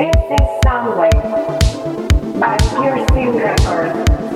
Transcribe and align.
This 0.00 0.16
is 0.16 0.48
Soundwave 0.64 2.40
by 2.40 2.56
Piercing 2.56 3.36
Records. 3.36 4.29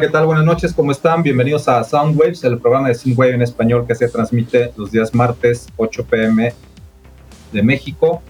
¿Qué 0.00 0.08
tal? 0.08 0.24
Buenas 0.24 0.46
noches, 0.46 0.72
¿cómo 0.72 0.92
están? 0.92 1.22
Bienvenidos 1.22 1.68
a 1.68 1.84
Soundwaves, 1.84 2.42
el 2.44 2.58
programa 2.58 2.88
de 2.88 2.94
Synthwave 2.94 3.34
en 3.34 3.42
español 3.42 3.84
que 3.86 3.94
se 3.94 4.08
transmite 4.08 4.72
los 4.74 4.90
días 4.90 5.14
martes 5.14 5.68
8 5.76 6.06
pm 6.06 6.54
de 7.52 7.62
México, 7.62 8.22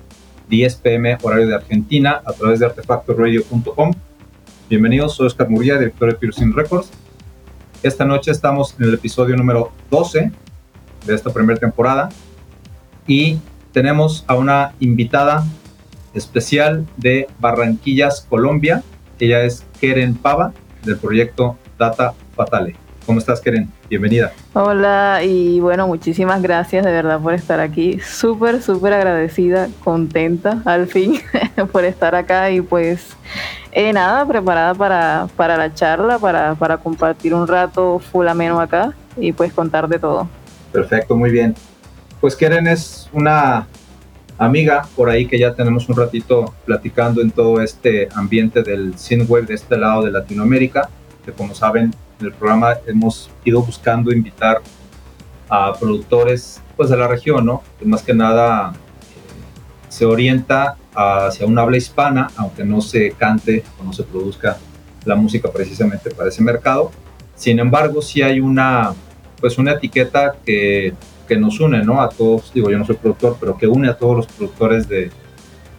10 0.48 0.74
pm 0.76 1.18
horario 1.22 1.46
de 1.46 1.54
Argentina 1.54 2.22
a 2.24 2.32
través 2.32 2.58
de 2.58 2.66
artefactoradio.com. 2.66 3.92
Bienvenidos, 4.68 5.14
soy 5.14 5.28
Oscar 5.28 5.48
Murilla, 5.48 5.78
director 5.78 6.10
de 6.10 6.18
Piercing 6.18 6.52
Records. 6.52 6.90
Esta 7.84 8.04
noche 8.04 8.32
estamos 8.32 8.74
en 8.76 8.88
el 8.88 8.94
episodio 8.94 9.36
número 9.36 9.70
12 9.92 10.32
de 11.06 11.14
esta 11.14 11.32
primera 11.32 11.60
temporada 11.60 12.08
y 13.06 13.38
tenemos 13.72 14.24
a 14.26 14.34
una 14.34 14.74
invitada 14.80 15.44
especial 16.14 16.84
de 16.96 17.28
Barranquillas, 17.38 18.26
Colombia. 18.28 18.82
Ella 19.20 19.44
es 19.44 19.64
Keren 19.80 20.16
Pava 20.16 20.52
del 20.84 20.96
proyecto 20.96 21.56
Data 21.78 22.14
Fatale. 22.34 22.76
¿Cómo 23.06 23.18
estás, 23.18 23.40
Keren? 23.40 23.68
Bienvenida. 23.88 24.32
Hola 24.52 25.20
y 25.24 25.58
bueno, 25.58 25.88
muchísimas 25.88 26.40
gracias 26.42 26.84
de 26.84 26.92
verdad 26.92 27.20
por 27.20 27.34
estar 27.34 27.58
aquí. 27.58 27.98
Súper, 27.98 28.62
súper 28.62 28.92
agradecida, 28.92 29.68
contenta 29.82 30.62
al 30.64 30.86
fin 30.86 31.20
por 31.72 31.84
estar 31.84 32.14
acá 32.14 32.50
y 32.50 32.60
pues 32.60 33.16
eh, 33.72 33.92
nada, 33.92 34.26
preparada 34.26 34.74
para, 34.74 35.28
para 35.36 35.56
la 35.56 35.74
charla, 35.74 36.18
para, 36.18 36.54
para 36.54 36.76
compartir 36.76 37.34
un 37.34 37.48
rato 37.48 37.98
full 37.98 38.28
ameno 38.28 38.60
acá 38.60 38.92
y 39.16 39.32
pues 39.32 39.52
contar 39.52 39.88
de 39.88 39.98
todo. 39.98 40.28
Perfecto, 40.72 41.16
muy 41.16 41.30
bien. 41.30 41.54
Pues 42.20 42.36
Keren 42.36 42.66
es 42.66 43.08
una 43.12 43.66
amiga 44.40 44.88
por 44.96 45.10
ahí 45.10 45.26
que 45.26 45.38
ya 45.38 45.54
tenemos 45.54 45.88
un 45.90 45.96
ratito 45.96 46.54
platicando 46.64 47.20
en 47.20 47.30
todo 47.30 47.60
este 47.60 48.08
ambiente 48.14 48.62
del 48.62 48.94
web 49.28 49.46
de 49.46 49.54
este 49.54 49.76
lado 49.76 50.02
de 50.02 50.10
Latinoamérica, 50.10 50.88
que 51.24 51.32
como 51.32 51.54
saben 51.54 51.94
en 52.18 52.26
el 52.26 52.32
programa 52.32 52.78
hemos 52.86 53.30
ido 53.44 53.62
buscando 53.62 54.10
invitar 54.12 54.62
a 55.50 55.74
productores 55.78 56.62
pues 56.74 56.88
de 56.88 56.96
la 56.96 57.06
región, 57.06 57.44
¿no? 57.44 57.62
Que 57.78 57.84
más 57.84 58.02
que 58.02 58.14
nada 58.14 58.72
eh, 58.72 59.90
se 59.90 60.06
orienta 60.06 60.76
hacia 60.94 61.46
un 61.46 61.58
habla 61.58 61.76
hispana, 61.76 62.30
aunque 62.36 62.64
no 62.64 62.80
se 62.80 63.10
cante 63.12 63.62
o 63.78 63.84
no 63.84 63.92
se 63.92 64.04
produzca 64.04 64.56
la 65.04 65.16
música 65.16 65.50
precisamente 65.52 66.10
para 66.10 66.30
ese 66.30 66.42
mercado. 66.42 66.90
Sin 67.34 67.58
embargo, 67.58 68.00
sí 68.00 68.22
hay 68.22 68.40
una, 68.40 68.94
pues 69.38 69.58
una 69.58 69.72
etiqueta 69.72 70.36
que, 70.44 70.94
que 71.30 71.36
nos 71.36 71.60
une, 71.60 71.84
¿no? 71.84 72.00
A 72.02 72.08
todos, 72.08 72.52
digo, 72.52 72.70
yo 72.72 72.76
no 72.76 72.84
soy 72.84 72.96
productor, 72.96 73.36
pero 73.38 73.56
que 73.56 73.68
une 73.68 73.88
a 73.88 73.96
todos 73.96 74.16
los 74.16 74.26
productores 74.26 74.88
de, 74.88 75.12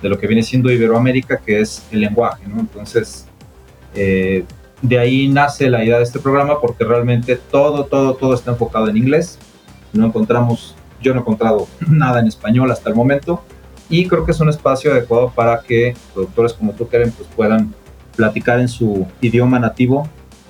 de 0.02 0.10
lo 0.10 0.18
que 0.18 0.26
viene 0.26 0.44
siendo 0.44 0.72
Iberoamérica, 0.72 1.40
que 1.46 1.60
es 1.60 1.86
el 1.92 2.00
lenguaje, 2.00 2.48
¿no? 2.48 2.62
Entonces, 2.62 3.26
eh, 3.94 4.46
de 4.82 4.98
ahí 4.98 5.28
nace 5.28 5.70
la 5.70 5.84
idea 5.84 5.98
de 5.98 6.04
este 6.04 6.20
programa 6.20 6.62
porque 6.62 6.86
realmente 6.86 7.36
todo, 7.36 7.84
todo, 7.84 8.14
todo 8.14 8.34
está 8.34 8.52
enfocado 8.52 8.88
en 8.88 8.96
inglés. 8.96 9.40
No 9.92 10.06
encontramos, 10.06 10.74
yo 11.02 11.14
no 11.14 11.20
he 11.20 11.22
encontrado 11.22 11.68
nada 11.90 12.22
en 12.22 12.28
español 12.28 12.72
hasta 12.72 12.90
el 12.90 12.96
momento 12.96 13.44
y 13.90 14.08
creo 14.08 14.24
que 14.24 14.32
es 14.32 14.40
un 14.40 14.48
espacio 14.48 14.94
adecuado 14.94 15.34
para 15.36 15.60
que 15.60 15.96
productores 16.14 16.54
como 16.54 16.72
tú, 16.72 16.88
Karen, 16.88 17.12
pues 17.12 17.28
puedan 17.36 17.76
platicar 18.16 18.62
en 18.62 18.70
su 18.70 19.06
idioma 19.20 19.60
nativo, 19.60 20.08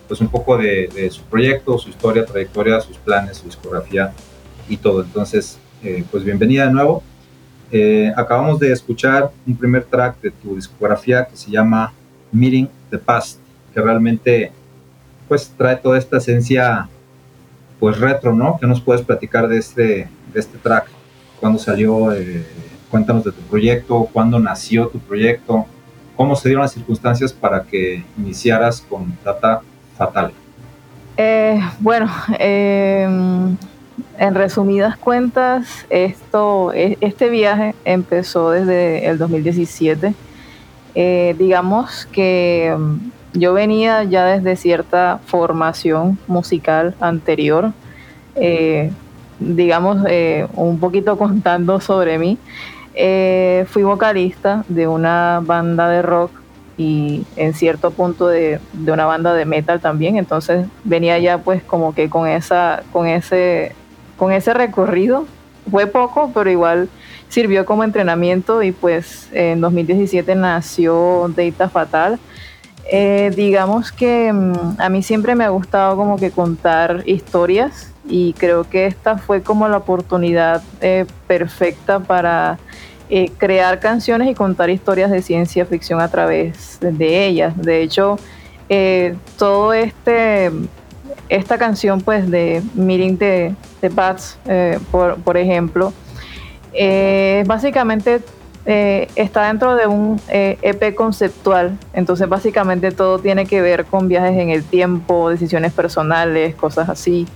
pues 0.07 0.21
un 0.21 0.27
poco 0.27 0.59
de, 0.59 1.09
su 1.09 1.23
proyecto, 1.23 1.75
su 1.79 1.89
historia, 1.89 2.23
trayectoria, 2.23 2.79
sus 2.81 2.97
planes, 2.97 3.37
su 3.37 3.45
discografía 3.45 4.13
y 4.71 4.77
todo. 4.77 5.03
Entonces, 5.03 5.59
eh, 5.83 6.03
pues 6.09 6.23
bienvenida 6.23 6.65
de 6.65 6.71
nuevo. 6.71 7.03
Eh, 7.71 8.11
acabamos 8.15 8.57
de 8.59 8.71
escuchar 8.71 9.29
un 9.45 9.55
primer 9.55 9.83
track 9.83 10.21
de 10.21 10.31
tu 10.31 10.55
discografía 10.55 11.25
que 11.25 11.35
se 11.35 11.51
llama 11.51 11.93
Meeting 12.31 12.69
the 12.89 12.97
Past, 12.97 13.39
que 13.73 13.81
realmente 13.81 14.51
pues 15.27 15.51
trae 15.57 15.75
toda 15.75 15.97
esta 15.97 16.17
esencia 16.17 16.87
pues 17.79 17.99
retro, 17.99 18.33
¿no? 18.33 18.57
¿Qué 18.59 18.67
nos 18.67 18.79
puedes 18.79 19.01
platicar 19.01 19.47
de 19.49 19.57
este, 19.57 20.09
de 20.33 20.39
este 20.39 20.57
track? 20.57 20.87
¿Cuándo 21.39 21.59
salió? 21.59 22.13
Eh, 22.13 22.45
cuéntanos 22.89 23.25
de 23.25 23.31
tu 23.31 23.41
proyecto, 23.41 24.07
cuándo 24.13 24.39
nació 24.39 24.87
tu 24.87 24.99
proyecto, 24.99 25.65
cómo 26.15 26.35
se 26.35 26.47
dieron 26.47 26.61
las 26.61 26.73
circunstancias 26.73 27.33
para 27.33 27.63
que 27.63 28.03
iniciaras 28.17 28.81
con 28.81 29.17
Data 29.23 29.61
Fatal. 29.97 30.31
Bueno, 31.79 32.09
en 34.21 34.35
resumidas 34.35 34.97
cuentas, 34.97 35.87
esto, 35.89 36.71
e, 36.73 36.95
este 37.01 37.27
viaje 37.29 37.73
empezó 37.85 38.51
desde 38.51 39.07
el 39.07 39.17
2017. 39.17 40.13
Eh, 40.93 41.35
digamos 41.39 42.05
que 42.11 42.75
mm, 42.77 43.39
yo 43.39 43.53
venía 43.53 44.03
ya 44.03 44.25
desde 44.25 44.55
cierta 44.57 45.19
formación 45.25 46.19
musical 46.27 46.93
anterior, 46.99 47.71
eh, 48.35 48.91
digamos, 49.39 50.05
eh, 50.07 50.45
un 50.53 50.79
poquito 50.79 51.17
contando 51.25 51.79
sobre 51.81 52.19
mí. 52.19 52.37
fui 53.65 53.81
vocalista 53.81 54.63
de 54.67 54.87
una 54.87 55.41
banda 55.43 55.89
de 55.89 56.03
rock 56.03 56.31
y 56.77 57.25
en 57.37 57.55
cierto 57.55 57.89
punto 57.89 58.27
de, 58.27 58.59
de, 58.73 58.91
una 58.91 59.05
banda 59.07 59.33
de 59.33 59.45
metal 59.45 59.79
también, 59.79 60.17
entonces 60.17 60.67
venía 60.83 61.17
ya 61.17 61.39
pues 61.39 61.63
como 61.63 61.95
que 61.95 62.07
con 62.09 62.27
esa, 62.27 62.83
con 62.91 63.07
ese 63.07 63.73
con 64.21 64.31
ese 64.31 64.53
recorrido. 64.53 65.25
Fue 65.71 65.87
poco, 65.87 66.29
pero 66.31 66.47
igual 66.47 66.89
sirvió 67.27 67.65
como 67.65 67.83
entrenamiento 67.83 68.61
y 68.61 68.71
pues 68.71 69.27
en 69.31 69.61
2017 69.61 70.35
nació 70.35 71.27
Data 71.35 71.69
Fatal. 71.69 72.19
Eh, 72.91 73.31
digamos 73.35 73.91
que 73.91 74.31
mm, 74.31 74.79
a 74.79 74.89
mí 74.89 75.01
siempre 75.01 75.33
me 75.33 75.43
ha 75.43 75.49
gustado 75.49 75.97
como 75.97 76.17
que 76.17 76.29
contar 76.29 77.01
historias 77.07 77.91
y 78.07 78.33
creo 78.33 78.63
que 78.63 78.85
esta 78.85 79.17
fue 79.17 79.41
como 79.41 79.67
la 79.67 79.77
oportunidad 79.77 80.61
eh, 80.81 81.07
perfecta 81.25 81.99
para 81.99 82.59
eh, 83.09 83.31
crear 83.39 83.79
canciones 83.79 84.29
y 84.29 84.35
contar 84.35 84.69
historias 84.69 85.09
de 85.09 85.23
ciencia 85.23 85.65
ficción 85.65 85.99
a 85.99 86.09
través 86.09 86.77
de 86.79 87.25
ellas. 87.25 87.59
De 87.59 87.81
hecho, 87.81 88.19
todo 89.39 89.73
este 89.73 90.51
esta 91.27 91.57
canción 91.57 92.01
pues 92.01 92.29
de 92.29 92.61
Meeting 92.75 93.17
the, 93.17 93.55
the 93.81 93.89
Bats, 93.89 94.37
eh, 94.45 94.79
por, 94.91 95.37
ejemplo, 95.37 95.91
eh, 96.73 97.43
básicamente 97.45 98.21
eh, 98.65 99.09
está 99.15 99.47
dentro 99.47 99.75
de 99.75 99.87
un 99.87 100.21
EP 100.29 100.83
e 100.83 100.95
conceptual, 100.95 101.77
entonces 101.93 102.29
básicamente 102.29 102.91
todo 102.91 103.19
tiene 103.19 103.45
que 103.45 103.61
ver 103.61 103.85
con 103.85 104.07
viajes 104.07 104.37
en 104.37 104.49
el 104.49 104.63
tiempo, 104.63 105.29
decisiones 105.29 105.73
personales, 105.73 106.55
cosas 106.55 106.87
así. 106.87 107.27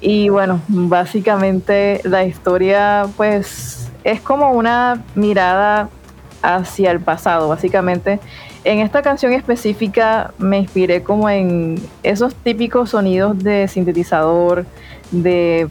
Y 0.00 0.28
bueno, 0.28 0.60
básicamente 0.68 2.00
la 2.04 2.24
historia 2.24 3.06
pues 3.16 3.90
es 4.04 4.20
como 4.20 4.52
una 4.52 5.02
mirada 5.14 5.88
hacia 6.42 6.90
el 6.90 7.00
pasado, 7.00 7.48
básicamente 7.48 8.20
en 8.66 8.80
esta 8.80 9.00
canción 9.00 9.32
específica 9.32 10.32
me 10.38 10.58
inspiré 10.58 11.04
como 11.04 11.30
en 11.30 11.76
esos 12.02 12.34
típicos 12.34 12.90
sonidos 12.90 13.38
de 13.38 13.68
sintetizador, 13.68 14.66
de, 15.12 15.68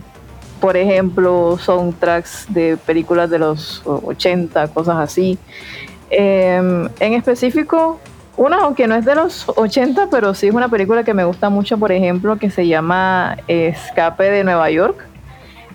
por 0.62 0.78
ejemplo, 0.78 1.58
soundtracks 1.60 2.46
de 2.48 2.78
películas 2.78 3.30
de 3.30 3.40
los 3.40 3.82
80, 3.86 4.70
cosas 4.70 4.96
así. 4.98 5.38
Em, 6.10 6.88
en 7.02 7.14
específico, 7.16 8.00
una, 8.38 8.62
aunque 8.62 8.88
no 8.88 8.96
es 8.96 9.04
de 9.04 9.16
los 9.16 9.44
80, 9.50 10.08
pero 10.10 10.34
sí 10.34 10.48
es 10.48 10.54
una 10.54 10.70
película 10.70 11.04
que 11.04 11.14
me 11.14 11.26
gusta 11.26 11.50
mucho, 11.50 11.78
por 11.78 11.92
ejemplo, 11.92 12.38
que 12.38 12.50
se 12.50 12.66
llama 12.66 13.36
Escape 13.50 14.32
de 14.32 14.46
Nueva 14.46 14.72
York. 14.72 15.06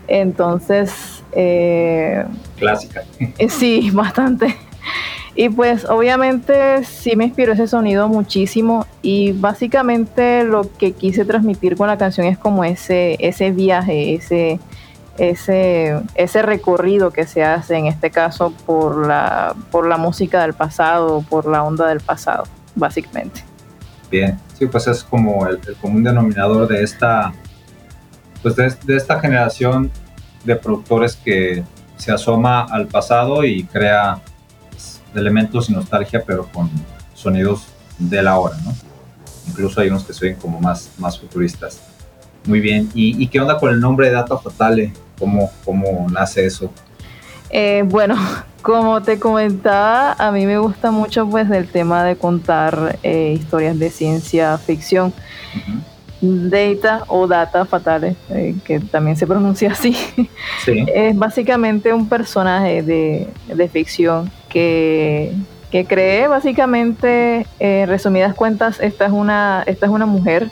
Entonces... 0.08 1.22
Eh, 1.32 2.24
Clásica. 2.56 3.02
sí, 3.50 3.90
bastante. 3.92 4.56
Y 5.34 5.48
pues 5.48 5.84
obviamente 5.84 6.84
sí 6.84 7.14
me 7.16 7.24
inspiró 7.24 7.52
ese 7.52 7.68
sonido 7.68 8.08
muchísimo 8.08 8.86
y 9.00 9.32
básicamente 9.32 10.44
lo 10.44 10.70
que 10.76 10.92
quise 10.92 11.24
transmitir 11.24 11.76
con 11.76 11.86
la 11.86 11.96
canción 11.96 12.26
es 12.26 12.36
como 12.36 12.64
ese, 12.64 13.16
ese 13.20 13.52
viaje, 13.52 14.14
ese, 14.14 14.58
ese, 15.18 16.00
ese 16.14 16.42
recorrido 16.42 17.12
que 17.12 17.26
se 17.26 17.44
hace 17.44 17.76
en 17.76 17.86
este 17.86 18.10
caso 18.10 18.52
por 18.66 19.06
la, 19.06 19.54
por 19.70 19.86
la 19.86 19.96
música 19.96 20.42
del 20.42 20.54
pasado, 20.54 21.24
por 21.28 21.46
la 21.46 21.62
onda 21.62 21.86
del 21.86 22.00
pasado, 22.00 22.44
básicamente. 22.74 23.44
Bien, 24.10 24.38
sí, 24.58 24.66
pues 24.66 24.88
es 24.88 25.04
como 25.04 25.46
el, 25.46 25.60
común 25.80 26.02
denominador 26.02 26.66
de 26.66 26.82
esta, 26.82 27.32
pues 28.42 28.56
de, 28.56 28.74
de 28.84 28.96
esta 28.96 29.20
generación 29.20 29.92
de 30.44 30.56
productores 30.56 31.14
que 31.14 31.62
se 31.96 32.10
asoma 32.10 32.62
al 32.62 32.88
pasado 32.88 33.44
y 33.44 33.64
crea 33.64 34.20
elementos 35.14 35.70
y 35.70 35.72
nostalgia, 35.72 36.22
pero 36.26 36.46
con 36.46 36.70
sonidos 37.14 37.66
de 37.98 38.22
la 38.22 38.38
hora, 38.38 38.56
¿no? 38.64 38.74
Incluso 39.48 39.80
hay 39.80 39.88
unos 39.88 40.04
que 40.04 40.12
se 40.12 40.26
ven 40.26 40.36
como 40.36 40.60
más, 40.60 40.90
más 40.98 41.18
futuristas. 41.18 41.80
Muy 42.44 42.60
bien. 42.60 42.88
¿Y, 42.94 43.26
qué 43.26 43.40
onda 43.40 43.58
con 43.58 43.70
el 43.70 43.80
nombre 43.80 44.06
de 44.06 44.12
Data 44.12 44.38
Fatale? 44.38 44.92
¿Cómo, 45.18 45.50
cómo 45.64 46.06
nace 46.10 46.46
eso? 46.46 46.72
Eh, 47.50 47.82
bueno, 47.84 48.16
como 48.62 49.02
te 49.02 49.18
comentaba, 49.18 50.12
a 50.12 50.30
mí 50.30 50.46
me 50.46 50.58
gusta 50.58 50.90
mucho 50.90 51.28
pues 51.28 51.50
el 51.50 51.68
tema 51.68 52.04
de 52.04 52.16
contar 52.16 52.98
eh, 53.02 53.36
historias 53.38 53.78
de 53.78 53.90
ciencia 53.90 54.56
ficción. 54.58 55.12
Data 56.22 57.04
o 57.08 57.26
Data 57.26 57.64
Fatale, 57.64 58.14
eh, 58.28 58.54
que 58.64 58.78
también 58.78 59.16
se 59.16 59.26
pronuncia 59.26 59.72
así, 59.72 59.96
es 60.66 61.16
básicamente 61.16 61.94
un 61.94 62.08
personaje 62.10 62.82
de, 62.82 63.26
de 63.48 63.68
ficción 63.70 64.30
que, 64.50 65.32
que 65.70 65.86
cree 65.86 66.28
básicamente, 66.28 67.46
en 67.58 67.88
resumidas 67.88 68.34
cuentas, 68.34 68.78
esta 68.80 69.06
es 69.06 69.12
una, 69.12 69.62
esta 69.66 69.86
es 69.86 69.92
una 69.92 70.06
mujer 70.06 70.50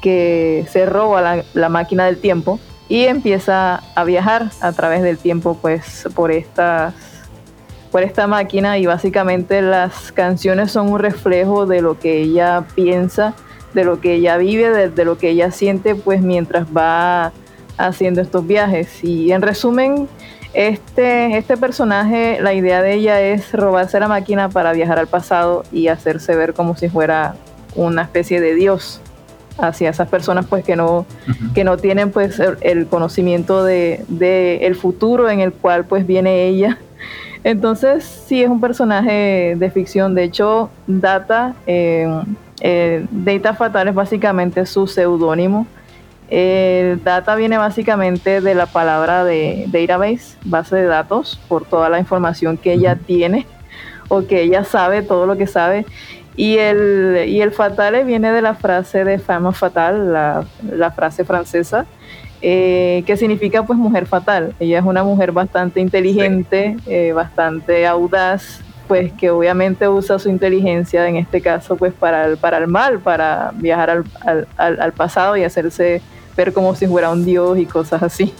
que 0.00 0.66
se 0.70 0.86
roba 0.86 1.42
la, 1.52 1.68
máquina 1.68 2.06
del 2.06 2.18
tiempo 2.18 2.60
y 2.88 3.04
empieza 3.04 3.82
a 3.94 4.04
viajar 4.04 4.50
a 4.60 4.72
través 4.72 5.02
del 5.02 5.18
tiempo 5.18 5.58
pues 5.60 6.08
por 6.14 6.30
estas 6.30 6.94
por 7.90 8.02
esta 8.02 8.26
máquina. 8.26 8.78
Y 8.78 8.86
básicamente 8.86 9.62
las 9.62 10.12
canciones 10.12 10.70
son 10.72 10.90
un 10.92 10.98
reflejo 10.98 11.66
de 11.66 11.80
lo 11.80 11.98
que 11.98 12.18
ella 12.18 12.64
piensa, 12.74 13.34
de 13.74 13.84
lo 13.84 14.00
que 14.00 14.14
ella 14.14 14.36
vive, 14.36 14.88
de 14.88 15.04
lo 15.04 15.18
que 15.18 15.30
ella 15.30 15.50
siente 15.50 15.94
pues 15.94 16.20
mientras 16.20 16.66
va 16.74 17.32
haciendo 17.76 18.20
estos 18.20 18.46
viajes. 18.46 19.02
Y 19.02 19.32
en 19.32 19.42
resumen 19.42 20.08
este, 20.54 21.36
este 21.36 21.56
personaje, 21.56 22.38
la 22.40 22.54
idea 22.54 22.82
de 22.82 22.94
ella 22.94 23.20
es 23.20 23.52
robarse 23.52 24.00
la 24.00 24.08
máquina 24.08 24.48
para 24.48 24.72
viajar 24.72 24.98
al 24.98 25.06
pasado 25.06 25.64
y 25.72 25.88
hacerse 25.88 26.34
ver 26.36 26.54
como 26.54 26.76
si 26.76 26.88
fuera 26.88 27.34
una 27.74 28.02
especie 28.02 28.40
de 28.40 28.54
dios 28.54 29.00
hacia 29.58 29.90
esas 29.90 30.08
personas 30.08 30.46
pues 30.46 30.64
que 30.64 30.76
no, 30.76 31.04
que 31.54 31.64
no 31.64 31.76
tienen 31.76 32.10
pues 32.10 32.40
el, 32.60 32.86
conocimiento 32.86 33.64
de, 33.64 34.04
el 34.62 34.74
futuro 34.76 35.28
en 35.28 35.40
el 35.40 35.52
cual 35.52 35.84
pues 35.84 36.06
viene 36.06 36.46
ella. 36.46 36.78
Entonces 37.44 38.04
sí 38.26 38.42
es 38.42 38.48
un 38.48 38.60
personaje 38.60 39.54
de 39.56 39.70
ficción. 39.70 40.14
De 40.14 40.24
hecho, 40.24 40.70
Data, 40.86 41.54
eh, 41.66 42.08
Eh, 42.60 43.06
Data 43.10 43.54
Fatal 43.54 43.88
es 43.88 43.94
básicamente 43.94 44.64
su 44.66 44.86
seudónimo. 44.86 45.66
Data 46.30 47.34
viene 47.36 47.56
básicamente 47.58 48.40
de 48.40 48.54
la 48.54 48.66
palabra 48.66 49.24
de 49.24 49.64
database, 49.68 50.36
base 50.44 50.76
de 50.76 50.84
datos, 50.84 51.40
por 51.48 51.64
toda 51.64 51.88
la 51.88 51.98
información 51.98 52.56
que 52.56 52.72
ella 52.72 52.96
tiene 52.96 53.46
o 54.08 54.26
que 54.26 54.42
ella 54.42 54.64
sabe, 54.64 55.02
todo 55.02 55.26
lo 55.26 55.36
que 55.36 55.46
sabe. 55.46 55.86
Y 56.36 56.58
el, 56.58 57.24
y 57.26 57.40
el 57.40 57.50
fatale 57.50 58.04
viene 58.04 58.30
de 58.30 58.42
la 58.42 58.54
frase 58.54 59.04
de 59.04 59.18
fama 59.18 59.52
fatal, 59.52 60.12
la, 60.12 60.44
la 60.70 60.90
frase 60.92 61.24
francesa, 61.24 61.84
eh, 62.40 63.02
que 63.06 63.16
significa 63.16 63.64
pues 63.64 63.78
mujer 63.78 64.06
fatal. 64.06 64.54
Ella 64.60 64.78
es 64.78 64.84
una 64.84 65.02
mujer 65.02 65.32
bastante 65.32 65.80
inteligente, 65.80 66.76
eh, 66.86 67.12
bastante 67.12 67.86
audaz, 67.88 68.60
pues 68.86 69.12
que 69.14 69.30
obviamente 69.30 69.88
usa 69.88 70.18
su 70.18 70.28
inteligencia 70.28 71.08
en 71.08 71.16
este 71.16 71.40
caso 71.40 71.76
pues 71.76 71.92
para 71.92 72.26
el, 72.26 72.36
para 72.36 72.58
el 72.58 72.68
mal, 72.68 73.00
para 73.00 73.50
viajar 73.54 73.90
al, 73.90 74.04
al, 74.56 74.80
al 74.80 74.92
pasado 74.92 75.36
y 75.36 75.42
hacerse 75.42 76.00
ver 76.38 76.52
como 76.52 76.74
si 76.76 76.86
fuera 76.86 77.10
un 77.10 77.24
dios 77.24 77.58
y 77.58 77.66
cosas 77.66 78.02
así. 78.02 78.32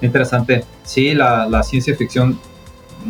Interesante. 0.00 0.64
Sí, 0.84 1.12
la, 1.12 1.46
la 1.46 1.62
ciencia 1.62 1.94
ficción 1.96 2.38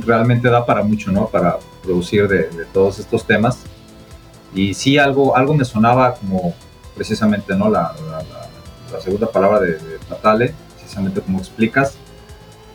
realmente 0.04 0.48
da 0.48 0.64
para 0.64 0.82
mucho, 0.82 1.12
¿no? 1.12 1.26
Para 1.28 1.58
producir 1.82 2.26
de, 2.26 2.48
de 2.48 2.64
todos 2.72 2.98
estos 2.98 3.26
temas. 3.26 3.58
Y 4.54 4.72
sí, 4.72 4.96
algo, 4.96 5.36
algo 5.36 5.54
me 5.54 5.64
sonaba 5.64 6.14
como 6.14 6.54
precisamente, 6.94 7.54
¿no? 7.54 7.68
La, 7.68 7.94
la, 8.08 8.24
la 8.92 9.00
segunda 9.00 9.30
palabra 9.30 9.60
de, 9.60 9.72
de, 9.72 9.98
Fatale, 10.08 10.54
precisamente 10.78 11.20
como 11.20 11.38
explicas. 11.38 11.96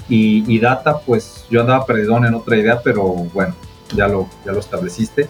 Y, 0.08 0.44
y, 0.48 0.60
Data, 0.60 1.00
pues 1.00 1.46
yo 1.50 1.62
andaba 1.62 1.86
perdido 1.86 2.18
en 2.18 2.36
otra 2.36 2.58
idea, 2.58 2.82
pero 2.84 3.04
bueno, 3.34 3.56
ya 3.96 4.08
lo, 4.08 4.30
ya 4.46 4.52
lo 4.52 4.60
estableciste. 4.60 5.28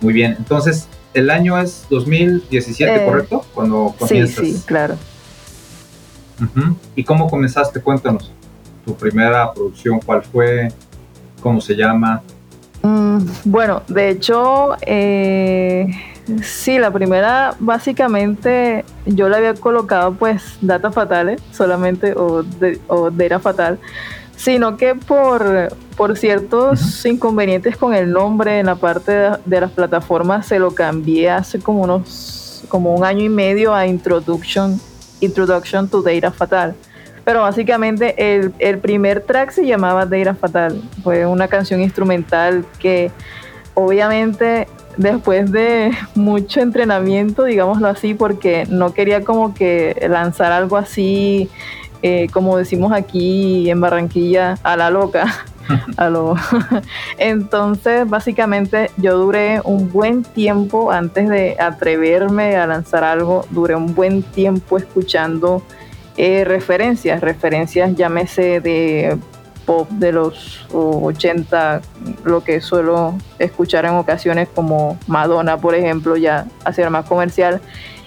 Muy 0.00 0.14
bien, 0.14 0.36
entonces 0.38 0.86
el 1.12 1.28
año 1.28 1.60
es 1.60 1.86
2017, 1.90 2.94
eh, 2.94 3.04
¿correcto? 3.04 3.44
Cuando 3.52 3.94
comienzas. 3.98 4.44
Sí, 4.44 4.54
sí, 4.54 4.62
claro. 4.64 4.96
Uh 6.42 6.58
-huh. 6.58 6.74
¿Y 6.96 7.04
cómo 7.04 7.28
comenzaste? 7.28 7.80
Cuéntanos. 7.80 8.32
Tu 8.84 8.94
primera 8.94 9.52
producción, 9.52 10.00
¿cuál 10.04 10.22
fue? 10.22 10.72
¿Cómo 11.40 11.60
se 11.60 11.74
llama? 11.74 12.22
Mm, 12.82 13.18
bueno, 13.44 13.82
de 13.86 14.10
hecho, 14.10 14.70
eh, 14.80 15.86
sí, 16.42 16.78
la 16.78 16.90
primera 16.90 17.54
básicamente 17.60 18.84
yo 19.06 19.28
le 19.28 19.36
había 19.36 19.54
colocado 19.54 20.14
pues 20.14 20.58
Data 20.60 20.90
Fatales 20.90 21.40
solamente 21.52 22.14
o, 22.14 22.42
de, 22.42 22.80
o 22.88 23.10
Data 23.10 23.38
Fatal, 23.38 23.78
sino 24.36 24.76
que 24.76 24.96
por, 24.96 25.68
por 25.96 26.16
ciertos 26.18 26.80
uh 26.80 26.84
-huh. 26.84 27.12
inconvenientes 27.12 27.76
con 27.76 27.94
el 27.94 28.10
nombre 28.10 28.58
en 28.58 28.66
la 28.66 28.74
parte 28.74 29.12
de, 29.12 29.30
de, 29.44 29.60
las 29.60 29.70
plataformas 29.70 30.46
se 30.46 30.58
lo 30.58 30.72
cambié 30.74 31.30
hace 31.30 31.60
como 31.60 31.82
unos 31.82 32.64
como 32.68 32.94
un 32.94 33.04
año 33.04 33.24
y 33.24 33.28
medio 33.28 33.74
a 33.74 33.86
Introduction, 33.86 34.80
Introduction 35.22 35.88
to 35.88 36.02
Data 36.02 36.30
Fatal. 36.30 36.74
Pero 37.24 37.42
básicamente 37.42 38.14
el, 38.58 38.78
primer 38.78 39.20
track 39.22 39.52
se 39.52 39.64
llamaba 39.64 40.06
Data 40.06 40.34
Fatal. 40.34 40.82
Fue 41.02 41.24
una 41.24 41.48
canción 41.48 41.80
instrumental 41.80 42.64
que 42.78 43.10
obviamente 43.74 44.66
después 44.96 45.50
de 45.52 45.92
mucho 46.14 46.60
entrenamiento, 46.60 47.44
digámoslo 47.44 47.88
así, 47.88 48.14
porque 48.14 48.66
no 48.68 48.92
quería 48.92 49.24
como 49.24 49.54
que 49.54 50.06
lanzar 50.10 50.52
algo 50.52 50.76
así, 50.76 51.48
eh, 52.02 52.26
como 52.32 52.56
decimos 52.56 52.92
aquí 52.92 53.70
en 53.70 53.80
Barranquilla, 53.80 54.58
a 54.62 54.76
la 54.76 54.90
loca. 54.90 55.46
Entonces, 57.18 58.08
básicamente 58.08 58.90
yo 58.96 59.16
duré 59.16 59.60
un 59.64 59.90
buen 59.90 60.22
tiempo 60.22 60.90
antes 60.90 61.28
de 61.28 61.56
atreverme 61.58 62.56
a 62.56 62.66
lanzar 62.66 63.04
algo, 63.04 63.46
duré 63.50 63.74
un 63.76 63.94
buen 63.94 64.22
tiempo 64.22 64.76
escuchando 64.76 65.62
eh, 66.16 66.44
referencias, 66.44 67.20
referencias 67.20 67.94
llámese 67.96 68.60
de 68.60 69.18
pop 69.64 69.88
de 69.90 70.12
los 70.12 70.66
80, 70.72 71.80
lo 72.24 72.42
que 72.42 72.60
suelo 72.60 73.14
escuchar 73.38 73.84
en 73.84 73.92
ocasiones 73.92 74.48
como 74.54 74.98
Madonna, 75.06 75.56
por 75.56 75.74
ejemplo, 75.74 76.16
ya 76.16 76.46
hacia 76.64 76.90
más 76.90 77.06
comercial. 77.06 77.60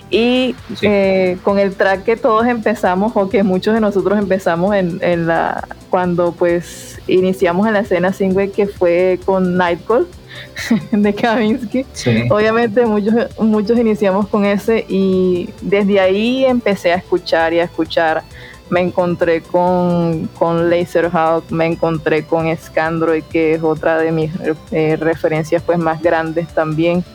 Y 0.10 0.56
sí. 0.76 0.86
eh, 0.88 1.38
con 1.44 1.58
el 1.60 1.76
track 1.76 2.04
que 2.04 2.16
todos 2.16 2.46
empezamos, 2.48 3.12
o 3.16 3.30
que 3.30 3.44
muchos 3.44 3.74
de 3.74 3.82
nosotros 3.82 4.18
empezamos 4.20 4.76
en, 4.76 5.00
en 5.02 5.28
la 5.28 5.68
cuando 5.90 6.34
pues 6.34 7.00
iniciamos 7.08 7.68
en 7.68 7.74
la 7.74 7.80
escena 7.80 8.12
single 8.12 8.52
que 8.52 8.68
fue 8.68 9.20
con 9.26 9.56
Nightcall 9.56 10.08
de 10.92 11.14
Kavinsky. 11.14 11.86
Sí. 11.94 12.28
Obviamente 12.30 12.86
muchos, 12.86 13.14
muchos 13.40 13.80
iniciamos 13.80 14.28
con 14.28 14.46
ese 14.46 14.86
y 14.90 15.50
desde 15.62 16.00
ahí 16.00 16.46
empecé 16.46 16.92
a 16.92 16.96
escuchar 16.96 17.54
y 17.54 17.60
a 17.60 17.64
escuchar. 17.64 18.24
Me 18.70 18.82
encontré 18.82 19.42
con, 19.42 20.28
con 20.40 20.72
Laserhawk, 20.72 21.52
me 21.52 21.68
encontré 21.68 22.24
con 22.26 22.54
Scandroid, 22.58 23.24
que 23.24 23.54
es 23.54 23.62
otra 23.62 24.00
de 24.00 24.12
mis 24.12 24.32
eh, 24.72 24.98
referencias 25.00 25.62
pues 25.64 25.78
más 25.78 26.02
grandes 26.02 26.48
también. 26.48 27.06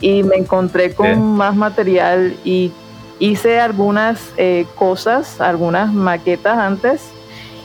Y 0.00 0.22
me 0.22 0.36
encontré 0.36 0.94
con 0.94 1.06
Bien. 1.06 1.32
más 1.36 1.54
material 1.54 2.36
y 2.44 2.72
hice 3.18 3.60
algunas 3.60 4.20
eh, 4.36 4.66
cosas, 4.76 5.40
algunas 5.40 5.92
maquetas 5.92 6.56
antes 6.56 7.02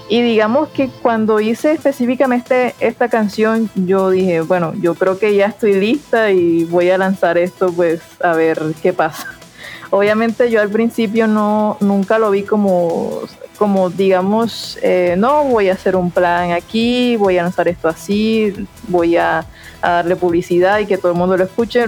y 0.08 0.22
digamos 0.22 0.70
que 0.70 0.90
cuando 1.02 1.40
hice 1.40 1.72
específicamente 1.72 2.76
esta 2.80 3.10
canción, 3.10 3.72
yo 3.74 4.12
dije, 4.12 4.42
bueno, 4.42 4.74
yo 4.80 4.94
creo 4.94 5.18
que 5.18 5.36
ya 5.36 5.48
estoy 5.48 5.74
lista 5.74 6.32
y 6.32 6.64
voy 6.66 6.92
a 6.92 6.98
lanzar 6.98 7.40
esto, 7.40 7.74
pues 7.74 8.02
a 8.22 8.34
ver 8.34 8.62
qué 8.84 8.94
pasa. 8.94 9.34
Obviamente 9.90 10.52
yo 10.52 10.62
al 10.62 10.70
principio 10.70 11.28
no, 11.28 11.78
nunca 11.80 12.20
lo 12.20 12.30
vi 12.30 12.44
como, 12.44 13.22
como 13.58 13.90
digamos, 13.90 14.78
eh, 14.84 15.16
no, 15.18 15.46
voy 15.46 15.70
a 15.70 15.74
hacer 15.74 15.96
un 15.96 16.12
plan 16.12 16.52
aquí, 16.52 17.16
voy 17.16 17.40
a 17.40 17.44
lanzar 17.44 17.68
esto 17.68 17.88
así, 17.88 18.54
voy 18.88 19.18
a, 19.18 19.44
a 19.82 19.92
darle 19.92 20.16
publicidad 20.16 20.80
y 20.80 20.86
que 20.86 20.98
todo 20.98 21.12
el 21.12 21.18
mundo 21.18 21.38
lo 21.38 21.44
escuche. 21.44 21.86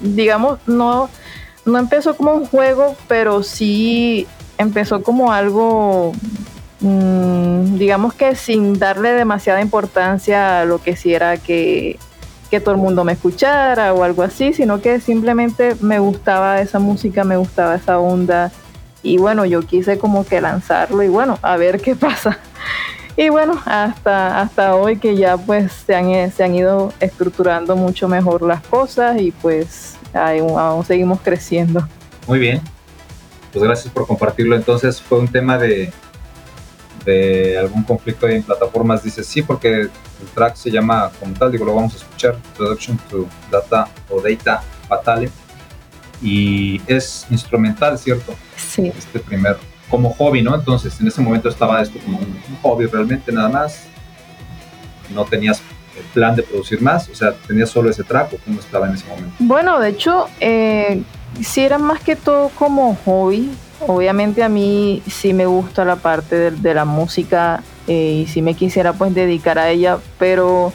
Digamos, 0.00 0.58
no, 0.66 1.08
no 1.64 1.78
empezó 1.78 2.16
como 2.16 2.32
un 2.32 2.46
juego, 2.46 2.96
pero 3.08 3.42
sí 3.42 4.26
empezó 4.58 5.02
como 5.02 5.32
algo 5.32 6.12
mmm, 6.80 7.78
digamos 7.78 8.14
que 8.14 8.34
sin 8.34 8.78
darle 8.78 9.10
demasiada 9.12 9.60
importancia 9.60 10.60
a 10.60 10.64
lo 10.64 10.82
que 10.82 10.96
si 10.96 11.14
era 11.14 11.36
que, 11.38 11.98
que 12.50 12.60
todo 12.60 12.74
el 12.74 12.80
mundo 12.80 13.04
me 13.04 13.12
escuchara 13.12 13.92
o 13.94 14.04
algo 14.04 14.22
así, 14.22 14.52
sino 14.52 14.80
que 14.80 15.00
simplemente 15.00 15.76
me 15.80 15.98
gustaba 15.98 16.60
esa 16.60 16.78
música, 16.78 17.24
me 17.24 17.36
gustaba 17.36 17.74
esa 17.74 17.98
onda 17.98 18.52
y 19.02 19.18
bueno, 19.18 19.44
yo 19.44 19.62
quise 19.62 19.98
como 19.98 20.24
que 20.24 20.40
lanzarlo 20.40 21.02
y 21.02 21.08
bueno, 21.08 21.38
a 21.42 21.56
ver 21.56 21.80
qué 21.80 21.94
pasa. 21.96 22.38
Y 23.16 23.28
bueno, 23.28 23.60
hasta, 23.64 24.40
hasta 24.40 24.74
hoy 24.74 24.98
que 24.98 25.16
ya 25.16 25.36
pues 25.36 25.72
se 25.86 25.94
han, 25.94 26.32
se 26.32 26.42
han 26.42 26.54
ido 26.54 26.92
estructurando 26.98 27.76
mucho 27.76 28.08
mejor 28.08 28.42
las 28.42 28.62
cosas 28.66 29.20
y 29.20 29.30
pues 29.30 29.96
aún, 30.12 30.58
aún 30.58 30.84
seguimos 30.84 31.20
creciendo. 31.20 31.86
Muy 32.26 32.38
bien, 32.38 32.60
pues 33.52 33.64
gracias 33.64 33.92
por 33.92 34.06
compartirlo. 34.06 34.56
Entonces 34.56 35.00
fue 35.00 35.20
un 35.20 35.28
tema 35.28 35.58
de, 35.58 35.92
de 37.04 37.58
algún 37.58 37.84
conflicto 37.84 38.26
en 38.28 38.42
plataformas, 38.42 39.02
dices 39.02 39.26
sí, 39.26 39.42
porque 39.42 39.82
el 39.82 39.90
track 40.34 40.56
se 40.56 40.70
llama 40.70 41.10
como 41.20 41.34
tal, 41.34 41.52
digo, 41.52 41.64
lo 41.64 41.74
vamos 41.74 41.94
a 41.94 41.96
escuchar, 41.98 42.36
Introduction 42.52 42.98
to 43.10 43.26
Data 43.50 43.88
o 44.10 44.20
Data 44.20 44.62
Fatale, 44.88 45.30
y 46.22 46.80
es 46.86 47.26
instrumental, 47.30 47.98
¿cierto? 47.98 48.34
Sí. 48.56 48.92
Este 48.96 49.20
primer, 49.20 49.58
como 49.94 50.12
hobby, 50.12 50.42
¿no? 50.42 50.56
Entonces, 50.56 51.00
en 51.00 51.06
ese 51.06 51.20
momento 51.20 51.48
estaba 51.48 51.80
esto 51.80 52.00
como 52.00 52.18
un, 52.18 52.36
hobby 52.62 52.86
realmente, 52.86 53.30
nada 53.30 53.48
más, 53.48 53.84
no 55.14 55.24
tenías 55.24 55.62
el 55.96 56.02
plan 56.06 56.34
de 56.34 56.42
producir 56.42 56.82
más, 56.82 57.08
o 57.08 57.14
sea, 57.14 57.32
tenías 57.46 57.70
solo 57.70 57.90
ese 57.90 58.02
track 58.02 58.32
o 58.32 58.38
cómo 58.44 58.58
estaba 58.58 58.88
en 58.88 58.94
ese 58.94 59.06
momento. 59.06 59.32
Bueno, 59.38 59.78
de 59.78 59.90
hecho, 59.90 60.26
eh, 60.40 61.04
sí 61.40 61.60
era 61.60 61.78
más 61.78 62.00
que 62.00 62.16
todo 62.16 62.48
como 62.48 62.96
hobby, 63.04 63.52
obviamente 63.86 64.42
a 64.42 64.48
mí 64.48 65.00
sí 65.06 65.32
me 65.32 65.46
gusta 65.46 65.84
la 65.84 65.94
parte 65.94 66.34
de, 66.34 66.50
de 66.50 66.74
la 66.74 66.84
música 66.84 67.62
eh, 67.86 68.24
y 68.24 68.26
sí 68.26 68.42
me 68.42 68.54
quisiera 68.54 68.94
pues 68.94 69.14
dedicar 69.14 69.60
a 69.60 69.70
ella, 69.70 69.98
pero 70.18 70.72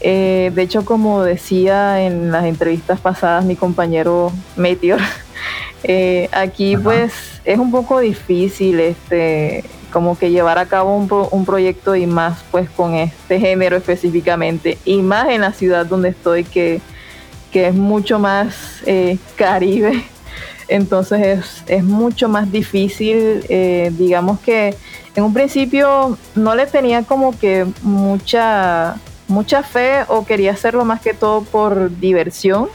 eh, 0.00 0.50
de 0.54 0.62
hecho 0.62 0.84
como 0.84 1.22
decía 1.22 2.02
en 2.02 2.32
las 2.32 2.44
entrevistas 2.44 3.00
pasadas 3.00 3.46
mi 3.46 3.56
compañero 3.56 4.30
Meteor, 4.56 5.00
eh, 5.84 6.28
aquí 6.32 6.74
Ajá. 6.74 6.84
pues 6.84 7.12
es 7.44 7.58
un 7.58 7.70
poco 7.70 8.00
difícil 8.00 8.80
este 8.80 9.64
como 9.92 10.16
que 10.16 10.30
llevar 10.30 10.58
a 10.58 10.66
cabo 10.66 10.96
un, 10.96 11.06
pro, 11.06 11.28
un, 11.30 11.44
proyecto 11.44 11.94
y 11.94 12.06
más 12.06 12.42
pues 12.50 12.70
con 12.70 12.94
este 12.94 13.38
género 13.38 13.76
específicamente 13.76 14.78
y 14.86 15.02
más 15.02 15.28
en 15.28 15.42
la 15.42 15.52
ciudad 15.52 15.84
donde 15.84 16.10
estoy 16.10 16.44
que, 16.44 16.80
que 17.50 17.68
es 17.68 17.74
mucho 17.74 18.18
más 18.18 18.82
eh, 18.86 19.18
caribe 19.36 20.04
entonces 20.68 21.20
es, 21.20 21.64
es 21.66 21.84
mucho 21.84 22.28
más 22.28 22.50
difícil, 22.50 23.44
eh, 23.48 23.92
digamos 23.98 24.40
que 24.40 24.74
en 25.14 25.24
un 25.24 25.34
principio 25.34 26.16
no 26.34 26.54
le 26.54 26.66
tenía 26.66 27.02
como 27.02 27.38
que 27.38 27.66
mucha, 27.82 28.96
mucha 29.28 29.62
fe 29.62 30.04
o 30.08 30.24
quería 30.24 30.52
hacerlo 30.52 30.84
más 30.84 31.00
que 31.00 31.12
todo 31.12 31.42
por 31.42 31.94
diversión. 31.98 32.68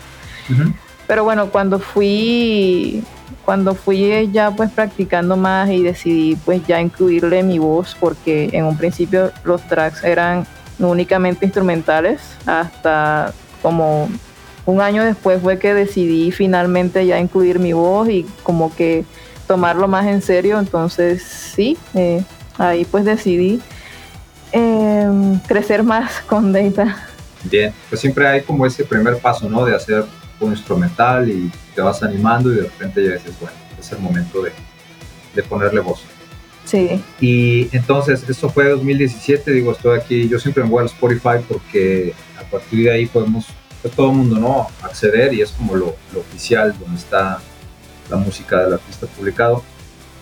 Uh 0.50 0.54
-huh. 0.54 0.74
Pero 1.08 1.24
bueno, 1.24 1.50
cuando 1.50 1.80
fui 1.80 3.04
cuando 3.46 3.76
fui 3.76 4.30
ya 4.34 4.52
pues 4.52 4.70
practicando 4.72 5.38
más 5.38 5.70
y 5.70 5.82
decidí 5.82 6.36
pues 6.36 6.68
ya 6.68 6.82
incluirle 6.82 7.44
mi 7.44 7.60
voz 7.60 7.96
porque 7.98 8.50
en 8.52 8.66
un 8.66 8.76
principio 8.76 9.32
los 9.46 9.66
tracks 9.70 10.04
eran 10.04 10.46
únicamente 10.80 11.46
instrumentales 11.46 12.20
hasta 12.46 13.34
como 13.62 14.10
un 14.66 14.82
año 14.82 15.02
después 15.06 15.42
fue 15.42 15.60
que 15.60 15.74
decidí 15.74 16.32
finalmente 16.32 17.06
ya 17.06 17.20
incluir 17.20 17.58
mi 17.58 17.72
voz 17.72 18.10
y 18.10 18.26
como 18.44 18.76
que 18.76 19.06
tomarlo 19.48 19.88
más 19.88 20.06
en 20.08 20.22
serio. 20.22 20.60
Entonces 20.60 21.24
sí 21.24 21.78
eh, 21.94 22.22
ahí 22.58 22.84
pues 22.84 23.06
decidí 23.06 23.62
em, 24.52 25.40
crecer 25.40 25.84
más 25.84 26.20
con 26.28 26.52
Data 26.52 26.98
bien 27.44 27.74
pues 27.88 28.02
siempre 28.02 28.28
hay 28.28 28.42
como 28.42 28.66
ese 28.66 28.84
primer 28.84 29.18
paso 29.20 29.48
no 29.50 29.64
de 29.64 29.76
hacer 29.76 30.06
un 30.40 30.52
instrumental 30.52 31.30
y 31.30 31.52
te 31.76 31.82
vas 31.82 32.04
animando 32.04 32.52
y 32.52 32.58
de 32.58 32.64
repente 32.64 33.04
ya 33.04 33.14
dices, 33.14 33.34
bueno, 33.40 33.56
es 33.80 33.92
el 33.92 34.00
momento 34.00 34.42
de, 34.42 34.52
de 35.36 35.44
ponerle 35.44 35.80
voz. 35.80 36.04
Sí. 36.66 37.02
Y 37.22 37.76
entonces, 37.76 38.28
esto 38.28 38.50
fue 38.50 38.70
2017, 38.70 39.52
digo, 39.52 39.72
estoy 39.72 39.98
aquí, 39.98 40.28
yo 40.28 40.38
siempre 40.38 40.64
me 40.64 40.70
voy 40.70 40.82
al 40.82 40.88
Spotify 40.88 41.44
porque 41.48 42.14
a 42.38 42.44
partir 42.44 42.84
de 42.84 42.92
ahí 42.92 43.06
podemos, 43.06 43.46
pues 43.82 43.94
todo 43.94 44.12
el 44.12 44.18
mundo, 44.18 44.38
¿no? 44.38 44.68
Acceder 44.82 45.34
y 45.34 45.42
es 45.42 45.52
como 45.52 45.76
lo, 45.76 45.96
lo 46.14 46.20
oficial, 46.20 46.76
donde 46.78 47.00
está 47.00 47.40
la 48.10 48.18
música 48.18 48.64
del 48.64 48.74
artista 48.74 49.08
publicado. 49.08 49.64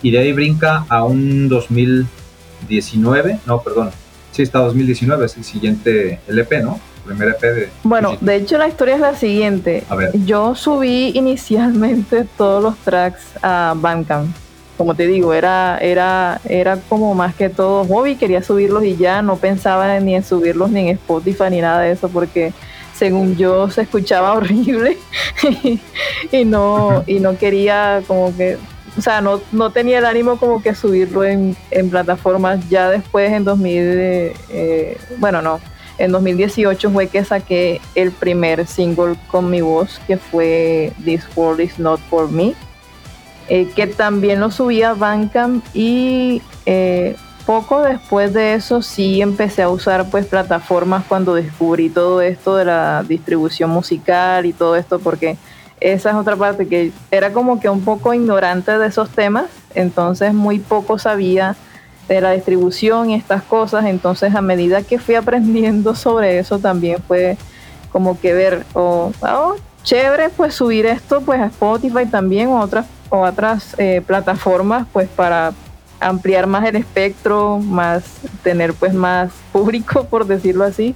Y 0.03 0.11
de 0.11 0.19
ahí 0.19 0.33
brinca 0.33 0.85
a 0.87 1.03
un 1.03 1.49
2019, 1.49 3.39
no, 3.47 3.61
perdón, 3.63 3.89
sí, 4.31 4.43
está 4.43 4.59
2019, 4.59 5.25
es 5.25 5.37
el 5.37 5.43
siguiente 5.43 6.19
LP, 6.27 6.61
¿no? 6.61 6.79
Primer 7.05 7.29
EP 7.29 7.41
de... 7.41 7.69
Bueno, 7.83 8.17
de 8.19 8.35
hecho 8.35 8.57
la 8.57 8.67
historia 8.67 8.95
es 8.95 9.01
la 9.01 9.15
siguiente. 9.15 9.83
Yo 10.25 10.55
subí 10.55 11.11
inicialmente 11.15 12.25
todos 12.37 12.61
los 12.61 12.77
tracks 12.77 13.23
a 13.41 13.73
Bandcamp. 13.75 14.35
Como 14.77 14.93
te 14.93 15.07
digo, 15.07 15.33
era, 15.33 15.77
era, 15.77 16.41
era 16.43 16.77
como 16.89 17.13
más 17.15 17.33
que 17.33 17.49
todo 17.49 17.85
hobby, 17.85 18.17
quería 18.17 18.43
subirlos 18.43 18.83
y 18.83 18.97
ya 18.97 19.21
no 19.21 19.37
pensaba 19.37 19.99
ni 20.01 20.15
en 20.15 20.23
subirlos 20.23 20.69
ni 20.69 20.81
en 20.81 20.87
Spotify 20.97 21.45
ni 21.49 21.61
nada 21.61 21.79
de 21.79 21.91
eso 21.91 22.09
porque 22.09 22.51
según 22.93 23.37
yo 23.37 23.69
se 23.69 23.83
escuchaba 23.83 24.33
horrible 24.37 24.97
y, 26.31 26.43
no, 26.43 27.03
y 27.07 27.19
no 27.19 27.37
quería 27.37 28.01
como 28.05 28.35
que 28.35 28.57
o 28.97 29.01
sea, 29.01 29.19
no, 29.21 29.41
no 29.51 29.71
tenía 29.71 29.99
el 29.99 30.05
ánimo 30.05 30.37
como 30.37 30.61
que 30.61 30.73
subirlo 30.73 31.25
en, 31.25 31.55
en 31.69 31.89
plataformas. 31.89 32.69
Ya 32.69 32.89
después, 32.89 33.31
en 33.31 33.43
2000, 33.43 33.81
eh, 33.83 34.97
bueno, 35.17 35.41
no, 35.41 35.59
en 35.97 36.11
2018 36.11 36.91
fue 36.91 37.07
que 37.07 37.23
saqué 37.23 37.81
el 37.95 38.11
primer 38.11 38.67
single 38.67 39.15
con 39.27 39.49
mi 39.49 39.61
voz, 39.61 39.99
que 40.07 40.17
fue 40.17 40.91
This 41.03 41.23
World 41.35 41.61
Is 41.61 41.79
Not 41.79 41.99
For 42.09 42.29
Me, 42.29 42.53
eh, 43.47 43.69
que 43.75 43.87
también 43.87 44.39
lo 44.39 44.51
subí 44.51 44.81
a 44.81 44.93
Bandcamp 44.93 45.63
y 45.73 46.41
eh, 46.65 47.15
poco 47.45 47.81
después 47.81 48.33
de 48.33 48.55
eso 48.55 48.81
sí 48.81 49.21
empecé 49.21 49.61
a 49.61 49.69
usar 49.69 50.09
pues 50.09 50.25
plataformas 50.25 51.05
cuando 51.07 51.35
descubrí 51.35 51.89
todo 51.89 52.21
esto 52.21 52.55
de 52.55 52.65
la 52.65 53.03
distribución 53.07 53.69
musical 53.69 54.45
y 54.45 54.53
todo 54.53 54.75
esto, 54.75 54.99
porque 54.99 55.37
esa 55.79 56.09
es 56.09 56.15
otra 56.15 56.35
parte 56.35 56.67
que 56.67 56.91
era 57.11 57.31
como 57.31 57.59
que 57.59 57.69
un 57.69 57.85
poco 57.85 58.13
ignorante 58.13 58.77
de 58.77 58.87
esos 58.87 59.09
temas, 59.09 59.45
entonces 59.75 60.33
muy 60.33 60.59
poco 60.59 60.97
sabía 60.97 61.55
de 62.07 62.21
la 62.21 62.31
distribución 62.31 63.09
y 63.09 63.15
estas 63.15 63.43
cosas. 63.43 63.85
Entonces, 63.85 64.35
a 64.35 64.41
medida 64.41 64.83
que 64.83 64.99
fui 64.99 65.15
aprendiendo 65.15 65.95
sobre 65.95 66.39
eso, 66.39 66.59
también 66.59 66.97
fue 67.07 67.37
como 67.91 68.19
que 68.19 68.33
ver, 68.33 68.65
o 68.73 69.11
oh, 69.21 69.55
chévere, 69.83 70.29
pues 70.29 70.53
subir 70.53 70.85
esto 70.85 71.21
pues 71.21 71.39
a 71.39 71.45
Spotify 71.45 72.05
también 72.05 72.49
o 72.49 72.59
otras, 72.59 72.85
o 73.09 73.21
otras 73.21 73.75
eh, 73.77 74.01
plataformas, 74.05 74.85
pues 74.91 75.07
para 75.07 75.53
ampliar 75.99 76.45
más 76.47 76.65
el 76.65 76.75
espectro, 76.75 77.59
más 77.59 78.03
tener 78.43 78.73
pues 78.73 78.93
más 78.93 79.31
público, 79.53 80.03
por 80.09 80.27
decirlo 80.27 80.65
así. 80.65 80.93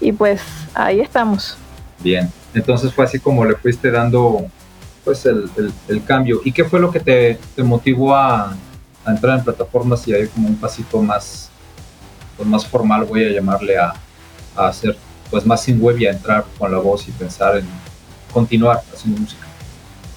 Y 0.00 0.12
pues 0.12 0.40
ahí 0.74 1.00
estamos. 1.00 1.56
Bien, 2.00 2.30
entonces 2.54 2.92
fue 2.92 3.04
así 3.04 3.18
como 3.18 3.44
le 3.44 3.54
fuiste 3.56 3.90
dando 3.90 4.46
pues 5.04 5.26
el, 5.26 5.50
el, 5.88 6.04
cambio. 6.04 6.40
¿Y 6.44 6.52
qué 6.52 6.64
fue 6.64 6.80
lo 6.80 6.90
que 6.90 7.00
te, 7.00 7.38
te 7.54 7.62
motivó 7.62 8.14
a, 8.14 8.56
entrar 9.12 9.38
en 9.38 9.44
plataformas 9.44 10.06
y 10.08 10.14
hay 10.14 10.26
como 10.28 10.48
un 10.48 10.56
pasito 10.56 11.02
más, 11.02 11.50
pues 12.36 12.48
más 12.48 12.66
formal, 12.66 13.04
voy 13.04 13.24
a 13.24 13.30
llamarle 13.30 13.76
a, 13.78 13.94
a 14.56 14.68
hacer 14.68 14.96
pues 15.30 15.44
más 15.44 15.62
sin 15.62 15.80
web 15.80 15.98
y 15.98 16.06
a 16.06 16.12
entrar 16.12 16.44
con 16.58 16.70
la 16.70 16.78
voz 16.78 17.08
y 17.08 17.10
pensar 17.12 17.56
en 17.56 17.66
continuar 18.32 18.82
haciendo 18.92 19.20
música? 19.20 19.46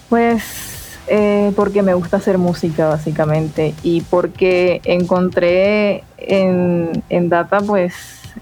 Pues 0.10 0.98
eh, 1.08 1.54
porque 1.56 1.82
me 1.84 1.94
gusta 1.94 2.18
hacer 2.18 2.38
música 2.38 2.88
básicamente 2.88 3.74
y 3.84 4.02
porque 4.02 4.82
encontré 4.84 6.04
en, 6.18 7.04
en 7.10 7.30
Data 7.30 7.62
pues 7.62 7.94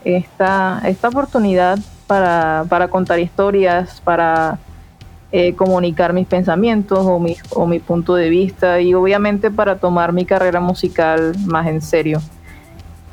esta, 0.03 0.81
esta 0.85 1.09
oportunidad 1.09 1.77
para, 2.07 2.65
para 2.69 2.87
contar 2.87 3.19
historias, 3.19 4.01
para 4.03 4.57
eh, 5.37 5.53
comunicar 5.53 6.13
mis 6.13 6.27
pensamientos 6.27 6.99
o 6.99 7.19
mi, 7.19 7.35
o 7.49 7.67
mi 7.67 7.79
punto 7.79 8.15
de 8.15 8.29
vista 8.29 8.79
y 8.79 8.93
obviamente 8.93 9.51
para 9.51 9.75
tomar 9.75 10.13
mi 10.13 10.23
carrera 10.23 10.61
musical 10.61 11.35
más 11.45 11.67
en 11.67 11.81
serio. 11.81 12.21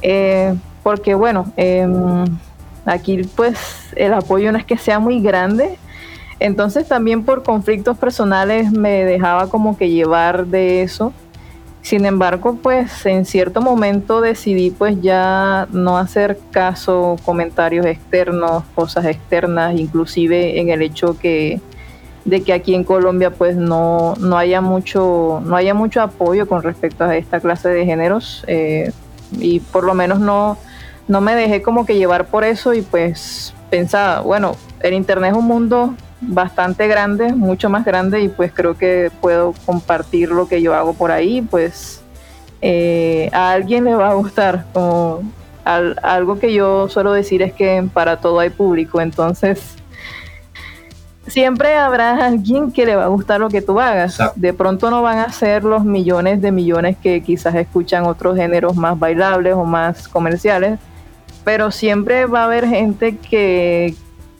Eh, 0.03 0.55
porque 0.85 1.17
bueno, 1.17 1.53
em, 1.57 2.25
aquí 2.85 3.25
pues 3.35 3.59
el 3.97 4.15
apoyo 4.15 4.53
no 4.53 4.59
es 4.59 4.65
que 4.65 4.79
sea 4.79 5.01
muy 5.01 5.21
grande, 5.21 5.77
entonces 6.39 6.87
también 6.87 7.25
por 7.25 7.43
conflictos 7.43 7.99
personales 7.99 8.71
me 8.71 9.05
dejaba 9.05 9.49
como 9.49 9.77
que 9.77 9.91
llevar 9.91 10.47
de 10.47 10.83
eso. 10.83 11.13
Sin 11.81 12.07
embargo, 12.07 12.57
pues 12.63 13.05
en 13.05 13.25
cierto 13.25 13.61
momento 13.61 14.21
decidí 14.21 14.71
pues 14.71 15.03
ya 15.03 15.67
no 15.73 15.99
hacer 15.99 16.39
caso 16.53 17.17
comentarios 17.25 17.85
externos, 17.85 18.63
cosas 18.77 19.07
externas, 19.07 19.75
inclusive 19.75 20.61
en 20.61 20.69
el 20.69 20.83
hecho 20.83 21.19
que 21.19 21.61
de 22.25 22.43
que 22.43 22.53
aquí 22.53 22.75
en 22.75 22.85
Colombia 22.85 23.31
pues 23.31 23.57
no, 23.57 24.15
no 24.21 24.39
haya 24.39 24.61
mucho 24.61 25.43
no 25.45 25.57
haya 25.57 25.75
mucho 25.75 26.01
apoyo 26.01 26.47
con 26.47 26.63
respecto 26.63 27.05
a 27.05 27.17
esta 27.17 27.41
clase 27.41 27.69
de 27.69 27.85
géneros 27.85 28.45
eh, 28.47 28.93
y 29.39 29.61
por 29.61 29.85
lo 29.85 29.95
menos 29.95 30.21
no 30.21 30.57
no 31.09 31.21
me 31.21 31.35
dejé 31.35 31.63
como 31.63 31.85
que 31.85 31.97
llevar 31.97 32.27
por 32.27 32.45
eso 32.45 32.75
y 32.75 32.83
pues 32.83 33.55
pensaba 33.71 34.21
bueno 34.21 34.57
el 34.81 34.95
internet 34.95 35.33
es 35.33 35.37
un 35.37 35.47
mundo 35.47 35.95
bastante 36.21 36.87
grande 36.87 37.33
mucho 37.33 37.69
más 37.69 37.85
grande 37.85 38.21
y 38.23 38.29
pues 38.29 38.53
creo 38.53 38.79
que 38.79 39.11
puedo 39.21 39.55
compartir 39.67 40.31
lo 40.31 40.47
que 40.47 40.63
yo 40.63 40.75
hago 40.75 40.95
por 40.95 41.11
ahí 41.11 41.43
pues 41.43 42.03
eh, 42.61 43.29
a 43.33 43.51
alguien 43.51 43.85
le 43.85 43.97
va 43.97 44.11
a 44.11 44.15
gustar 44.15 44.67
algo 45.65 46.39
que 46.39 46.53
yo 46.53 46.89
suelo 46.89 47.13
decir 47.13 47.43
es 47.43 47.53
que 47.53 47.85
para 47.93 48.19
todo 48.19 48.39
hay 48.39 48.51
público 48.51 49.01
entonces 49.01 49.82
siempre 51.27 51.77
habrá 51.77 52.27
alguien 52.27 52.73
que 52.73 52.87
le 52.87 52.97
va 52.97 53.05
a 53.05 53.09
gustar 53.09 53.41
lo 53.41 53.49
que 53.49 53.63
tú 53.63 53.81
hagas. 53.81 54.19
De 54.37 54.53
pronto 54.53 54.91
no 54.91 55.03
van 55.03 55.19
a 55.19 55.33
ser 55.33 55.65
los 55.65 55.85
millones 55.85 56.43
de 56.43 56.53
millones 56.53 56.97
que 56.97 57.23
quizás 57.23 57.55
escuchan 57.55 58.05
otros 58.07 58.37
géneros 58.37 58.77
más 58.77 58.99
bailables 58.99 59.55
o 59.55 59.65
más 59.65 60.09
comerciales, 60.09 60.79
pero 61.45 61.71
siempre 61.71 62.27
va 62.27 62.43
a 62.43 62.45
haber 62.45 62.67
gente 62.67 63.17
que, 63.17 63.95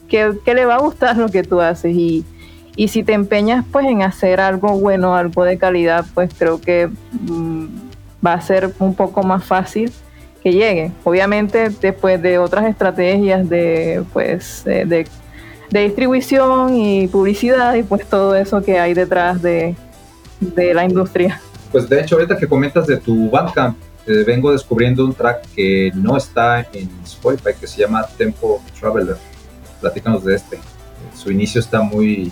que, 0.07 0.53
le 0.53 0.65
va 0.65 0.75
a 0.75 0.79
gustar 0.79 1.17
lo 1.17 1.29
que 1.29 1.43
tú 1.43 1.61
haces 1.61 1.95
y, 1.95 2.25
y, 2.75 2.89
si 2.89 3.03
te 3.03 3.13
empeñas 3.13 3.65
pues 3.71 3.85
en 3.87 4.03
hacer 4.03 4.39
algo 4.39 4.79
bueno, 4.79 5.15
algo 5.15 5.43
de 5.43 5.57
calidad, 5.57 6.05
pues 6.13 6.33
creo 6.37 6.61
que 6.61 6.89
mm, 7.11 7.65
va 8.25 8.33
a 8.33 8.41
ser 8.41 8.73
un 8.79 8.95
poco 8.95 9.23
más 9.23 9.43
fácil 9.43 9.91
que 10.41 10.51
llegue. 10.51 10.91
Obviamente 11.05 11.69
después 11.69 12.21
de 12.21 12.37
otras 12.37 12.65
estrategias 12.65 13.47
de 13.49 14.03
pues 14.11 14.63
de 14.65 15.07
de 15.73 15.85
distribución 15.85 16.75
y 16.75 17.07
publicidad 17.07 17.73
y 17.73 17.81
pues 17.81 18.05
todo 18.05 18.35
eso 18.35 18.61
que 18.61 18.79
hay 18.79 18.93
detrás 18.93 19.41
de, 19.41 19.75
la 20.55 20.85
industria. 20.85 21.41
Pues 21.71 21.89
de 21.89 21.99
hecho, 21.99 22.15
ahorita 22.15 22.37
que 22.37 22.47
comentas 22.47 22.85
de 22.85 22.97
tu 22.97 23.31
Bandcamp, 23.31 23.75
eh, 24.05 24.23
vengo 24.23 24.51
descubriendo 24.51 25.03
un 25.03 25.15
track 25.15 25.47
que 25.55 25.91
no 25.95 26.15
está 26.15 26.59
en 26.59 26.91
Spotify, 27.03 27.51
que 27.59 27.65
se 27.65 27.81
llama 27.81 28.05
Tempo 28.17 28.61
Traveler. 28.79 29.15
Platícanos 29.81 30.23
de 30.23 30.35
este. 30.35 30.59
Su 31.15 31.31
inicio 31.31 31.59
está 31.59 31.81
muy, 31.81 32.31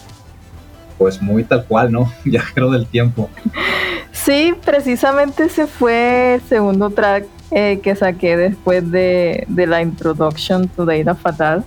pues 0.99 1.19
muy 1.19 1.43
tal 1.43 1.65
cual, 1.65 1.91
¿no? 1.91 2.13
Viajero 2.23 2.69
del 2.69 2.85
tiempo. 2.85 3.27
Sí, 4.11 4.53
precisamente 4.63 5.45
ese 5.45 5.65
fue 5.65 6.35
el 6.35 6.41
segundo 6.41 6.91
track 6.91 7.25
eh, 7.49 7.79
que 7.81 7.95
saqué 7.95 8.37
después 8.37 8.91
de, 8.91 9.45
de 9.47 9.65
la 9.65 9.81
introduction 9.81 10.67
to 10.67 10.85
Data 10.85 11.15
Fatal. 11.15 11.65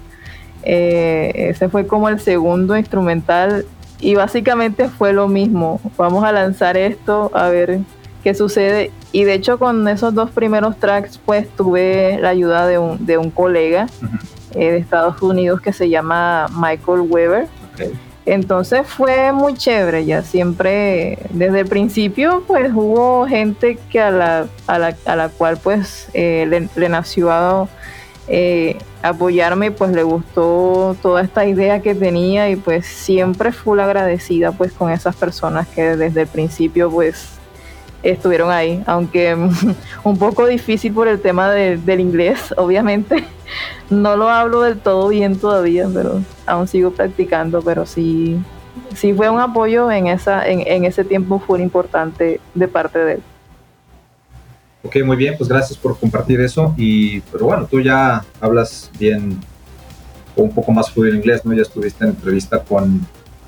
Eh, 0.64 1.50
ese 1.50 1.68
fue 1.68 1.87
como 1.87 2.09
el 2.09 2.20
segundo 2.20 2.77
instrumental 2.77 3.66
y 4.00 4.14
básicamente 4.14 4.88
fue 4.88 5.12
lo 5.12 5.29
mismo. 5.29 5.81
Vamos 5.96 6.24
a 6.24 6.33
lanzar 6.33 6.77
esto 6.77 7.31
a 7.35 7.48
ver 7.48 7.81
qué 8.22 8.35
sucede. 8.35 8.90
Y 9.12 9.24
de 9.24 9.35
hecho 9.35 9.59
con 9.59 9.87
esos 9.88 10.14
dos 10.14 10.31
primeros 10.31 10.79
tracks 10.79 11.18
pues 11.24 11.48
tuve 11.50 12.18
la 12.20 12.31
ayuda 12.31 12.66
de 12.66 12.79
un, 12.79 13.31
colega 13.31 13.87
eh, 14.55 14.72
de 14.72 14.79
Estados 14.79 15.20
Unidos 15.22 15.61
que 15.61 15.72
se 15.72 15.88
llama 15.88 16.46
Michael 16.57 17.03
Weber. 17.09 17.46
Entonces 18.27 18.87
fue 18.87 19.33
muy 19.33 19.55
chévere, 19.55 20.07
ya 20.07 20.22
siempre, 20.22 21.18
desde 21.31 21.61
el 21.61 21.66
principio, 21.66 22.42
pues 22.46 22.72
hubo 22.74 23.27
gente 23.27 23.79
que 23.90 24.00
a 24.00 24.11
la, 24.11 24.46
a 24.66 24.79
la, 24.79 24.96
a 25.05 25.16
la 25.16 25.29
cual 25.29 25.59
pues 25.62 26.09
eh, 26.14 26.68
le, 26.74 26.88
nació 26.88 27.31
eh, 28.28 28.78
apoyarme, 29.02 29.70
pues 29.70 29.92
le 29.92 30.02
gustó 30.02 30.96
toda 31.02 31.22
esta 31.22 31.46
idea 31.46 31.82
que 31.82 31.94
tenía 31.94 32.48
y 32.50 32.56
pues 32.56 32.87
siempre 32.87 33.52
fui 33.52 33.78
agradecida 33.80 34.52
pues 34.52 34.72
con 34.72 34.90
esas 34.90 35.14
personas 35.16 35.68
que 35.68 35.96
desde 35.96 36.22
el 36.22 36.26
principio 36.26 36.90
pues 36.90 37.34
estuvieron 38.02 38.50
ahí, 38.50 38.82
aunque 38.87 39.34
un 40.04 40.18
poco 40.18 40.46
difícil 40.46 40.92
por 40.92 41.08
el 41.08 41.20
tema 41.20 41.50
del 41.50 42.00
inglés, 42.00 42.54
obviamente. 42.56 43.24
No 43.90 44.16
lo 44.16 44.28
hablo 44.28 44.62
del 44.62 44.78
todo 44.78 45.08
bien 45.08 45.38
todavía, 45.38 45.88
pero 45.92 46.22
aún 46.46 46.66
sigo 46.66 46.90
practicando, 46.90 47.62
pero 47.62 47.84
sí, 47.87 48.38
sí 48.94 49.12
fue 49.12 49.28
un 49.28 49.40
apoyo 49.40 49.90
en, 49.90 50.06
esa, 50.06 50.46
en, 50.46 50.84
ese 50.84 51.04
tiempo, 51.04 51.38
fue 51.38 51.60
importante 51.60 52.40
de 52.54 52.68
parte 52.68 52.98
de 52.98 53.12
él. 53.14 53.22
Ok, 54.84 54.96
muy 55.02 55.16
bien, 55.16 55.34
pues 55.38 55.48
gracias 55.48 55.78
por 55.78 55.98
compartir 55.98 56.40
eso. 56.40 56.74
Y, 56.76 57.20
pero 57.20 57.46
bueno, 57.46 57.66
tú 57.68 57.80
ya 57.80 58.22
hablas 58.40 58.90
bien 58.98 59.40
o 60.36 60.42
un 60.42 60.52
poco 60.52 60.72
más 60.72 60.90
fluido 60.90 61.16
inglés, 61.16 61.44
¿no? 61.44 61.54
Ya 61.54 61.62
estuviste 61.62 62.04
en 62.04 62.10
entrevista 62.10 62.62
con 62.62 63.00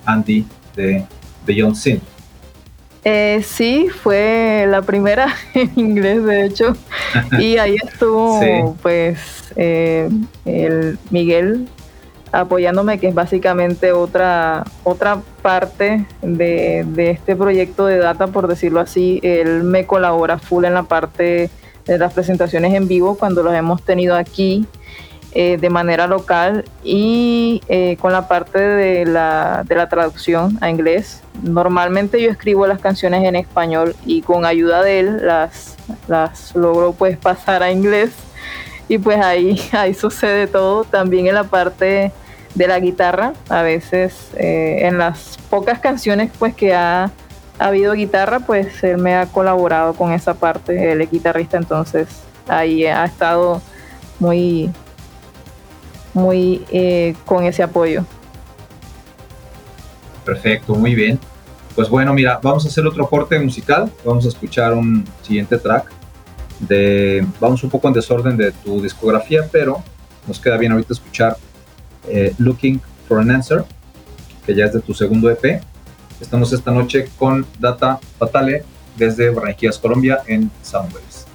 Andy 0.07 0.47
de 0.75 1.05
Beyond 1.47 1.77
Sin. 1.77 2.01
Eh, 3.05 3.45
sí, 3.47 3.89
fue 4.03 4.67
la 4.69 4.83
primera 4.83 5.33
en 5.55 5.71
inglés, 5.77 6.25
de 6.25 6.47
hecho. 6.47 6.77
Y 7.39 7.59
ahí 7.59 7.77
estuvo, 7.87 8.75
pues, 8.83 9.53
eh, 9.57 10.09
el 10.45 10.99
Miguel 11.11 11.69
apoyándome, 12.41 12.99
que 12.99 13.09
es 13.09 13.15
básicamente 13.15 13.93
otra, 13.93 14.65
otra 14.85 15.21
parte 15.43 16.07
de, 16.23 16.85
de, 16.87 17.11
este 17.11 17.37
proyecto 17.37 17.87
de 17.87 17.99
data, 17.99 18.29
por 18.29 18.47
decirlo 18.49 18.81
así. 18.81 19.21
Él 19.23 19.65
me 19.65 19.87
colabora 19.87 20.39
full 20.39 20.65
en 20.65 20.75
la 20.75 20.85
parte 20.85 21.51
de 21.87 21.99
las 21.99 22.13
presentaciones 22.13 22.75
en 22.75 22.89
vivo 22.89 23.17
cuando 23.17 23.43
los 23.43 23.55
hemos 23.55 23.83
tenido 23.83 24.17
aquí 24.17 24.67
eh, 25.39 25.59
de 25.61 25.69
manera 25.69 26.07
local 26.07 26.65
y 26.83 27.61
eh, 27.69 27.99
con 28.01 28.11
la 28.11 28.27
parte 28.27 28.59
de 28.59 29.05
la, 29.05 29.65
de 29.67 29.75
la 29.75 29.87
traducción 29.87 30.57
a 30.63 30.71
inglés. 30.71 31.23
Normalmente 31.43 32.23
yo 32.23 32.31
escribo 32.31 32.67
las 32.67 32.81
canciones 32.81 33.23
en 33.23 33.37
español 33.37 33.95
y 34.07 34.23
con 34.23 34.47
ayuda 34.47 34.83
de 34.83 35.01
él 35.01 35.27
las, 35.27 35.77
las 36.09 36.57
logro 36.57 36.93
pues 36.93 37.19
pasar 37.19 37.63
a 37.63 37.71
inglés 37.71 38.13
y 38.89 38.97
pues 38.97 39.19
ahí, 39.21 39.61
ahí 39.73 39.93
sucede 39.93 40.47
todo. 40.47 40.85
También 40.85 41.27
en 41.27 41.35
la 41.35 41.45
parte 41.45 42.13
de 42.57 42.67
la 42.67 42.81
guitarra, 42.81 43.35
a 43.51 43.63
veces 43.63 44.31
eh, 44.37 44.79
en 44.87 44.99
las 44.99 45.39
pocas 45.51 45.79
canciones 45.79 46.31
pues 46.39 46.55
que 46.55 46.75
ha, 46.75 47.05
ha, 47.05 47.11
habido 47.67 47.93
guitarra, 47.93 48.41
pues 48.41 48.83
él 48.83 48.97
me 48.97 49.15
ha 49.15 49.27
colaborado 49.27 49.93
con 49.93 50.13
esa 50.13 50.35
parte, 50.35 50.93
es 50.93 51.11
guitarrista, 51.11 51.59
entonces 51.59 52.09
ahí 52.49 52.87
ha 52.87 53.05
estado 53.05 53.61
muy 54.19 54.71
muy 56.15 56.65
eh, 56.71 57.15
con 57.27 57.45
ese 57.45 57.63
apoyo. 57.63 58.05
Perfecto, 60.25 60.75
muy 60.75 60.95
bien. 60.95 61.21
Pues 61.75 61.91
bueno, 61.91 62.15
mira, 62.15 62.41
vamos 62.43 62.65
a 62.65 62.69
hacer 62.69 62.87
otro 62.87 63.07
corte 63.07 63.39
musical. 63.39 63.93
Vamos 64.03 64.25
a 64.25 64.29
escuchar 64.29 64.73
un 64.73 65.05
siguiente 65.21 65.59
track. 65.59 65.93
De, 66.59 67.25
vamos 67.39 67.63
un 67.63 67.69
poco 67.69 67.87
en 67.89 67.93
desorden 67.93 68.35
de 68.35 68.51
tu 68.51 68.81
discografía, 68.81 69.47
pero 69.53 69.85
nos 70.27 70.41
queda 70.41 70.57
bien 70.57 70.73
ahorita 70.73 70.95
escuchar 70.95 71.37
eh, 72.09 72.35
Looking 72.39 72.81
for 73.09 73.21
an 73.21 73.31
Answer, 73.31 73.65
que 74.45 74.55
ya 74.55 74.67
es 74.67 74.73
de 74.73 74.81
tu 74.81 74.95
segundo 74.95 75.31
EP. 75.31 75.63
Estamos 76.21 76.53
esta 76.53 76.71
noche 76.71 77.09
con 77.19 77.47
Data 77.59 78.01
Fatale 78.19 78.65
desde 78.97 79.31
Barranquillas, 79.31 79.79
Colombia, 79.79 80.23
en 80.27 80.51
Soundwaves. 80.63 81.27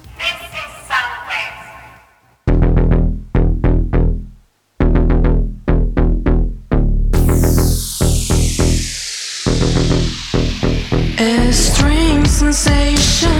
to 12.52 13.31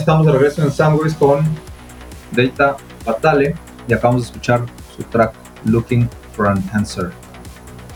estamos 0.00 0.24
de 0.24 0.32
regreso 0.32 0.62
en 0.62 0.72
Sandwich 0.72 1.14
con 1.18 1.44
Data 2.32 2.76
Fatale 3.04 3.54
y 3.86 3.92
acabamos 3.92 4.22
de 4.22 4.26
escuchar 4.28 4.64
su 4.96 5.02
track 5.04 5.34
Looking 5.64 6.08
for 6.34 6.48
an 6.48 6.62
Answer. 6.72 7.10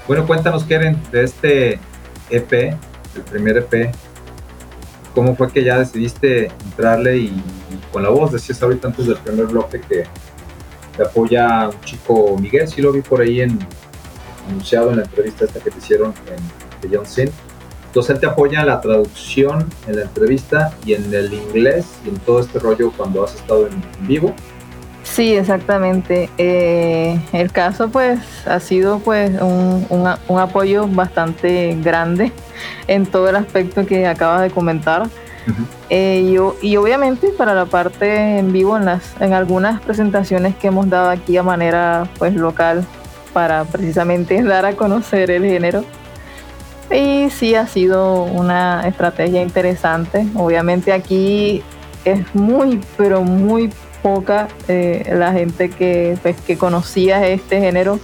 Bueno, 0.07 0.27
cuéntanos, 0.27 0.65
Keren, 0.65 1.01
de 1.11 1.25
este 1.25 1.81
EP, 2.29 2.53
el 2.53 3.23
primer 3.31 3.57
EP, 3.57 3.95
¿cómo 5.15 5.35
fue 5.35 5.51
que 5.51 5.65
ya 5.65 5.79
decidiste 5.79 6.51
entrarle 6.67 7.17
y, 7.17 7.43
con 7.91 8.03
la 8.03 8.11
voz? 8.11 8.33
Decías 8.33 8.63
ahorita 8.63 8.89
antes 8.89 9.07
del 9.07 9.17
primer 9.17 9.47
bloque 9.47 9.81
que 9.81 10.05
te 10.97 11.03
apoya 11.03 11.71
un 11.71 11.81
chico 11.81 12.37
Miguel, 12.39 12.69
sí 12.69 12.83
lo 12.83 12.93
vi 12.93 13.01
por 13.01 13.23
ahí 13.23 13.41
en, 13.41 13.59
anunciado 14.47 14.91
en 14.91 14.99
la 14.99 15.05
entrevista 15.05 15.47
esta 15.47 15.59
que 15.59 15.71
te 15.71 15.79
hicieron 15.79 16.13
en 16.27 16.87
Beyond 16.91 17.07
Sin. 17.07 17.31
Entonces 17.87 18.15
él 18.15 18.21
te 18.21 18.27
apoya 18.27 18.61
en 18.61 18.67
la 18.67 18.81
traducción, 18.81 19.71
en 19.87 19.97
la 19.97 20.03
entrevista 20.03 20.75
y 20.85 20.95
en 20.95 21.15
el 21.15 21.33
inglés 21.33 21.84
todo 22.25 22.41
este 22.41 22.59
rollo 22.59 22.93
cuando 22.97 23.25
has 23.25 23.35
estado 23.35 23.67
en 23.67 24.07
vivo. 24.07 24.35
Sí, 25.05 25.35
exactamente. 25.35 26.31
Eh, 26.39 27.21
el 27.33 27.53
caso 27.53 27.89
pues 27.89 28.21
ha 28.47 28.59
sido 28.59 28.99
pues 28.99 29.31
un, 29.41 29.87
un, 30.29 30.39
apoyo 30.39 30.89
bastante 30.89 31.77
grande 31.83 32.33
en 32.89 33.07
todo 33.07 33.29
el 33.29 33.37
aspecto 33.37 33.87
que 33.87 34.07
acabas 34.07 34.43
de 34.43 34.51
comentar. 34.51 35.09
Eh, 35.91 36.37
y, 36.63 36.77
obviamente 36.77 37.29
para 37.29 37.55
la 37.55 37.67
parte 37.67 38.39
en 38.39 38.51
vivo, 38.53 38.79
en, 38.79 38.87
las, 38.87 39.15
en 39.21 39.35
algunas 39.35 39.81
presentaciones 39.83 40.57
que 40.57 40.69
hemos 40.69 40.89
dado 40.89 41.11
aquí 41.11 41.37
a 41.37 41.43
manera 41.43 42.09
pues 42.19 42.35
local 42.35 42.87
para 43.35 43.65
precisamente 43.65 44.43
dar 44.43 44.65
a 44.65 44.75
conocer 44.75 45.31
el 45.31 45.45
género. 45.45 45.85
Y 46.91 47.29
sí 47.31 47.55
ha 47.55 47.67
sido 47.67 48.23
una 48.23 48.87
estrategia 48.87 49.43
interesante. 49.43 50.27
Obviamente 50.35 50.93
aquí 50.93 51.63
es 52.05 52.35
muy, 52.35 52.81
pero 52.97 53.23
muy 53.23 53.71
poca 54.03 54.49
eh, 54.69 55.11
la 55.15 55.33
gente 55.33 55.71
que, 55.71 56.19
pues, 56.23 56.37
que 56.43 56.59
conocía 56.59 57.27
este 57.27 57.59
género. 57.59 57.99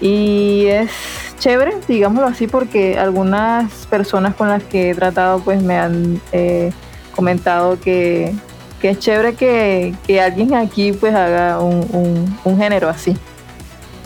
Y 0.00 0.66
es 0.66 0.90
chévere, 1.38 1.74
digámoslo 1.88 2.28
así, 2.28 2.46
porque 2.46 2.98
algunas 2.98 3.86
personas 3.86 4.34
con 4.34 4.48
las 4.48 4.62
que 4.62 4.90
he 4.90 4.94
tratado 4.94 5.40
pues 5.40 5.62
me 5.62 5.76
han 5.78 6.20
eh, 6.32 6.72
comentado 7.14 7.80
que, 7.80 8.34
es 8.82 8.98
chévere 9.00 9.34
que, 9.34 10.20
alguien 10.20 10.54
aquí 10.54 10.92
pues 10.92 11.12
haga 11.12 11.60
un, 11.60 12.38
género 12.56 12.88
así. 12.88 13.16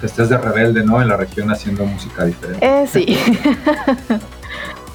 Que 0.01 0.07
estés 0.07 0.31
de 0.31 0.39
rebelde, 0.39 0.83
¿no? 0.83 1.03
En 1.03 1.09
la 1.09 1.19
región 1.19 1.51
haciendo 1.51 1.85
música 1.85 2.25
diferente. 2.25 2.67
Eh, 2.67 2.87
sí. 2.91 3.19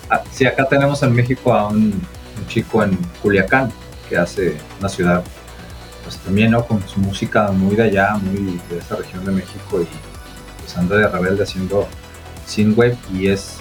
Ah, 0.07 0.21
sí, 0.29 0.45
acá 0.45 0.67
tenemos 0.67 1.01
en 1.01 1.15
México 1.15 1.51
a 1.51 1.67
un, 1.67 1.85
un 1.85 2.47
chico 2.47 2.83
en 2.83 2.95
Culiacán 3.23 3.71
que 4.09 4.17
hace 4.17 4.57
una 4.79 4.89
ciudad 4.89 5.23
pues 6.03 6.17
también, 6.17 6.51
¿no? 6.51 6.65
Con 6.65 6.87
su 6.87 6.99
música 6.99 7.51
muy 7.51 7.75
de 7.75 7.83
allá, 7.83 8.15
muy 8.15 8.59
de 8.69 8.77
esa 8.77 8.95
región 8.95 9.25
de 9.25 9.31
México 9.31 9.81
y 9.81 9.87
pues 10.59 10.77
anda 10.77 10.97
de 10.97 11.07
rebelde 11.07 11.43
haciendo 11.43 11.87
synthwave 12.45 12.97
y 13.11 13.27
es, 13.27 13.57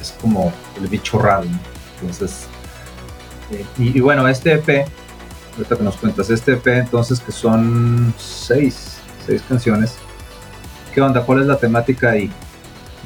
es 0.00 0.14
como 0.20 0.52
el 0.78 0.86
bicho 0.86 1.18
raro, 1.18 1.46
Entonces, 2.00 2.46
eh, 3.50 3.64
y, 3.78 4.00
bueno, 4.00 4.28
este 4.28 4.52
EP, 4.52 4.86
ahorita 5.56 5.76
que 5.76 5.82
nos 5.82 5.96
cuentas, 5.96 6.28
este 6.28 6.52
EP 6.52 6.66
entonces 6.66 7.20
que 7.20 7.32
son 7.32 8.12
seis, 8.18 8.98
seis 9.26 9.42
canciones, 9.48 9.96
¿qué 10.94 11.00
onda? 11.00 11.22
¿Cuál 11.22 11.40
es 11.40 11.46
la 11.46 11.56
temática 11.56 12.10
ahí? 12.10 12.30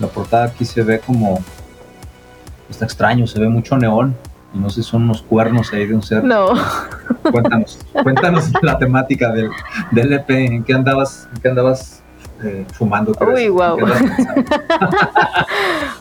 La 0.01 0.09
portada 0.09 0.47
aquí 0.47 0.65
se 0.65 0.83
ve 0.83 0.99
como, 0.99 1.41
está 2.69 2.85
extraño, 2.85 3.29
se 3.29 3.39
ve 3.39 3.49
mucho 3.49 3.77
neón, 3.77 4.17
no 4.55 4.71
sé 4.71 4.83
son 4.83 5.05
unos 5.05 5.23
cuernos 5.23 5.73
ahí 5.73 5.87
de 5.87 5.95
un 5.95 6.03
ser. 6.03 6.25
No. 6.25 6.53
Cuéntanos, 7.31 7.79
cuéntanos 8.03 8.51
la 8.63 8.79
temática 8.79 9.33
del, 9.33 9.51
del 9.91 10.13
EP, 10.13 10.31
¿en 10.31 10.65
qué 10.65 10.75
andabas, 10.75 11.29
en 11.35 11.41
qué 11.41 11.49
andabas 11.49 12.03
eh, 12.43 12.67
fumando? 12.73 13.13
Uy, 13.35 13.49
wow. 13.49 13.79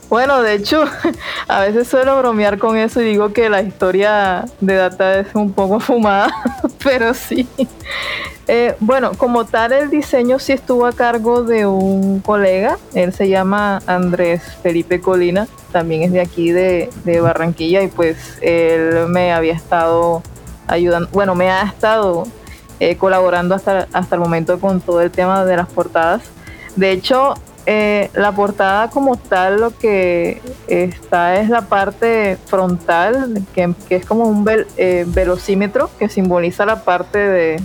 bueno, 0.08 0.42
de 0.42 0.54
hecho, 0.54 0.84
a 1.48 1.60
veces 1.60 1.88
suelo 1.88 2.18
bromear 2.18 2.58
con 2.58 2.76
eso 2.76 3.00
y 3.00 3.04
digo 3.04 3.32
que 3.32 3.48
la 3.48 3.62
historia 3.62 4.44
de 4.60 4.74
Data 4.74 5.20
es 5.20 5.34
un 5.34 5.52
poco 5.52 5.80
fumada, 5.80 6.28
pero 6.84 7.14
sí. 7.14 7.48
Eh, 8.48 8.74
bueno, 8.80 9.12
como 9.16 9.44
tal, 9.44 9.72
el 9.72 9.88
diseño 9.90 10.38
sí 10.38 10.52
estuvo 10.52 10.86
a 10.86 10.92
cargo 10.92 11.44
de 11.44 11.64
un 11.64 12.20
colega, 12.20 12.76
él 12.92 13.12
se 13.12 13.28
llama 13.28 13.80
Andrés 13.86 14.42
Felipe 14.62 15.00
Colina, 15.00 15.46
también 15.70 16.02
es 16.02 16.12
de 16.12 16.20
aquí 16.20 16.50
de, 16.50 16.90
Barranquilla 17.22 17.82
y 17.82 17.88
pues 17.88 18.38
él 18.42 19.06
me 19.08 19.32
había 19.32 19.52
estado 19.52 20.22
ayudando, 20.66 21.08
bueno, 21.12 21.36
me 21.36 21.50
ha 21.50 21.62
estado 21.62 22.24
eh, 22.80 22.96
colaborando 22.96 23.54
hasta, 23.54 23.86
hasta 23.92 24.16
el 24.16 24.20
momento 24.20 24.58
con 24.58 24.80
todo 24.80 25.00
el 25.02 25.12
tema 25.12 25.44
de 25.44 25.56
las 25.56 25.68
portadas. 25.68 26.22
De 26.74 26.90
hecho, 26.90 27.34
eh, 27.64 28.10
la 28.14 28.32
portada 28.32 28.90
como 28.90 29.16
tal 29.16 29.60
lo 29.60 29.78
que 29.78 30.42
está 30.66 31.36
es 31.36 31.48
la 31.48 31.62
parte 31.62 32.36
frontal, 32.46 33.40
que, 33.54 33.72
es 33.88 34.04
como 34.04 34.24
un 34.24 34.44
velocímetro 34.44 35.90
que 35.96 36.08
simboliza 36.08 36.66
la 36.66 36.82
parte 36.82 37.18
de, 37.18 37.60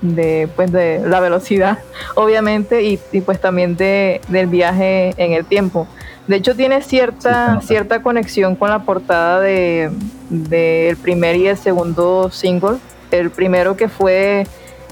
de, 0.00 0.48
pues 0.54 0.72
de 0.72 1.00
la 1.04 1.20
velocidad, 1.20 1.78
obviamente, 2.14 2.82
y, 2.82 2.98
pues 3.20 3.40
también 3.40 3.76
de, 3.76 4.20
del 4.28 4.46
viaje 4.46 5.14
en 5.16 5.32
el 5.32 5.44
tiempo. 5.44 5.86
De 6.26 6.36
hecho, 6.36 6.54
tiene 6.54 6.82
cierta, 6.82 7.60
cierta 7.62 8.02
conexión 8.02 8.54
con 8.54 8.68
la 8.68 8.80
portada 8.80 9.40
del 9.40 9.90
de, 10.28 10.96
primer 11.02 11.36
y 11.36 11.48
el 11.48 11.56
segundo 11.56 12.30
single. 12.30 12.76
El 13.10 13.30
primero 13.30 13.76
que 13.76 13.88
fue 13.88 14.46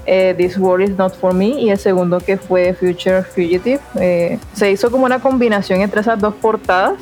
eh, 0.07 0.35
This 0.39 0.57
World 0.57 0.89
Is 0.89 0.97
Not 0.97 1.15
For 1.17 1.35
Me 1.35 1.49
y 1.49 1.69
el 1.69 1.79
segundo 1.79 2.21
que 2.21 2.39
fue 2.39 2.73
Future 2.73 3.23
Fugitive. 3.23 3.81
Eh, 4.01 4.39
se 4.55 4.71
hizo 4.71 4.91
como 4.91 5.05
una 5.05 5.19
combinación 5.19 5.83
entre 5.83 6.01
esas 6.01 6.19
dos 6.19 6.35
portadas. 6.37 6.95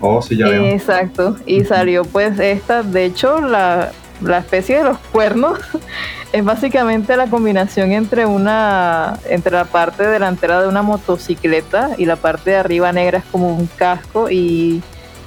Oh, 0.00 0.22
sí, 0.22 0.36
ya 0.38 0.48
veo. 0.48 0.64
Exacto. 0.64 1.36
Y 1.44 1.64
salió 1.64 2.04
pues 2.04 2.38
esta, 2.38 2.82
de 2.82 3.04
hecho, 3.04 3.40
la, 3.42 3.92
la 4.20 4.38
especie 4.38 4.78
de 4.78 4.84
los 4.84 4.98
cuernos 4.98 5.58
es 6.32 6.44
básicamente 6.44 7.16
la 7.16 7.26
combinación 7.26 7.92
entre 7.92 8.26
una 8.26 9.18
entre 9.28 9.52
la 9.52 9.64
parte 9.64 10.06
delantera 10.06 10.60
de 10.60 10.68
una 10.68 10.82
motocicleta 10.82 11.90
y 11.98 12.04
la 12.04 12.16
parte 12.16 12.50
de 12.50 12.56
arriba 12.56 12.92
negra 12.92 13.18
es 13.18 13.24
como 13.24 13.48
un 13.48 13.66
casco 13.66 14.30
y 14.30 14.82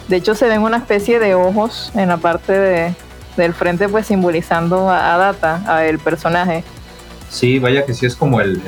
de 0.08 0.18
hecho 0.18 0.36
se 0.36 0.48
ven 0.48 0.62
una 0.62 0.78
especie 0.78 1.20
de 1.20 1.36
ojos 1.36 1.92
en 1.96 2.10
la 2.10 2.18
parte 2.18 2.54
de, 2.54 2.94
del 3.38 3.54
frente 3.54 3.90
pues 3.90 4.08
simbolizando 4.08 4.90
a, 4.90 5.18
Data, 5.18 5.62
a 5.68 5.86
el 5.86 6.00
personaje. 6.00 6.64
Sí, 7.30 7.60
vaya 7.60 7.86
que 7.86 7.94
sí 7.94 8.06
es 8.06 8.16
como 8.16 8.42
el 8.42 8.62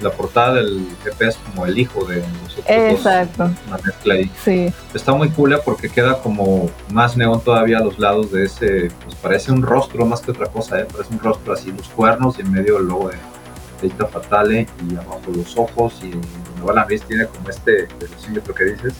la 0.00 0.10
portada 0.10 0.54
del 0.54 0.86
EP 1.04 1.22
es 1.22 1.36
como 1.36 1.66
el 1.66 1.78
hijo 1.78 2.04
de 2.04 2.22
nosotros 2.42 2.64
Exacto. 2.68 3.50
una 3.66 3.78
mezcla 3.78 4.14
ahí. 4.14 4.30
Sí. 4.44 4.72
Está 4.94 5.12
muy 5.12 5.30
cool 5.30 5.58
porque 5.64 5.88
queda 5.88 6.20
como 6.20 6.70
más 6.92 7.16
neón 7.16 7.40
todavía 7.40 7.78
a 7.78 7.84
los 7.84 7.98
lados 7.98 8.32
de 8.32 8.44
ese, 8.44 8.90
pues 9.04 9.14
parece 9.16 9.52
un 9.52 9.62
rostro 9.62 10.04
más 10.04 10.20
que 10.20 10.30
otra 10.30 10.46
cosa, 10.46 10.80
¿eh? 10.80 10.86
parece 10.90 11.12
un 11.12 11.20
rostro 11.20 11.52
así, 11.52 11.72
los 11.72 11.88
cuernos 11.88 12.38
y 12.38 12.42
en 12.42 12.52
medio 12.52 12.78
el 12.78 12.86
logo 12.86 13.10
de 13.10 13.88
Data 13.88 14.06
Fatale 14.06 14.66
y 14.88 14.96
abajo 14.96 15.22
los 15.34 15.56
ojos 15.56 16.00
y 16.02 16.10
luego 16.56 16.72
la 16.72 16.82
nariz 16.82 17.02
tiene 17.02 17.26
como 17.26 17.48
este 17.48 17.88
velocímetro 18.00 18.54
que 18.54 18.64
dices. 18.64 18.94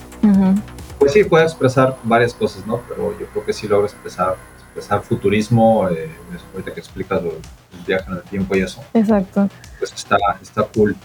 Pues 0.99 1.13
sí, 1.13 1.25
puede 1.25 1.45
expresar 1.45 1.97
varias 2.03 2.35
cosas, 2.35 2.67
¿no? 2.67 2.81
Pero 2.89 3.17
yo 3.19 3.27
creo 3.27 3.45
que 3.45 3.53
sí 3.53 3.69
logra 3.69 3.87
expresar 3.87 4.37
expresar 4.79 5.03
futurismo, 5.03 5.89
eh, 5.89 6.11
ahorita 6.53 6.73
que 6.73 6.81
explicas 6.81 7.23
los 7.73 7.87
viajes 7.87 8.09
en 8.09 8.15
el 8.15 8.23
tiempo 8.23 8.57
y 8.57 8.61
eso. 8.61 8.83
Exacto 8.95 9.49
pues 9.79 9.93
está, 9.93 10.17
está 10.43 10.63
cool. 10.65 10.97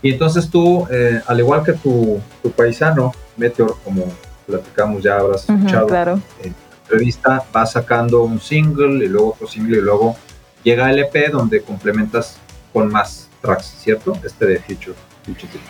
Y 0.00 0.12
entonces 0.12 0.48
tú, 0.50 0.86
eh, 0.90 1.20
al 1.26 1.38
igual 1.38 1.62
que 1.62 1.72
tu, 1.74 2.20
tu, 2.42 2.50
paisano, 2.50 3.12
Meteor, 3.36 3.76
como 3.84 4.06
platicamos 4.46 5.02
ya, 5.02 5.16
habrás 5.16 5.48
escuchado 5.48 5.86
claro. 5.86 6.20
en 6.42 6.50
la 6.50 6.76
entrevista, 6.82 7.44
va 7.54 7.64
sacando 7.66 8.22
un 8.22 8.40
single 8.40 9.04
y 9.04 9.08
luego 9.08 9.30
otro 9.30 9.46
single 9.46 9.78
y 9.78 9.80
luego 9.80 10.16
llega 10.64 10.90
el 10.90 10.98
EP 10.98 11.30
donde 11.30 11.62
complementas 11.62 12.36
con 12.72 12.90
más 12.90 13.28
tracks, 13.40 13.66
¿cierto? 13.78 14.16
Este 14.24 14.46
de 14.46 14.58
Future. 14.58 14.96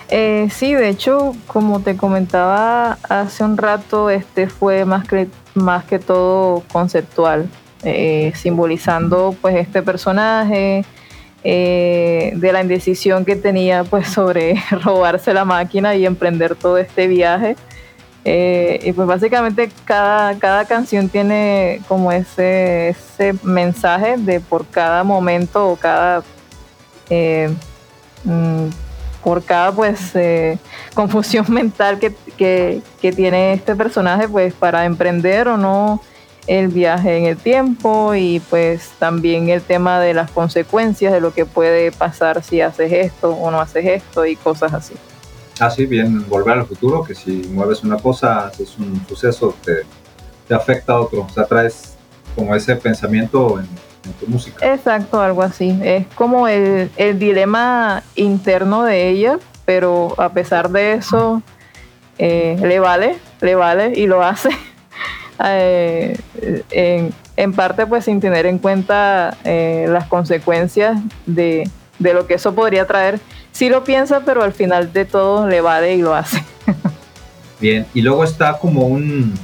Eh, 0.08 0.48
sí, 0.50 0.72
de 0.72 0.88
hecho, 0.88 1.36
como 1.46 1.80
te 1.80 1.94
comentaba 1.98 2.96
hace 3.06 3.44
un 3.44 3.58
rato, 3.58 4.08
este 4.08 4.48
fue 4.48 4.86
más 4.86 5.06
que, 5.06 5.28
más 5.54 5.84
que 5.84 5.98
todo 5.98 6.62
conceptual, 6.72 7.50
eh, 7.84 8.32
simbolizando 8.34 9.34
pues 9.40 9.56
este 9.56 9.82
personaje, 9.82 10.84
eh, 11.44 12.34
de 12.36 12.52
la 12.52 12.60
indecisión 12.60 13.24
que 13.24 13.34
tenía 13.34 13.82
pues 13.82 14.06
sobre 14.08 14.62
robarse 14.84 15.34
la 15.34 15.44
máquina 15.44 15.96
y 15.96 16.06
emprender 16.06 16.54
todo 16.54 16.78
este 16.78 17.08
viaje. 17.08 17.56
Eh, 18.24 18.78
y 18.84 18.92
pues 18.92 19.08
básicamente 19.08 19.68
cada, 19.84 20.38
cada 20.38 20.64
canción 20.66 21.08
tiene 21.08 21.80
como 21.88 22.12
ese, 22.12 22.90
ese 22.90 23.34
mensaje 23.42 24.16
de 24.16 24.38
por 24.38 24.64
cada 24.68 25.02
momento 25.02 25.70
o 25.70 25.74
cada 25.74 26.22
eh, 27.10 27.52
mm, 28.22 28.66
por 29.24 29.42
cada 29.42 29.72
pues 29.72 30.12
confusión 30.94 31.46
mental 31.48 31.98
que, 31.98 32.14
que, 32.36 32.80
que, 33.00 33.10
tiene 33.10 33.54
este 33.54 33.74
personaje 33.74 34.28
pues 34.28 34.54
para 34.54 34.84
emprender 34.84 35.48
o 35.48 35.56
no 35.56 36.00
el 36.46 36.68
viaje 36.68 37.16
en 37.16 37.26
el 37.26 37.36
tiempo 37.36 38.14
y 38.14 38.40
pues 38.50 38.90
también 38.98 39.48
el 39.48 39.62
tema 39.62 40.00
de 40.00 40.14
las 40.14 40.30
consecuencias 40.30 41.12
de 41.12 41.20
lo 41.20 41.32
que 41.32 41.46
puede 41.46 41.92
pasar 41.92 42.42
si 42.42 42.60
haces 42.60 42.92
esto 42.92 43.30
o 43.30 43.50
no 43.50 43.60
haces 43.60 43.86
esto 43.86 44.26
y 44.26 44.36
cosas 44.36 44.72
así. 44.72 44.94
Así 45.60 45.86
bien, 45.86 46.28
volver 46.28 46.58
al 46.58 46.66
futuro, 46.66 47.04
que 47.04 47.14
si 47.14 47.48
mueves 47.52 47.84
una 47.84 47.96
cosa, 47.96 48.46
haces 48.46 48.76
un 48.78 49.06
suceso, 49.06 49.54
te, 49.64 49.82
te 50.48 50.54
afecta 50.54 50.94
a 50.94 51.00
otro, 51.00 51.22
o 51.22 51.28
sea, 51.28 51.44
traes 51.44 51.94
como 52.34 52.54
ese 52.54 52.74
pensamiento 52.76 53.60
en, 53.60 53.68
tu 54.18 54.26
música. 54.26 54.74
Exacto, 54.74 55.20
algo 55.20 55.42
así. 55.42 55.78
Es 55.80 56.08
como 56.16 56.48
el, 56.48 56.90
el 56.96 57.20
dilema 57.20 58.02
interno 58.16 58.82
de 58.82 59.10
ella, 59.10 59.38
pero 59.64 60.20
a 60.20 60.30
pesar 60.30 60.70
de 60.70 60.94
eso, 60.94 61.40
eh, 62.18 62.56
le 62.60 62.80
vale, 62.80 63.16
le 63.40 63.54
vale 63.54 63.92
y 63.94 64.06
lo 64.06 64.22
hace. 64.22 64.50
Eh, 65.44 66.16
en, 67.36 67.52
parte 67.52 67.86
pues 67.86 68.04
sin 68.04 68.20
tener 68.20 68.46
en 68.46 68.58
cuenta 68.58 69.36
eh, 69.44 69.86
las 69.88 70.06
consecuencias 70.06 71.00
de, 71.26 71.68
lo 71.98 72.26
que 72.26 72.34
eso 72.34 72.54
podría 72.54 72.86
traer. 72.86 73.20
Sí 73.50 73.68
lo 73.68 73.84
piensa, 73.84 74.20
pero 74.24 74.42
al 74.42 74.52
final 74.52 74.92
de 74.92 75.04
todo 75.04 75.48
le 75.48 75.60
vale 75.60 75.94
y 75.94 76.02
lo 76.02 76.14
hace. 76.14 76.42
Bien, 77.60 77.86
y 77.94 78.02
luego 78.02 78.24
está 78.24 78.58
como 78.58 78.86
un 78.86 79.34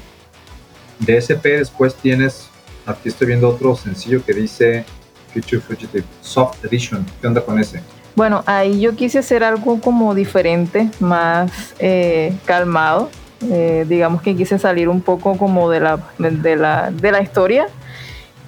DSP, 1.00 1.44
después 1.44 1.94
tienes, 1.94 2.48
aquí 2.84 3.08
estoy 3.08 3.28
viendo 3.28 3.48
otro 3.48 3.76
sencillo 3.76 4.24
que 4.24 4.32
dice 4.32 4.84
Future 5.32 5.60
Fugitive 5.60 6.04
Soft 6.20 6.64
Edition. 6.64 7.06
¿Qué 7.20 7.26
onda 7.26 7.40
con 7.40 7.58
ese? 7.58 7.80
Bueno, 8.16 8.42
ahí 8.46 8.80
yo 8.80 8.96
quise 8.96 9.20
hacer 9.20 9.44
algo 9.44 9.80
como 9.80 10.12
diferente, 10.12 10.90
más 10.98 11.52
eh, 11.78 12.34
calmado. 12.44 13.10
Eh, 13.40 13.84
digamos 13.88 14.22
que 14.22 14.34
quise 14.34 14.58
salir 14.58 14.88
un 14.88 15.00
poco 15.00 15.36
como 15.36 15.70
de 15.70 15.80
la, 15.80 16.00
de 16.18 16.56
la, 16.56 16.90
de 16.90 17.12
la 17.12 17.22
historia 17.22 17.68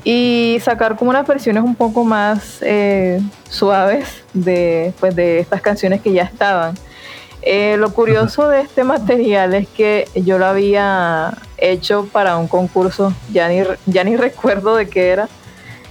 y 0.02 0.58
sacar 0.62 0.96
como 0.96 1.10
unas 1.10 1.26
versiones 1.26 1.62
un 1.62 1.76
poco 1.76 2.04
más 2.04 2.58
eh, 2.62 3.20
suaves 3.48 4.24
de, 4.32 4.92
pues, 4.98 5.14
de 5.14 5.38
estas 5.38 5.60
canciones 5.60 6.00
que 6.00 6.12
ya 6.12 6.24
estaban. 6.24 6.74
lo 7.78 7.92
curioso 7.92 8.48
de 8.48 8.62
este 8.62 8.82
material 8.82 9.54
es 9.54 9.68
que 9.68 10.08
yo 10.14 10.38
lo 10.38 10.46
había 10.46 11.34
hecho 11.56 12.06
para 12.10 12.36
un 12.36 12.48
concurso, 12.48 13.12
ya 13.32 13.48
ni, 13.48 13.62
ya 13.86 14.02
ni 14.02 14.16
recuerdo 14.28 14.74
de 14.74 14.88
qué 14.88 15.10
era, 15.10 15.28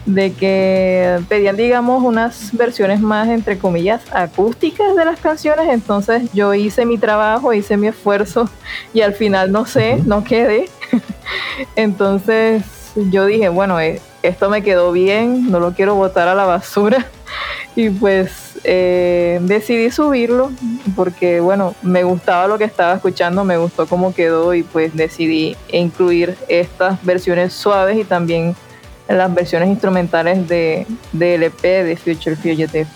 de 0.06 0.34
que 0.34 1.20
pedían, 1.28 1.56
digamos, 1.56 2.04
unas 2.04 2.56
versiones 2.56 3.00
más, 3.00 3.28
entre 3.30 3.58
comillas, 3.58 4.02
acústicas 4.12 4.96
de 4.96 5.06
las 5.06 5.20
canciones. 5.20 5.70
Entonces 5.70 6.32
yo 6.34 6.54
hice 6.54 6.86
mi 6.86 6.98
trabajo, 6.98 7.54
hice 7.54 7.78
mi 7.78 7.88
esfuerzo 7.88 8.50
y 8.94 9.02
al 9.02 9.14
final 9.14 9.52
no 9.52 9.66
sé, 9.66 10.02
no 10.06 10.24
quedé. 10.24 10.70
Entonces 11.76 12.64
yo 12.96 13.26
dije, 13.26 13.50
bueno, 13.50 13.80
eh, 13.80 14.02
esto 14.24 14.50
me 14.50 14.64
quedó 14.64 14.92
bien, 14.92 15.50
no 15.52 15.60
lo 15.60 15.74
quiero 15.74 15.96
botar 15.96 16.28
a 16.28 16.36
la 16.36 16.46
basura. 16.46 17.06
Y 17.76 17.92
pues 17.92 18.60
eh, 18.64 19.40
decidí 19.44 19.90
subirlo 19.92 20.52
porque, 20.96 21.40
bueno, 21.40 21.76
me 21.82 22.04
gustaba 22.04 22.48
lo 22.48 22.58
que 22.58 22.66
estaba 22.66 22.94
escuchando, 22.96 23.46
me 23.46 23.58
gustó 23.58 23.86
cómo 23.88 24.14
quedó 24.14 24.54
y 24.54 24.64
pues 24.64 24.94
decidí 24.96 25.56
incluir 25.72 26.36
estas 26.50 27.02
versiones 27.06 27.54
suaves 27.54 27.98
y 27.98 28.04
también 28.04 28.56
en 29.10 29.18
las 29.18 29.34
versiones 29.34 29.68
instrumentales 29.70 30.48
de, 30.48 30.86
de 31.12 31.36
LP 31.36 31.84
de 31.84 31.98
Future 31.98 32.36
Fugitive. 32.36 32.88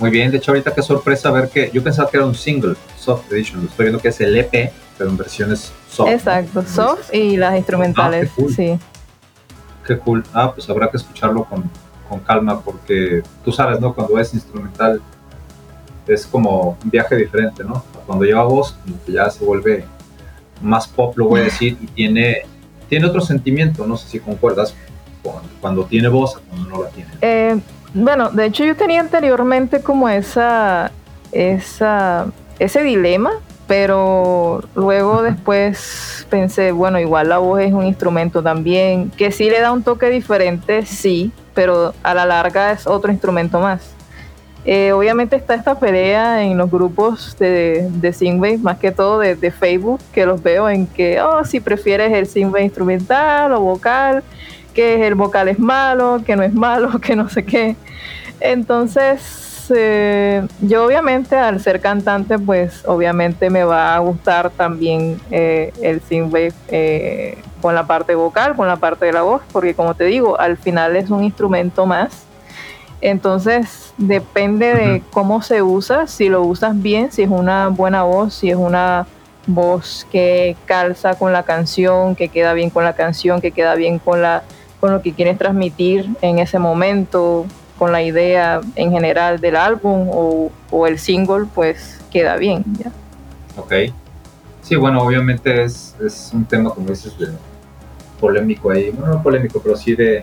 Muy 0.00 0.10
bien, 0.10 0.32
de 0.32 0.38
hecho 0.38 0.50
ahorita 0.50 0.74
qué 0.74 0.82
sorpresa 0.82 1.30
ver 1.30 1.48
que 1.48 1.70
yo 1.72 1.82
pensaba 1.82 2.10
que 2.10 2.16
era 2.16 2.26
un 2.26 2.34
single, 2.34 2.74
soft 2.98 3.32
edition, 3.32 3.64
estoy 3.64 3.84
viendo 3.86 4.00
que 4.00 4.08
es 4.08 4.20
el 4.20 4.36
EP, 4.36 4.72
pero 4.98 5.08
en 5.08 5.16
versiones 5.16 5.72
soft. 5.88 6.10
Exacto, 6.10 6.64
soft 6.66 7.14
y 7.14 7.36
las 7.36 7.56
instrumentales, 7.56 8.28
ah, 8.32 8.34
qué 8.36 8.52
sí. 8.52 8.78
Qué 9.86 9.98
cool. 9.98 10.24
Ah, 10.32 10.52
pues 10.52 10.68
habrá 10.68 10.90
que 10.90 10.96
escucharlo 10.96 11.44
con, 11.44 11.70
con 12.08 12.18
calma 12.18 12.60
porque 12.60 13.22
tú 13.44 13.52
sabes, 13.52 13.80
¿no? 13.80 13.94
Cuando 13.94 14.18
es 14.18 14.34
instrumental 14.34 15.00
es 16.08 16.26
como 16.26 16.76
un 16.82 16.90
viaje 16.90 17.14
diferente, 17.14 17.62
¿no? 17.62 17.84
Cuando 18.04 18.24
lleva 18.24 18.42
voz, 18.42 18.72
como 18.72 19.02
que 19.04 19.12
ya 19.12 19.30
se 19.30 19.44
vuelve 19.44 19.84
más 20.60 20.88
pop, 20.88 21.16
lo 21.16 21.28
voy 21.28 21.42
a 21.42 21.44
decir, 21.44 21.78
y 21.80 21.86
tiene 21.86 22.46
tiene 22.88 23.06
otro 23.06 23.20
sentimiento, 23.20 23.86
no 23.86 23.96
sé 23.96 24.08
si 24.08 24.20
concuerdas, 24.20 24.74
cuando 25.60 25.84
tiene 25.86 26.08
voz 26.08 26.38
cuando 26.48 26.68
no 26.68 26.82
la 26.82 26.90
tiene. 26.90 27.10
Eh, 27.22 27.58
bueno, 27.94 28.30
de 28.30 28.46
hecho 28.46 28.64
yo 28.64 28.76
tenía 28.76 29.00
anteriormente 29.00 29.80
como 29.80 30.08
esa, 30.08 30.90
esa, 31.32 32.26
ese 32.58 32.82
dilema, 32.82 33.30
pero 33.66 34.62
luego 34.74 35.22
después 35.22 36.26
pensé, 36.28 36.72
bueno, 36.72 36.98
igual 36.98 37.28
la 37.28 37.38
voz 37.38 37.60
es 37.60 37.72
un 37.72 37.86
instrumento 37.86 38.42
también, 38.42 39.10
que 39.10 39.30
sí 39.30 39.48
le 39.48 39.60
da 39.60 39.72
un 39.72 39.82
toque 39.82 40.10
diferente, 40.10 40.84
sí, 40.84 41.32
pero 41.54 41.94
a 42.02 42.14
la 42.14 42.26
larga 42.26 42.72
es 42.72 42.86
otro 42.86 43.10
instrumento 43.10 43.60
más. 43.60 43.93
Eh, 44.66 44.92
obviamente 44.92 45.36
está 45.36 45.54
esta 45.54 45.78
pelea 45.78 46.42
en 46.42 46.56
los 46.56 46.70
grupos 46.70 47.36
de, 47.38 47.86
de 47.90 48.58
más 48.62 48.78
que 48.78 48.92
todo 48.92 49.18
de, 49.18 49.50
Facebook, 49.50 50.00
que 50.12 50.24
los 50.24 50.42
veo 50.42 50.70
en 50.70 50.86
que, 50.86 51.20
oh, 51.20 51.44
si 51.44 51.60
prefieres 51.60 52.12
el 52.12 52.26
Singway 52.26 52.64
instrumental 52.64 53.52
o 53.52 53.60
vocal, 53.60 54.22
que 54.72 55.06
el 55.06 55.14
vocal 55.16 55.48
es 55.48 55.58
malo, 55.58 56.22
que 56.24 56.34
no 56.34 56.42
es 56.42 56.54
malo, 56.54 56.98
que 57.00 57.14
no 57.14 57.28
sé 57.28 57.44
qué. 57.44 57.76
Entonces, 58.40 59.70
eh, 59.74 60.46
yo 60.62 60.86
obviamente 60.86 61.36
al 61.36 61.60
ser 61.60 61.80
cantante, 61.80 62.38
pues 62.38 62.84
obviamente 62.86 63.50
me 63.50 63.64
va 63.64 63.94
a 63.94 63.98
gustar 63.98 64.48
también 64.48 65.20
eh, 65.30 65.74
el 65.82 66.00
Singwave 66.00 66.54
con 67.60 67.74
la 67.74 67.86
parte 67.86 68.14
vocal, 68.14 68.56
con 68.56 68.66
la 68.66 68.76
parte 68.76 69.04
de 69.06 69.12
la 69.12 69.22
voz, 69.22 69.42
porque 69.52 69.74
como 69.74 69.94
te 69.94 70.04
digo, 70.04 70.40
al 70.40 70.56
final 70.56 70.96
es 70.96 71.10
un 71.10 71.22
instrumento 71.22 71.84
más 71.84 72.23
entonces 73.00 73.92
depende 73.98 74.74
de 74.74 75.02
cómo 75.10 75.42
se 75.42 75.62
usa, 75.62 76.06
si 76.06 76.28
lo 76.28 76.42
usas 76.42 76.80
bien, 76.80 77.12
si 77.12 77.22
es 77.22 77.30
una 77.30 77.68
buena 77.68 78.02
voz, 78.02 78.34
si 78.34 78.50
es 78.50 78.56
una 78.56 79.06
voz 79.46 80.06
que 80.10 80.56
calza 80.64 81.16
con 81.18 81.32
la 81.32 81.42
canción, 81.42 82.16
que 82.16 82.28
queda 82.28 82.54
bien 82.54 82.70
con 82.70 82.84
la 82.84 82.94
canción, 82.94 83.40
que 83.40 83.50
queda 83.50 83.74
bien 83.74 83.98
con 83.98 84.22
la 84.22 84.42
con 84.80 84.92
lo 84.92 85.00
que 85.00 85.14
quieres 85.14 85.38
transmitir 85.38 86.10
en 86.20 86.38
ese 86.38 86.58
momento, 86.58 87.46
con 87.78 87.90
la 87.90 88.02
idea 88.02 88.60
en 88.76 88.92
general 88.92 89.40
del 89.40 89.56
álbum 89.56 90.08
o, 90.10 90.86
el 90.86 90.98
single, 90.98 91.46
pues 91.54 92.02
queda 92.12 92.36
bien. 92.36 92.64
¿ya? 92.78 92.92
Ok. 93.56 93.72
Sí, 94.60 94.76
bueno, 94.76 95.00
obviamente 95.00 95.62
es, 95.62 95.96
es 96.04 96.30
un 96.34 96.44
tema, 96.44 96.68
como 96.68 96.88
dices, 96.88 97.18
de 97.18 97.28
polémico 98.20 98.70
ahí. 98.70 98.90
Bueno, 98.90 99.14
no 99.14 99.22
polémico, 99.22 99.58
pero 99.60 99.74
sí 99.74 99.94
de, 99.94 100.22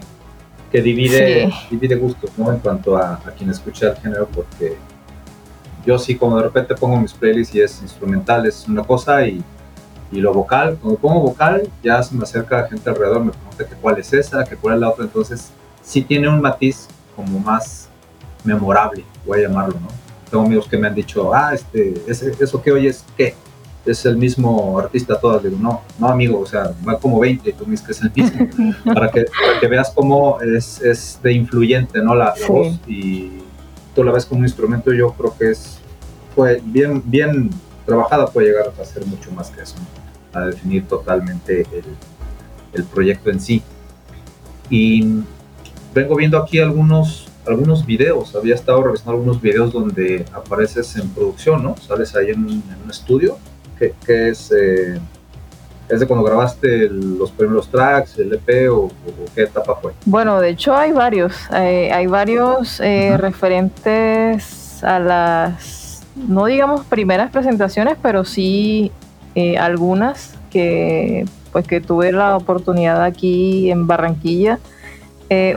que 0.71 0.81
divide, 0.81 1.51
divide 1.69 1.95
gustos, 1.95 2.31
¿no? 2.38 2.51
En 2.51 2.60
cuanto 2.60 2.97
a, 2.97 3.19
quien 3.38 3.49
escucha 3.49 3.89
el 3.89 3.97
género, 3.97 4.27
porque 4.27 4.77
yo 5.86 5.99
sí, 5.99 6.15
como 6.15 6.38
de 6.38 6.43
repente 6.43 6.75
pongo 6.75 6.99
mis 6.99 7.13
playlists 7.13 7.55
y 7.55 7.62
es 7.62 7.81
instrumental, 7.81 8.45
es 8.45 8.67
una 8.67 8.84
cosa, 8.84 9.27
y, 9.27 9.43
y 10.12 10.21
lo 10.21 10.34
vocal, 10.34 10.77
cuando 10.81 10.99
pongo 10.99 11.19
vocal, 11.21 11.67
ya 11.84 12.01
se 12.01 12.15
me 12.15 12.23
acerca 12.23 12.67
gente 12.67 12.89
alrededor, 12.89 13.25
me 13.25 13.31
pregunta 13.31 13.67
que 13.67 13.75
cuál 13.75 13.99
es 13.99 14.13
esa, 14.13 14.45
que 14.45 14.55
cuál 14.55 14.75
es 14.75 14.81
la 14.81 14.89
otra, 14.89 15.03
entonces 15.03 15.51
sí 15.81 16.01
tiene 16.01 16.29
un 16.29 16.39
matiz 16.39 16.88
como 17.15 17.39
más 17.39 17.89
memorable, 18.43 19.03
voy 19.25 19.39
a 19.39 19.47
llamarlo, 19.47 19.75
¿no? 19.79 19.88
Tengo 20.29 20.45
amigos 20.45 20.67
que 20.67 20.77
me 20.77 20.88
han 20.88 20.95
dicho, 20.95 21.34
ah, 21.34 21.53
este, 21.53 22.01
ese, 22.07 22.31
eso 22.39 22.62
que 22.62 22.71
oyes, 22.71 23.03
¿qué? 23.17 23.36
Es 23.85 24.05
el 24.05 24.17
mismo 24.17 24.77
artista 24.79 25.19
todas. 25.19 25.43
Digo, 25.43 25.57
no, 25.59 25.81
no 25.97 26.07
amigo, 26.07 26.39
o 26.39 26.45
sea, 26.45 26.73
va 26.87 26.99
como 26.99 27.19
20 27.19 27.51
tú 27.53 27.65
dices 27.65 27.85
que 27.85 27.91
es 27.91 28.01
el 28.01 28.11
mismo. 28.15 28.75
para, 28.93 29.09
que, 29.09 29.25
que 29.59 29.67
veas 29.67 29.91
cómo 29.91 30.39
es, 30.41 30.82
es, 30.82 31.19
de 31.21 31.34
influyente, 31.34 32.01
¿no? 32.01 32.15
La, 32.15 32.34
voz 32.47 32.79
y 32.88 33.32
tú 33.95 34.03
la 34.03 34.11
ves 34.11 34.25
como 34.25 34.39
un 34.39 34.45
instrumento, 34.45 34.93
yo 34.93 35.13
creo 35.13 35.36
que 35.38 35.51
es 35.51 35.79
fue 36.36 36.61
bien, 36.63 37.03
bien 37.05 37.49
trabajada, 37.86 38.27
puede 38.27 38.47
llegar 38.47 38.71
a 38.79 38.86
ser 38.86 39.05
mucho 39.05 39.32
más 39.32 39.49
que 39.49 39.61
eso, 39.61 39.75
a 40.34 40.45
definir 40.45 40.88
totalmente 40.88 41.61
el, 41.73 41.84
el 42.73 42.84
proyecto 42.86 43.29
en 43.29 43.39
sí. 43.41 43.61
Y 44.69 45.23
vengo 45.93 46.15
viendo 46.15 46.38
aquí 46.38 46.59
algunos 46.59 47.27
algunos 47.45 47.88
videos, 47.88 48.36
había 48.36 48.53
estado 48.53 48.84
revisando 48.84 49.13
algunos 49.13 49.41
videos 49.41 49.73
donde 49.73 50.25
apareces 50.32 50.95
en 50.95 51.09
producción, 51.09 51.63
¿no? 51.63 51.75
Sales 51.75 52.15
ahí 52.15 52.29
en, 52.29 52.47
en 52.47 52.84
un 52.84 52.91
estudio 52.91 53.39
que, 53.89 54.29
es, 54.29 54.51
eh, 54.51 54.99
es 55.89 55.99
de 55.99 56.07
cuando 56.07 56.25
grabaste 56.25 56.89
los 56.89 57.32
primeros 57.32 57.69
tracks, 57.69 58.19
el 58.19 58.34
EP 58.34 58.71
o, 58.71 58.91
qué 59.34 59.43
etapa 59.43 59.75
fue? 59.82 59.93
Bueno, 60.05 60.39
de 60.39 60.49
hecho 60.49 60.75
hay 60.75 60.91
varios, 60.91 61.49
hay 61.51 62.07
varios 62.07 62.79
eh, 62.79 63.17
referentes 63.17 64.84
a 64.84 64.99
las, 64.99 66.03
no 66.15 66.45
digamos 66.45 66.86
primeras 66.86 67.32
presentaciones, 67.32 67.97
pero 68.01 68.23
sí 68.25 68.91
eh, 69.36 69.57
algunas 69.57 70.36
que 70.51 71.25
pues 71.51 71.67
que 71.67 71.82
tuve 71.82 72.13
la 72.13 72.38
oportunidad 72.38 73.03
aquí 73.03 73.69
en 73.71 73.86
Barranquilla. 73.86 74.59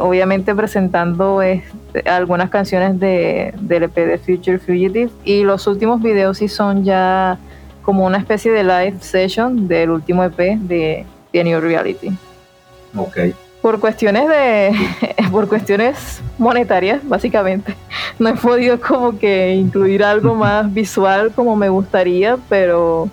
obviamente 0.00 0.54
presentando 0.54 1.40
este, 1.40 2.08
algunas 2.08 2.50
canciones 2.50 2.98
de, 2.98 3.54
del 3.60 3.84
EP 3.84 3.94
de 3.94 4.18
Future 4.18 4.58
Fugitive 4.58 5.10
y 5.24 5.44
los 5.44 5.68
últimos 5.68 6.02
videos 6.02 6.38
sí 6.38 6.48
son 6.48 6.84
ya 6.84 7.38
como 7.84 8.04
una 8.06 8.18
especie 8.18 8.50
de 8.50 8.64
live 8.64 8.96
session 9.00 9.68
del 9.68 9.90
último 9.90 10.24
EP 10.24 10.58
de, 10.58 11.04
The 11.32 11.44
New 11.44 11.60
Reality. 11.60 12.16
Ok. 12.96 13.18
Por 13.60 13.80
cuestiones 13.80 14.28
de, 14.28 14.72
por 15.30 15.48
cuestiones 15.48 16.20
monetarias, 16.38 17.00
básicamente, 17.02 17.74
no 18.18 18.28
he 18.28 18.34
podido 18.34 18.80
como 18.80 19.18
que 19.18 19.54
incluir 19.54 20.04
algo 20.04 20.34
más 20.34 20.72
visual 20.72 21.32
como 21.32 21.56
me 21.56 21.68
gustaría, 21.68 22.38
pero 22.48 23.08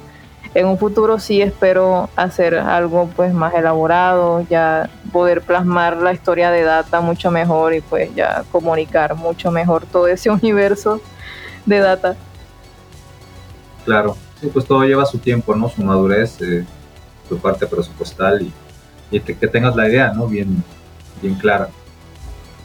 en 0.53 0.67
un 0.67 0.78
futuro 0.78 1.17
sí 1.19 1.41
espero 1.41 2.09
hacer 2.15 2.55
algo 2.55 3.09
pues 3.15 3.34
más 3.34 3.53
elaborado, 3.53 4.45
ya 4.49 4.89
poder 5.11 5.41
plasmar 5.41 5.97
la 5.97 6.13
historia 6.13 6.51
de 6.51 6.63
Data 6.63 6.99
mucho 7.01 7.32
mejor 7.32 7.74
y 7.74 7.82
pues 7.82 8.13
ya 8.13 8.43
comunicar 8.51 9.15
mucho 9.15 9.51
mejor 9.51 9.86
todo 9.86 10.07
ese 10.07 10.30
universo 10.30 11.01
de 11.65 11.80
Data. 11.80 12.15
Claro, 13.86 14.15
sí, 14.42 14.50
pues 14.52 14.66
todo 14.66 14.84
lleva 14.84 15.06
su 15.06 15.20
tiempo, 15.20 15.56
¿no? 15.56 15.70
Su 15.70 15.84
madurez, 15.84 16.42
eh, 16.42 16.66
su 17.30 17.38
parte 17.38 17.68
presupuestal 17.68 18.42
y, 19.12 19.20
que, 19.20 19.48
tengas 19.48 19.76
la 19.76 19.88
idea, 19.88 20.12
¿no? 20.14 20.28
Bien, 20.28 20.64
bien 21.22 21.36
clara. 21.36 21.70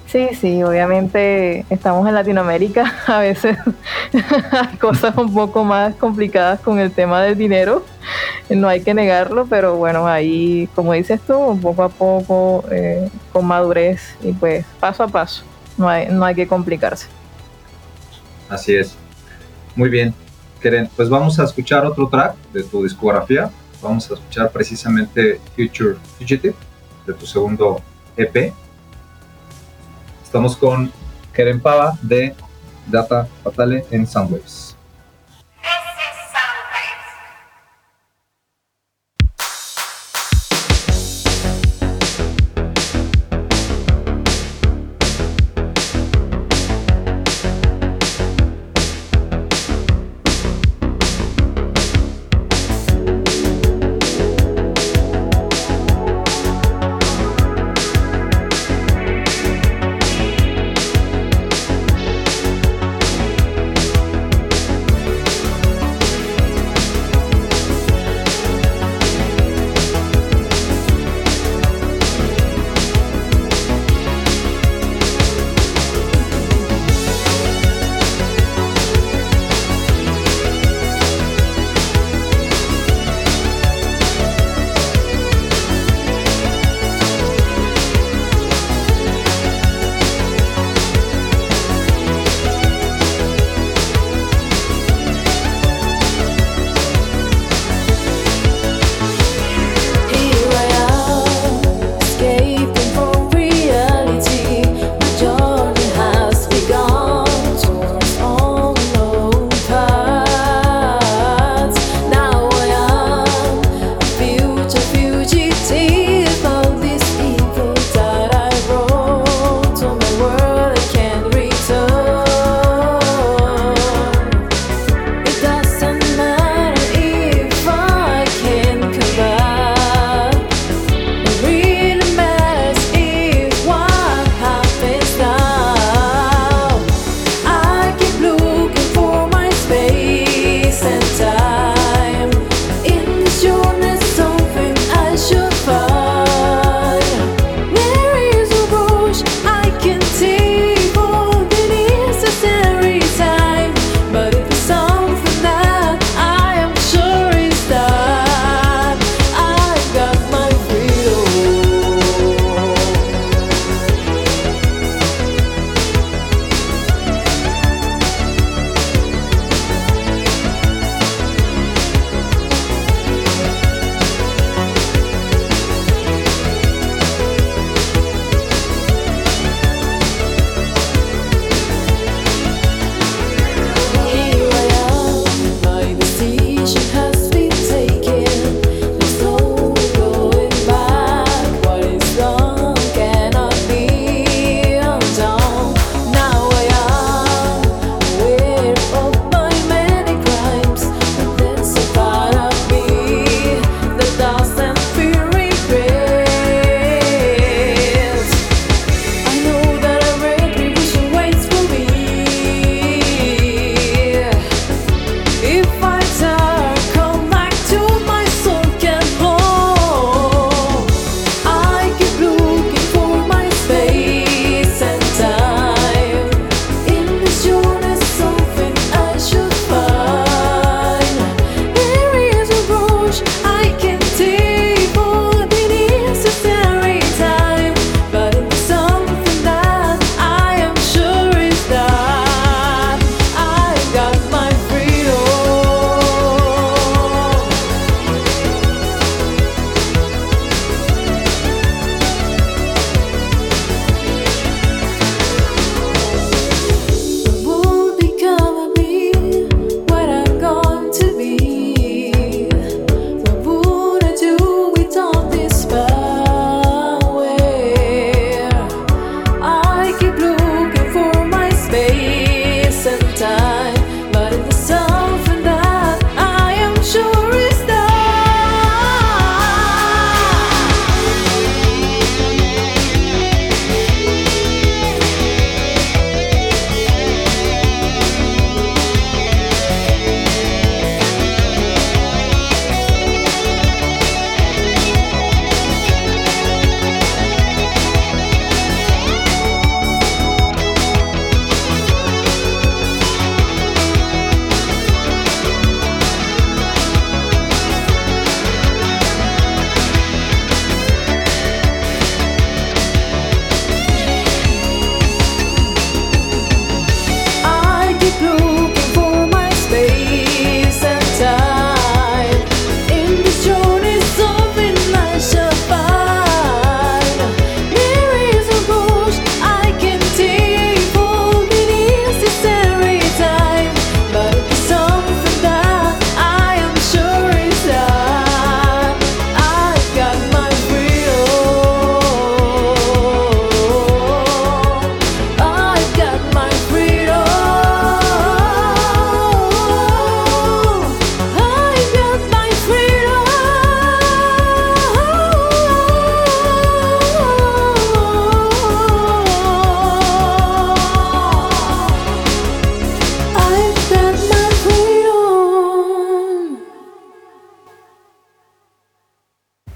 Sí, 0.06 0.28
sí, 0.40 0.62
obviamente 0.62 1.66
estamos 1.68 2.06
en 2.08 2.14
Latinoamérica, 2.14 2.94
a 3.06 3.18
veces 3.18 3.58
hay 4.52 4.76
cosas 4.78 5.16
un 5.16 5.34
poco 5.34 5.64
más 5.64 5.94
complicadas 5.96 6.60
con 6.60 6.78
el 6.78 6.92
tema 6.92 7.22
del 7.22 7.36
dinero, 7.36 7.84
no 8.48 8.68
hay 8.68 8.82
que 8.82 8.94
negarlo, 8.94 9.46
pero 9.46 9.76
bueno, 9.76 10.06
ahí, 10.06 10.68
como 10.76 10.92
dices 10.92 11.20
tú, 11.26 11.58
poco 11.60 11.82
a 11.82 11.88
poco, 11.88 12.64
eh, 12.70 13.10
con 13.32 13.46
madurez 13.46 14.16
y 14.22 14.32
pues 14.32 14.64
paso 14.78 15.02
a 15.02 15.08
paso, 15.08 15.42
no 15.76 15.88
hay, 15.88 16.06
no 16.08 16.24
hay 16.24 16.36
que 16.36 16.46
complicarse. 16.46 17.08
Así 18.48 18.76
es. 18.76 18.94
Muy 19.74 19.90
bien. 19.90 20.14
Pues 20.96 21.08
vamos 21.08 21.38
a 21.38 21.44
escuchar 21.44 21.86
otro 21.86 22.08
track 22.08 22.34
de 22.52 22.64
tu 22.64 22.82
discografía. 22.82 23.48
Vamos 23.80 24.10
a 24.10 24.14
escuchar 24.14 24.50
precisamente 24.50 25.40
Future 25.54 25.94
Fugitive 26.18 26.56
de 27.06 27.12
tu 27.12 27.24
segundo 27.24 27.80
EP. 28.16 28.52
Estamos 30.24 30.56
con 30.56 30.90
Keren 31.32 31.60
Pava 31.60 31.96
de 32.02 32.34
Data 32.84 33.28
Fatale 33.44 33.86
en 33.92 34.08
Soundwaves. 34.08 34.65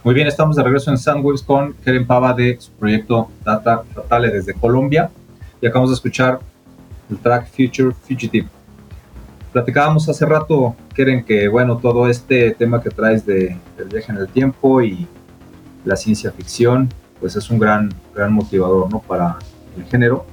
Muy 0.03 0.14
bien, 0.14 0.26
estamos 0.26 0.57
de 0.57 0.62
regreso 0.62 0.90
en 0.90 0.96
Sandwaves 0.96 1.42
con 1.42 1.74
Keren 1.74 2.07
Pava 2.07 2.32
de 2.32 2.57
su 2.59 2.72
proyecto 2.72 3.28
Data 3.44 3.82
Fatale 3.94 4.30
desde 4.30 4.55
Colombia 4.55 5.11
y 5.61 5.66
acabamos 5.66 5.90
de 5.90 5.94
escuchar 5.96 6.40
el 7.11 7.18
track 7.18 7.48
Future 7.48 7.94
Fugitive. 7.94 8.48
Platicábamos 9.53 10.09
hace 10.09 10.24
rato, 10.24 10.74
Keren, 10.94 11.22
que 11.22 11.48
bueno, 11.48 11.76
todo 11.76 12.09
este 12.09 12.53
tema 12.53 12.82
que 12.82 12.88
traes 12.88 13.26
de, 13.26 13.59
del 13.76 13.88
viaje 13.88 14.11
en 14.11 14.16
el 14.16 14.28
tiempo 14.28 14.80
y 14.80 15.07
la 15.84 15.96
ciencia 15.96 16.30
ficción, 16.30 16.88
pues 17.20 17.36
es 17.36 17.51
un 17.51 17.59
gran, 17.59 17.92
gran 18.14 18.32
motivador 18.32 18.90
¿no? 18.90 19.01
para 19.01 19.36
el 19.76 19.84
género. 19.84 20.24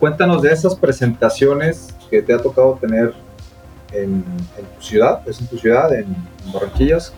Cuéntanos 0.00 0.42
de 0.42 0.50
esas 0.50 0.74
presentaciones 0.74 1.94
que 2.10 2.20
te 2.20 2.34
ha 2.34 2.38
tocado 2.38 2.76
tener 2.80 3.14
en, 3.92 4.24
tu 4.76 4.82
ciudad, 4.82 5.22
es 5.28 5.40
en 5.40 5.46
tu 5.46 5.56
ciudad, 5.56 5.94
en, 5.94 6.16
Barranquillas. 6.52 7.14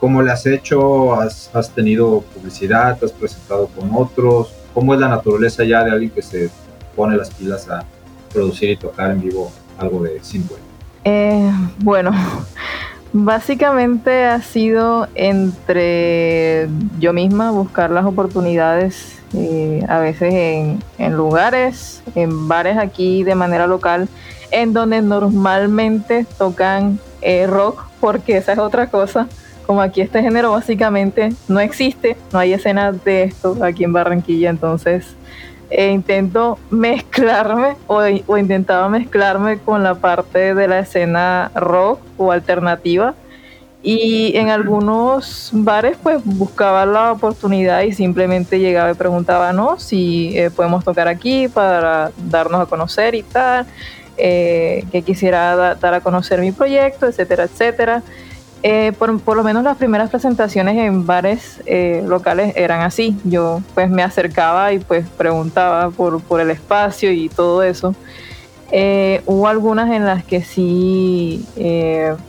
¿Cómo 0.00 0.22
le 0.22 0.32
has 0.32 0.46
hecho? 0.46 1.14
¿Has, 1.20 1.70
tenido 1.74 2.22
publicidad? 2.34 2.98
¿Te 2.98 3.04
has 3.04 3.12
presentado 3.12 3.66
con 3.66 3.90
otros? 3.94 4.50
¿Cómo 4.72 4.94
es 4.94 5.00
la 5.00 5.08
naturaleza 5.08 5.62
ya 5.62 5.84
de 5.84 5.90
alguien 5.90 6.10
que 6.10 6.22
se 6.22 6.48
pone 6.96 7.18
las 7.18 7.28
pilas 7.28 7.68
a 7.68 7.84
producir 8.32 8.70
y 8.70 8.76
tocar 8.76 9.10
en 9.10 9.20
vivo 9.20 9.52
algo 9.76 10.02
de 10.02 10.18
Synthwave? 10.24 10.62
Eh, 11.04 11.52
bueno, 11.80 12.12
básicamente 13.12 14.24
ha 14.24 14.40
sido 14.40 15.06
entre 15.14 16.66
yo 16.98 17.12
misma 17.12 17.50
buscar 17.50 17.90
las 17.90 18.06
oportunidades, 18.06 19.18
eh, 19.34 19.84
a 19.86 19.98
veces 19.98 20.32
en, 20.32 20.82
en 20.96 21.14
lugares, 21.14 22.02
en 22.14 22.48
bares 22.48 22.78
aquí 22.78 23.22
de 23.22 23.34
manera 23.34 23.66
local, 23.66 24.08
en 24.50 24.72
donde 24.72 25.02
normalmente 25.02 26.24
tocan 26.38 26.98
eh, 27.20 27.46
rock, 27.46 27.84
porque 28.00 28.38
esa 28.38 28.54
es 28.54 28.58
otra 28.58 28.86
cosa 28.86 29.28
como 29.70 29.82
aquí 29.82 30.00
este 30.00 30.20
género 30.20 30.50
básicamente 30.50 31.32
no 31.46 31.60
existe, 31.60 32.16
no 32.32 32.40
hay 32.40 32.54
escenas 32.54 33.04
de 33.04 33.22
esto 33.22 33.56
aquí 33.62 33.84
en 33.84 33.92
Barranquilla, 33.92 34.50
entonces 34.50 35.14
eh, 35.70 35.92
intento 35.92 36.58
mezclarme 36.70 37.76
o, 37.86 38.04
intentaba 38.36 38.88
mezclarme 38.88 39.58
con 39.60 39.84
la 39.84 39.94
parte 39.94 40.56
de 40.56 40.66
la 40.66 40.80
escena 40.80 41.52
rock 41.54 42.00
o 42.16 42.32
alternativa 42.32 43.14
y 43.80 44.36
en 44.36 44.48
algunos 44.48 45.50
bares 45.52 45.96
pues 46.02 46.20
buscaba 46.24 46.84
la 46.84 47.12
oportunidad 47.12 47.82
y 47.82 47.92
simplemente 47.92 48.58
llegaba 48.58 48.90
y 48.90 48.94
preguntaba 48.94 49.52
no 49.52 49.78
si 49.78 50.36
eh, 50.36 50.50
podemos 50.50 50.82
tocar 50.82 51.06
aquí 51.06 51.46
para 51.46 52.10
darnos 52.28 52.60
a 52.60 52.66
conocer 52.66 53.14
y 53.14 53.22
tal 53.22 53.66
eh, 54.16 54.84
que 54.90 55.02
quisiera 55.02 55.76
dar 55.76 55.94
a 55.94 56.00
conocer 56.00 56.40
mi 56.40 56.50
proyecto 56.50 57.06
etcétera 57.06 57.44
etcétera 57.44 58.02
eh, 58.62 58.92
por, 58.98 59.36
lo 59.36 59.42
menos 59.42 59.64
las 59.64 59.78
primeras 59.78 60.10
presentaciones 60.10 60.76
en 60.76 61.06
bares 61.06 61.62
eh, 61.66 62.02
locales 62.06 62.52
eran 62.56 62.82
así. 62.82 63.16
Yo 63.24 63.62
pues 63.74 63.88
me 63.90 64.02
acercaba 64.02 64.72
y 64.72 64.78
pues 64.78 65.08
preguntaba 65.08 65.90
por, 65.90 66.20
por 66.22 66.40
el 66.40 66.50
espacio 66.50 67.10
y 67.12 67.28
todo 67.28 67.62
eso. 67.62 67.94
Eh, 68.72 69.22
hubo 69.26 69.48
algunas 69.48 69.90
en 69.90 70.04
las 70.04 70.24
que 70.24 70.42
sí 70.42 71.44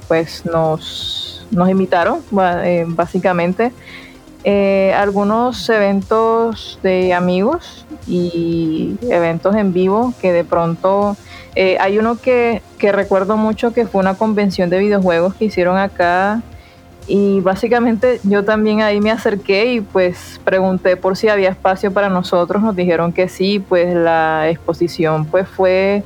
pues 0.07 0.45
nos, 0.45 1.45
nos 1.51 1.69
invitaron 1.69 2.21
básicamente. 2.87 3.71
Algunos 4.43 5.69
eventos 5.69 6.79
de 6.83 7.13
amigos 7.13 7.85
y 8.07 8.97
eventos 9.09 9.55
en 9.55 9.73
vivo 9.73 10.13
que 10.19 10.31
de 10.31 10.43
pronto 10.43 11.15
eh, 11.55 11.77
hay 11.79 11.97
uno 11.97 12.17
que, 12.17 12.61
que 12.77 12.91
recuerdo 12.91 13.37
mucho 13.37 13.73
que 13.73 13.85
fue 13.85 14.01
una 14.01 14.15
convención 14.15 14.69
de 14.69 14.79
videojuegos 14.79 15.35
que 15.35 15.45
hicieron 15.45 15.77
acá 15.77 16.41
y 17.07 17.41
básicamente 17.41 18.21
yo 18.23 18.45
también 18.45 18.81
ahí 18.81 19.01
me 19.01 19.11
acerqué 19.11 19.73
y 19.73 19.81
pues 19.81 20.39
pregunté 20.43 20.95
por 20.95 21.17
si 21.17 21.27
había 21.27 21.49
espacio 21.49 21.91
para 21.91 22.09
nosotros, 22.09 22.61
nos 22.61 22.75
dijeron 22.75 23.11
que 23.11 23.27
sí, 23.27 23.59
pues 23.59 23.93
la 23.93 24.49
exposición 24.49 25.25
pues 25.25 25.47
fue, 25.47 26.03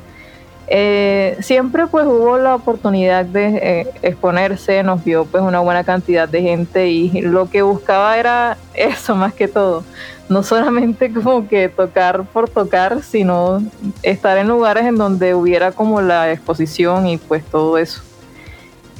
eh, 0.67 1.37
siempre 1.41 1.85
pues 1.87 2.05
hubo 2.05 2.37
la 2.37 2.55
oportunidad 2.55 3.25
de 3.25 3.57
eh, 3.61 3.87
exponerse, 4.01 4.81
nos 4.83 5.03
vio 5.03 5.25
pues 5.25 5.43
una 5.43 5.59
buena 5.59 5.83
cantidad 5.83 6.27
de 6.27 6.41
gente 6.41 6.87
y 6.87 7.21
lo 7.21 7.49
que 7.49 7.61
buscaba 7.61 8.17
era 8.17 8.57
eso 8.73 9.15
más 9.15 9.33
que 9.33 9.47
todo, 9.47 9.83
no 10.27 10.41
solamente 10.43 11.13
como 11.13 11.47
que 11.47 11.69
tocar 11.69 12.23
por 12.25 12.49
tocar, 12.49 13.01
sino 13.03 13.61
estar 14.01 14.37
en 14.37 14.47
lugares 14.47 14.85
en 14.85 14.95
donde 14.95 15.35
hubiera 15.35 15.71
como 15.71 16.01
la 16.01 16.31
exposición 16.31 17.07
y 17.07 17.17
pues 17.17 17.45
todo 17.45 17.77
eso. 17.77 18.01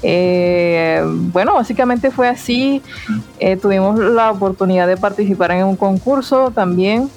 Eh, 0.04 1.02
bueno, 1.04 1.56
básicamente 1.56 2.12
fue 2.12 2.28
así. 2.28 2.84
Eh, 3.40 3.58
tuvimos 3.58 3.98
la 3.98 4.30
oportunidad 4.30 4.88
de 4.88 4.98
participar 4.98 5.52
en 5.52 5.66
un 5.66 5.76
concurso 5.76 6.52
también. 6.52 7.10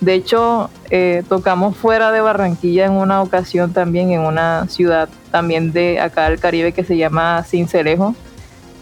De 0.00 0.14
hecho, 0.14 0.70
eh, 0.90 1.22
tocamos 1.28 1.76
fuera 1.76 2.12
de 2.12 2.20
Barranquilla 2.20 2.86
en 2.86 2.92
una 2.92 3.22
ocasión 3.22 3.72
también 3.72 4.10
en 4.10 4.20
una 4.20 4.68
ciudad 4.68 5.08
también 5.30 5.72
de 5.72 6.00
acá 6.00 6.28
del 6.28 6.38
Caribe 6.38 6.72
que 6.72 6.84
se 6.84 6.96
llama 6.96 7.42
Cincelejo 7.44 8.14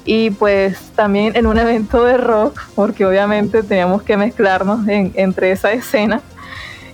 y 0.04 0.30
pues 0.30 0.78
también 0.94 1.34
en 1.36 1.46
un 1.46 1.58
evento 1.64 2.04
de 2.04 2.16
rock, 2.16 2.60
porque 2.74 3.06
obviamente 3.06 3.62
teníamos 3.62 4.02
que 4.02 4.16
mezclarnos 4.16 4.86
entre 4.88 5.52
esa 5.52 5.72
escena. 5.72 6.20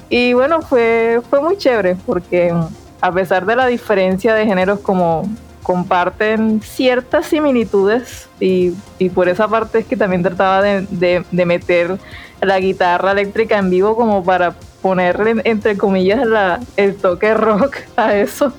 Y 0.08 0.32
bueno, 0.32 0.60
fue, 0.62 1.20
fue 1.28 1.40
muy 1.40 1.56
chévere, 1.56 1.96
porque 2.06 2.52
a 3.00 3.12
pesar 3.12 3.46
de 3.46 3.56
la 3.56 3.66
diferencia 3.66 4.34
de 4.34 4.44
géneros, 4.44 4.80
como 4.80 5.28
comparten 5.62 6.60
ciertas 6.62 7.26
similitudes, 7.26 8.28
y, 8.40 8.72
por 9.14 9.28
esa 9.28 9.46
parte 9.46 9.80
es 9.80 9.86
que 9.86 9.96
también 9.96 10.22
trataba 10.22 10.62
de, 10.62 11.24
de 11.30 11.46
meter 11.46 11.98
la 12.40 12.58
guitarra 12.60 13.12
eléctrica 13.12 13.58
en 13.58 13.70
vivo 13.70 13.96
como 13.96 14.24
para 14.24 14.54
ponerle 14.82 15.42
entre 15.44 15.76
comillas 15.76 16.26
la, 16.26 16.60
el 16.76 16.96
toque 16.96 17.34
rock 17.34 17.76
a 17.96 18.16
eso 18.16 18.52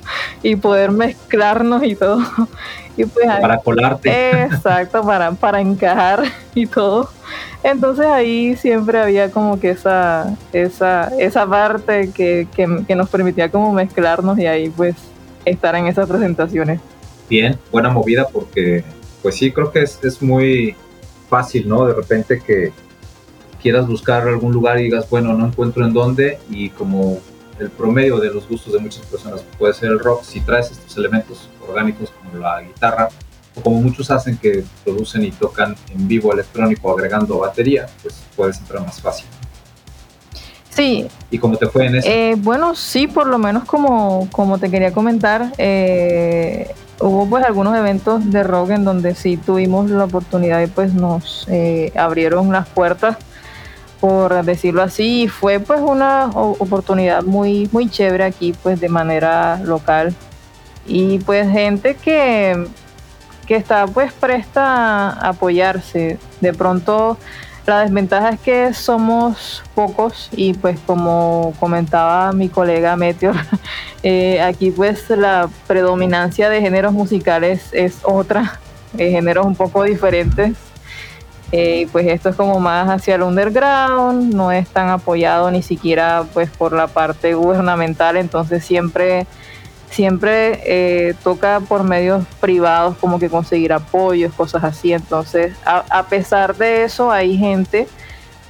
y 0.43 0.55
poder 0.55 0.91
mezclarnos 0.91 1.83
y 1.83 1.95
todo. 1.95 2.21
Y 2.97 3.05
pues 3.05 3.25
para 3.25 3.57
colarte. 3.57 4.43
Exacto, 4.43 5.01
para, 5.01 5.31
para 5.31 5.61
encajar 5.61 6.23
y 6.53 6.65
todo. 6.67 7.09
Entonces 7.63 8.05
ahí 8.05 8.57
siempre 8.57 8.99
había 8.99 9.31
como 9.31 9.59
que 9.61 9.69
esa, 9.69 10.35
esa, 10.51 11.07
esa 11.17 11.47
parte 11.47 12.11
que, 12.11 12.49
que, 12.53 12.95
nos 12.95 13.09
permitía 13.09 13.49
como 13.49 13.71
mezclarnos 13.71 14.37
y 14.39 14.45
ahí 14.45 14.69
pues 14.69 14.95
estar 15.45 15.73
en 15.75 15.87
esas 15.87 16.09
presentaciones. 16.09 16.81
Bien, 17.29 17.57
buena 17.71 17.89
movida 17.89 18.27
porque 18.27 18.83
pues 19.21 19.35
sí, 19.35 19.53
creo 19.53 19.71
que 19.71 19.83
es, 19.83 19.97
es 20.03 20.21
muy 20.21 20.75
fácil, 21.29 21.69
¿no? 21.69 21.85
De 21.85 21.93
repente 21.93 22.41
que 22.45 22.73
quieras 23.61 23.87
buscar 23.87 24.27
algún 24.27 24.51
lugar 24.51 24.79
y 24.79 24.83
digas, 24.83 25.09
bueno, 25.09 25.33
no 25.33 25.47
encuentro 25.47 25.85
en 25.85 25.93
dónde 25.93 26.39
y 26.49 26.69
como 26.69 27.19
el 27.59 27.69
promedio 27.69 28.17
de 28.17 28.33
los 28.33 28.47
gustos 28.47 28.73
de 28.73 28.79
muchas 28.79 29.05
personas 29.05 29.45
puede 29.57 29.73
ser 29.73 29.91
el 29.91 29.99
rock, 29.99 30.23
si 30.23 30.41
traes 30.41 30.71
estos 30.71 30.97
elementos 30.97 31.49
orgánicos 31.67 32.11
como 32.11 32.41
la 32.41 32.61
guitarra 32.61 33.09
o 33.55 33.61
como 33.61 33.81
muchos 33.81 34.09
hacen 34.09 34.37
que 34.37 34.63
producen 34.83 35.23
y 35.23 35.31
tocan 35.31 35.75
en 35.93 36.07
vivo 36.07 36.33
electrónico 36.33 36.91
agregando 36.91 37.39
batería, 37.39 37.87
pues 38.01 38.15
puedes 38.35 38.57
entrar 38.57 38.83
más 38.83 38.99
fácil. 38.99 39.27
Sí. 40.69 41.07
¿Y 41.29 41.37
cómo 41.37 41.57
te 41.57 41.67
fue 41.67 41.85
en 41.85 41.95
eso? 41.97 42.07
Eh, 42.09 42.35
bueno, 42.37 42.75
sí, 42.75 43.07
por 43.07 43.27
lo 43.27 43.37
menos 43.37 43.65
como, 43.65 44.27
como 44.31 44.57
te 44.57 44.71
quería 44.71 44.93
comentar, 44.93 45.51
eh, 45.57 46.73
hubo 46.99 47.29
pues 47.29 47.43
algunos 47.43 47.77
eventos 47.77 48.31
de 48.31 48.41
rock 48.43 48.71
en 48.71 48.85
donde 48.85 49.13
sí 49.13 49.35
tuvimos 49.37 49.89
la 49.89 50.05
oportunidad 50.05 50.61
y 50.61 50.67
pues 50.67 50.93
nos 50.93 51.45
eh, 51.49 51.91
abrieron 51.95 52.51
las 52.51 52.67
puertas 52.69 53.17
por 54.01 54.43
decirlo 54.43 54.81
así, 54.81 55.27
fue 55.27 55.59
pues 55.59 55.79
una 55.79 56.25
oportunidad 56.33 57.23
muy, 57.23 57.69
muy 57.71 57.87
chévere 57.87 58.23
aquí 58.23 58.53
pues 58.63 58.81
de 58.81 58.89
manera 58.89 59.61
local 59.63 60.13
y 60.87 61.19
pues 61.19 61.49
gente 61.51 61.95
que, 61.95 62.65
que 63.45 63.55
está 63.55 63.85
pues 63.85 64.11
presta 64.11 65.11
a 65.11 65.29
apoyarse. 65.29 66.17
De 66.41 66.51
pronto 66.51 67.17
la 67.67 67.81
desventaja 67.81 68.29
es 68.29 68.39
que 68.39 68.73
somos 68.73 69.61
pocos 69.75 70.29
y 70.31 70.55
pues 70.55 70.79
como 70.87 71.53
comentaba 71.59 72.31
mi 72.33 72.49
colega 72.49 72.95
Meteor, 72.95 73.35
eh, 74.03 74.41
aquí 74.41 74.71
pues 74.71 75.11
la 75.11 75.47
predominancia 75.67 76.49
de 76.49 76.59
géneros 76.59 76.91
musicales 76.91 77.69
es 77.71 77.99
otra, 78.01 78.59
géneros 78.97 79.45
un 79.45 79.55
poco 79.55 79.83
diferentes 79.83 80.70
eh, 81.51 81.87
pues 81.91 82.07
esto 82.07 82.29
es 82.29 82.35
como 82.35 82.59
más 82.59 82.89
hacia 82.89 83.15
el 83.15 83.23
underground, 83.23 84.33
no 84.33 84.51
es 84.51 84.67
tan 84.69 84.89
apoyado 84.89 85.51
ni 85.51 85.61
siquiera 85.61 86.25
pues 86.33 86.49
por 86.49 86.73
la 86.73 86.87
parte 86.87 87.33
gubernamental, 87.33 88.17
entonces 88.17 88.63
siempre 88.63 89.27
siempre 89.91 90.61
eh, 90.65 91.13
toca 91.23 91.59
por 91.59 91.83
medios 91.83 92.25
privados 92.39 92.97
como 92.97 93.19
que 93.19 93.29
conseguir 93.29 93.73
apoyos, 93.73 94.33
cosas 94.33 94.63
así. 94.63 94.93
Entonces, 94.93 95.53
a, 95.65 96.05
pesar 96.07 96.55
de 96.55 96.83
eso, 96.85 97.11
hay 97.11 97.37
gente, 97.37 97.87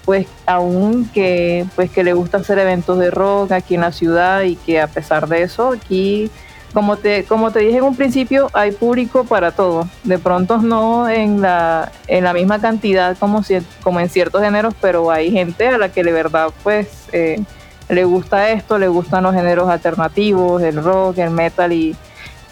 pues 0.06 0.28
aún 0.46 1.10
que, 1.10 1.66
pues, 1.76 1.90
que 1.90 2.04
le 2.04 2.14
gusta 2.14 2.38
hacer 2.38 2.60
eventos 2.60 3.00
de 3.00 3.12
rock 3.12 3.54
aquí 3.54 3.76
en 3.76 3.82
la 3.82 3.92
ciudad 3.92 4.44
y 4.44 4.56
que 4.56 4.80
a 4.80 4.88
pesar 4.88 5.28
de 5.28 5.42
eso, 5.42 5.72
aquí 5.72 6.30
como 6.74 6.98
te, 6.98 7.26
como 7.26 7.52
te 7.52 7.60
dije 7.60 7.78
en 7.78 7.84
un 7.84 7.96
principio, 7.96 8.50
hay 8.54 8.72
público 8.72 9.26
para 9.26 9.52
todo. 9.52 9.88
De 10.04 10.18
pronto 10.18 10.58
no 10.58 11.10
en 11.10 11.42
la, 11.42 11.92
en 12.08 12.24
la 12.24 12.34
misma 12.34 12.60
cantidad 12.60 13.18
como, 13.18 13.44
si, 13.44 13.58
como 13.84 14.00
en 14.00 14.10
ciertos 14.10 14.42
géneros, 14.42 14.74
pero 14.80 15.12
hay 15.12 15.32
gente 15.32 15.68
a 15.68 15.78
la 15.78 15.90
que 15.90 16.04
de 16.04 16.12
verdad 16.12 16.50
pues 16.64 16.88
eh, 17.12 17.42
le 17.90 18.06
gusta 18.06 18.50
esto, 18.52 18.78
le 18.80 18.88
gustan 18.88 19.24
los 19.24 19.36
géneros 19.36 19.70
alternativos, 19.70 20.62
el 20.62 20.82
rock, 20.82 21.18
el 21.18 21.32
metal 21.32 21.74
y, 21.74 21.96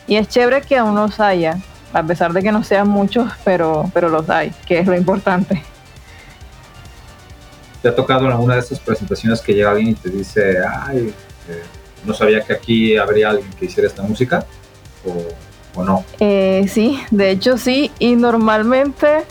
y 0.08 0.18
es 0.18 0.28
chévere 0.28 0.62
que 0.62 0.78
aún 0.78 0.96
los 0.96 1.20
haya, 1.20 1.58
a 1.94 2.04
pesar 2.04 2.34
de 2.34 2.44
que 2.44 2.52
no 2.52 2.64
sean 2.64 2.90
muchos, 2.90 3.32
pero, 3.46 3.90
pero 3.94 4.10
los 4.10 4.30
hay, 4.30 4.52
que 4.66 4.80
es 4.80 4.88
lo 4.88 4.96
importante. 4.96 5.64
¿Te 7.82 7.88
ha 7.88 7.96
tocado 7.96 8.26
en 8.26 8.32
alguna 8.32 8.56
de 8.56 8.60
esas 8.60 8.80
presentaciones 8.82 9.40
que 9.40 9.54
llega 9.54 9.72
alguien 9.72 9.90
y 9.90 9.94
te 9.94 10.10
dice, 10.10 10.58
ay, 10.68 11.14
eh, 11.48 11.64
no 12.06 12.14
sabía 12.14 12.42
que 12.42 12.54
aquí 12.54 12.98
habría 12.98 13.30
alguien 13.30 13.50
que 13.60 13.66
hiciera 13.66 13.88
esta 13.88 14.04
música? 14.04 14.46
¿O, 15.76 15.84
no? 15.84 16.04
Eh, 16.20 16.66
sí, 16.68 17.00
de 17.12 17.32
hecho 17.32 17.58
sí, 17.58 17.92
y 18.00 18.16
normalmente 18.16 19.24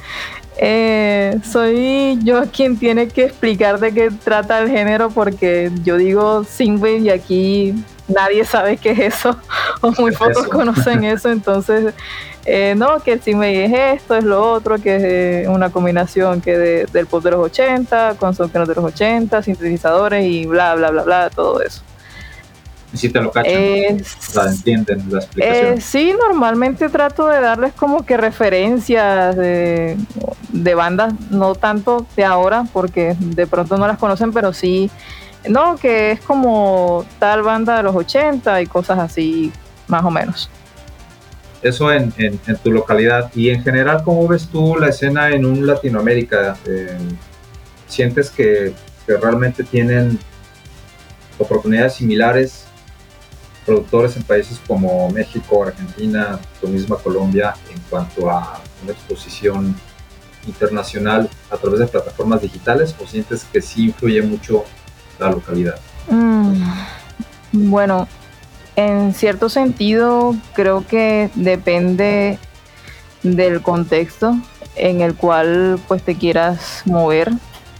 eh, 0.56 1.38
soy 1.44 2.18
yo 2.22 2.42
quien 2.50 2.78
tiene 2.78 3.08
que 3.08 3.24
explicar 3.24 3.78
de 3.78 3.92
qué 3.92 4.10
trata 4.10 4.60
el 4.60 4.70
género 4.70 5.10
porque 5.10 5.70
yo 5.84 5.96
digo 5.96 6.44
Singwave 6.44 6.98
y 6.98 7.10
aquí 7.10 7.74
nadie 8.08 8.44
sabe 8.44 8.76
qué 8.76 8.90
es 8.92 8.98
eso 8.98 9.36
o 9.82 9.92
muy 9.98 10.12
pocos 10.12 10.48
conocen 10.48 11.04
eso, 11.04 11.30
entonces 11.30 11.94
eh, 12.50 12.74
no, 12.74 13.00
que 13.00 13.12
el 13.12 13.36
me 13.36 13.66
es 13.66 14.00
esto, 14.00 14.16
es 14.16 14.24
lo 14.24 14.52
otro, 14.52 14.78
que 14.78 14.96
es 14.96 15.02
eh, 15.04 15.48
una 15.48 15.68
combinación 15.68 16.40
que 16.40 16.56
del 16.90 17.06
pop 17.06 17.22
de 17.22 17.32
los 17.32 17.40
80, 17.40 18.14
con 18.18 18.34
sonidos 18.34 18.66
de 18.66 18.74
los 18.74 18.84
80, 18.86 19.42
sintetizadores 19.42 20.24
y 20.24 20.46
bla, 20.46 20.74
bla, 20.74 20.90
bla, 20.90 21.02
bla, 21.02 21.28
todo 21.28 21.60
eso. 21.60 21.82
¿Y 22.92 22.96
si 22.96 23.08
te 23.10 23.20
lo 23.20 23.30
cachan? 23.30 23.52
o 23.54 24.32
sea, 24.32 24.44
entienden 24.44 25.04
la 25.10 25.18
explicación. 25.18 25.78
Eh, 25.78 25.80
sí, 25.80 26.14
normalmente 26.18 26.88
trato 26.88 27.26
de 27.26 27.40
darles 27.40 27.74
como 27.74 28.06
que 28.06 28.16
referencias 28.16 29.36
de, 29.36 29.96
de 30.50 30.74
bandas, 30.74 31.12
no 31.30 31.54
tanto 31.54 32.06
de 32.16 32.24
ahora, 32.24 32.64
porque 32.72 33.14
de 33.18 33.46
pronto 33.46 33.76
no 33.76 33.86
las 33.86 33.98
conocen, 33.98 34.32
pero 34.32 34.52
sí, 34.52 34.90
no, 35.46 35.76
que 35.76 36.12
es 36.12 36.20
como 36.20 37.04
tal 37.18 37.42
banda 37.42 37.76
de 37.76 37.82
los 37.82 37.94
80 37.94 38.62
y 38.62 38.66
cosas 38.66 38.98
así, 38.98 39.52
más 39.86 40.04
o 40.04 40.10
menos. 40.10 40.50
Eso 41.62 41.92
en, 41.92 42.12
tu 42.62 42.70
localidad. 42.70 43.30
Y 43.34 43.50
en 43.50 43.62
general, 43.62 44.02
¿cómo 44.04 44.28
ves 44.28 44.48
tú 44.48 44.76
la 44.76 44.88
escena 44.88 45.30
en 45.30 45.44
un 45.44 45.66
Latinoamérica? 45.66 46.56
Eh, 46.66 46.96
¿Sientes 47.86 48.30
que, 48.30 48.74
realmente 49.06 49.64
tienen 49.64 50.18
oportunidades 51.38 51.94
similares 51.94 52.66
productores 53.68 54.16
en 54.16 54.22
países 54.22 54.58
como 54.66 55.10
México, 55.10 55.62
Argentina, 55.62 56.40
tu 56.58 56.68
misma 56.68 56.96
Colombia, 56.96 57.54
en 57.70 57.78
cuanto 57.90 58.30
a 58.30 58.62
una 58.82 58.92
exposición 58.92 59.76
internacional 60.46 61.28
a 61.50 61.56
través 61.58 61.80
de 61.80 61.86
plataformas 61.86 62.40
digitales? 62.40 62.96
¿O 62.98 63.06
sientes 63.06 63.44
que 63.52 63.60
sí 63.60 63.88
influye 63.88 64.22
mucho 64.22 64.64
la 65.18 65.30
localidad? 65.30 65.78
Mm, 66.08 66.62
bueno, 67.52 68.08
en 68.74 69.12
cierto 69.12 69.50
sentido, 69.50 70.34
creo 70.54 70.86
que 70.86 71.28
depende 71.34 72.38
del 73.22 73.60
contexto 73.60 74.34
en 74.76 75.02
el 75.02 75.14
cual 75.14 75.78
pues 75.86 76.02
te 76.02 76.16
quieras 76.16 76.84
mover. 76.86 77.32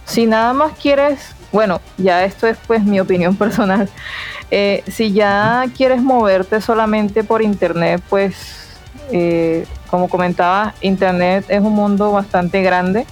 Si 0.05 0.27
nada 0.27 0.53
más 0.53 0.73
quieres, 0.79 1.33
bueno, 1.51 1.81
ya 1.97 2.23
esto 2.25 2.47
es 2.47 2.57
pues 2.67 2.83
mi 2.83 2.99
opinión 2.99 3.35
personal. 3.37 3.89
Eh, 4.51 4.83
si 4.87 5.11
ya 5.11 5.65
quieres 5.75 6.01
moverte 6.01 6.61
solamente 6.61 7.23
por 7.23 7.41
internet, 7.41 8.01
pues 8.09 8.67
eh, 9.11 9.65
como 9.89 10.09
comentaba, 10.09 10.73
internet 10.81 11.45
es 11.49 11.61
un 11.61 11.73
mundo 11.73 12.11
bastante 12.11 12.61
grande 12.61 13.05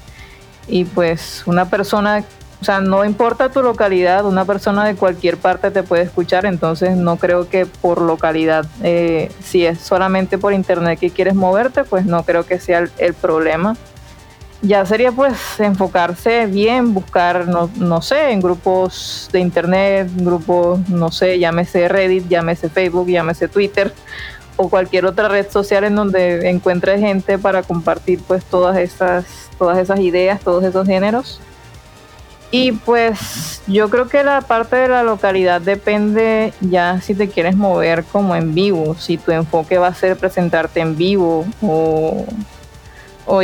y 0.68 0.86
pues 0.86 1.44
una 1.46 1.70
persona 1.70 2.24
o 2.60 2.66
sea, 2.66 2.80
no 2.82 3.06
importa 3.06 3.50
tu 3.50 3.62
localidad, 3.62 4.26
una 4.26 4.44
persona 4.44 4.84
de 4.84 4.96
cualquier 4.96 5.38
parte 5.38 5.70
te 5.70 5.84
puede 5.84 6.04
escuchar, 6.04 6.46
entonces 6.46 6.98
no 6.98 7.18
creo 7.18 7.50
que 7.50 7.68
por 7.68 8.02
localidad, 8.02 8.66
eh, 8.82 9.32
si 9.44 9.66
es 9.66 9.80
solamente 9.80 10.40
por 10.40 10.54
internet 10.54 11.00
que 11.00 11.12
quieres 11.12 11.36
moverte, 11.36 11.84
pues 11.84 12.06
no 12.06 12.24
creo 12.24 12.46
que 12.46 12.60
sea 12.60 12.88
el, 12.98 13.14
problema. 13.14 13.78
Ya 14.62 14.84
sería 14.86 15.12
pues 15.12 15.60
enfocarse 15.60 16.48
bien, 16.48 16.94
buscar, 16.94 17.48
no, 17.48 17.70
no, 17.76 18.02
sé, 18.02 18.32
en 18.32 18.42
grupos 18.42 19.30
de 19.32 19.40
internet, 19.40 20.10
grupos, 20.16 20.80
no 20.90 21.12
sé, 21.12 21.38
llámese 21.38 21.88
Reddit, 21.88 22.28
llámese 22.28 22.68
Facebook, 22.70 23.08
llámese 23.08 23.48
Twitter 23.48 23.94
o 24.56 24.70
cualquier 24.70 25.06
otra 25.06 25.28
red 25.28 25.48
social 25.50 25.84
en 25.84 25.96
donde 25.96 26.50
encuentres 26.50 27.00
gente 27.00 27.38
para 27.38 27.62
compartir 27.62 28.20
pues 28.28 28.44
todas 28.44 28.78
esas, 28.78 29.26
todas 29.60 29.78
esas 29.78 30.00
ideas, 30.00 30.42
todos 30.42 30.64
esos 30.64 30.88
géneros. 30.88 31.40
Y 32.50 32.72
pues 32.72 33.62
yo 33.68 33.90
creo 33.90 34.08
que 34.08 34.24
la 34.24 34.42
parte 34.42 34.78
de 34.78 34.88
la 34.88 35.04
localidad 35.04 35.62
depende 35.62 36.54
ya 36.62 37.02
si 37.02 37.14
te 37.14 37.28
quieres 37.28 37.56
mover 37.56 38.06
como 38.06 38.36
en 38.36 38.56
vivo, 38.56 38.96
si 38.96 39.18
tu 39.18 39.32
enfoque 39.32 39.78
va 39.78 39.88
a 39.88 39.94
ser 39.94 40.18
presentarte 40.18 40.80
en 40.80 40.96
vivo 40.96 41.46
o, 41.62 42.26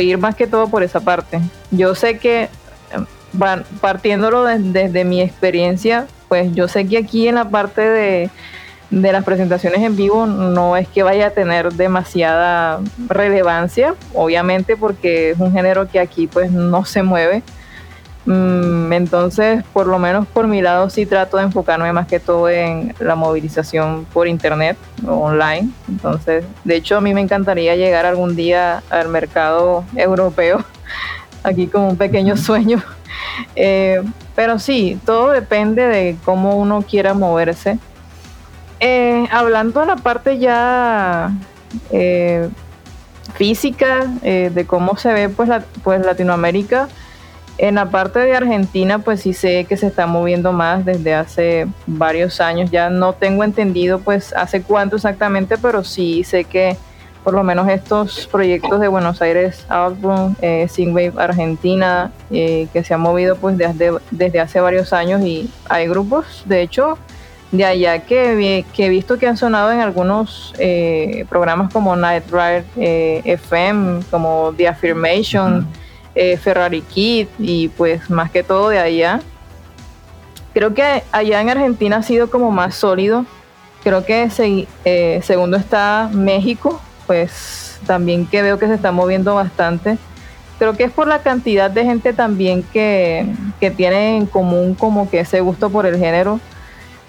ir 0.00 0.18
más 0.18 0.34
que 0.34 0.46
todo 0.46 0.68
por 0.68 0.82
esa 0.82 1.00
parte. 1.00 1.40
Yo 1.70 1.94
sé 1.94 2.18
que 2.18 2.48
van, 3.32 3.64
partiéndolo 3.80 4.44
desde 4.44 5.04
mi 5.04 5.20
experiencia, 5.20 6.06
pues 6.28 6.54
yo 6.54 6.68
sé 6.68 6.86
que 6.86 6.98
aquí 6.98 7.28
en 7.28 7.36
la 7.36 7.48
parte 7.48 7.82
de, 7.82 8.30
de 8.90 9.12
las 9.12 9.24
presentaciones 9.24 9.82
en 9.82 9.96
vivo 9.96 10.26
no 10.26 10.76
es 10.76 10.88
que 10.88 11.02
vaya 11.02 11.28
a 11.28 11.30
tener 11.30 11.72
demasiada 11.72 12.80
relevancia, 13.08 13.94
obviamente 14.12 14.76
porque 14.76 15.30
es 15.30 15.38
un 15.38 15.52
género 15.52 15.88
que 15.88 16.00
aquí 16.00 16.26
pues 16.26 16.50
no 16.50 16.84
se 16.84 17.02
mueve 17.02 17.42
entonces, 18.26 19.62
por 19.72 19.86
lo 19.86 19.98
menos 19.98 20.26
por 20.26 20.46
mi 20.46 20.62
lado, 20.62 20.88
sí 20.88 21.04
trato 21.04 21.36
de 21.36 21.44
enfocarme 21.44 21.92
más 21.92 22.06
que 22.06 22.20
todo 22.20 22.48
en 22.48 22.94
la 22.98 23.14
movilización 23.16 24.06
por 24.12 24.28
internet 24.28 24.78
o 25.06 25.12
online. 25.12 25.68
Entonces, 25.88 26.44
de 26.64 26.76
hecho, 26.76 26.96
a 26.96 27.00
mí 27.00 27.12
me 27.12 27.20
encantaría 27.20 27.76
llegar 27.76 28.06
algún 28.06 28.34
día 28.34 28.82
al 28.88 29.08
mercado 29.08 29.84
europeo, 29.94 30.64
aquí 31.42 31.66
como 31.66 31.90
un 31.90 31.96
pequeño 31.96 32.36
sueño. 32.36 32.82
Eh, 33.56 34.02
pero 34.34 34.58
sí, 34.58 34.98
todo 35.06 35.30
depende 35.30 35.82
de 35.86 36.16
cómo 36.24 36.56
uno 36.56 36.82
quiera 36.82 37.14
moverse. 37.14 37.78
Eh, 38.80 39.26
hablando 39.30 39.80
de 39.80 39.86
la 39.86 39.96
parte 39.96 40.38
ya 40.38 41.32
eh, 41.90 42.48
física, 43.34 44.06
de 44.22 44.64
cómo 44.66 44.96
se 44.96 45.12
ve 45.12 45.28
pues, 45.28 45.48
pues 45.82 46.04
Latinoamérica, 46.04 46.88
en 47.58 47.76
la 47.76 47.86
parte 47.86 48.18
de 48.18 48.34
Argentina, 48.34 48.98
pues 48.98 49.20
sí 49.20 49.32
sé 49.32 49.64
que 49.68 49.76
se 49.76 49.86
está 49.86 50.06
moviendo 50.06 50.52
más 50.52 50.84
desde 50.84 51.14
hace 51.14 51.66
varios 51.86 52.40
años. 52.40 52.70
Ya 52.70 52.90
no 52.90 53.12
tengo 53.12 53.44
entendido, 53.44 54.00
pues, 54.00 54.32
hace 54.34 54.62
cuánto 54.62 54.96
exactamente, 54.96 55.56
pero 55.58 55.84
sí 55.84 56.24
sé 56.24 56.44
que 56.44 56.76
por 57.22 57.32
lo 57.32 57.42
menos 57.42 57.66
estos 57.68 58.26
proyectos 58.26 58.78
de 58.80 58.88
Buenos 58.88 59.22
Aires 59.22 59.64
Outbound, 59.70 60.36
eh, 60.42 60.68
Argentina, 61.16 62.12
eh, 62.30 62.68
que 62.70 62.84
se 62.84 62.92
han 62.92 63.00
movido 63.00 63.36
pues 63.36 63.56
desde, 63.56 63.92
desde 64.10 64.40
hace 64.40 64.60
varios 64.60 64.92
años 64.92 65.22
y 65.22 65.48
hay 65.70 65.88
grupos, 65.88 66.42
de 66.44 66.60
hecho, 66.60 66.98
de 67.50 67.64
allá 67.64 68.00
que, 68.00 68.64
que 68.74 68.86
he 68.86 68.88
visto 68.88 69.18
que 69.18 69.26
han 69.26 69.36
sonado 69.36 69.72
en 69.72 69.80
algunos 69.80 70.52
eh, 70.58 71.24
programas 71.28 71.72
como 71.72 71.94
Night 71.96 72.24
Ride 72.30 72.64
eh, 72.76 73.22
FM, 73.24 74.02
como 74.10 74.52
The 74.56 74.68
Affirmation. 74.68 75.66
Eh, 76.14 76.36
Ferrari 76.36 76.80
Kid 76.82 77.26
y 77.38 77.68
pues 77.68 78.08
más 78.08 78.30
que 78.30 78.42
todo 78.42 78.68
de 78.68 78.78
allá. 78.78 79.20
Creo 80.52 80.72
que 80.72 81.02
allá 81.10 81.40
en 81.40 81.50
Argentina 81.50 81.96
ha 81.96 82.02
sido 82.02 82.30
como 82.30 82.52
más 82.52 82.76
sólido. 82.76 83.26
Creo 83.82 84.04
que 84.04 84.28
eh, 84.84 85.20
segundo 85.24 85.56
está 85.56 86.08
México, 86.12 86.80
pues 87.06 87.80
también 87.86 88.26
que 88.26 88.42
veo 88.42 88.58
que 88.58 88.68
se 88.68 88.74
está 88.74 88.92
moviendo 88.92 89.34
bastante. 89.34 89.98
Creo 90.58 90.74
que 90.74 90.84
es 90.84 90.92
por 90.92 91.08
la 91.08 91.18
cantidad 91.18 91.70
de 91.70 91.84
gente 91.84 92.12
también 92.12 92.62
que, 92.62 93.26
que 93.58 93.72
tiene 93.72 94.16
en 94.16 94.26
común 94.26 94.74
como 94.74 95.10
que 95.10 95.20
ese 95.20 95.40
gusto 95.40 95.68
por 95.68 95.84
el 95.84 95.98
género 95.98 96.38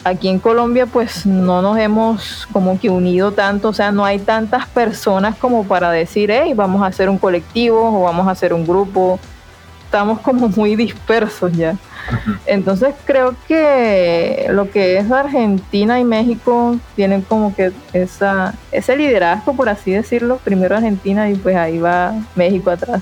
aquí 0.06 0.30
en 0.30 0.38
Colombia 0.38 0.86
pues 0.86 1.26
no 1.26 1.64
nos 1.64 1.78
hemos 1.80 2.48
como 2.54 2.80
que 2.80 2.90
unido 2.90 3.32
tanto, 3.32 3.70
o 3.70 3.74
sea, 3.74 3.92
no 3.92 4.06
hay 4.06 4.20
tantas 4.20 4.68
personas 4.68 5.36
como 5.36 5.66
para 5.66 5.92
decir, 5.92 6.30
hey, 6.32 6.54
vamos 6.56 6.84
a 6.84 6.86
hacer 6.86 7.10
un 7.10 7.18
colectivo 7.18 8.00
o 8.00 8.04
vamos 8.04 8.28
a 8.28 8.32
hacer 8.32 8.54
un 8.54 8.66
grupo, 8.68 9.20
estamos 9.84 10.20
como 10.20 10.48
muy 10.50 10.76
dispersos 10.76 11.52
ya. 11.54 11.76
Entonces 12.46 12.94
creo 13.06 13.36
que 13.48 14.46
lo 14.52 14.70
que 14.70 14.98
es 14.98 15.12
Argentina 15.12 16.00
y 16.00 16.04
México 16.04 16.78
tienen 16.96 17.24
como 17.24 17.56
que 17.56 17.72
esa, 17.92 18.54
ese 18.72 18.96
liderazgo, 18.96 19.56
por 19.56 19.70
así 19.70 19.92
decirlo, 19.92 20.38
primero 20.44 20.76
Argentina 20.76 21.28
y 21.32 21.36
pues 21.36 21.56
ahí 21.56 21.80
va 21.80 22.14
México 22.36 22.70
atrás, 22.70 23.02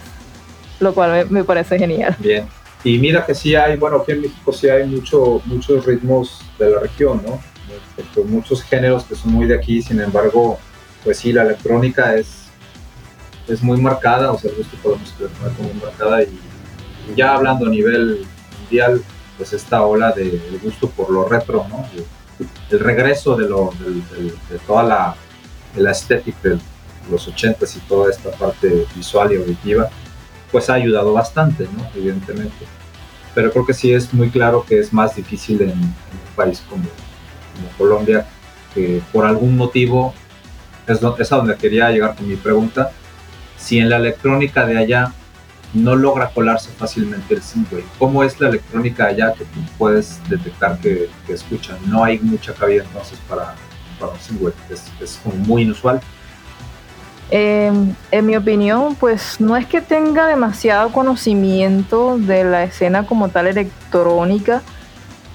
lo 0.79 0.93
cual 0.93 1.11
me, 1.11 1.25
me 1.25 1.43
parece 1.43 1.77
genial. 1.77 2.15
Bien. 2.19 2.47
Y 2.83 2.97
mira 2.99 3.25
que 3.25 3.33
sí 3.33 3.55
hay, 3.55 3.77
bueno, 3.77 3.97
aquí 3.97 4.11
en 4.11 4.21
México 4.21 4.51
sí 4.51 4.67
hay 4.69 4.85
mucho, 4.87 5.41
muchos 5.45 5.85
ritmos 5.85 6.41
de 6.59 6.69
la 6.69 6.79
región, 6.79 7.21
¿no? 7.25 7.39
este, 7.97 8.23
muchos 8.23 8.63
géneros 8.63 9.03
que 9.03 9.15
son 9.15 9.31
muy 9.31 9.47
de 9.47 9.55
aquí, 9.55 9.81
sin 9.81 10.01
embargo, 10.01 10.59
pues 11.03 11.17
sí, 11.17 11.31
la 11.33 11.43
electrónica 11.43 12.15
es, 12.15 12.45
es 13.47 13.61
muy 13.61 13.79
marcada, 13.79 14.31
o 14.31 14.39
sea, 14.39 14.51
el 14.51 14.57
gusto 14.57 14.77
por 14.81 14.93
la 14.93 14.97
música 14.97 15.25
muy 15.59 15.81
marcada 15.81 16.23
y 16.23 16.39
ya 17.15 17.35
hablando 17.35 17.67
a 17.67 17.69
nivel 17.69 18.25
mundial, 18.61 19.01
pues 19.37 19.53
esta 19.53 19.83
ola 19.83 20.11
de, 20.11 20.41
gusto 20.61 20.89
por 20.89 21.09
lo 21.09 21.27
retro, 21.27 21.65
¿no? 21.69 21.85
El, 22.69 22.79
regreso 22.79 23.35
de, 23.35 23.47
lo, 23.47 23.71
de, 23.79 24.57
toda 24.65 24.83
la, 24.83 25.15
la 25.75 25.91
estética 25.91 26.49
de 26.49 26.59
los 27.09 27.27
ochentas 27.27 27.75
y 27.75 27.79
toda 27.81 28.09
esta 28.09 28.31
parte 28.31 28.87
visual 28.95 29.31
y 29.31 29.35
auditiva, 29.37 29.89
pues 30.53 30.69
ha 30.69 30.75
ayudado 30.75 31.11
bastante, 31.11 31.67
¿no? 31.75 31.85
Evidentemente. 31.95 32.65
Pero 33.33 33.51
creo 33.51 33.65
que 33.65 33.73
sí 33.73 33.91
es 33.91 34.13
muy 34.13 34.29
claro 34.29 34.63
que 34.63 34.79
es 34.79 34.93
más 34.93 35.15
difícil 35.15 35.63
en, 35.63 35.71
un 35.71 35.95
país 36.35 36.63
como, 36.69 36.83
Colombia, 37.77 38.27
que 38.73 39.01
por 39.11 39.25
algún 39.25 39.57
motivo, 39.57 40.13
es, 40.87 40.99
es 41.19 41.31
a 41.31 41.35
donde 41.37 41.55
quería 41.55 41.89
llegar 41.89 42.15
con 42.15 42.27
mi 42.27 42.35
pregunta, 42.35 42.91
si 43.57 43.79
en 43.79 43.89
la 43.89 43.97
electrónica 43.97 44.65
de 44.65 44.77
allá 44.77 45.11
no 45.73 45.95
logra 45.95 46.29
colarse 46.29 46.69
fácilmente 46.77 47.33
el 47.33 47.41
synthwave. 47.41 47.85
¿Cómo 47.97 48.23
es 48.23 48.39
la 48.39 48.49
electrónica 48.49 49.07
allá 49.07 49.33
que 49.33 49.45
puedes 49.79 50.21
detectar 50.29 50.77
que, 50.77 51.09
escuchan? 51.27 51.77
No 51.87 52.03
hay 52.03 52.19
mucha 52.19 52.53
cabida 52.53 52.83
entonces 52.83 53.17
para, 53.27 53.55
para 53.99 54.11
un 54.11 54.19
synthwave, 54.19 54.53
es, 54.69 54.91
es 55.01 55.19
como 55.23 55.35
muy 55.37 55.63
inusual. 55.63 55.99
Em, 57.35 57.95
en 58.11 58.25
mi 58.27 58.35
opinión, 58.35 58.93
pues 58.93 59.41
no 59.41 59.57
es 59.57 59.65
que 59.65 59.81
tenga 59.81 60.27
demasiado 60.27 60.91
conocimiento 60.91 62.19
de 62.19 62.43
la 62.43 62.63
escena 62.63 63.07
como 63.07 63.29
tal 63.29 63.47
electrónica, 63.47 64.61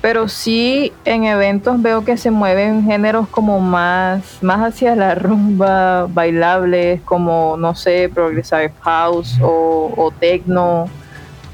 pero 0.01 0.29
sí 0.29 0.93
en 1.05 1.25
eventos 1.25 1.83
veo 1.83 2.05
que 2.05 2.17
se 2.17 2.31
mueven 2.31 2.85
géneros 2.85 3.27
como 3.27 3.59
más, 3.59 4.39
más 4.43 4.61
hacia 4.61 4.95
la 4.95 5.17
rumba, 5.17 6.07
bailables, 6.07 7.03
como 7.03 7.57
no 7.59 7.75
sé, 7.75 8.09
progressive 8.15 8.73
house 8.83 9.37
o, 9.43 9.93
o 9.97 10.13
techno, 10.13 10.85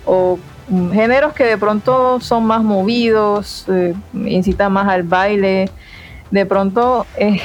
o 0.05 0.39
géneros 0.93 1.33
que 1.33 1.45
de 1.45 1.57
pronto 1.57 2.21
son 2.21 2.45
más 2.45 2.63
movidos, 2.63 3.65
eh, 3.69 3.95
incitan 4.13 4.75
más 4.75 4.89
al 4.89 5.05
baile. 5.05 5.71
De 6.31 6.45
pronto 6.45 7.07
eh, 7.17 7.41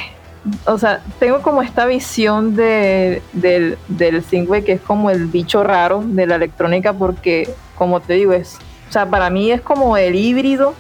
o 0.65 0.77
sea, 0.77 1.01
tengo 1.19 1.41
como 1.41 1.61
esta 1.61 1.85
visión 1.85 2.55
de, 2.55 3.21
del, 3.33 3.77
del 3.87 4.23
que 4.63 4.73
es 4.73 4.81
como 4.81 5.09
el 5.09 5.25
bicho 5.25 5.63
raro 5.63 6.03
de 6.05 6.27
la 6.27 6.35
electrónica 6.35 6.93
porque, 6.93 7.49
como 7.75 7.99
te 7.99 8.13
digo, 8.13 8.33
es, 8.33 8.57
o 8.89 8.91
sea, 8.91 9.05
para 9.07 9.29
mí 9.29 9.51
es 9.51 9.61
como 9.61 9.97
el 9.97 10.15
híbrido 10.15 10.73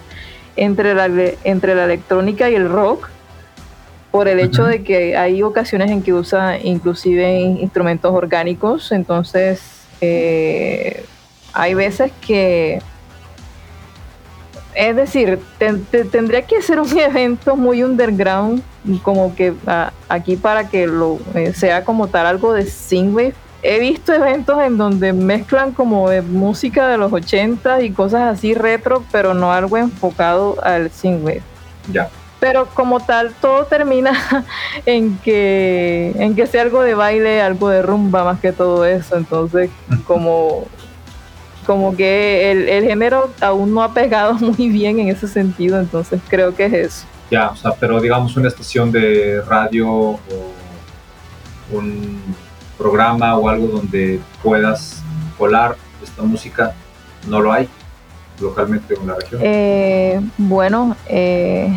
entre 0.55 0.93
la, 0.93 1.07
entre 1.43 1.75
la 1.75 1.85
electrónica 1.85 2.49
y 2.49 2.55
el 2.55 2.69
rock 2.69 3.09
por 4.11 4.27
el 4.27 4.39
hecho 4.39 4.65
de 4.65 4.83
que 4.83 5.15
hay 5.15 5.43
ocasiones 5.43 5.91
en 5.91 6.01
que 6.01 6.13
usa 6.13 6.57
inclusive 6.59 7.39
instrumentos 7.39 8.11
orgánicos, 8.13 8.91
entonces 8.91 9.61
eh, 10.01 11.05
hay 11.53 11.73
veces 11.75 12.11
que 12.25 12.81
es 14.75 14.95
decir, 14.95 15.39
tendría 16.11 16.43
que 16.43 16.61
ser 16.61 16.79
un 16.79 16.97
evento 16.97 17.55
muy 17.55 17.83
underground, 17.83 18.61
como 19.03 19.35
que 19.35 19.53
aquí 20.07 20.35
para 20.35 20.69
que 20.69 20.87
lo 20.87 21.19
eh, 21.33 21.53
sea 21.53 21.83
como 21.83 22.07
tal 22.07 22.25
algo 22.25 22.53
de 22.53 22.65
synthwave. 22.65 23.33
He 23.61 23.79
visto 23.79 24.13
eventos 24.13 24.57
en 24.61 24.77
donde 24.77 25.11
mezclan 25.11 25.73
como 25.73 26.09
música 26.29 26.87
de 26.87 26.97
los 26.97 27.11
80 27.11 27.81
y 27.81 27.91
cosas 27.91 28.37
así 28.37 28.53
retro, 28.53 29.03
pero 29.11 29.33
no 29.33 29.51
algo 29.51 29.75
enfocado 29.75 30.55
al 30.63 30.89
synthwave. 30.91 31.43
Ya. 31.91 32.09
Pero 32.39 32.67
como 32.67 33.01
tal, 33.01 33.33
todo 33.41 33.65
termina 33.65 34.13
en 34.85 35.17
que, 35.17 36.13
en 36.15 36.37
que 36.37 36.47
sea 36.47 36.61
algo 36.61 36.83
de 36.83 36.93
baile, 36.93 37.41
algo 37.41 37.67
de 37.67 37.81
rumba 37.81 38.23
más 38.23 38.39
que 38.39 38.53
todo 38.53 38.85
eso. 38.85 39.17
Entonces, 39.17 39.69
como 40.07 40.65
como 41.69 41.95
que 41.95 42.49
el, 42.49 42.83
género 42.83 43.29
aún 43.41 43.75
no 43.75 43.83
ha 43.83 43.93
pegado 43.93 44.33
muy 44.39 44.69
bien 44.69 44.97
en 44.97 45.09
ese 45.09 45.27
sentido, 45.27 45.79
entonces 45.79 46.19
creo 46.27 46.55
que 46.55 46.65
es 46.65 46.73
eso. 46.73 47.05
Ya, 47.29 47.49
o 47.49 47.55
sea, 47.55 47.73
pero 47.79 48.01
digamos 48.01 48.35
una 48.35 48.47
estación 48.47 48.91
de 48.91 49.43
radio 49.47 49.87
o 49.87 50.19
un 51.71 52.19
programa 52.75 53.37
o 53.37 53.47
algo 53.47 53.67
donde 53.67 54.19
puedas 54.41 55.03
colar 55.37 55.75
esta 56.01 56.23
música, 56.23 56.73
no 57.27 57.39
lo 57.39 57.53
hay 57.53 57.69
localmente 58.41 58.95
en 58.95 59.05
la 59.05 59.13
región. 59.13 59.41
Eh, 59.43 60.19
bueno, 60.39 60.97
eh, 61.05 61.71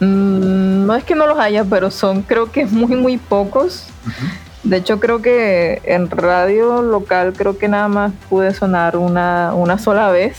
mm, 0.00 0.86
no 0.86 0.94
es 0.94 1.04
que 1.04 1.14
no 1.14 1.26
los 1.26 1.38
haya, 1.38 1.66
pero 1.66 1.90
son 1.90 2.22
creo 2.22 2.50
que 2.50 2.64
muy, 2.64 2.96
muy 2.96 3.18
pocos. 3.18 3.88
De 4.62 4.76
hecho, 4.76 5.00
creo 5.00 5.20
que 5.20 5.82
en 5.84 6.08
radio 6.08 6.82
local 6.82 7.32
creo 7.36 7.58
que 7.58 7.68
nada 7.68 7.88
más 7.88 8.12
pude 8.30 8.54
sonar 8.54 8.96
una, 8.96 9.54
una 9.54 9.78
sola 9.78 10.10
vez. 10.10 10.36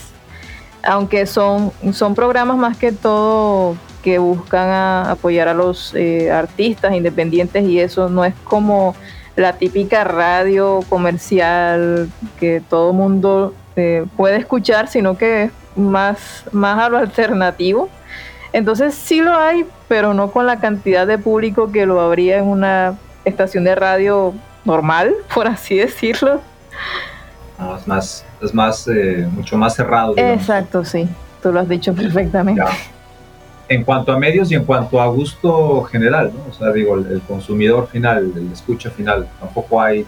Aunque 0.82 1.26
son, 1.26 1.72
son 1.92 2.14
programas 2.14 2.56
más 2.56 2.76
que 2.76 2.92
todo 2.92 3.76
que 4.02 4.18
buscan 4.18 5.08
apoyar 5.08 5.48
a 5.48 5.54
los 5.54 5.94
eh, 5.94 6.30
artistas 6.30 6.92
independientes 6.92 7.64
y 7.64 7.80
eso 7.80 8.10
no 8.10 8.22
es 8.26 8.34
como 8.44 8.94
la 9.34 9.54
típica 9.54 10.04
radio 10.04 10.80
comercial 10.90 12.10
que 12.38 12.62
todo 12.68 12.92
mundo 12.92 13.54
eh, 13.76 14.04
puede 14.14 14.36
escuchar, 14.36 14.88
sino 14.88 15.16
que 15.16 15.44
es 15.44 15.52
más, 15.74 16.44
más 16.52 16.78
a 16.78 16.90
lo 16.90 16.98
alternativo. 16.98 17.88
Entonces 18.52 18.94
sí 18.94 19.22
lo 19.22 19.36
hay, 19.36 19.66
pero 19.88 20.12
no 20.12 20.30
con 20.30 20.46
la 20.46 20.60
cantidad 20.60 21.06
de 21.06 21.16
público 21.16 21.72
que 21.72 21.86
lo 21.86 22.00
habría 22.00 22.38
en 22.38 22.44
una 22.44 22.98
estación 23.24 23.64
de 23.64 23.74
radio 23.74 24.34
normal, 24.64 25.14
por 25.34 25.46
así 25.46 25.76
decirlo. 25.76 26.40
es 27.78 27.86
más, 27.86 28.24
es 28.42 28.54
más 28.54 28.88
eh, 28.88 29.28
mucho 29.32 29.56
más 29.56 29.74
cerrado. 29.74 30.14
Exacto, 30.16 30.84
sí, 30.84 31.08
tú 31.42 31.52
lo 31.52 31.60
has 31.60 31.68
dicho 31.68 31.94
perfectamente. 31.94 32.62
En 33.68 33.82
cuanto 33.82 34.12
a 34.12 34.18
medios 34.18 34.50
y 34.52 34.54
en 34.54 34.64
cuanto 34.64 35.00
a 35.00 35.06
gusto 35.06 35.84
general, 35.84 36.32
¿no? 36.34 36.50
O 36.50 36.52
sea, 36.52 36.70
digo, 36.70 36.96
el, 36.96 37.22
consumidor 37.22 37.88
final, 37.88 38.32
el 38.36 38.52
escucha 38.52 38.90
final, 38.90 39.26
tampoco 39.40 39.80
hay 39.80 40.04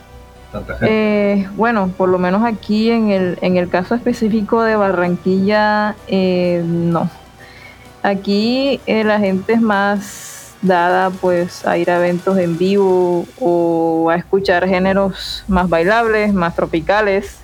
tanta 0.52 0.74
gente. 0.74 0.88
Eh, 0.90 1.48
bueno, 1.56 1.90
por 1.96 2.10
lo 2.10 2.18
menos 2.18 2.44
aquí 2.44 2.90
en 2.90 3.10
el, 3.10 3.38
en 3.40 3.56
el 3.56 3.70
caso 3.70 3.94
específico 3.94 4.62
de 4.62 4.76
Barranquilla, 4.76 5.96
eh, 6.06 6.62
no. 6.66 7.08
Aquí 8.02 8.78
la 8.86 9.18
gente 9.18 9.54
es 9.54 9.60
más 9.60 10.35
dada 10.62 11.10
pues 11.10 11.66
a 11.66 11.78
ir 11.78 11.90
a 11.90 11.96
eventos 11.96 12.38
en 12.38 12.58
vivo 12.58 13.26
o 13.40 14.10
a 14.10 14.16
escuchar 14.16 14.66
géneros 14.66 15.44
más 15.48 15.68
bailables, 15.68 16.32
más 16.32 16.54
tropicales. 16.54 17.38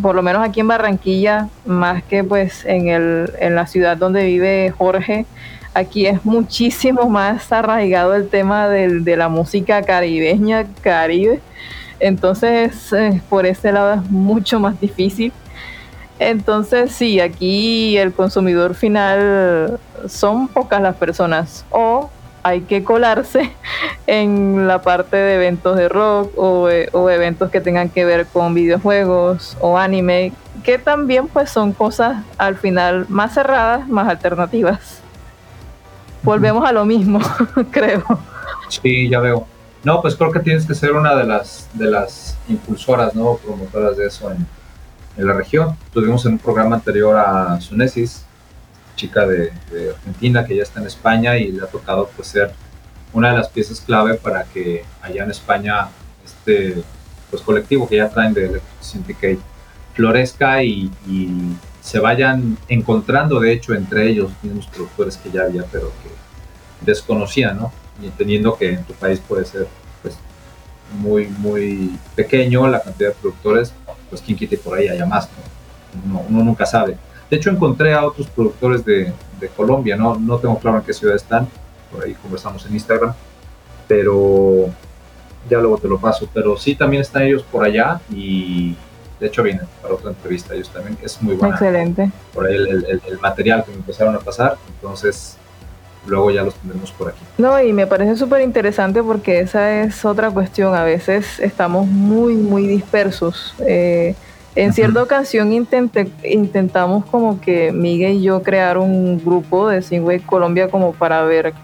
Por 0.00 0.14
lo 0.14 0.22
menos 0.22 0.46
aquí 0.46 0.60
en 0.60 0.68
Barranquilla, 0.68 1.48
más 1.66 2.02
que 2.04 2.22
pues 2.22 2.64
en, 2.64 2.88
el, 2.88 3.32
en 3.40 3.54
la 3.54 3.66
ciudad 3.66 3.96
donde 3.96 4.24
vive 4.24 4.72
Jorge, 4.76 5.26
aquí 5.74 6.06
es 6.06 6.24
muchísimo 6.24 7.08
más 7.08 7.50
arraigado 7.52 8.14
el 8.14 8.28
tema 8.28 8.68
de 8.68 9.16
la 9.16 9.28
música 9.28 9.82
caribeña, 9.82 10.66
caribe. 10.82 11.40
Entonces, 12.00 12.92
eh, 12.92 13.20
por 13.28 13.44
ese 13.44 13.72
lado 13.72 13.94
es 13.94 14.10
mucho 14.10 14.60
más 14.60 14.80
difícil. 14.80 15.32
Entonces, 16.18 16.92
sí, 16.92 17.20
aquí 17.20 17.96
el 17.96 18.12
consumidor 18.12 18.74
final 18.74 19.78
son 20.08 20.48
pocas 20.48 20.80
las 20.80 20.96
personas. 20.96 21.64
O 21.70 22.10
hay 22.48 22.62
que 22.62 22.82
colarse 22.82 23.52
en 24.06 24.66
la 24.66 24.82
parte 24.82 25.16
de 25.16 25.34
eventos 25.34 25.76
de 25.76 25.88
rock 25.88 26.32
o, 26.36 26.68
eventos 27.10 27.50
que 27.50 27.60
tengan 27.60 27.90
que 27.90 28.04
ver 28.04 28.26
con 28.26 28.54
videojuegos 28.54 29.56
o 29.60 29.78
anime, 29.78 30.32
que 30.64 30.78
también 30.78 31.28
pues 31.28 31.50
son 31.50 31.72
cosas 31.72 32.24
al 32.38 32.56
final 32.56 33.06
más 33.08 33.34
cerradas, 33.34 33.88
más 33.88 34.08
alternativas. 34.08 35.00
Volvemos 36.22 36.66
a 36.66 36.72
lo 36.72 36.84
mismo, 36.84 37.20
creo. 37.70 38.04
Sí, 38.68 39.08
ya 39.08 39.20
veo. 39.20 39.46
No, 39.84 40.02
pues 40.02 40.16
creo 40.16 40.32
que 40.32 40.40
tienes 40.40 40.66
que 40.66 40.74
ser 40.74 40.92
una 40.92 41.14
de 41.14 41.24
las 41.24 41.68
de 41.74 41.86
las 41.86 42.36
impulsoras, 42.48 43.14
¿no? 43.14 43.36
Promotoras 43.36 43.96
de 43.96 44.06
eso 44.06 44.30
en, 44.32 44.46
en 45.16 45.26
la 45.26 45.32
región. 45.32 45.76
Tuvimos 45.92 46.26
en 46.26 46.32
un 46.32 46.38
programa 46.38 46.76
anterior 46.76 47.16
a 47.16 47.60
Sunesis, 47.60 48.24
chica 48.98 49.26
de, 49.26 49.52
Argentina 49.94 50.44
que 50.44 50.56
ya 50.56 50.64
está 50.64 50.80
en 50.80 50.86
España 50.86 51.38
y 51.38 51.52
le 51.52 51.62
ha 51.62 51.66
tocado 51.66 52.10
pues 52.14 52.28
ser 52.28 52.52
una 53.14 53.30
de 53.30 53.38
las 53.38 53.48
piezas 53.48 53.80
clave 53.80 54.14
para 54.14 54.44
que 54.44 54.84
allá 55.00 55.24
en 55.24 55.30
España 55.30 55.88
este 56.26 56.82
pues 57.30 57.42
colectivo 57.42 57.88
que 57.88 57.96
ya 57.96 58.08
traen 58.10 58.34
de 58.34 58.60
Syndicate 58.80 59.38
florezca 59.94 60.62
y, 60.62 60.90
se 61.80 62.00
vayan 62.00 62.58
encontrando 62.68 63.40
de 63.40 63.50
hecho 63.50 63.72
entre 63.72 64.10
ellos 64.10 64.30
mismos 64.42 64.66
productores 64.66 65.16
que 65.16 65.30
ya 65.30 65.44
había 65.44 65.64
pero 65.72 65.90
que 66.02 66.10
desconocían, 66.84 67.56
¿no? 67.56 67.72
Y 68.02 68.06
entendiendo 68.06 68.58
que 68.58 68.74
en 68.74 68.84
tu 68.84 68.92
país 68.92 69.22
puede 69.26 69.46
ser 69.46 69.66
pues 70.02 70.14
muy 71.00 71.28
muy 71.28 71.98
pequeño 72.14 72.66
la 72.68 72.82
cantidad 72.82 73.08
de 73.10 73.14
productores, 73.14 73.72
pues 74.10 74.20
quien 74.20 74.36
quite 74.36 74.58
por 74.58 74.76
ahí 74.76 74.88
haya 74.88 75.06
más, 75.06 75.30
¿no? 75.30 76.10
uno, 76.10 76.24
uno 76.28 76.44
nunca 76.44 76.66
sabe 76.66 76.98
De 77.30 77.36
hecho, 77.36 77.50
encontré 77.50 77.94
a 77.94 78.06
otros 78.06 78.26
productores 78.28 78.84
de, 78.84 79.12
de 79.40 79.48
Colombia, 79.48 79.96
¿no? 79.96 80.16
no 80.18 80.38
tengo 80.38 80.58
claro 80.58 80.78
en 80.78 80.84
qué 80.84 80.92
ciudad 80.92 81.16
están, 81.16 81.48
por 81.92 82.04
ahí 82.04 82.14
conversamos 82.14 82.64
en 82.66 82.74
Instagram, 82.74 83.12
pero 83.86 84.70
ya 85.48 85.58
luego 85.58 85.78
te 85.78 85.88
lo 85.88 85.98
paso. 85.98 86.28
Pero 86.32 86.56
sí, 86.56 86.74
también 86.74 87.02
están 87.02 87.22
ellos 87.22 87.42
por 87.42 87.64
allá 87.64 88.00
y 88.10 88.76
de 89.20 89.26
hecho 89.26 89.42
vienen 89.42 89.66
para 89.82 89.94
otra 89.94 90.10
entrevista 90.10 90.54
ellos 90.54 90.70
también. 90.70 90.96
Es 91.02 91.20
muy 91.22 91.34
bueno. 91.34 91.54
Excelente. 91.54 92.10
Por 92.32 92.46
ahí 92.46 92.54
el, 92.54 92.84
el, 92.84 93.02
el, 93.06 93.18
material 93.20 93.64
que 93.64 93.70
me 93.72 93.78
empezaron 93.78 94.14
a 94.14 94.20
pasar, 94.20 94.56
entonces 94.68 95.36
luego 96.06 96.30
ya 96.30 96.42
los 96.42 96.54
tendremos 96.54 96.92
por 96.92 97.08
aquí. 97.08 97.20
No, 97.36 97.60
y 97.62 97.72
me 97.72 97.86
parece 97.86 98.16
súper 98.16 98.42
interesante 98.42 99.02
porque 99.02 99.40
esa 99.40 99.82
es 99.82 100.04
otra 100.04 100.30
cuestión. 100.30 100.74
A 100.74 100.84
veces 100.84 101.40
estamos 101.40 101.86
muy, 101.86 102.34
muy 102.34 102.66
dispersos. 102.66 103.54
Eh, 103.66 104.14
en 104.58 104.72
cierta 104.72 105.00
ocasión 105.00 105.52
intenté, 105.52 106.10
intentamos 106.24 107.04
como 107.06 107.40
que 107.40 107.70
Miguel 107.70 108.14
y 108.14 108.22
yo 108.22 108.42
crear 108.42 108.76
un 108.76 109.22
grupo 109.24 109.68
de 109.68 109.82
Singway 109.82 110.18
Colombia 110.18 110.68
como 110.68 110.92
para 110.92 111.22
ver 111.22 111.54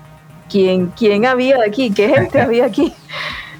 quién, 0.48 0.92
quién 0.96 1.26
había 1.26 1.56
aquí, 1.66 1.90
qué 1.90 2.08
gente 2.08 2.40
había 2.40 2.66
aquí. 2.66 2.94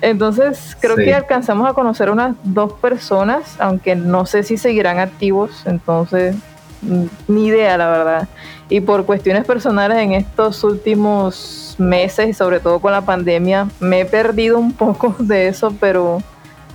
Entonces 0.01 0.77
creo 0.79 0.95
que 0.95 1.13
alcanzamos 1.13 1.69
a 1.69 1.73
conocer 1.73 2.11
unas 2.11 2.37
dos 2.45 2.75
personas, 2.75 3.57
aunque 3.59 3.97
no 3.97 4.25
sé 4.25 4.45
si 4.45 4.57
seguirán 4.57 5.01
activos, 5.01 5.65
entonces 5.67 6.37
mm, 6.83 7.07
ni 7.27 7.47
idea 7.47 7.77
la 7.77 7.91
verdad. 7.91 8.29
Y 8.69 8.83
por 8.83 9.05
cuestiones 9.05 9.45
personales 9.45 9.99
en 9.99 10.13
estos 10.13 10.63
últimos 10.63 11.75
meses 11.79 12.29
y 12.29 12.35
sobre 12.35 12.61
todo 12.61 12.79
con 12.79 12.93
la 12.93 13.01
pandemia 13.01 13.67
me 13.81 14.03
he 14.03 14.05
perdido 14.05 14.61
un 14.61 14.73
poco 14.73 15.17
de 15.19 15.49
eso, 15.49 15.75
pero 15.81 16.23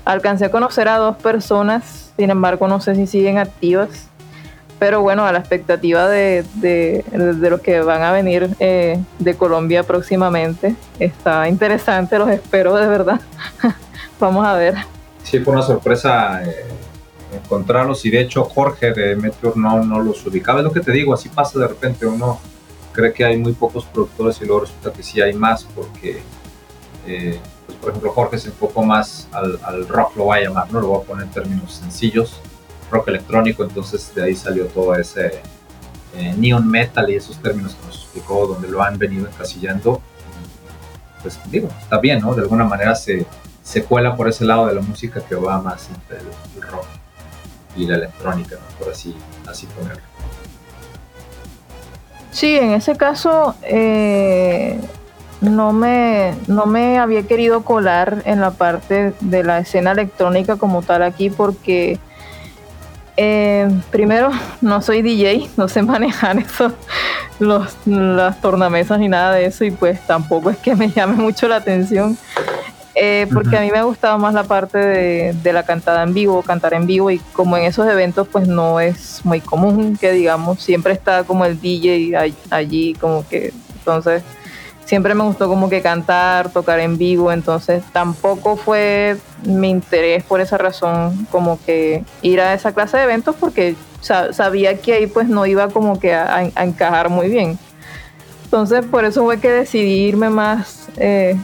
alcancé 0.03 0.43
a 0.43 0.51
conocer 0.51 0.89
a 0.89 0.97
dos 0.97 1.15
personas 1.15 2.08
sin 2.19 2.29
embargo, 2.31 2.67
no 2.67 2.81
sé 2.81 2.95
si 2.95 3.07
siguen 3.07 3.37
activas. 3.37 4.09
Pero 4.77 5.01
bueno, 5.01 5.25
a 5.25 5.31
la 5.31 5.39
expectativa 5.39 6.09
de, 6.09 6.43
de, 6.55 7.03
los 7.49 7.61
que 7.61 7.79
van 7.79 8.01
a 8.01 8.11
venir 8.11 8.49
eh, 8.59 8.99
de 9.19 9.35
Colombia 9.35 9.83
próximamente. 9.83 10.75
Está 10.99 11.47
interesante, 11.47 12.19
los 12.19 12.29
espero 12.29 12.75
de 12.75 12.87
verdad. 12.87 13.21
Vamos 14.19 14.45
a 14.45 14.55
ver. 14.55 14.75
Sí, 15.23 15.39
fue 15.39 15.53
una 15.53 15.61
sorpresa 15.61 16.43
eh, 16.43 16.65
encontrarlos 17.41 18.05
y 18.05 18.09
de 18.09 18.19
hecho 18.19 18.43
Jorge 18.43 18.91
de 18.91 19.15
Meteor 19.15 19.55
no, 19.55 19.81
no 19.81 20.01
los 20.01 20.25
ubicaba. 20.25 20.59
Es 20.59 20.65
lo 20.65 20.73
que 20.73 20.81
te 20.81 20.91
digo, 20.91 21.13
así 21.13 21.29
pasa 21.29 21.57
de 21.57 21.69
repente. 21.69 22.05
Uno 22.05 22.39
cree 22.91 23.13
que 23.13 23.23
hay 23.23 23.37
muy 23.37 23.53
pocos 23.53 23.85
productores 23.85 24.41
y 24.41 24.45
luego 24.45 24.61
resulta 24.61 24.91
que 24.91 25.03
sí 25.03 25.21
hay 25.21 25.33
más 25.33 25.63
porque... 25.73 26.21
Eh, 27.07 27.39
por 27.81 27.89
ejemplo, 27.89 28.11
Jorge 28.11 28.37
se 28.37 28.49
enfocó 28.49 28.83
más 28.83 29.27
al, 29.31 29.87
rock, 29.87 30.15
lo 30.17 30.25
voy 30.25 30.39
a 30.39 30.41
llamar, 30.43 30.71
¿no? 30.71 30.81
Lo 30.81 30.87
voy 30.87 31.01
a 31.01 31.05
poner 31.05 31.25
en 31.25 31.31
términos 31.31 31.73
sencillos, 31.73 32.39
rock 32.91 33.07
electrónico, 33.07 33.63
entonces 33.63 34.13
de 34.13 34.23
ahí 34.23 34.35
salió 34.35 34.65
todo 34.65 34.95
ese 34.95 35.41
eh, 36.15 36.33
neon 36.37 36.67
metal 36.69 37.09
y 37.09 37.15
esos 37.15 37.37
términos 37.37 37.75
que 37.75 37.87
nos 37.87 37.95
explicó, 37.97 38.47
donde 38.47 38.67
lo 38.67 38.81
han 38.83 38.97
venido 38.97 39.27
encasillando. 39.27 40.01
Pues 41.21 41.39
digo, 41.49 41.69
está 41.81 41.99
bien, 41.99 42.19
¿no? 42.19 42.33
De 42.33 42.41
alguna 42.41 42.65
manera 42.65 42.95
se, 42.95 43.25
se 43.63 43.83
cuela 43.83 44.15
por 44.15 44.27
ese 44.27 44.45
lado 44.45 44.67
de 44.67 44.75
la 44.75 44.81
música 44.81 45.21
que 45.21 45.35
va 45.35 45.61
más 45.61 45.89
entre 45.89 46.17
el, 46.17 46.61
rock 46.61 46.85
y 47.75 47.85
la 47.85 47.95
electrónica, 47.95 48.55
¿no? 48.55 48.79
Por 48.79 48.91
así, 48.91 49.15
así 49.47 49.67
ponerlo. 49.67 50.01
Sí, 52.31 52.57
en 52.57 52.71
ese 52.71 52.95
caso, 52.95 53.55
eh, 53.63 54.79
no 55.41 55.71
me, 55.71 56.35
no 56.47 56.65
me 56.65 56.99
había 56.99 57.23
querido 57.23 57.63
colar 57.63 58.21
en 58.25 58.41
la 58.41 58.51
parte 58.51 59.13
de 59.21 59.43
la 59.43 59.59
escena 59.59 59.91
electrónica 59.91 60.57
como 60.57 60.81
tal 60.81 61.03
aquí 61.03 61.29
porque 61.29 61.97
eh, 63.15 63.69
primero 63.91 64.31
no 64.61 64.81
soy 64.81 65.01
DJ, 65.01 65.49
no 65.57 65.67
sé 65.67 65.81
manejar 65.81 66.39
eso, 66.39 66.73
los, 67.39 67.75
las 67.85 68.41
tornamesas 68.41 68.99
ni 68.99 69.07
nada 69.07 69.33
de 69.33 69.45
eso 69.45 69.63
y 69.63 69.71
pues 69.71 69.99
tampoco 70.05 70.49
es 70.49 70.57
que 70.57 70.75
me 70.75 70.89
llame 70.89 71.15
mucho 71.15 71.47
la 71.47 71.57
atención. 71.57 72.17
Eh, 73.01 73.27
porque 73.31 73.55
a 73.55 73.61
mí 73.61 73.71
me 73.71 73.81
gustaba 73.83 74.17
más 74.17 74.33
la 74.33 74.43
parte 74.43 74.77
de, 74.77 75.33
de, 75.41 75.53
la 75.53 75.63
cantada 75.63 76.03
en 76.03 76.13
vivo, 76.13 76.41
cantar 76.41 76.73
en 76.73 76.85
vivo 76.85 77.11
y 77.11 77.19
como 77.31 77.55
en 77.55 77.63
esos 77.63 77.87
eventos 77.87 78.27
pues 78.27 78.45
no 78.45 78.79
es 78.81 79.21
muy 79.23 79.39
común 79.39 79.95
que 79.95 80.11
digamos, 80.11 80.61
siempre 80.61 80.91
está 80.91 81.23
como 81.23 81.45
el 81.45 81.61
DJ 81.61 82.17
allí 82.49 82.95
como 82.95 83.25
que 83.25 83.53
entonces 83.77 84.23
siempre 84.89 85.13
me 85.13 85.23
gustó 85.23 85.47
como 85.47 85.69
que 85.69 85.83
cantar, 85.83 86.51
tocar 86.51 86.79
en 86.79 86.97
vivo, 86.97 87.31
entonces 87.31 87.83
tampoco 87.93 88.57
fue 88.57 89.17
mi 89.43 89.69
interés 89.69 90.23
por 90.23 90.41
esa 90.41 90.57
razón 90.57 91.27
como 91.29 91.63
que 91.63 92.03
ir 92.23 92.41
a 92.41 92.55
esa 92.55 92.73
clase 92.73 92.97
de 92.97 93.03
eventos 93.03 93.35
porque 93.35 93.75
sabía 94.01 94.79
que 94.79 94.93
ahí 94.93 95.05
pues 95.05 95.29
no 95.29 95.45
iba 95.45 95.67
como 95.67 95.99
que 95.99 96.15
a, 96.15 96.41
encajar 96.63 97.09
muy 97.09 97.29
bien. 97.29 97.59
Entonces 98.45 98.83
por 98.83 99.05
eso 99.05 99.23
fue 99.23 99.39
que 99.39 99.51
decidí 99.51 100.07
irme 100.07 100.31
más 100.31 100.89
eh, 100.97 101.37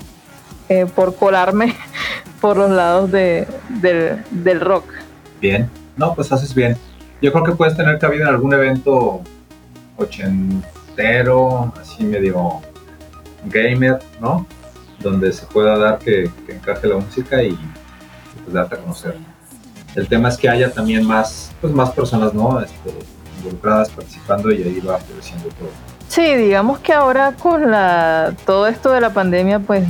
eh, 0.68 0.88
por 0.96 1.16
colarme 1.16 1.76
por 2.41 2.58
los 2.58 2.72
lados 2.72 3.12
de, 3.12 3.48
del, 3.70 4.24
del 4.32 4.60
rock. 4.60 4.86
Bien, 5.39 5.70
no, 5.98 6.16
pues 6.16 6.32
haces 6.32 6.56
bien. 6.56 6.78
Yo 7.22 7.32
creo 7.32 7.43
que 7.43 7.52
puedes 7.52 7.78
tener 7.78 8.00
cabida 8.00 8.24
en 8.24 8.30
algún 8.30 8.54
evento 8.54 9.22
ochentero, 9.98 11.72
así 11.80 12.04
medio 12.04 12.64
gamer, 13.46 14.00
¿no? 14.20 14.46
Donde 15.00 15.32
se 15.32 15.46
pueda 15.46 15.78
dar 15.78 16.00
que, 16.00 16.30
encaje 16.48 16.88
la 16.88 16.98
música 16.98 17.43
y, 17.43 17.58
pues 18.43 18.54
darte 18.54 18.76
a 18.76 18.78
conocer. 18.80 19.16
El 19.96 20.08
tema 20.08 20.30
es 20.30 20.38
que 20.38 20.50
haya 20.50 20.72
también 20.72 21.06
más, 21.06 21.52
pues 21.62 21.74
más 21.74 21.91
personas, 21.91 22.34
¿no? 22.34 22.60
Este, 22.60 22.91
involucradas, 23.38 23.89
participando 23.89 24.52
y 24.52 24.64
ahí 24.64 24.80
va 24.80 24.98
floreciendo 24.98 25.48
todo. 25.50 25.70
Sí, 26.08 26.36
digamos 26.36 26.80
que 26.80 26.93
ahora 26.93 27.34
con 27.34 27.72
la 27.72 28.34
todo 28.46 28.68
esto 28.68 28.91
de 28.91 29.02
la 29.02 29.12
pandemia, 29.12 29.60
pues 29.60 29.86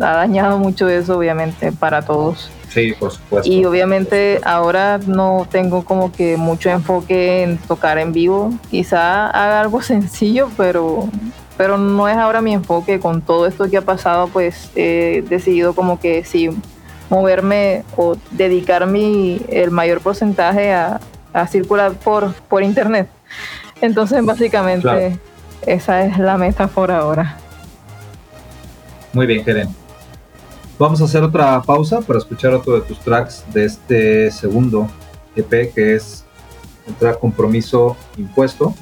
ha 0.00 0.12
dañado 0.16 0.58
mucho 0.58 0.88
eso, 0.88 1.18
obviamente, 1.18 1.72
para 1.72 2.02
todos. 2.02 2.50
Sí, 2.68 2.94
por 2.98 3.12
supuesto. 3.12 3.50
Y 3.50 3.64
obviamente 3.64 4.40
ahora 4.44 4.98
no 5.06 5.46
tengo 5.50 5.84
como 5.84 6.12
que 6.12 6.36
mucho 6.36 6.70
enfoque 6.70 7.42
en 7.42 7.58
tocar 7.58 7.98
en 7.98 8.12
vivo. 8.12 8.52
Quizá 8.70 9.28
haga 9.28 9.60
algo 9.60 9.82
sencillo, 9.82 10.50
pero 10.56 11.08
pero 11.58 11.76
no 11.76 12.08
es 12.08 12.16
ahora 12.16 12.40
mi 12.40 12.54
enfoque. 12.54 13.00
Con 13.00 13.20
todo 13.20 13.46
esto 13.46 13.68
que 13.68 13.76
ha 13.76 13.82
pasado, 13.82 14.28
pues 14.28 14.70
he 14.74 15.22
decidido 15.28 15.74
como 15.74 16.00
que 16.00 16.24
sí 16.24 16.48
moverme 17.10 17.84
o 17.96 18.16
dedicar 18.30 18.86
mi, 18.86 19.42
el 19.50 19.70
mayor 19.70 20.00
porcentaje 20.00 20.72
a, 20.72 21.00
circular 21.48 21.92
por, 21.92 22.32
por 22.48 22.62
internet. 22.62 23.08
Entonces, 23.80 24.24
básicamente, 24.24 25.18
esa 25.66 26.04
es 26.04 26.18
la 26.18 26.36
meta 26.36 26.66
por 26.66 26.90
ahora. 26.90 27.36
Muy 29.12 29.26
bien, 29.26 29.44
Keren. 29.44 29.68
Vamos 30.78 31.00
a 31.00 31.04
hacer 31.04 31.22
otra 31.22 31.60
pausa 31.62 32.00
para 32.00 32.18
escuchar 32.18 32.54
otro 32.54 32.74
de 32.74 32.80
tus 32.82 32.98
tracks 33.00 33.44
de 33.52 33.64
este 33.64 34.30
segundo 34.30 34.88
EP 35.36 35.72
que 35.74 35.96
es 35.96 36.24
Entrar 36.86 37.18
Compromiso 37.18 37.96
Impuesto. 38.16 38.74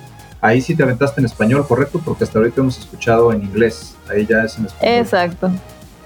Ahí 0.47 0.61
sí 0.61 0.77
te 0.77 0.85
aventaste 0.85 1.21
en 1.21 1.25
español, 1.27 1.67
correcto, 1.67 2.01
porque 2.05 2.23
hasta 2.23 2.39
ahorita 2.39 2.61
hemos 2.61 2.79
escuchado 2.79 3.33
en 3.33 3.43
inglés. 3.43 3.97
Ahí 4.09 4.25
ya 4.25 4.45
es 4.45 4.57
en 4.57 4.67
español. 4.67 4.99
Exacto, 4.99 5.51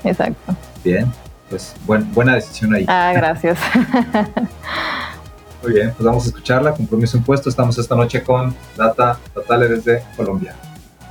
exacto. 0.02 0.56
Bien, 0.82 1.12
pues 1.50 1.74
buena 1.84 2.36
decisión 2.36 2.72
ahí. 2.72 2.86
Ah, 2.88 3.12
gracias. 3.14 3.58
Muy 5.62 5.74
bien, 5.74 5.92
pues 5.94 6.06
vamos 6.06 6.24
a 6.24 6.28
escucharla. 6.28 6.72
Compromiso 6.72 7.18
impuesto. 7.18 7.50
Estamos 7.50 7.76
esta 7.76 7.94
noche 7.94 8.22
con 8.22 8.56
Data 8.78 9.18
Totale 9.34 9.68
desde 9.68 10.04
Colombia, 10.16 10.54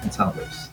en 0.03 0.11
Soundwaves. 0.11 0.68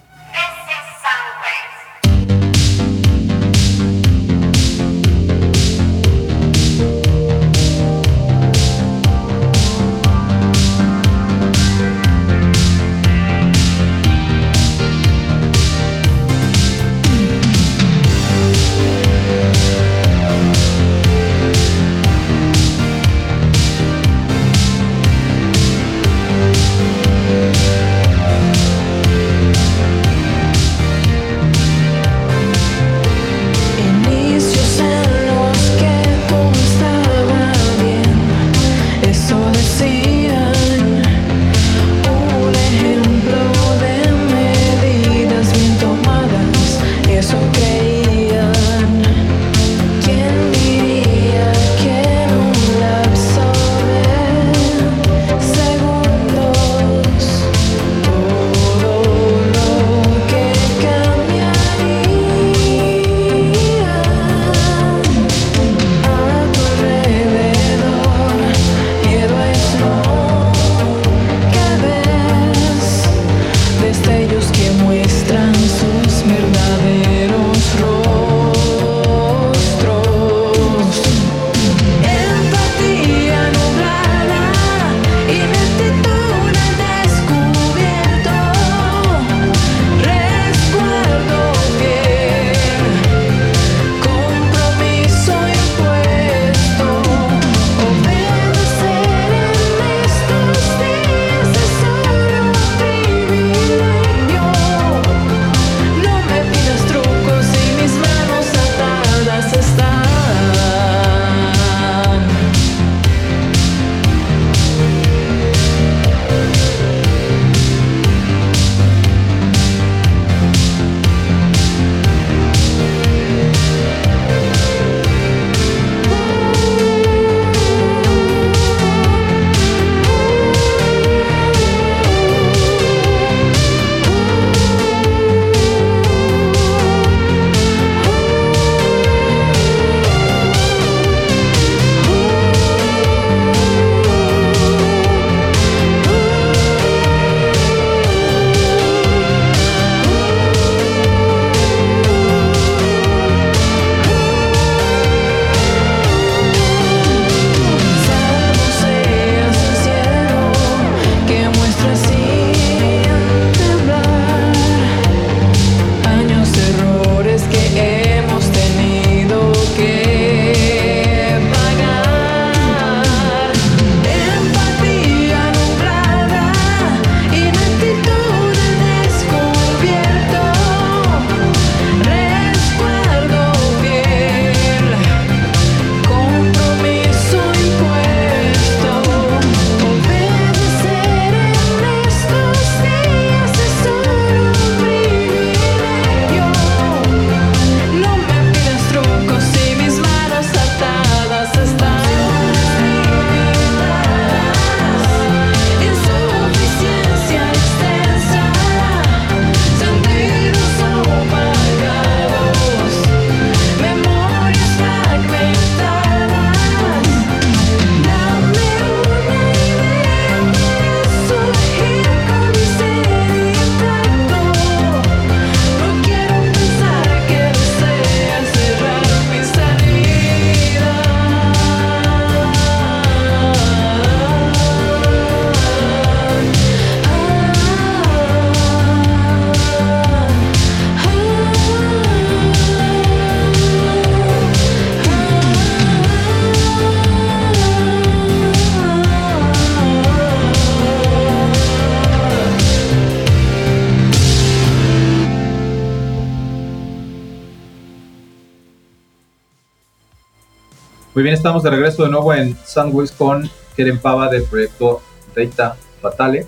Muy 261.17 261.23
bien, 261.23 261.35
estamos 261.35 261.63
de 261.63 261.71
regreso 261.71 262.03
de 262.03 262.11
nuevo 262.11 262.35
en 262.35 262.55
Sandwich 262.63 263.11
con 263.17 263.51
Keren 263.75 263.99
Pava 263.99 264.29
del 264.29 264.43
proyecto 264.43 265.01
Data 265.35 265.75
Fatale. 266.03 266.47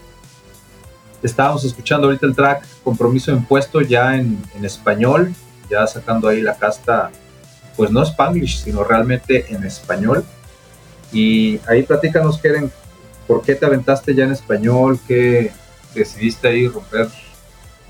Estábamos 1.23 1.65
escuchando 1.65 2.07
ahorita 2.07 2.27
el 2.27 2.37
track 2.37 2.67
Compromiso 2.85 3.33
Impuesto 3.33 3.81
ya 3.81 4.15
en, 4.15 4.39
en 4.55 4.67
español, 4.67 5.33
ya 5.71 5.87
sacando 5.87 6.29
ahí 6.29 6.43
la 6.43 6.55
casta, 6.55 7.11
pues 7.79 7.91
no 7.91 8.03
Spanglish, 8.03 8.63
sino 8.65 8.85
realmente 8.85 9.47
en 9.49 9.65
español. 9.65 10.23
Y 11.15 11.59
ahí 11.67 11.83
platícanos, 11.83 12.37
Keren, 12.37 12.71
¿por 13.27 13.41
qué 13.41 13.55
te 13.55 13.65
aventaste 13.65 14.15
ya 14.15 14.25
en 14.25 14.33
español? 14.33 15.01
¿Qué 15.09 15.51
decidiste 15.95 16.47
ahí 16.47 16.69
romper 16.69 17.09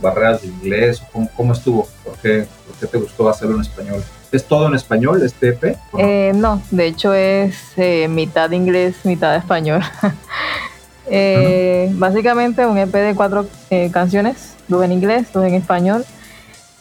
barreras 0.00 0.42
de 0.42 0.46
inglés? 0.46 1.02
¿Cómo, 1.12 1.28
cómo 1.36 1.54
estuvo? 1.54 1.88
¿Por 2.04 2.16
qué, 2.18 2.46
¿Por 2.68 2.76
qué 2.76 2.86
te 2.86 2.98
gustó 2.98 3.28
hacerlo 3.28 3.56
en 3.56 3.62
español? 3.62 4.00
¿Es 4.30 4.44
todo 4.44 4.68
en 4.68 4.74
español 4.74 5.22
este 5.22 5.50
EP? 5.50 5.76
No? 5.92 5.98
Eh, 5.98 6.32
no? 6.34 6.62
de 6.70 6.86
hecho 6.86 7.14
es 7.14 7.56
eh, 7.76 8.08
mitad 8.08 8.50
inglés, 8.50 8.96
mitad 9.04 9.34
español. 9.34 9.82
eh, 11.06 11.90
Básicamente 11.94 12.66
un 12.66 12.76
EP 12.76 12.92
de 12.92 13.14
cuatro 13.14 13.46
eh, 13.70 13.90
canciones, 13.90 14.56
dos 14.68 14.84
en 14.84 14.92
inglés, 14.92 15.32
dos 15.32 15.44
en 15.44 15.54
español. 15.54 16.04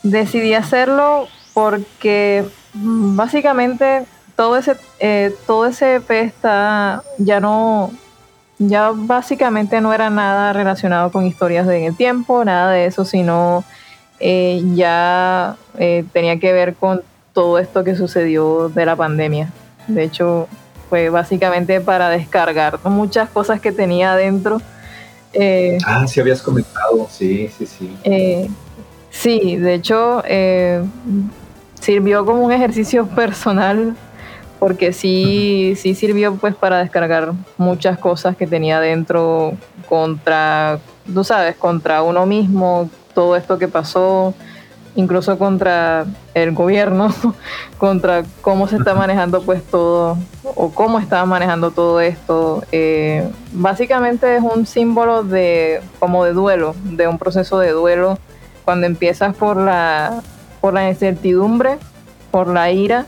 Decidí 0.04 0.54
hacerlo 0.56 1.28
porque 1.54 2.46
mm, 2.74 3.16
básicamente 3.16 4.04
todo 4.36 4.58
ese, 4.58 4.76
todo 5.48 5.66
ese 5.66 5.96
EP 5.96 6.12
está 6.12 7.02
ya 7.18 7.40
no, 7.40 7.92
ya 8.60 8.92
básicamente 8.94 9.80
no 9.80 9.94
era 9.94 10.10
nada 10.10 10.52
relacionado 10.52 11.12
con 11.12 11.26
historias 11.26 11.66
de 11.66 11.80
en 11.80 11.84
el 11.86 11.96
tiempo, 11.96 12.44
nada 12.44 12.72
de 12.72 12.86
eso, 12.86 13.06
sino 13.06 13.64
ya 14.20 15.56
tenía 16.12 16.40
que 16.40 16.54
ver 16.54 16.76
con 16.76 17.02
todo 17.38 17.60
esto 17.60 17.84
que 17.84 17.96
sucedió 17.96 18.68
de 18.70 18.84
la 18.84 18.96
pandemia. 18.96 19.52
De 19.88 20.02
hecho, 20.02 20.48
fue 20.90 21.12
básicamente 21.12 21.80
para 21.82 22.10
descargar 22.10 22.80
muchas 22.84 23.30
cosas 23.30 23.62
que 23.62 23.72
tenía 23.72 24.14
adentro. 24.14 24.60
Eh, 25.34 25.78
ah, 25.86 26.08
sí 26.08 26.20
habías 26.20 26.42
comentado, 26.42 27.08
sí, 27.12 27.48
sí, 27.56 27.68
sí. 27.68 27.96
Eh, 28.04 28.50
sí, 29.12 29.56
de 29.56 29.76
hecho, 29.76 30.24
eh, 30.26 30.84
sirvió 31.80 32.26
como 32.26 32.44
un 32.44 32.52
ejercicio 32.52 33.06
personal 33.16 33.96
porque 34.58 34.92
sí, 34.92 35.76
sí 35.78 35.94
sirvió 35.94 36.38
pues 36.38 36.56
para 36.56 36.80
descargar 36.80 37.34
muchas 37.58 38.00
cosas 38.00 38.36
que 38.36 38.48
tenía 38.48 38.80
adentro 38.80 39.54
contra, 39.88 40.80
tú 41.14 41.24
sabes, 41.24 41.56
contra 41.56 42.02
uno 42.02 42.26
mismo, 42.26 42.90
todo 43.14 43.36
esto 43.36 43.60
que 43.60 43.68
pasó, 43.68 44.34
incluso 44.98 45.38
contra 45.38 46.06
el 46.34 46.54
gobierno, 46.54 47.14
contra 47.78 48.24
cómo 48.42 48.68
se 48.68 48.78
está 48.78 48.96
manejando 48.96 49.44
pues 49.44 49.64
todo 49.64 50.18
o 50.44 50.72
cómo 50.72 51.00
estaba 51.00 51.26
manejando 51.26 51.72
todo 51.72 52.02
esto. 52.02 52.64
Eh, 52.72 53.30
básicamente 53.54 54.36
es 54.36 54.42
un 54.42 54.66
símbolo 54.66 55.24
de 55.24 55.82
como 56.00 56.26
de 56.26 56.34
duelo, 56.34 56.76
de 56.84 57.08
un 57.08 57.20
proceso 57.20 57.60
de 57.60 57.72
duelo 57.72 58.18
cuando 58.66 58.88
empiezas 58.88 59.36
por 59.36 59.58
la 59.58 60.22
por 60.60 60.74
la 60.74 60.90
incertidumbre, 60.90 61.78
por 62.32 62.48
la 62.48 62.72
ira, 62.72 63.06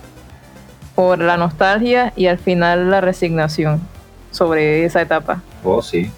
por 0.94 1.18
la 1.18 1.38
nostalgia 1.38 2.14
y 2.16 2.28
al 2.28 2.38
final 2.38 2.92
la 2.92 3.02
resignación 3.02 3.82
sobre 4.30 4.86
esa 4.86 5.02
etapa. 5.02 5.42
Oh, 5.64 5.82
sí. 5.82 6.12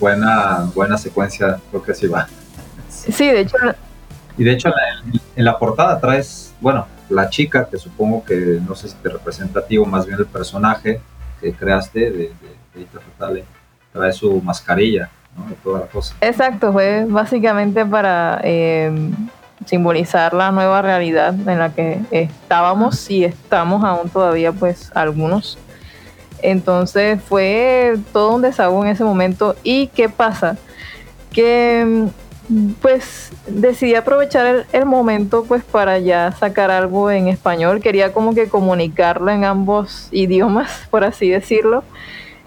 buena, 0.00 0.68
buena 0.74 0.98
secuencia, 0.98 1.60
creo 1.70 1.82
que 1.82 1.94
sí 1.94 2.08
va. 2.08 2.26
Sí, 2.88 3.28
de 3.28 3.40
hecho 3.42 3.56
y 4.36 4.44
de 4.44 4.52
hecho 4.52 4.70
en 5.36 5.44
la, 5.44 5.58
portada 5.58 6.00
traes, 6.00 6.52
bueno, 6.60 6.86
la 7.08 7.28
chica, 7.28 7.68
que 7.70 7.78
supongo 7.78 8.24
que 8.24 8.58
no 8.66 8.74
sé 8.74 8.88
si 8.88 8.94
te 8.96 9.08
representa 9.08 9.60
más 9.86 10.06
bien 10.06 10.18
el 10.18 10.26
personaje 10.26 11.00
que 11.40 11.52
creaste 11.52 12.00
de, 12.10 12.32
de, 12.74 12.86
de 13.32 13.44
trae 13.92 14.12
su 14.12 14.40
mascarilla, 14.42 15.08
¿no? 15.36 15.48
De 15.48 15.54
toda 15.56 15.80
la 15.80 15.86
cosa. 15.86 16.14
Exacto, 16.20 16.72
fue 16.72 17.06
básicamente 17.08 17.86
para 17.86 18.40
eh, 18.42 18.90
simbolizar 19.66 20.34
la 20.34 20.50
nueva 20.50 20.82
realidad 20.82 21.34
en 21.34 21.58
la 21.58 21.72
que 21.72 22.00
estábamos 22.10 23.08
y 23.10 23.24
estamos 23.24 23.84
aún 23.84 24.08
todavía, 24.10 24.52
pues 24.52 24.90
algunos. 24.94 25.58
Entonces 26.42 27.22
fue 27.22 27.96
todo 28.12 28.34
un 28.34 28.42
desahogo 28.42 28.84
en 28.84 28.90
ese 28.90 29.04
momento. 29.04 29.54
¿Y 29.62 29.86
qué 29.88 30.08
pasa? 30.08 30.56
Que 31.32 32.08
pues 32.82 33.32
decidí 33.46 33.94
aprovechar 33.94 34.66
el, 34.72 34.86
momento 34.86 35.44
pues 35.44 35.64
para 35.64 35.98
ya 35.98 36.32
sacar 36.32 36.70
algo 36.70 37.10
en 37.10 37.28
español. 37.28 37.80
Quería 37.80 38.12
como 38.12 38.34
que 38.34 38.48
comunicarlo 38.48 39.30
en 39.30 39.44
ambos 39.44 40.08
idiomas, 40.10 40.86
por 40.90 41.04
así 41.04 41.28
decirlo. 41.28 41.84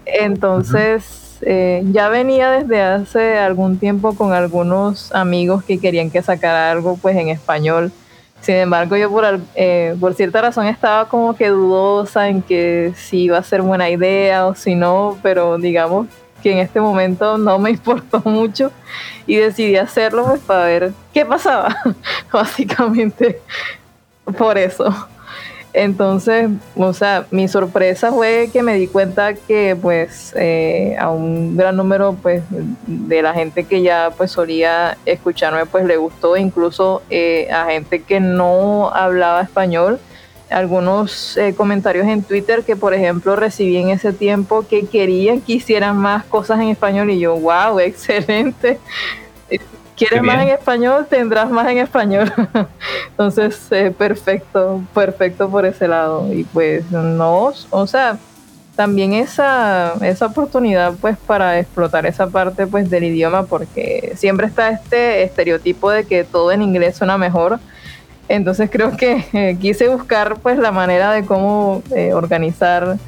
Entonces 0.04 1.38
eh, 1.42 1.82
ya 1.92 2.08
venía 2.08 2.50
desde 2.50 2.80
hace 2.80 3.38
algún 3.38 3.78
tiempo 3.78 4.14
con 4.14 4.32
algunos 4.32 5.12
amigos 5.14 5.64
que 5.64 5.78
querían 5.78 6.10
que 6.10 6.22
sacara 6.22 6.70
algo 6.70 6.96
pues 6.96 7.16
en 7.16 7.28
español. 7.28 7.92
Sin 8.40 8.54
embargo, 8.54 8.96
yo 8.96 9.10
por, 9.10 9.40
eh, 9.56 9.96
por 9.98 10.14
cierta 10.14 10.40
razón 10.40 10.66
estaba 10.66 11.08
como 11.08 11.34
que 11.34 11.48
dudosa 11.48 12.28
en 12.28 12.40
que 12.40 12.92
si 12.96 13.22
iba 13.24 13.36
a 13.36 13.42
ser 13.42 13.62
buena 13.62 13.90
idea 13.90 14.46
o 14.46 14.54
si 14.54 14.76
no, 14.76 15.18
pero 15.22 15.58
digamos 15.58 16.06
que 16.42 16.52
en 16.52 16.58
este 16.58 16.80
momento 16.80 17.38
no 17.38 17.58
me 17.58 17.70
importó 17.78 18.22
mucho 18.24 18.70
y 19.26 19.36
decidí 19.36 19.76
hacerlo 19.76 20.24
pues 20.24 20.40
para 20.40 20.64
ver 20.64 20.92
qué 21.12 21.24
pasaba, 21.24 21.76
básicamente 22.32 23.40
por 24.36 24.58
eso. 24.58 24.94
Entonces, 25.74 26.48
o 26.76 26.92
sea, 26.92 27.26
mi 27.30 27.46
sorpresa 27.46 28.10
fue 28.10 28.48
que 28.52 28.62
me 28.62 28.74
di 28.74 28.88
cuenta 28.88 29.34
que 29.34 29.76
pues 29.80 30.32
eh, 30.36 30.96
a 30.98 31.10
un 31.10 31.56
gran 31.56 31.76
número 31.76 32.16
pues 32.20 32.42
de 32.86 33.22
la 33.22 33.34
gente 33.34 33.64
que 33.64 33.82
ya 33.82 34.10
pues 34.16 34.30
solía 34.32 34.96
escucharme 35.04 35.66
pues 35.66 35.84
le 35.84 35.98
gustó, 35.98 36.36
incluso 36.36 37.02
eh, 37.10 37.48
a 37.52 37.66
gente 37.66 38.02
que 38.02 38.18
no 38.18 38.90
hablaba 38.94 39.42
español 39.42 40.00
algunos 40.50 41.36
eh, 41.36 41.54
comentarios 41.54 42.06
en 42.06 42.22
Twitter 42.22 42.64
que, 42.64 42.76
por 42.76 42.94
ejemplo, 42.94 43.36
recibí 43.36 43.76
en 43.76 43.90
ese 43.90 44.12
tiempo 44.12 44.66
que 44.66 44.86
querían 44.86 45.40
que 45.40 45.54
hicieran 45.54 45.96
más 45.96 46.24
cosas 46.24 46.60
en 46.60 46.68
español 46.68 47.10
y 47.10 47.18
yo, 47.18 47.36
wow, 47.36 47.78
excelente. 47.80 48.78
¿Quieres 49.96 50.22
más 50.22 50.42
en 50.42 50.48
español? 50.50 51.06
Tendrás 51.10 51.50
más 51.50 51.68
en 51.68 51.78
español. 51.78 52.32
Entonces, 53.10 53.60
eh, 53.72 53.92
perfecto, 53.96 54.80
perfecto 54.94 55.50
por 55.50 55.66
ese 55.66 55.88
lado. 55.88 56.32
Y 56.32 56.44
pues 56.44 56.88
no, 56.90 57.52
o 57.70 57.86
sea, 57.86 58.16
también 58.78 59.12
esa, 59.12 59.94
esa 60.02 60.26
oportunidad 60.26 60.94
pues 61.00 61.16
para 61.18 61.58
explotar 61.58 62.06
esa 62.06 62.28
parte 62.28 62.68
pues 62.68 62.88
del 62.88 63.02
idioma 63.02 63.44
porque 63.44 64.12
siempre 64.14 64.46
está 64.46 64.70
este 64.70 65.24
estereotipo 65.24 65.90
de 65.90 66.04
que 66.04 66.22
todo 66.22 66.52
en 66.52 66.62
inglés 66.62 66.96
suena 66.96 67.18
mejor 67.18 67.58
entonces 68.28 68.70
creo 68.70 68.96
que 68.96 69.24
eh, 69.32 69.56
quise 69.60 69.88
buscar 69.88 70.38
pues 70.40 70.58
la 70.58 70.72
manera 70.72 71.12
de 71.12 71.24
cómo 71.24 71.82
eh, 71.94 72.12
organizar 72.12 72.98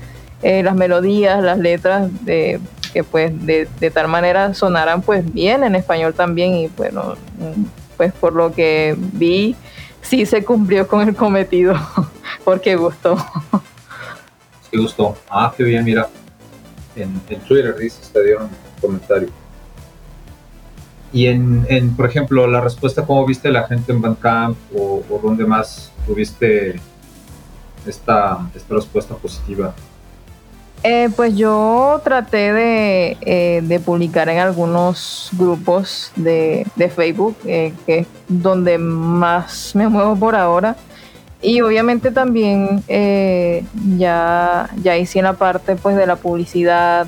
eh, 0.42 0.62
las 0.62 0.74
melodías, 0.74 1.42
las 1.42 1.58
letras, 1.58 2.10
de, 2.24 2.60
que 2.92 3.04
pues 3.04 3.32
de, 3.46 3.66
tal 3.92 4.08
manera 4.08 4.54
sonaran 4.54 5.02
pues 5.02 5.30
bien 5.32 5.62
en 5.62 5.74
español 5.74 6.14
también 6.14 6.54
y 6.54 6.68
bueno, 6.68 7.16
pues 7.96 8.12
por 8.12 8.32
lo 8.32 8.52
que 8.52 8.96
vi 8.98 9.54
sí 10.00 10.24
se 10.26 10.44
cumplió 10.44 10.88
con 10.88 11.06
el 11.06 11.14
cometido 11.14 11.74
porque 12.44 12.76
gustó. 12.76 13.16
Sí 14.70 14.78
gustó. 14.78 15.16
Ah, 15.28 15.52
qué 15.56 15.64
bien, 15.64 15.84
mira. 15.84 16.08
En, 16.96 17.20
en 17.28 17.40
Twitter 17.40 17.76
dice, 17.76 18.00
te 18.12 18.24
dieron 18.24 18.44
un 18.44 18.50
comentario. 18.80 19.39
Y 21.12 21.26
en, 21.26 21.94
por 21.96 22.06
ejemplo, 22.06 22.46
la 22.46 22.60
respuesta, 22.60 23.04
¿cómo 23.04 23.26
viste 23.26 23.50
la 23.50 23.66
gente 23.66 23.92
en 23.92 24.00
Bandcamp 24.00 24.56
o, 24.74 25.02
o 25.10 25.20
dónde 25.22 25.44
más 25.44 25.92
tuviste 26.06 26.80
esta, 27.86 28.38
esta 28.54 28.74
respuesta 28.74 29.14
positiva? 29.16 29.74
Eh, 30.82 31.10
pues 31.14 31.36
yo 31.36 32.00
traté 32.02 32.54
de, 32.54 33.16
eh, 33.20 33.60
de, 33.62 33.80
publicar 33.80 34.30
en 34.30 34.38
algunos 34.38 35.28
grupos 35.32 36.10
de, 36.16 36.66
de 36.74 36.88
Facebook, 36.88 37.36
eh, 37.44 37.74
que 37.84 37.98
es 37.98 38.06
donde 38.28 38.78
más 38.78 39.74
me 39.74 39.88
muevo 39.88 40.16
por 40.16 40.34
ahora. 40.34 40.76
Y 41.42 41.60
obviamente 41.60 42.10
también 42.10 42.82
ya, 43.98 44.70
ya 44.82 44.96
hice 44.98 45.22
la 45.22 45.34
parte 45.34 45.76
pues, 45.76 45.96
de 45.96 46.06
la 46.06 46.16
publicidad, 46.16 47.06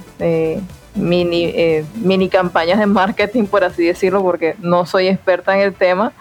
mini, 0.94 1.44
eh, 1.44 1.84
mini 1.94 2.28
campañas 2.28 2.78
de 2.78 2.86
marketing, 2.86 3.44
por 3.44 3.64
así 3.64 3.84
decirlo, 3.84 4.22
porque 4.22 4.56
no 4.60 4.86
soy 4.86 5.08
experta 5.08 5.54
en 5.54 5.60
el 5.60 5.74
tema, 5.74 6.12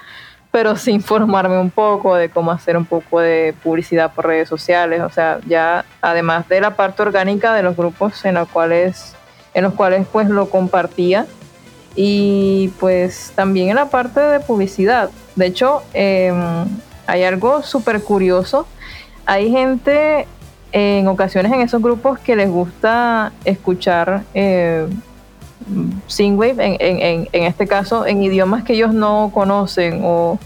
pero 0.52 0.76
sí 0.76 0.92
informarme 0.92 1.58
un 1.58 1.70
poco 1.70 2.16
de 2.16 2.30
cómo 2.30 2.52
hacer 2.52 2.76
un 2.78 2.86
poco 2.86 3.20
de 3.20 3.54
publicidad 3.64 4.14
por 4.14 4.28
redes 4.28 4.50
sociales, 4.50 5.02
o 5.02 5.10
sea, 5.10 5.40
ya 5.48 5.86
además 6.02 6.48
de 6.50 6.62
la 6.62 6.76
parte 6.76 7.02
orgánica 7.02 7.54
de 7.54 7.64
los 7.64 7.76
grupos 7.76 8.24
en 8.26 8.36
los 8.36 8.50
cuales, 8.50 9.16
en 9.54 9.64
los 9.64 9.74
cuales 9.74 10.06
pues 10.12 10.30
lo 10.30 10.50
compartía 10.50 11.26
y 11.96 12.70
pues 12.80 13.34
también 13.36 13.70
en 13.70 13.76
la 13.76 13.90
parte 13.90 14.20
de 14.20 14.40
publicidad. 14.40 15.10
De 15.36 15.48
hecho, 15.48 15.84
em, 15.94 16.66
hay 17.08 17.24
algo 17.24 17.64
súper 17.64 18.04
curioso. 18.04 18.68
Hay 19.26 19.52
gente 19.52 20.28
en 20.72 21.08
ocasiones 21.08 21.52
en 21.52 21.62
esos 21.62 21.82
grupos 21.82 22.20
que 22.20 22.36
les 22.36 22.50
gusta 22.50 23.32
escuchar 23.46 24.24
eh, 24.34 24.88
Singwave, 26.08 26.64
en, 26.66 26.78
en, 26.80 27.30
en, 27.32 27.44
este 27.44 27.68
caso 27.68 28.06
en 28.06 28.24
idiomas 28.24 28.64
que 28.64 28.74
ellos 28.74 28.94
no 28.94 29.32
conocen 29.34 30.02
o 30.04 30.40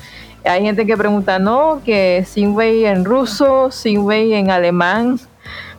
hay 0.44 0.62
gente 0.62 0.86
que 0.86 0.96
pregunta, 0.96 1.40
no, 1.40 1.82
que 1.84 2.24
Singwave 2.28 2.88
en 2.88 3.06
ruso, 3.06 3.72
Singwave 3.72 4.38
en 4.38 4.52
alemán, 4.52 5.20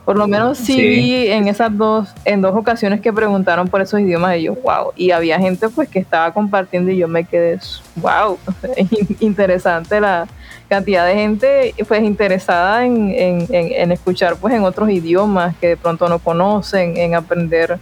por 0.04 0.16
lo 0.16 0.28
menos 0.28 0.58
sí, 0.58 0.80
vi 0.80 1.26
en 1.28 1.48
esas 1.48 1.76
dos, 1.76 2.08
en 2.24 2.40
dos 2.40 2.54
ocasiones 2.54 3.00
que 3.00 3.12
preguntaron 3.12 3.68
por 3.68 3.80
esos 3.80 4.00
idiomas 4.00 4.36
y 4.36 4.44
yo, 4.44 4.54
wow. 4.54 4.92
Y 4.96 5.10
había 5.10 5.38
gente 5.38 5.68
pues 5.68 5.88
que 5.88 5.98
estaba 5.98 6.32
compartiendo 6.32 6.90
y 6.90 6.96
yo 6.96 7.08
me 7.08 7.24
quedé, 7.24 7.58
wow, 7.96 8.38
interesante 9.20 10.00
la 10.00 10.26
cantidad 10.68 11.06
de 11.06 11.14
gente 11.14 11.74
pues 11.86 12.02
interesada 12.02 12.84
en, 12.84 13.14
en, 13.16 13.92
escuchar 13.92 14.36
pues 14.36 14.54
en 14.54 14.64
otros 14.64 14.90
idiomas 14.90 15.56
que 15.56 15.68
de 15.68 15.76
pronto 15.76 16.08
no 16.08 16.18
conocen, 16.18 16.96
en 16.96 17.14
aprender 17.14 17.78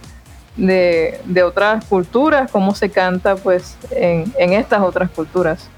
de, 0.55 1.19
de 1.25 1.43
otras 1.43 1.83
culturas, 1.85 2.51
cómo 2.51 2.75
se 2.75 2.89
canta 2.89 3.35
pues 3.35 3.77
en, 3.91 4.31
en 4.37 4.53
estas 4.53 4.81
otras 4.81 5.09
culturas. 5.09 5.69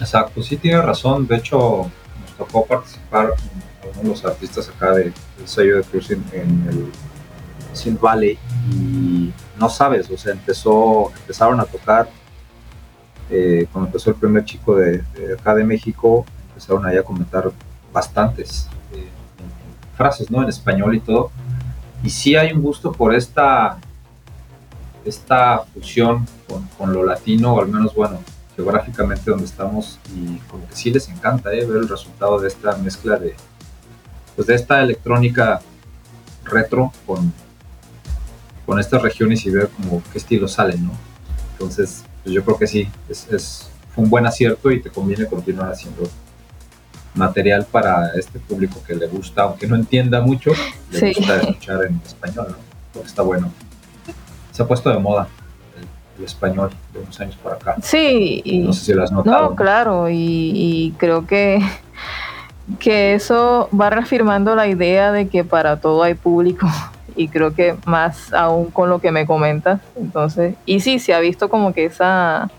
Exacto, 0.00 0.42
sí 0.42 0.56
tiene 0.56 0.82
razón. 0.82 1.26
De 1.26 1.36
hecho, 1.36 1.90
nos 2.20 2.36
tocó 2.36 2.66
participar 2.66 3.34
con 3.94 4.08
los 4.08 4.24
artistas 4.24 4.68
acá 4.68 4.92
del 4.92 5.12
sello 5.44 5.76
de 5.76 5.82
cruising 5.84 6.24
en 6.32 6.66
el 6.68 6.92
Sin 7.72 7.98
Valley 7.98 8.38
y 8.70 9.32
no 9.58 9.68
sabes, 9.68 10.10
o 10.10 10.16
sea, 10.16 10.32
empezó, 10.32 11.10
empezaron 11.20 11.60
a 11.60 11.64
tocar 11.64 12.08
eh, 13.30 13.66
cuando 13.72 13.88
empezó 13.88 14.10
el 14.10 14.16
primer 14.16 14.44
chico 14.44 14.76
de, 14.76 15.02
acá 15.38 15.54
de 15.54 15.64
México, 15.64 16.24
empezaron 16.48 16.84
ahí 16.86 16.96
a 16.96 17.02
comentar 17.02 17.50
bastantes 17.92 18.68
eh, 18.92 19.08
frases, 19.96 20.30
¿no? 20.30 20.42
En 20.42 20.48
español 20.48 20.94
y 20.94 21.00
todo. 21.00 21.30
Y 22.02 22.10
sí 22.10 22.34
hay 22.36 22.52
un 22.52 22.62
gusto 22.62 22.92
por 22.92 23.14
esta, 23.14 23.78
esta 25.04 25.62
fusión 25.72 26.26
con, 26.48 26.66
con 26.78 26.92
lo 26.92 27.04
latino, 27.04 27.54
o 27.54 27.60
al 27.60 27.68
menos, 27.68 27.94
bueno, 27.94 28.18
geográficamente 28.56 29.30
donde 29.30 29.46
estamos 29.46 29.98
y 30.14 30.36
como 30.48 30.66
que 30.68 30.76
sí 30.76 30.90
les 30.90 31.08
encanta 31.08 31.52
eh, 31.52 31.64
ver 31.64 31.78
el 31.78 31.88
resultado 31.88 32.38
de 32.38 32.48
esta 32.48 32.76
mezcla 32.76 33.16
de, 33.16 33.34
pues 34.36 34.46
de 34.46 34.54
esta 34.54 34.82
electrónica 34.82 35.60
retro 36.44 36.92
con, 37.06 37.32
con 38.66 38.78
estas 38.78 39.02
regiones 39.02 39.44
y 39.46 39.50
ver 39.50 39.68
como 39.68 40.02
qué 40.12 40.18
estilo 40.18 40.48
salen, 40.48 40.86
¿no? 40.86 40.92
Entonces, 41.52 42.04
pues 42.22 42.34
yo 42.34 42.44
creo 42.44 42.58
que 42.58 42.66
sí, 42.66 42.88
es, 43.08 43.28
es 43.32 43.70
un 43.96 44.08
buen 44.08 44.26
acierto 44.26 44.70
y 44.70 44.80
te 44.80 44.90
conviene 44.90 45.26
continuar 45.26 45.70
haciendo 45.70 46.08
material 47.14 47.66
para 47.70 48.12
este 48.14 48.38
público 48.38 48.82
que 48.86 48.94
le 48.94 49.06
gusta, 49.06 49.42
aunque 49.42 49.66
no 49.66 49.76
entienda 49.76 50.20
mucho, 50.20 50.52
le 50.90 51.12
gusta 51.12 51.36
escuchar 51.36 51.84
en 51.84 52.00
español, 52.04 52.46
¿no? 52.50 52.56
Porque 52.92 53.08
está 53.08 53.22
bueno. 53.22 53.52
Se 54.50 54.62
ha 54.62 54.66
puesto 54.66 54.90
de 54.90 54.98
moda 54.98 55.28
el, 56.18 56.24
español 56.24 56.70
de 56.92 57.00
unos 57.00 57.20
años 57.20 57.36
por 57.36 57.52
acá. 57.52 57.76
Sí, 57.82 58.42
no 58.64 58.72
sé 58.72 58.84
si 58.84 58.92
lo 58.94 59.02
has 59.02 59.12
notado. 59.12 59.50
No, 59.50 59.56
claro, 59.56 60.08
y 60.10 60.94
creo 60.98 61.26
que 61.26 61.60
que 62.78 63.14
eso 63.14 63.68
va 63.78 63.90
reafirmando 63.90 64.54
la 64.54 64.66
idea 64.68 65.12
de 65.12 65.28
que 65.28 65.44
para 65.44 65.80
todo 65.80 66.02
hay 66.02 66.14
público 66.14 66.66
y 67.16 67.28
creo 67.28 67.54
que 67.54 67.76
más 67.86 68.32
aún 68.32 68.70
con 68.70 68.88
lo 68.88 69.00
que 69.00 69.10
me 69.10 69.26
comentas. 69.26 69.80
Entonces, 69.96 70.54
y 70.66 70.80
sí, 70.80 70.98
se 70.98 71.14
ha 71.14 71.20
visto 71.20 71.48
como 71.48 71.72
que 71.72 71.84
esa 71.84 72.50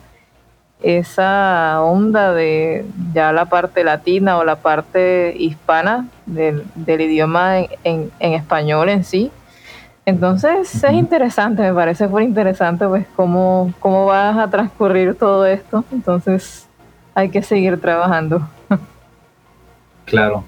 esa 0.84 1.82
onda 1.82 2.34
de 2.34 2.86
ya 3.14 3.32
la 3.32 3.46
parte 3.46 3.86
latina 3.86 4.38
o 4.38 4.44
la 4.44 4.58
parte 4.58 5.34
hispana 5.38 6.08
del, 6.26 6.66
idioma 6.86 7.60
en, 7.60 8.12
en, 8.20 8.34
español 8.34 8.90
en 8.90 9.06
sí. 9.06 9.32
Entonces 10.06 10.84
es 10.84 10.92
interesante, 10.92 11.62
me 11.62 11.74
parece 11.74 12.08
muy 12.08 12.26
interesante 12.26 12.86
pues 12.86 13.08
cómo, 13.16 13.74
cómo 13.80 14.06
vas 14.06 14.38
a 14.38 14.50
transcurrir 14.50 15.16
todo 15.16 15.46
esto. 15.46 15.86
Entonces 15.94 16.68
hay 17.16 17.30
que 17.30 17.42
seguir 17.42 17.80
trabajando. 17.80 18.48
Claro. 20.06 20.44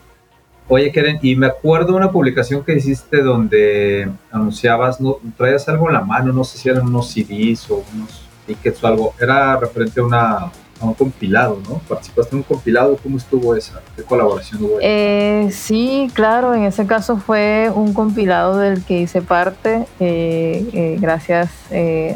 Oye, 0.68 0.92
Keren, 0.92 1.20
y 1.22 1.36
me 1.36 1.46
acuerdo 1.46 1.92
de 1.92 1.98
una 1.98 2.12
publicación 2.12 2.64
que 2.64 2.74
hiciste 2.74 3.22
donde 3.22 4.10
anunciabas, 4.32 5.00
no, 5.00 5.18
traías 5.38 5.70
algo 5.70 5.88
en 5.88 5.94
la 5.94 6.02
mano, 6.02 6.34
no 6.34 6.44
sé 6.44 6.58
si 6.58 6.70
eran 6.70 6.88
unos 6.88 7.12
CDs 7.12 7.70
o 7.70 7.84
unos 7.94 8.24
tickets 8.48 8.84
o 8.84 8.88
algo, 8.88 9.14
era 9.20 9.58
referente 9.58 10.00
a, 10.00 10.04
una, 10.04 10.52
un 10.82 10.96
compilado, 10.96 11.60
¿no? 11.70 11.80
¿Participaste 11.88 12.36
en 12.36 12.38
un 12.40 12.44
compilado? 12.44 12.98
¿Cómo 13.02 13.18
estuvo 13.18 13.56
esa? 13.56 13.80
¿Qué 13.96 14.02
colaboración 14.02 14.64
hubo? 14.64 14.78
Eh, 14.82 15.50
sí, 15.52 16.10
claro, 16.14 16.56
en 16.56 16.64
ese 16.64 16.88
caso 16.88 17.18
fue 17.18 17.72
un 17.74 17.94
compilado 17.94 18.58
del 18.58 18.84
que 18.84 19.02
hice 19.02 19.22
parte, 19.22 19.86
eh, 20.00 20.68
eh, 20.74 20.98
gracias 21.00 21.52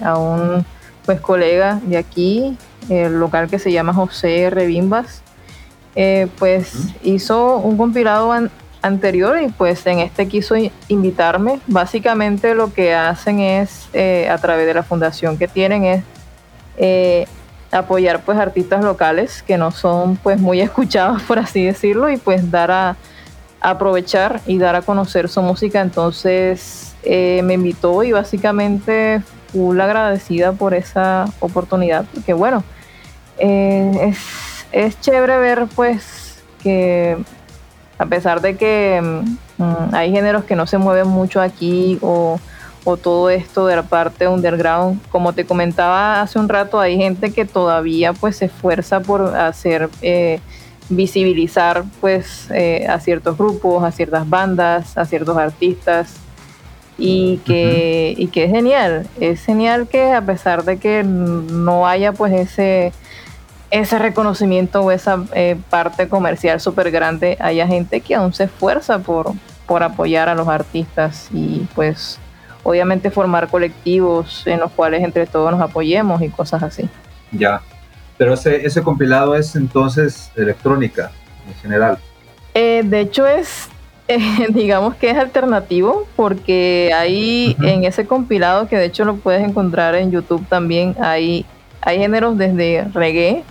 a 0.02 0.18
un 0.18 0.66
pues 1.06 1.22
colega 1.22 1.80
de 1.86 1.98
aquí, 1.98 2.58
el 2.90 3.20
local 3.20 3.48
que 3.48 3.60
se 3.60 3.72
llama 3.72 3.94
José 3.94 4.50
Rebimbas. 4.50 5.22
Eh, 6.02 6.30
pues 6.40 6.72
hizo 7.04 7.58
un 7.58 7.76
compilado 7.76 8.34
anterior 8.82 9.42
y 9.42 9.50
pues 9.50 9.86
en 9.86 10.00
este 10.00 10.30
quiso 10.30 10.56
invitarme. 10.88 11.60
Básicamente 11.68 12.56
lo 12.56 12.74
que 12.74 12.96
hacen 12.96 13.42
es, 13.42 13.90
eh, 13.92 14.30
a 14.30 14.38
través 14.38 14.66
de 14.66 14.74
la 14.74 14.84
fundación 14.84 15.38
que 15.38 15.50
tienen, 15.50 15.84
es 15.84 16.04
eh, 16.78 17.28
apoyar 17.70 18.22
pues 18.24 18.38
artistas 18.38 18.82
locales 18.82 19.44
que 19.44 19.58
no 19.58 19.72
son 19.72 20.16
pues 20.16 20.40
muy 20.40 20.62
escuchados, 20.68 21.22
por 21.24 21.38
así 21.38 21.66
decirlo, 21.66 22.10
y 22.10 22.16
pues 22.16 22.50
dar 22.50 22.72
a, 22.72 22.96
aprovechar 23.60 24.40
y 24.46 24.58
dar 24.58 24.78
a 24.78 24.82
conocer 24.82 25.28
su 25.28 25.42
música. 25.42 25.82
Entonces 25.82 26.96
me 27.04 27.56
invitó 27.56 28.04
y 28.04 28.14
básicamente 28.14 29.22
full 29.52 29.78
agradecida 29.82 30.54
por 30.54 30.74
esa 30.74 31.26
oportunidad, 31.42 32.06
porque 32.14 32.32
bueno, 32.32 32.64
es 33.38 34.59
es 34.72 35.00
chévere 35.00 35.38
ver 35.38 35.68
pues 35.76 36.42
que 36.62 37.18
a 37.98 38.06
pesar 38.06 38.42
de 38.42 38.56
que 38.56 39.00
mm, 39.02 39.64
mm, 39.64 39.94
hay 39.94 40.12
géneros 40.12 40.46
que 40.46 40.56
no 40.56 40.68
se 40.68 40.78
mueven 40.78 41.08
mucho 41.08 41.42
aquí 41.42 41.98
o, 42.02 42.40
todo 43.04 43.30
esto 43.30 43.68
de 43.68 43.76
la 43.76 43.84
parte 43.84 44.28
underground, 44.28 45.00
como 45.12 45.34
te 45.34 45.46
comentaba 45.46 46.22
hace 46.22 46.40
un 46.40 46.50
rato, 46.50 46.80
hay 46.80 46.98
gente 46.98 47.32
que 47.32 47.46
todavía 47.46 48.14
pues 48.14 48.38
se 48.38 48.46
esfuerza 48.46 49.02
por 49.02 49.36
hacer 49.38 49.92
eh, 50.02 50.40
visibilizar 50.90 51.84
pues 52.02 52.50
eh, 52.50 52.88
a 52.90 53.00
ciertos 53.00 53.38
grupos, 53.38 53.84
a 53.84 53.92
ciertas 53.92 54.28
bandas, 54.28 54.98
a 54.98 55.06
ciertos 55.06 55.38
artistas 55.38 56.16
y 56.98 57.38
que, 57.46 58.16
y 58.18 58.26
que 58.28 58.46
es 58.46 58.52
genial, 58.52 59.08
es 59.20 59.46
genial 59.46 59.88
que 59.88 60.12
a 60.12 60.22
pesar 60.22 60.64
de 60.64 60.78
que 60.78 61.04
no 61.04 61.86
haya 61.86 62.12
pues 62.12 62.34
ese 62.34 62.92
ese 63.72 64.00
reconocimiento 64.00 64.82
o 64.82 64.92
esa 64.92 65.24
eh, 65.34 65.58
parte 65.70 66.08
comercial 66.08 66.60
súper 66.60 66.92
grande, 66.92 67.38
haya 67.40 67.68
gente 67.68 68.02
que 68.02 68.16
aún 68.16 68.34
se 68.34 68.46
esfuerza 68.46 69.00
por, 69.00 69.34
por 69.66 69.84
apoyar 69.84 70.30
a 70.30 70.36
los 70.36 70.48
artistas 70.48 71.30
y 71.32 71.68
pues 71.76 72.20
obviamente 72.64 73.12
formar 73.12 73.48
colectivos 73.48 74.46
en 74.46 74.60
los 74.60 74.72
cuales 74.72 75.04
entre 75.04 75.28
todos 75.28 75.52
nos 75.52 75.62
apoyemos 75.62 76.22
y 76.22 76.30
cosas 76.30 76.64
así. 76.64 76.90
Ya, 77.32 77.62
pero 78.18 78.34
ese, 78.34 78.66
ese 78.66 78.82
compilado 78.82 79.36
es 79.36 79.56
entonces 79.56 80.32
electrónica 80.36 81.12
en 81.48 81.54
general. 81.56 81.98
Eh, 82.54 82.82
de 82.84 83.00
hecho 83.02 83.28
es, 83.28 83.70
digamos 84.50 84.96
que 84.96 85.12
es 85.12 85.18
alternativo 85.18 86.08
porque 86.16 86.92
ahí 86.96 87.56
en 87.62 87.84
ese 87.84 88.06
compilado 88.06 88.68
que 88.68 88.78
de 88.78 88.86
hecho 88.86 89.06
lo 89.06 89.16
puedes 89.18 89.48
encontrar 89.48 89.96
en 89.96 90.12
YouTube 90.12 90.46
también, 90.48 90.96
hay, 91.00 91.46
hay 91.82 92.00
géneros 92.00 92.38
desde 92.38 92.86
reggae, 92.94 93.44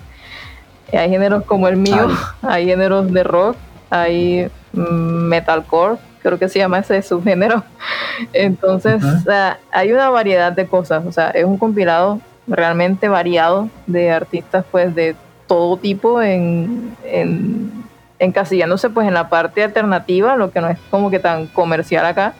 hay 0.96 1.10
géneros 1.10 1.44
como 1.44 1.68
el 1.68 1.76
mío, 1.76 2.08
hay 2.42 2.66
géneros 2.66 3.12
de 3.12 3.22
rock, 3.22 3.56
hay 3.90 4.50
mm, 4.72 4.80
metalcore, 4.80 5.98
creo 6.22 6.38
que 6.38 6.48
se 6.48 6.58
llama 6.58 6.78
ese 6.78 7.02
subgénero. 7.02 7.62
Entonces, 8.32 9.02
hay 9.70 9.92
una 9.92 10.10
variedad 10.10 10.52
de 10.52 10.66
cosas, 10.66 11.04
o 11.06 11.12
sea, 11.12 11.30
es 11.30 11.44
un 11.44 11.58
compilado 11.58 12.20
realmente 12.46 13.08
variado 13.08 13.68
de 13.86 14.10
artistas 14.10 14.64
pues 14.70 14.94
de 14.94 15.14
todo 15.46 15.76
tipo 15.76 16.22
en, 16.22 16.96
en 17.04 17.84
encasillándose 18.18 18.90
pues 18.90 19.06
en 19.06 19.14
la 19.14 19.28
parte 19.28 19.62
alternativa, 19.62 20.36
lo 20.36 20.50
que 20.50 20.60
no 20.60 20.68
es 20.68 20.78
como 20.90 21.10
que 21.10 21.18
tan 21.18 21.46
comercial 21.46 22.04
acá. 22.06 22.34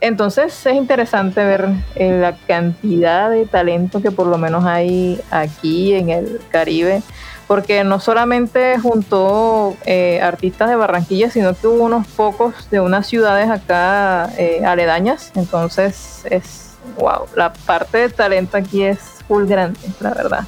Entonces 0.00 0.66
es 0.66 0.74
interesante 0.74 1.42
ver 1.44 1.68
eh, 1.94 2.18
la 2.20 2.36
cantidad 2.46 3.30
de 3.30 3.46
talento 3.46 4.02
que 4.02 4.10
por 4.10 4.26
lo 4.26 4.36
menos 4.36 4.64
hay 4.64 5.20
aquí 5.30 5.94
en 5.94 6.10
el 6.10 6.40
Caribe 6.50 7.02
porque 7.46 7.84
no 7.84 8.00
solamente 8.00 8.78
juntó 8.78 9.76
eh, 9.86 10.20
artistas 10.20 10.68
de 10.68 10.76
Barranquilla, 10.76 11.30
sino 11.30 11.54
que 11.54 11.66
hubo 11.66 11.84
unos 11.84 12.06
pocos 12.08 12.68
de 12.70 12.80
unas 12.80 13.06
ciudades 13.06 13.48
acá 13.48 14.30
eh, 14.36 14.64
aledañas. 14.64 15.30
Entonces 15.36 16.22
es, 16.28 16.72
wow, 16.98 17.26
la 17.36 17.52
parte 17.52 17.98
de 17.98 18.08
talento 18.08 18.56
aquí 18.56 18.82
es 18.82 18.98
full 19.28 19.46
grande, 19.46 19.78
la 20.00 20.14
verdad. 20.14 20.44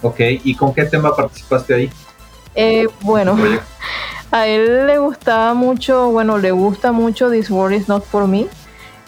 Ok, 0.00 0.20
¿y 0.20 0.54
con 0.54 0.74
qué 0.74 0.84
tema 0.84 1.14
participaste 1.14 1.74
ahí? 1.74 1.90
Eh, 2.54 2.88
bueno, 3.00 3.36
a 4.30 4.46
él 4.46 4.86
le 4.86 4.98
gustaba 4.98 5.54
mucho, 5.54 6.10
bueno, 6.10 6.38
le 6.38 6.50
gusta 6.50 6.92
mucho 6.92 7.30
This 7.30 7.50
World 7.50 7.76
is 7.76 7.88
Not 7.88 8.04
For 8.04 8.26
Me. 8.26 8.46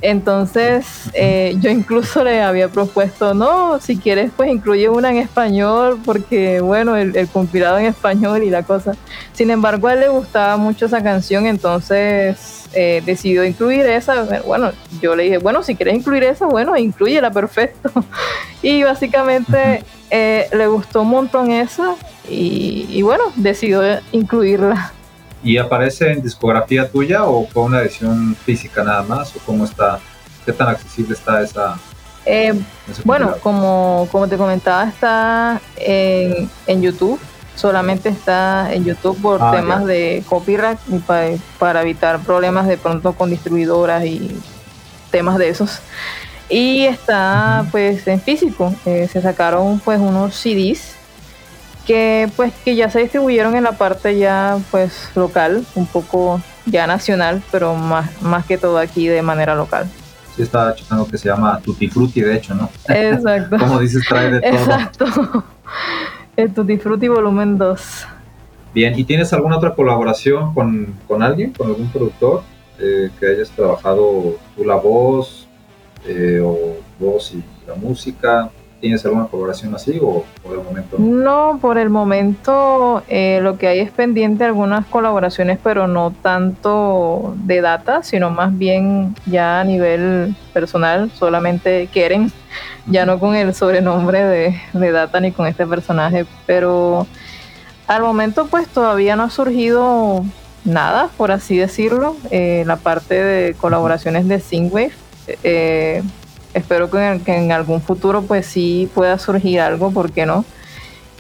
Entonces, 0.03 0.87
eh, 1.15 1.57
yo 1.61 1.71
incluso 1.71 2.23
le 2.25 2.43
había 2.43 2.69
propuesto, 2.69 3.33
no, 3.33 3.81
si 3.81 3.97
quieres, 3.97 4.31
pues 4.37 4.51
incluye 4.51 4.89
una 4.89 5.11
en 5.11 5.17
español, 5.17 5.99
porque, 6.05 6.61
bueno, 6.61 6.97
el, 6.97 7.29
compilado 7.29 7.79
en 7.79 7.87
español 7.87 8.43
y 8.43 8.51
la 8.51 8.63
cosa. 8.65 8.95
Sin 9.33 9.51
embargo, 9.51 9.89
a 9.89 9.95
él 9.95 10.01
le 10.01 10.09
gustaba 10.09 10.57
mucho 10.57 10.87
esa 10.87 11.03
canción, 11.03 11.47
entonces 11.47 12.69
eh, 12.75 13.03
decidió 13.07 13.45
incluir 13.45 13.87
esa. 13.87 14.43
Bueno, 14.45 14.73
yo 15.01 15.17
le 15.17 15.25
dije, 15.25 15.39
bueno, 15.39 15.63
si 15.63 15.75
quieres 15.75 15.95
incluir 15.95 16.25
esa, 16.25 16.47
bueno, 16.47 16.77
incluyela, 16.77 17.31
perfecto. 17.31 17.91
y 18.63 18.83
básicamente 18.83 19.85
eh, 20.11 20.49
le 20.53 20.67
gustó 20.67 21.03
un 21.03 21.09
montón 21.09 21.51
esa, 21.51 21.95
y, 22.29 22.87
y 22.91 23.03
bueno, 23.03 23.25
decidió 23.37 23.83
incluirla. 24.13 24.93
¿Y 25.45 25.59
aparece 25.59 26.11
en 26.11 26.23
discografía 26.23 26.91
tuya 26.91 27.25
o 27.25 27.47
con 27.47 27.65
una 27.65 27.83
edición 27.83 28.35
física 28.35 28.83
nada 28.83 29.03
más? 29.03 29.37
¿O 29.37 29.41
cómo 29.45 29.67
está? 29.67 30.01
¿Qué 30.47 30.53
tan 30.53 30.69
accesible 30.69 31.13
está 31.15 31.43
esa? 31.43 31.79
Eh, 32.25 32.59
bueno, 33.05 33.37
como, 33.43 34.09
como 34.11 34.27
te 34.27 34.39
comentaba, 34.39 34.89
está 34.89 35.61
en, 35.77 36.49
en 36.67 36.83
YouTube. 36.83 37.21
Solamente 37.55 38.09
está 38.09 38.73
en 38.73 38.85
YouTube 38.85 39.21
por 39.21 39.41
ah, 39.41 39.53
temas 39.53 39.85
de 39.85 40.25
copyright 40.29 40.79
y 40.89 40.99
para, 41.59 41.83
evitar 41.83 42.21
problemas 42.21 42.67
de 42.67 42.79
pronto 42.79 43.13
con 43.13 43.29
distribuidoras 43.29 44.05
y 44.07 44.41
temas 45.11 45.37
de 45.37 45.51
esos. 45.51 45.81
Y 46.49 46.85
está 46.85 47.67
pues 47.71 48.07
en 48.09 48.21
físico. 48.21 48.75
Eh, 48.87 49.09
se 49.13 49.21
sacaron 49.21 49.79
pues 49.81 50.01
unos 50.01 50.35
CDs 50.35 50.97
que 51.87 52.29
pues 52.37 52.53
que 52.65 52.77
ya 52.77 52.91
se 52.91 53.01
distribuyeron 53.01 53.55
en 53.57 53.65
la 53.65 53.73
parte 53.73 54.19
ya 54.19 54.59
pues 54.71 55.11
local, 55.15 55.65
un 55.75 55.87
poco 55.87 56.41
ya 56.67 56.87
nacional, 56.87 57.43
pero 57.51 57.75
más, 57.75 58.23
más 58.23 58.47
que 58.47 58.59
todo 58.59 58.79
aquí 58.79 59.07
de 59.07 59.23
manera 59.23 59.55
local. 59.55 59.89
Sí, 60.35 60.43
estaba 60.43 60.75
checando 60.75 61.07
que 61.07 61.19
se 61.19 61.29
llama 61.29 61.61
Tutti 61.61 61.89
Frutti, 61.89 62.21
de 62.21 62.37
hecho, 62.37 62.55
¿no? 62.55 62.69
Exacto. 62.89 63.57
Como 63.59 63.79
dices, 63.81 64.05
trae 64.09 64.31
de 64.31 64.41
todo. 64.41 64.51
Exacto. 64.51 65.45
El 66.37 66.53
Tutti 66.53 66.77
Frutti 66.79 67.09
volumen 67.09 67.57
2. 67.57 68.07
Bien, 68.75 68.99
¿y 68.99 69.05
tienes 69.05 69.33
alguna 69.33 69.57
otra 69.57 69.75
colaboración 69.75 70.53
con, 70.53 70.95
con 71.07 71.23
alguien, 71.23 71.53
con 71.53 71.69
algún 71.69 71.89
productor 71.91 72.43
eh, 72.81 73.11
que 73.21 73.27
hayas 73.29 73.51
trabajado 73.51 74.37
tú 74.57 74.65
la 74.65 74.75
voz 74.75 75.47
eh, 76.05 76.41
o 76.43 76.79
voz 76.99 77.35
y 77.35 77.45
la 77.69 77.77
música? 77.77 78.51
¿Tienes 78.85 79.03
alguna 79.07 79.29
colaboración 79.29 79.75
así 79.75 79.99
o 80.03 80.27
por 80.43 80.59
el 80.59 80.63
momento? 80.63 80.99
No, 80.99 81.59
por 81.59 81.79
el 81.79 81.89
momento 81.89 83.03
eh, 83.09 83.39
lo 83.41 83.57
que 83.57 83.67
hay 83.67 83.79
es 83.79 83.91
pendiente 83.91 84.45
algunas 84.45 84.85
colaboraciones, 84.85 85.59
pero 85.65 85.87
no 85.87 86.11
tanto 86.21 87.33
de 87.39 87.63
data, 87.63 88.03
sino 88.03 88.29
más 88.29 88.59
bien 88.59 89.15
ya 89.25 89.63
a 89.63 89.65
nivel 89.65 90.37
personal, 90.53 91.11
solamente 91.13 91.89
quieren, 91.95 92.31
ya 92.85 93.07
no 93.07 93.19
con 93.19 93.35
el 93.35 93.55
sobrenombre 93.55 94.23
de, 94.23 94.61
de 94.75 94.93
data 94.93 95.19
ni 95.19 95.33
con 95.33 95.47
este 95.47 95.67
personaje, 95.67 96.27
pero 96.45 97.07
al 97.87 98.03
momento 98.03 98.49
pues 98.49 98.69
todavía 98.69 99.17
no 99.17 99.23
ha 99.23 99.31
surgido 99.31 100.27
nada, 100.67 101.09
por 101.17 101.33
así 101.33 101.57
decirlo, 101.57 102.17
eh, 102.31 102.65
la 102.67 102.77
parte 102.77 103.15
de 103.15 103.55
colaboraciones 103.55 104.29
de 104.29 104.41
Singwave. 104.41 104.93
Eh, 105.43 106.03
espero 106.55 106.91
que, 106.91 107.21
en 107.27 107.53
algún 107.53 107.83
futuro 107.83 108.23
pues 108.23 108.47
sí 108.47 108.89
pueda 108.95 109.19
surgir 109.19 109.61
algo, 109.61 109.91
¿por 109.91 110.13
qué 110.13 110.25
no? 110.25 110.45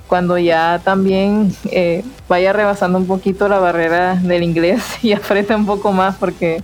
Cuando 0.06 0.39
ya 0.39 0.81
también 0.85 1.55
eh, 1.70 2.05
vaya 2.28 2.52
rebasando 2.52 2.98
un 2.98 3.06
poquito 3.06 3.48
la 3.48 3.59
barrera 3.59 4.15
del 4.15 4.43
inglés 4.43 4.82
y 5.02 5.12
aprenda 5.12 5.56
un 5.56 5.66
poco 5.66 5.93
más, 5.93 6.16
porque 6.16 6.62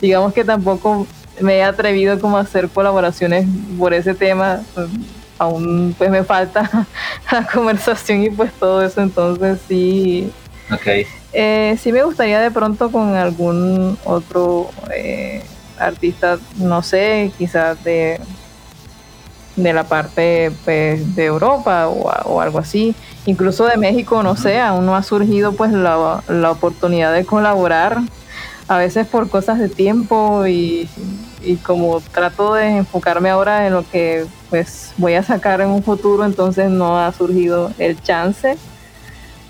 digamos 0.00 0.32
que 0.32 0.44
tampoco 0.44 1.06
me 1.40 1.56
he 1.56 1.62
atrevido 1.62 2.20
como 2.20 2.36
a 2.36 2.40
hacer 2.40 2.68
colaboraciones 2.68 3.46
por 3.78 3.94
ese 3.94 4.14
tema, 4.14 4.60
aún 5.38 5.94
pues 5.96 6.10
me 6.10 6.22
falta 6.22 6.86
la 7.32 7.46
conversación 7.46 8.22
y 8.22 8.30
pues 8.30 8.52
todo 8.52 8.82
eso, 8.82 9.00
entonces 9.00 9.58
sí. 9.66 10.30
Okay. 10.72 11.06
Eh, 11.32 11.76
sí 11.80 11.92
me 11.92 12.02
gustaría 12.02 12.40
de 12.40 12.50
pronto 12.50 12.90
con 12.90 13.14
algún 13.14 13.96
otro 14.04 14.70
eh, 14.94 15.42
artistas, 15.80 16.40
no 16.56 16.82
sé, 16.82 17.32
quizás 17.38 17.82
de, 17.82 18.20
de 19.56 19.72
la 19.72 19.84
parte 19.84 20.52
pues, 20.64 21.14
de 21.16 21.24
Europa 21.24 21.88
o, 21.88 22.40
algo 22.40 22.58
así, 22.58 22.94
incluso 23.26 23.66
de 23.66 23.76
México, 23.76 24.22
no 24.22 24.36
sé, 24.36 24.60
aún 24.60 24.86
no 24.86 24.94
ha 24.94 25.02
surgido 25.02 25.52
pues 25.52 25.72
la, 25.72 26.22
la, 26.28 26.50
oportunidad 26.50 27.12
de 27.12 27.24
colaborar, 27.24 27.98
a 28.68 28.78
veces 28.78 29.06
por 29.06 29.28
cosas 29.28 29.58
de 29.58 29.68
tiempo 29.68 30.46
y, 30.46 30.88
y, 31.42 31.56
como 31.56 32.00
trato 32.00 32.54
de 32.54 32.78
enfocarme 32.78 33.30
ahora 33.30 33.66
en 33.66 33.72
lo 33.72 33.88
que 33.90 34.26
pues 34.48 34.92
voy 34.96 35.14
a 35.14 35.22
sacar 35.22 35.60
en 35.60 35.70
un 35.70 35.82
futuro, 35.82 36.24
entonces 36.24 36.70
no 36.70 36.98
ha 37.00 37.12
surgido 37.12 37.72
el 37.78 38.00
chance 38.02 38.56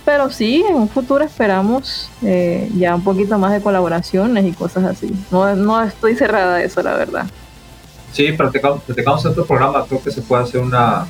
pero 0.05 0.31
sí, 0.31 0.65
en 0.69 0.75
un 0.75 0.89
futuro 0.89 1.25
esperamos 1.25 2.11
eh, 2.23 2.71
ya 2.77 2.95
un 2.95 3.05
poquito 3.05 3.39
más 3.39 3.53
de 3.53 3.61
colaboraciones 3.61 4.45
y 4.45 4.53
cosas 4.53 4.85
así. 4.85 5.13
No, 5.31 5.55
no 5.55 5.83
estoy 5.83 6.17
cerrada 6.17 6.57
a 6.57 6.63
eso, 6.63 6.83
la 6.83 6.95
verdad. 6.95 7.27
Sí, 8.13 8.33
practicamos, 8.33 8.83
practicamos 8.83 9.25
otro 9.27 9.47
programa, 9.47 9.85
creo 9.87 10.03
que 10.03 10.11
se 10.11 10.23
puede 10.23 10.43
hacer 10.43 10.61
una, 10.61 11.07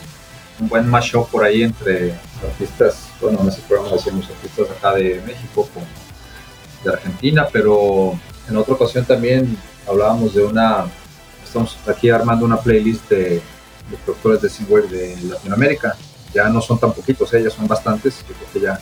un 0.60 0.68
buen 0.68 0.88
mashup 0.88 1.28
por 1.30 1.44
ahí 1.44 1.62
entre 1.62 2.14
artistas, 2.42 3.08
bueno, 3.20 3.38
en 3.42 3.48
ese 3.48 3.62
programa 3.62 3.96
decimos 3.96 4.28
artistas 4.28 4.76
acá 4.76 4.94
de 4.94 5.22
México 5.26 5.68
con 5.72 5.82
de 6.84 6.90
Argentina, 6.90 7.46
pero 7.52 8.18
en 8.48 8.56
otra 8.56 8.74
ocasión 8.74 9.04
también 9.04 9.56
hablábamos 9.86 10.34
de 10.34 10.44
una, 10.44 10.86
estamos 11.44 11.76
aquí 11.86 12.10
armando 12.10 12.44
una 12.44 12.58
playlist 12.58 13.08
de, 13.10 13.18
de 13.90 13.96
productores 14.04 14.42
de 14.42 14.48
single 14.48 14.88
de 14.88 15.16
Latinoamérica 15.22 15.96
ya 16.34 16.48
no 16.48 16.60
son 16.60 16.78
tan 16.78 16.92
poquitos, 16.92 17.32
ellas 17.34 17.52
¿eh? 17.52 17.56
son 17.56 17.66
bastantes, 17.66 18.24
yo 18.28 18.34
creo 18.34 18.52
que 18.52 18.60
ya 18.60 18.80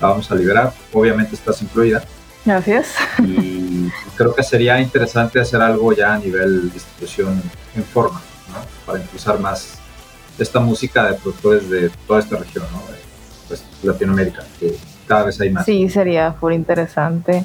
la 0.00 0.08
vamos 0.08 0.30
a 0.30 0.34
liberar, 0.34 0.72
obviamente 0.92 1.34
estás 1.34 1.62
incluida. 1.62 2.02
Gracias. 2.44 2.94
Y 3.20 3.88
creo 4.16 4.34
que 4.34 4.42
sería 4.42 4.80
interesante 4.80 5.40
hacer 5.40 5.60
algo 5.60 5.92
ya 5.92 6.14
a 6.14 6.18
nivel 6.18 6.72
distribución 6.72 7.40
en 7.76 7.84
forma, 7.84 8.20
¿no? 8.48 8.56
Para 8.84 8.98
impulsar 8.98 9.38
más 9.38 9.78
esta 10.38 10.58
música 10.58 11.10
de 11.10 11.14
productores 11.14 11.70
de 11.70 11.90
toda 12.06 12.20
esta 12.20 12.36
región, 12.36 12.64
¿no? 12.72 12.82
Pues, 13.46 13.64
Latinoamérica, 13.82 14.44
que 14.58 14.74
cada 15.06 15.24
vez 15.24 15.40
hay 15.40 15.50
más. 15.50 15.66
Sí, 15.66 15.88
sería 15.88 16.34
muy 16.40 16.54
interesante. 16.54 17.44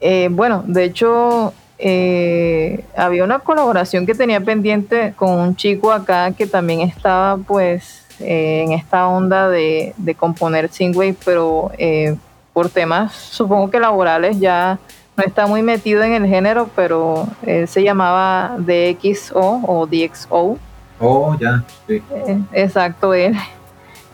Eh, 0.00 0.28
bueno, 0.30 0.62
de 0.66 0.84
hecho, 0.84 1.54
eh, 1.78 2.84
había 2.96 3.24
una 3.24 3.38
colaboración 3.38 4.06
que 4.06 4.14
tenía 4.14 4.40
pendiente 4.40 5.14
con 5.16 5.30
un 5.30 5.56
chico 5.56 5.92
acá 5.92 6.32
que 6.32 6.46
también 6.46 6.82
estaba 6.82 7.38
pues 7.38 8.03
eh, 8.20 8.62
en 8.64 8.72
esta 8.72 9.08
onda 9.08 9.48
de, 9.48 9.94
componer 10.16 10.68
Singwave, 10.68 11.16
pero 11.24 11.70
eh, 11.78 12.16
por 12.52 12.68
temas 12.68 13.12
supongo 13.12 13.70
que 13.70 13.80
laborales 13.80 14.38
ya 14.38 14.78
no 15.16 15.24
está 15.24 15.46
muy 15.46 15.62
metido 15.62 16.02
en 16.02 16.12
el 16.12 16.26
género, 16.26 16.68
pero 16.74 17.26
él 17.46 17.68
se 17.68 17.82
llamaba 17.82 18.56
DXO 18.58 19.60
o 19.66 19.86
DXO. 19.86 20.58
Oh, 21.00 21.36
ya, 21.38 21.62
sí. 21.86 22.02
Eh, 22.10 22.40
exacto, 22.52 23.14
él. 23.14 23.34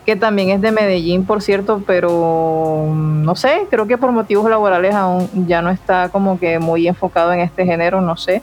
Que 0.05 0.15
también 0.15 0.49
es 0.49 0.61
de 0.61 0.71
Medellín, 0.71 1.25
por 1.25 1.43
cierto, 1.43 1.83
pero 1.85 2.87
mm, 2.89 3.23
no 3.23 3.35
sé, 3.35 3.67
creo 3.69 3.85
que 3.85 3.97
por 3.97 4.11
motivos 4.11 4.49
laborales 4.49 4.95
aún 4.95 5.29
ya 5.47 5.61
no 5.61 5.69
está 5.69 6.09
como 6.09 6.39
que 6.39 6.57
muy 6.57 6.87
enfocado 6.87 7.31
en 7.33 7.39
este 7.41 7.65
género, 7.65 8.01
no 8.01 8.17
sé 8.17 8.41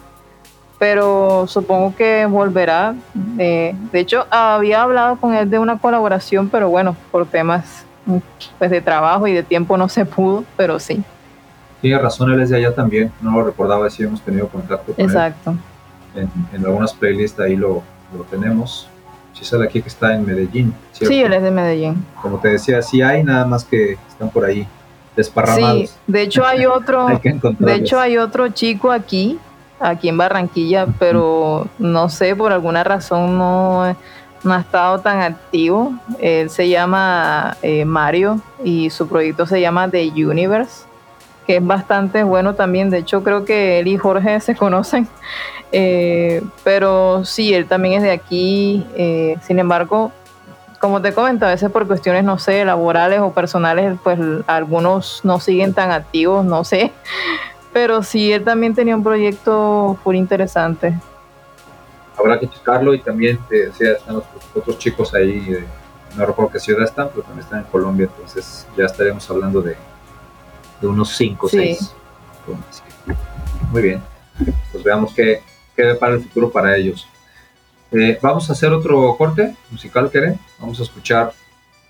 pero 0.79 1.47
supongo 1.49 1.95
que 1.97 2.27
volverá. 2.27 2.95
Eh, 3.39 3.75
de 3.93 4.01
hecho, 4.01 4.27
había 4.31 4.83
hablado 4.83 5.17
con 5.17 5.35
él 5.35 5.51
de 5.51 5.59
una 5.59 5.79
colaboración, 5.79 6.49
pero 6.49 6.69
bueno, 6.69 6.97
por 7.11 7.27
temas 7.27 7.85
pues, 8.59 8.71
de 8.71 8.81
trabajo 8.81 9.27
y 9.27 9.33
de 9.33 9.43
tiempo 9.43 9.77
no 9.77 9.89
se 9.89 10.05
pudo, 10.05 10.45
pero 10.57 10.79
sí. 10.79 11.03
Tiene 11.81 11.99
razón, 11.99 12.33
él 12.33 12.41
es 12.41 12.51
de 12.51 12.57
allá 12.57 12.75
también, 12.75 13.13
no 13.21 13.33
lo 13.33 13.45
recordaba 13.45 13.89
si 13.91 14.03
hemos 14.03 14.21
tenido 14.23 14.49
contacto 14.49 14.93
con 14.93 15.05
Exacto. 15.05 15.55
él. 16.15 16.29
En, 16.53 16.65
algunas 16.65 16.93
playlists 16.93 17.39
ahí 17.39 17.57
lo, 17.57 17.83
lo 18.17 18.25
tenemos. 18.25 18.89
Sale 19.41 19.67
aquí 19.67 19.81
que 19.81 19.89
está 19.89 20.15
en 20.15 20.27
Medellín. 20.27 20.75
Sí, 20.93 21.23
él 21.23 21.33
es 21.33 21.43
de 21.43 21.51
Medellín. 21.53 22.05
Como 22.21 22.41
te 22.41 22.49
decía, 22.49 22.83
sí 22.83 23.03
hay, 23.03 23.23
nada 23.23 23.45
más 23.45 23.65
que 23.65 23.97
están 24.09 24.31
por 24.31 24.45
ahí 24.45 24.67
desparramados. 25.15 25.91
Sí, 25.91 25.97
de 26.09 26.23
hecho 26.23 26.45
hay 26.45 26.67
otro, 26.67 27.07
de 27.59 27.75
hecho 27.75 28.01
hay 28.01 28.19
otro 28.19 28.49
chico 28.49 28.91
aquí 28.91 29.39
aquí 29.81 30.09
en 30.09 30.19
Barranquilla, 30.19 30.87
pero 30.99 31.67
no 31.79 32.09
sé, 32.09 32.35
por 32.35 32.53
alguna 32.53 32.85
razón 32.85 33.39
no, 33.39 33.97
no 34.43 34.53
ha 34.53 34.61
estado 34.61 35.01
tan 35.01 35.21
activo. 35.21 35.93
Él 36.21 36.51
se 36.51 36.69
llama 36.69 37.57
eh, 37.63 37.85
Mario 37.85 38.41
y 38.65 38.91
su 38.91 39.09
proyecto 39.09 39.47
se 39.47 39.61
llama 39.61 39.89
The 39.89 40.09
Universe, 40.09 40.85
que 41.47 41.57
es 41.57 41.67
bastante 41.67 42.23
bueno 42.23 42.55
también. 42.55 42.91
De 42.91 42.99
hecho, 42.99 43.23
creo 43.23 43.45
que 43.45 43.79
él 43.81 43.89
y 43.89 43.97
Jorge 43.97 44.41
se 44.41 44.55
conocen. 44.55 45.09
Eh, 45.71 46.43
pero 46.65 47.25
sí, 47.25 47.53
él 47.53 47.67
también 47.67 47.95
es 47.95 48.03
de 48.03 48.13
aquí. 48.13 48.87
Eh, 48.97 49.37
sin 49.43 49.59
embargo, 49.59 50.13
como 50.79 51.03
te 51.03 51.13
comento, 51.13 51.45
a 51.45 51.51
veces 51.51 51.71
por 51.71 51.87
cuestiones, 51.87 52.25
no 52.25 52.39
sé, 52.39 52.65
laborales 52.65 53.21
o 53.21 53.33
personales, 53.33 53.99
pues 54.03 54.19
algunos 54.47 55.21
no 55.25 55.41
siguen 55.41 55.75
tan 55.75 55.91
activos, 55.91 56.45
no 56.45 56.65
sé. 56.65 56.93
Pero 57.73 58.03
sí, 58.03 58.33
él 58.33 58.45
también 58.45 58.75
tenía 58.75 58.97
un 58.97 59.03
proyecto 59.03 59.99
muy 60.05 60.17
interesante. 60.17 60.99
Habrá 62.17 62.39
que 62.39 62.49
checarlo 62.49 62.95
y 62.95 63.01
también, 63.01 63.39
te 63.49 63.67
decía, 63.67 63.93
están 63.93 64.17
los 64.17 64.25
otros 64.55 64.79
chicos 64.79 65.15
ahí, 65.15 65.65
no 66.17 66.27
recuerdo 66.27 66.51
qué 66.53 66.59
ciudad 66.59 66.83
están, 66.83 67.09
pero 67.11 67.23
también 67.23 67.45
están 67.45 67.61
en 67.61 67.67
Colombia, 67.67 68.09
entonces 68.13 68.67
ya 68.77 68.87
estaremos 68.87 69.29
hablando 69.31 69.63
de, 69.63 69.77
de 70.81 70.87
unos 70.87 71.11
5 71.17 71.47
o 71.47 71.49
6. 71.49 71.95
Muy 73.71 73.83
bien, 73.83 74.03
pues 74.73 74.83
veamos 74.83 75.15
qué, 75.15 75.43
qué 75.77 75.95
para 75.95 76.15
el 76.15 76.23
futuro 76.23 76.51
para 76.51 76.77
ellos. 76.77 77.07
Eh, 77.91 78.19
vamos 78.21 78.49
a 78.51 78.53
hacer 78.53 78.73
otro 78.73 79.17
corte 79.17 79.57
musical, 79.71 80.11
Keren. 80.11 80.39
Vamos 80.59 80.79
a 80.81 80.83
escuchar 80.83 81.33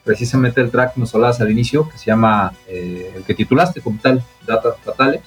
precisamente 0.05 0.61
el 0.61 0.71
track 0.71 0.95
que 0.95 1.01
nos 1.01 1.15
hablabas 1.15 1.41
al 1.41 1.51
inicio, 1.51 1.89
que 1.89 1.99
se 1.99 2.07
llama, 2.07 2.53
eh, 2.67 3.13
el 3.17 3.25
que 3.25 3.35
titulaste 3.35 3.81
como 3.81 3.99
tal, 4.01 4.23
Data 4.47 4.75
Fatale, 4.85 5.23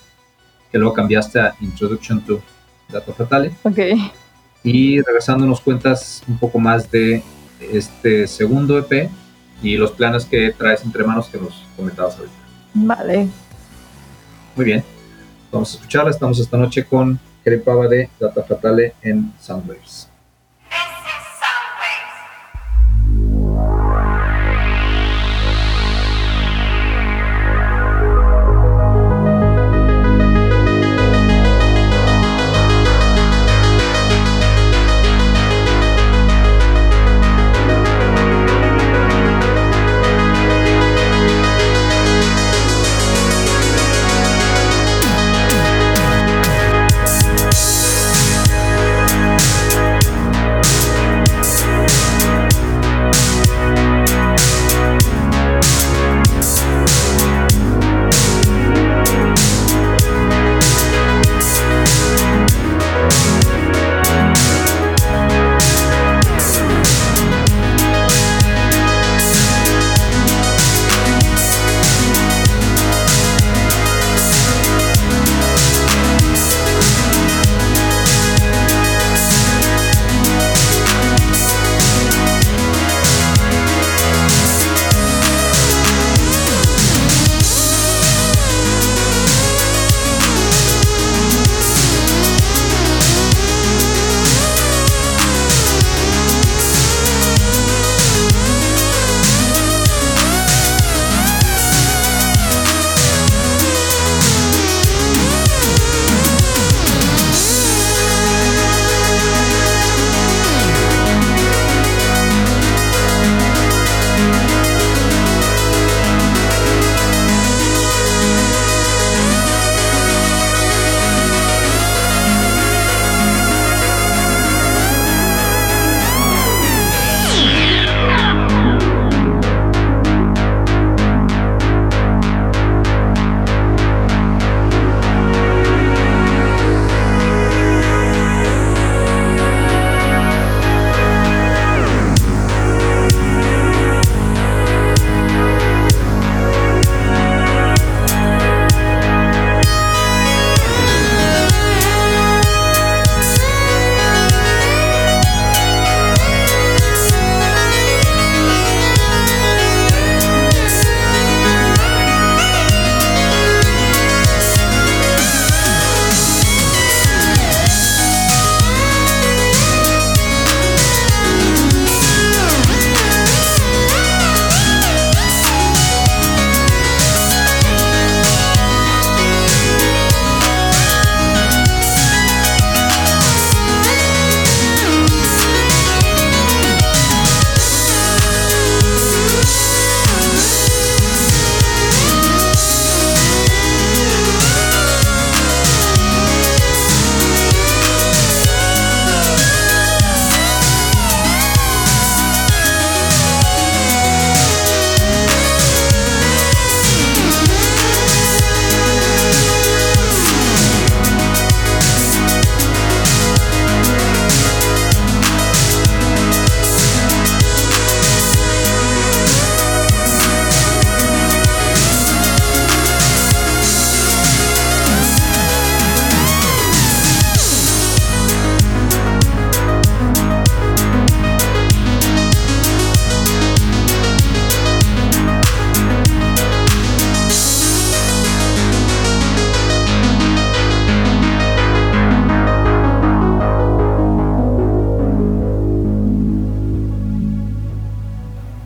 que 0.71 0.77
luego 0.77 0.93
cambiaste 0.93 1.39
a 1.39 1.55
Introduction 1.61 2.21
to 2.21 2.41
Data 2.89 3.13
Fatale. 3.13 3.51
Ok. 3.63 3.79
Y 4.63 5.01
regresando 5.01 5.45
nos 5.45 5.59
cuentas 5.61 6.23
un 6.27 6.37
poco 6.37 6.59
más 6.59 6.89
de 6.91 7.23
este 7.59 8.27
segundo 8.27 8.77
EP 8.77 9.09
y 9.61 9.77
los 9.77 9.91
planes 9.91 10.25
que 10.25 10.51
traes 10.51 10.83
entre 10.83 11.03
manos 11.03 11.27
que 11.27 11.37
nos 11.37 11.65
comentabas 11.75 12.17
ahorita. 12.17 12.35
Vale. 12.73 13.27
Muy 14.55 14.65
bien. 14.65 14.83
Vamos 15.51 15.73
a 15.73 15.77
escucharla. 15.77 16.11
Estamos 16.11 16.39
esta 16.39 16.57
noche 16.57 16.85
con 16.85 17.19
Keren 17.43 17.63
Pava 17.63 17.87
de 17.87 18.09
Data 18.19 18.43
Fatale 18.43 18.93
en 19.01 19.33
Soundwaves. 19.39 20.10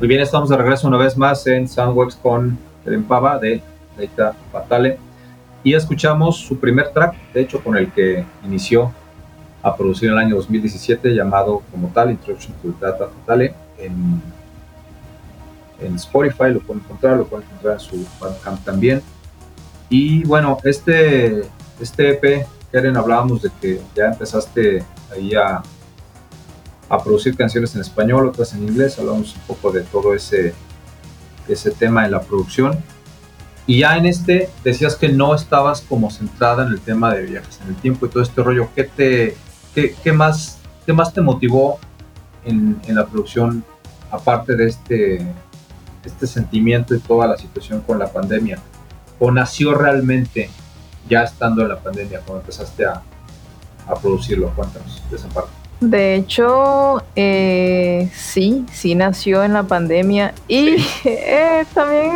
Muy 0.06 0.10
bien, 0.10 0.22
estamos 0.22 0.50
de 0.50 0.58
regreso 0.58 0.88
una 0.88 0.98
vez 0.98 1.18
más 1.18 1.48
en 1.48 1.68
Soundwebs 1.68 2.16
con 2.18 2.60
Pava 3.08 3.40
de 3.40 3.64
Data 3.98 4.36
Fatale. 4.52 5.00
Y 5.64 5.74
escuchamos 5.74 6.38
su 6.38 6.60
primer 6.60 6.90
track, 6.90 7.16
de 7.34 7.42
hecho, 7.42 7.64
con 7.64 7.76
el 7.76 7.92
que 7.92 8.24
inició 8.44 8.94
a 9.64 9.76
producir 9.76 10.10
en 10.10 10.14
el 10.14 10.20
año 10.20 10.36
2017, 10.36 11.16
llamado 11.16 11.64
como 11.72 11.88
tal 11.88 12.12
Introduction 12.12 12.54
to 12.62 12.76
Data 12.80 13.08
Fatale, 13.08 13.56
en 13.80 14.22
en 15.80 15.96
Spotify, 15.96 16.54
lo 16.54 16.60
pueden 16.60 16.84
encontrar, 16.84 17.18
lo 17.18 17.26
pueden 17.26 17.48
encontrar 17.48 17.74
en 17.74 17.80
su 17.80 18.08
Bandcamp 18.20 18.64
también. 18.64 19.02
Y 19.90 20.24
bueno, 20.26 20.60
este, 20.66 21.46
este 21.80 22.10
EP, 22.12 22.46
Karen, 22.72 22.96
hablábamos 22.96 23.42
de 23.42 23.50
que 23.60 23.82
ya 23.96 24.10
empezaste 24.10 24.84
ahí 25.12 25.34
a, 25.34 25.64
a 26.90 27.04
producir 27.04 27.36
canciones 27.36 27.76
en 27.76 27.82
español, 27.82 28.28
otras 28.28 28.54
en 28.54 28.64
inglés, 28.64 29.00
hablamos 29.00 29.36
un 29.36 29.42
poco 29.42 29.72
de 29.72 29.82
todo 29.82 30.14
ese, 30.14 30.54
ese 31.48 31.72
tema 31.72 32.06
en 32.06 32.12
la 32.12 32.22
producción. 32.22 32.78
Y 33.68 33.80
ya 33.80 33.98
en 33.98 34.06
este 34.06 34.50
decías 34.64 34.96
que 34.96 35.10
no 35.10 35.34
estabas 35.34 35.82
como 35.82 36.12
centrada 36.12 36.68
en 36.68 36.74
el 36.74 36.80
tema 36.80 37.14
de 37.14 37.24
viajes 37.24 37.60
en 37.62 37.70
el 37.70 37.76
tiempo 37.76 38.06
y 38.06 38.10
todo 38.10 38.22
este 38.22 38.44
rollo. 38.44 38.70
¿Qué, 38.76 38.84
te, 38.84 39.36
qué, 39.74 39.96
qué 40.04 40.12
más, 40.12 40.60
qué 40.86 40.94
más 40.94 41.14
te 41.14 41.22
motivó 41.22 41.80
en, 42.44 42.80
en, 42.86 42.96
la 42.96 43.08
producción, 43.08 43.64
aparte 44.12 44.56
de 44.56 44.68
este, 44.68 45.26
este 46.04 46.28
sentimiento 46.28 46.94
y 46.94 47.00
toda 47.00 47.26
la 47.26 47.38
situación 47.38 47.82
con 47.82 47.98
la 47.98 48.12
pandemia? 48.12 48.60
¿O 49.18 49.32
nació 49.32 49.74
realmente 49.74 50.52
ya 51.10 51.24
estando 51.24 51.64
en 51.64 51.70
la 51.70 51.80
pandemia 51.80 52.20
cuando 52.20 52.42
empezaste 52.42 52.86
a, 52.86 53.02
a 53.88 53.96
producirlo? 53.96 54.52
Cuéntanos 54.52 55.02
de 55.10 55.16
esa 55.16 55.28
parte. 55.30 55.65
De 55.82 56.16
hecho, 56.16 57.04
eh, 57.18 58.10
sí, 58.16 58.66
sí 58.72 58.96
nació 58.96 59.44
en 59.44 59.54
la 59.54 59.64
pandemia 59.64 60.34
y 60.48 60.78
eh, 61.04 61.66
también 61.74 62.14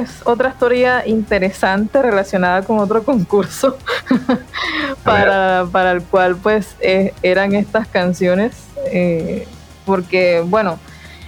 es 0.00 0.22
otra 0.24 0.48
historia 0.48 1.06
interesante 1.06 2.00
relacionada 2.00 2.62
con 2.62 2.78
otro 2.78 3.02
concurso 3.02 3.76
para, 5.04 5.66
para, 5.70 5.92
el 5.92 6.02
cual 6.02 6.36
pues 6.36 6.74
eh, 6.80 7.12
eran 7.22 7.54
estas 7.54 7.86
canciones, 7.86 8.54
eh, 8.86 9.46
porque 9.84 10.42
bueno, 10.46 10.78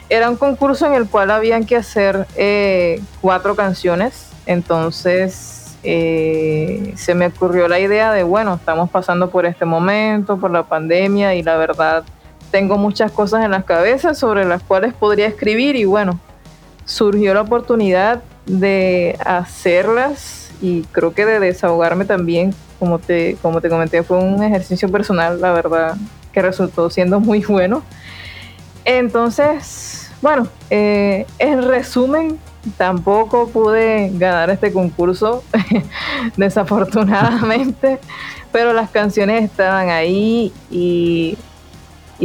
era 0.09 0.31
un 0.31 0.37
concurso 0.37 0.87
en 0.87 0.95
el 0.95 1.07
cual 1.07 1.31
habían 1.31 1.67
que 1.67 1.77
hacer 1.77 2.27
cuatro 3.21 3.57
canciones, 3.57 4.29
entonces 4.47 5.54
eh, 5.85 6.95
se 6.97 7.15
me 7.15 7.27
ocurrió 7.27 7.69
la 7.69 7.79
idea 7.79 8.13
de, 8.13 8.23
bueno, 8.23 8.55
estamos 8.55 8.91
pasando 8.91 9.31
por 9.31 9.47
este 9.47 9.65
momento, 9.67 10.39
por 10.39 10.51
la 10.51 10.63
pandemia 10.63 11.35
y 11.35 11.43
la 11.43 11.57
verdad 11.57 12.05
tengo 12.51 12.79
muchas 12.79 13.13
cosas 13.13 13.45
en 13.45 13.51
las 13.51 13.65
cabezas 13.65 14.19
sobre 14.19 14.45
las 14.45 14.63
cuales 14.63 14.95
podría 14.95 15.27
escribir 15.27 15.77
y 15.77 15.85
bueno, 15.85 16.19
surgió 16.85 17.35
la 17.35 17.43
oportunidad 17.43 18.23
de 18.47 19.19
hacerlas 19.25 20.53
y 20.63 20.83
creo 20.93 21.13
que 21.13 21.27
de 21.27 21.41
desahogarme 21.41 22.05
también, 22.05 22.55
como 22.79 22.99
te, 22.99 23.37
como 23.43 23.61
te 23.61 23.69
comenté, 23.69 24.03
fue 24.03 24.19
un 24.19 24.43
ejercicio 24.43 24.91
personal, 24.91 25.41
la 25.41 25.53
verdad, 25.53 25.97
que 26.33 26.41
resultó 26.41 26.89
siendo 26.91 27.21
muy 27.21 27.41
bueno. 27.45 27.83
Entonces, 28.85 30.11
bueno, 30.23 30.49
eh, 30.71 31.27
en 31.39 31.63
resumen, 31.63 32.39
Tampoco 32.77 33.49
pude 33.49 34.11
ganar 34.15 34.51
este 34.51 34.73
concurso, 34.73 35.45
desafortunadamente, 36.37 37.99
pero 38.53 38.73
las 38.73 38.91
canciones 38.91 39.45
estaban 39.45 39.91
ahí 39.91 40.53
y, 40.71 41.37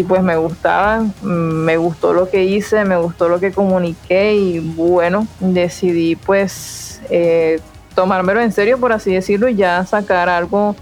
pues 0.07 0.23
me 0.23 0.37
gustaban, 0.37 1.13
me 1.21 1.75
gustó 1.75 2.13
lo 2.13 2.29
que 2.29 2.45
hice, 2.45 2.85
me 2.85 2.97
gustó 2.97 3.27
lo 3.27 3.39
que 3.39 3.51
comuniqué 3.51 4.33
y 4.33 4.59
bueno, 4.59 5.27
decidí 5.41 6.15
pues 6.15 7.01
eh, 7.09 7.59
tomármelo 7.95 8.39
en 8.39 8.53
serio, 8.53 8.79
por 8.79 8.93
así 8.93 9.13
decirlo, 9.13 9.49
y 9.49 9.55
ya 9.55 9.85
sacar 9.85 10.29
algo, 10.29 10.75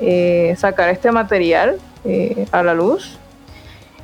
eh, 0.00 0.54
sacar 0.56 0.88
este 0.88 1.12
material 1.12 1.78
eh, 2.04 2.46
a 2.52 2.62
la 2.62 2.72
luz 2.72 3.18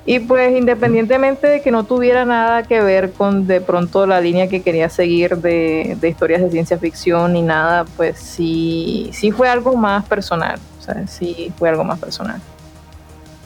y 0.06 0.18
pues 0.18 0.54
independientemente 0.56 1.46
de 1.46 1.62
que 1.62 1.70
no 1.70 1.84
tuviera 1.84 2.26
nada 2.26 2.62
que 2.64 2.82
ver 2.82 3.12
con 3.12 3.46
de 3.46 3.62
pronto 3.62 4.06
la 4.06 4.20
línea 4.20 4.48
que 4.48 4.62
quería 4.62 4.90
seguir 4.90 5.38
de, 5.38 5.96
historias 6.02 6.42
de 6.42 6.50
ciencia 6.50 6.78
ficción 6.78 7.32
ni 7.32 7.40
nada, 7.40 7.86
pues 7.96 8.18
sí, 8.18 9.08
sí 9.12 9.30
fue 9.30 9.48
algo 9.48 9.74
más 9.76 10.04
personal. 10.04 10.58
O 10.78 10.82
sea, 10.82 11.06
sí 11.06 11.50
fue 11.58 11.70
algo 11.70 11.84
más 11.84 11.98
personal. 11.98 12.38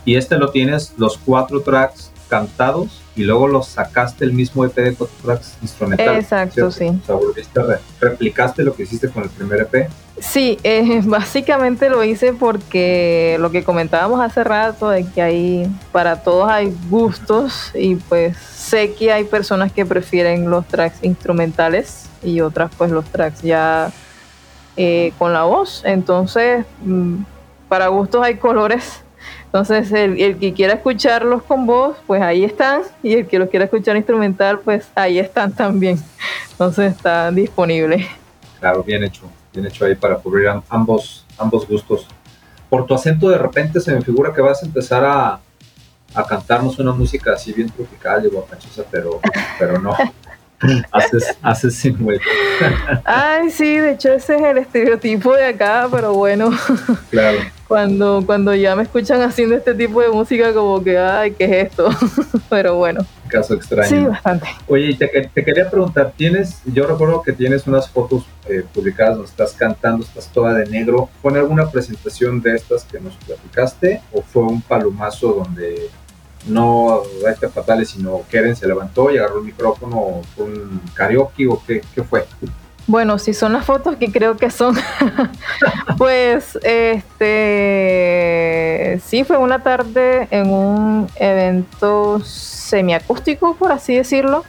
Y 0.05 0.17
este 0.17 0.37
lo 0.37 0.51
tienes, 0.51 0.95
los 0.97 1.17
cuatro 1.17 1.61
tracks 1.61 2.11
cantados 2.29 3.03
y 3.19 3.25
luego 3.25 3.49
los 3.49 3.67
sacaste 3.67 4.25
el 4.25 4.33
mismo 4.33 4.65
EP 4.65 4.77
de 4.77 4.95
cuatro 4.95 5.17
tracks 5.25 5.57
instrumentales. 5.61 6.23
Exacto, 6.23 6.71
sí. 6.71 6.87
O 7.09 7.35
sea, 7.35 7.81
replicaste 8.01 8.63
lo 8.63 8.77
que 8.77 8.85
hiciste 8.85 9.09
con 9.09 9.25
el 9.25 9.29
primer 9.29 9.63
EP. 9.63 9.91
Sí, 10.21 10.57
eh, 10.63 11.01
básicamente 11.05 11.91
lo 11.91 12.05
hice 12.05 12.33
porque 12.33 13.37
lo 13.41 13.51
que 13.51 13.65
comentábamos 13.65 14.21
hace 14.21 14.45
rato 14.45 14.89
de 14.89 15.05
que 15.05 15.21
hay 15.21 15.69
para 15.91 16.23
todos 16.23 16.49
hay 16.49 16.73
gustos 16.89 17.73
y 17.75 17.97
pues 17.97 18.37
sé 18.37 18.95
que 18.95 19.13
hay 19.13 19.25
personas 19.25 19.73
que 19.73 19.85
prefieren 19.85 20.49
los 20.49 20.65
tracks 20.69 21.03
instrumentales 21.03 22.09
y 22.23 22.41
otras 22.41 22.71
pues 22.79 22.93
los 22.93 23.05
tracks 23.07 23.43
ya 23.43 23.91
eh, 24.77 25.13
con 25.19 25.33
la 25.33 25.43
voz. 25.43 25.83
Entonces, 25.85 26.65
mm, 26.85 27.17
para 27.69 27.89
gustos 27.89 28.25
hay 28.25 28.37
colores 28.37 29.03
entonces, 29.49 29.91
el, 29.93 30.39
que 30.39 30.53
quiera 30.53 30.75
escucharlos 30.75 31.43
con 31.43 31.65
voz, 31.65 31.97
pues 32.07 32.21
ahí 32.21 32.45
están, 32.45 32.83
y 33.03 33.15
el 33.15 33.27
que 33.27 33.39
los 33.39 33.49
quiera 33.49 33.65
escuchar 33.65 33.97
instrumental, 33.97 34.59
pues 34.59 34.89
ahí 34.95 35.19
están 35.19 35.53
también. 35.53 35.99
Entonces, 36.51 36.93
está 36.93 37.31
disponible. 37.31 38.07
Claro, 38.61 38.83
bien 38.85 39.05
hecho, 39.05 39.23
bien 39.55 39.65
hecho 39.65 39.87
ahí 39.87 39.95
para 39.95 40.17
cubrir 40.17 40.51
ambos, 40.69 41.25
ambos 41.39 41.67
gustos. 41.67 42.07
Por 42.69 42.85
tu 42.85 42.93
acento, 42.93 43.31
de 43.31 43.39
repente 43.39 43.81
se 43.81 43.95
me 43.95 44.03
figura 44.03 44.35
que 44.35 44.43
vas 44.43 44.63
a 44.63 44.67
empezar 44.67 45.03
a, 45.03 45.41
a 46.15 46.27
cantarnos 46.27 46.79
una 46.79 46.93
música 46.93 47.33
así 47.33 47.55
bien 47.55 47.71
tropical 47.71 48.27
y 48.27 48.29
guapachosa, 48.29 48.85
pero, 48.91 49.19
pero 49.59 49.81
no. 49.81 49.97
haces, 50.93 51.39
haces 51.41 51.75
sin 51.75 51.97
Ay, 53.05 53.51
sí, 53.51 53.79
de 53.79 53.93
hecho 53.93 54.13
ese 54.13 54.37
es 54.37 54.43
el 54.43 54.59
estereotipo 54.59 55.35
de 55.35 55.47
acá, 55.47 55.89
pero 55.91 56.13
bueno. 56.13 56.51
Claro. 57.11 57.39
Cuando, 57.69 58.23
cuando 58.25 58.55
ya 58.55 58.75
me 58.75 58.83
escuchan 58.83 59.21
haciendo 59.21 59.55
este 59.55 59.75
tipo 59.75 60.01
de 60.01 60.09
música, 60.09 60.55
como 60.55 60.83
que, 60.83 60.97
ay, 60.97 61.33
¿qué 61.33 61.45
es 61.45 61.67
esto? 61.67 61.91
pero 62.49 62.77
bueno. 62.77 63.05
Caso 63.29 63.53
extraño. 63.53 63.89
Sí, 63.89 64.05
bastante. 64.07 64.49
Oye, 64.67 64.95
te, 64.95 65.31
te 65.33 65.45
quería 65.45 65.71
preguntar, 65.71 66.15
tienes, 66.17 66.63
yo 66.65 66.87
recuerdo 66.87 67.23
que 67.23 67.35
tienes 67.35 67.67
unas 67.67 67.91
fotos 67.91 68.25
eh, 68.49 68.65
publicadas 68.73 69.17
donde 69.17 69.29
estás 69.29 69.53
cantando, 69.53 70.03
estás 70.03 70.29
toda 70.33 70.55
de 70.55 70.65
negro. 70.65 71.11
¿Fue 71.21 71.31
en 71.33 71.37
alguna 71.37 71.71
presentación 71.71 72.41
de 72.41 72.57
estas 72.57 72.85
que 72.85 72.99
nos 73.01 73.15
platicaste 73.17 74.01
o 74.13 74.23
fue 74.23 74.45
un 74.45 74.63
palomazo 74.63 75.45
donde 75.45 75.91
no 76.47 77.03
este 77.29 77.49
fatales, 77.49 77.91
sino 77.91 78.23
Keren 78.31 78.57
se 78.57 78.67
levantó 78.67 79.11
y 79.11 79.19
agarró 79.19 79.41
el 79.41 79.45
micrófono 79.45 80.23
con 80.35 80.51
un 80.51 80.81
karaoke 80.95 81.47
o 81.47 81.63
qué, 81.67 81.83
qué 81.95 82.03
fue? 82.03 82.25
Bueno, 82.89 83.19
si 83.19 83.35
son 83.35 83.53
las 83.53 83.65
fotos 83.67 83.97
que 83.97 84.11
creo 84.11 84.37
que 84.39 84.51
son, 84.51 84.75
pues 85.99 86.59
este 86.63 87.79
sí 89.05 89.25
fue 89.25 89.37
una 89.37 89.63
tarde 89.63 90.27
en 90.31 90.51
un 90.51 91.07
evento 91.17 92.19
semiacústico, 92.25 93.55
por 93.57 93.73
así 93.73 93.95
decirlo. 93.95 94.45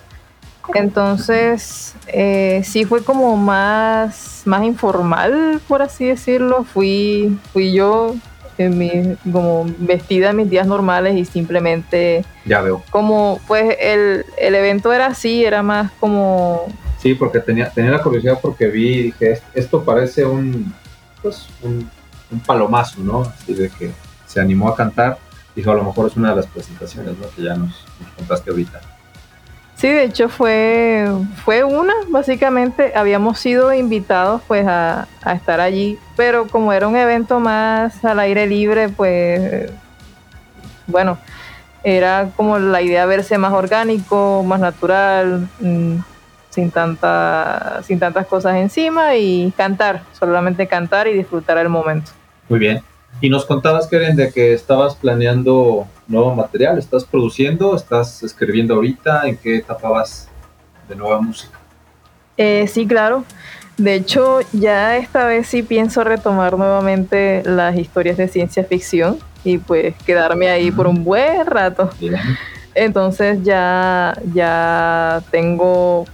Entonces, 0.74 1.96
eh, 2.08 2.62
sí 2.64 2.86
fue 2.86 3.04
como 3.04 3.36
más, 3.36 4.44
más 4.46 4.64
informal, 4.64 5.60
por 5.68 5.82
así 5.82 6.06
decirlo. 6.06 6.64
Fui, 6.64 7.38
fui 7.52 7.74
yo 7.74 8.16
mi, 8.58 9.16
como 9.32 9.66
vestida 9.80 10.30
en 10.30 10.38
mis 10.38 10.50
días 10.50 10.68
normales 10.68 11.16
y 11.16 11.26
simplemente... 11.26 12.24
Ya 12.46 12.62
veo. 12.62 12.84
Como, 12.90 13.40
pues 13.48 13.76
el, 13.80 14.26
el 14.38 14.56
evento 14.56 14.94
era 14.94 15.08
así, 15.08 15.44
era 15.46 15.62
más 15.62 15.92
como... 16.00 16.68
Sí, 17.02 17.16
porque 17.16 17.40
tenía, 17.40 17.70
tenía 17.70 17.92
la 17.92 18.02
curiosidad 18.04 18.40
porque 18.42 18.68
vi 18.68 19.04
dije, 19.04 19.42
esto 19.54 19.84
parece 19.84 20.26
un, 20.26 20.74
pues, 21.22 21.48
un, 21.62 21.90
palomazo, 22.46 23.02
¿no? 23.02 23.22
Así 23.22 23.54
de 23.54 23.70
que 23.70 23.92
se 24.26 24.40
animó 24.40 24.70
a 24.70 24.76
cantar. 24.76 25.18
Dijo, 25.56 25.72
a 25.72 25.76
lo 25.76 25.84
mejor 25.84 26.08
es 26.08 26.16
una 26.16 26.30
de 26.30 26.36
las 26.36 26.48
presentaciones, 26.48 27.18
¿no? 27.18 27.28
Que 27.36 27.44
ya 27.44 27.56
nos, 27.56 27.86
nos 28.00 28.12
contaste 28.16 28.52
ahorita. 28.52 28.80
Sí, 29.80 29.88
de 29.88 30.04
hecho 30.04 30.28
fue, 30.28 31.08
fue 31.46 31.64
una, 31.64 31.94
básicamente 32.10 32.92
habíamos 32.98 33.40
sido 33.40 33.74
invitados 33.74 34.42
pues 34.46 34.68
a, 34.68 35.08
estar 35.34 35.62
allí, 35.62 35.98
pero 36.18 36.48
como 36.48 36.74
era 36.74 36.86
un 36.86 36.98
evento 36.98 37.40
más 37.40 38.04
al 38.04 38.20
aire 38.20 38.46
libre, 38.46 38.90
pues 38.90 39.72
bueno, 40.86 41.18
era 41.82 42.30
como 42.36 42.60
la 42.60 42.82
idea 42.82 43.04
de 43.04 43.08
verse 43.08 43.38
más 43.38 43.54
orgánico, 43.54 44.44
más 44.46 44.60
natural, 44.60 45.48
mm, 45.62 46.00
sin, 46.50 46.72
tanta, 46.72 47.82
sin 47.84 48.00
tantas 48.00 48.28
cosas 48.28 48.56
encima 48.58 49.16
y 49.16 49.54
cantar, 49.56 50.04
solamente 50.18 50.68
cantar 50.68 51.08
y 51.08 51.14
disfrutar 51.14 51.58
el 51.58 51.70
momento. 51.70 52.12
Muy 52.48 52.60
bien. 52.60 52.82
Y 53.22 53.30
nos 53.30 53.46
contabas, 53.46 53.88
Keren, 53.88 54.16
de 54.16 54.32
que 54.32 54.54
estabas 54.54 54.96
planeando 54.96 55.88
nuevo 56.08 56.34
material, 56.36 56.78
estás 56.78 57.04
produciendo, 57.06 57.76
estás 57.76 58.24
escribiendo 58.24 58.76
ahorita, 58.76 59.28
¿en 59.28 59.38
qué 59.38 59.58
etapa 59.58 59.90
vas 59.90 60.30
de 60.88 60.96
nueva 60.96 61.20
música? 61.20 61.58
Eh, 62.38 62.66
sí, 62.68 62.88
claro. 62.88 63.26
De 63.78 63.96
hecho, 63.96 64.40
ya 64.52 64.98
esta 64.98 65.26
vez 65.26 65.48
sí 65.48 65.64
pienso 65.64 66.04
retomar 66.04 66.58
nuevamente 66.58 67.44
las 67.46 67.78
historias 67.78 68.18
de 68.18 68.28
ciencia 68.28 68.64
ficción 68.64 69.20
y 69.44 69.58
pues 69.58 69.96
quedarme 70.06 70.50
ahí 70.50 70.72
por 70.72 70.88
un 70.88 71.04
buen 71.04 71.46
rato. 71.46 71.90
Entonces 72.76 73.44
ya, 73.44 74.18
ya 74.34 75.22
tengo 75.32 76.06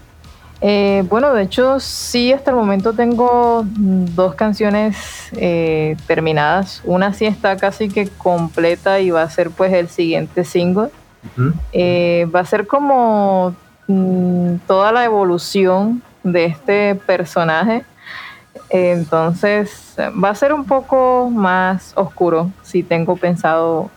eh, 0.62 1.04
bueno, 1.10 1.34
de 1.34 1.44
hecho, 1.44 1.80
sí, 1.80 2.32
hasta 2.32 2.52
el 2.52 2.58
momento 2.58 2.94
tengo 2.94 3.66
dos 3.66 4.36
canciones 4.36 5.30
eh, 5.34 5.98
terminadas. 6.08 6.82
Una 6.86 7.14
sí 7.14 7.26
está 7.26 7.58
casi 7.58 7.90
que 7.90 8.08
completa 8.08 9.00
y 9.00 9.12
va 9.12 9.24
a 9.24 9.30
ser 9.30 9.52
pues 9.52 9.74
el 9.74 9.90
siguiente 9.90 10.44
single. 10.44 10.90
Eh, 11.74 12.28
va 12.34 12.42
a 12.42 12.46
ser 12.46 12.68
como 12.68 13.56
mm, 13.88 14.58
toda 14.68 14.92
la 14.92 15.04
evolución 15.04 16.02
de 16.24 16.46
este 16.46 16.96
personaje. 16.96 17.84
Entonces, 18.70 19.96
va 20.00 20.30
a 20.30 20.36
ser 20.36 20.54
un 20.54 20.66
poco 20.66 21.30
más 21.30 21.92
oscuro. 21.96 22.50
Si 22.64 22.84
tengo 22.84 23.18
pensado 23.18 23.90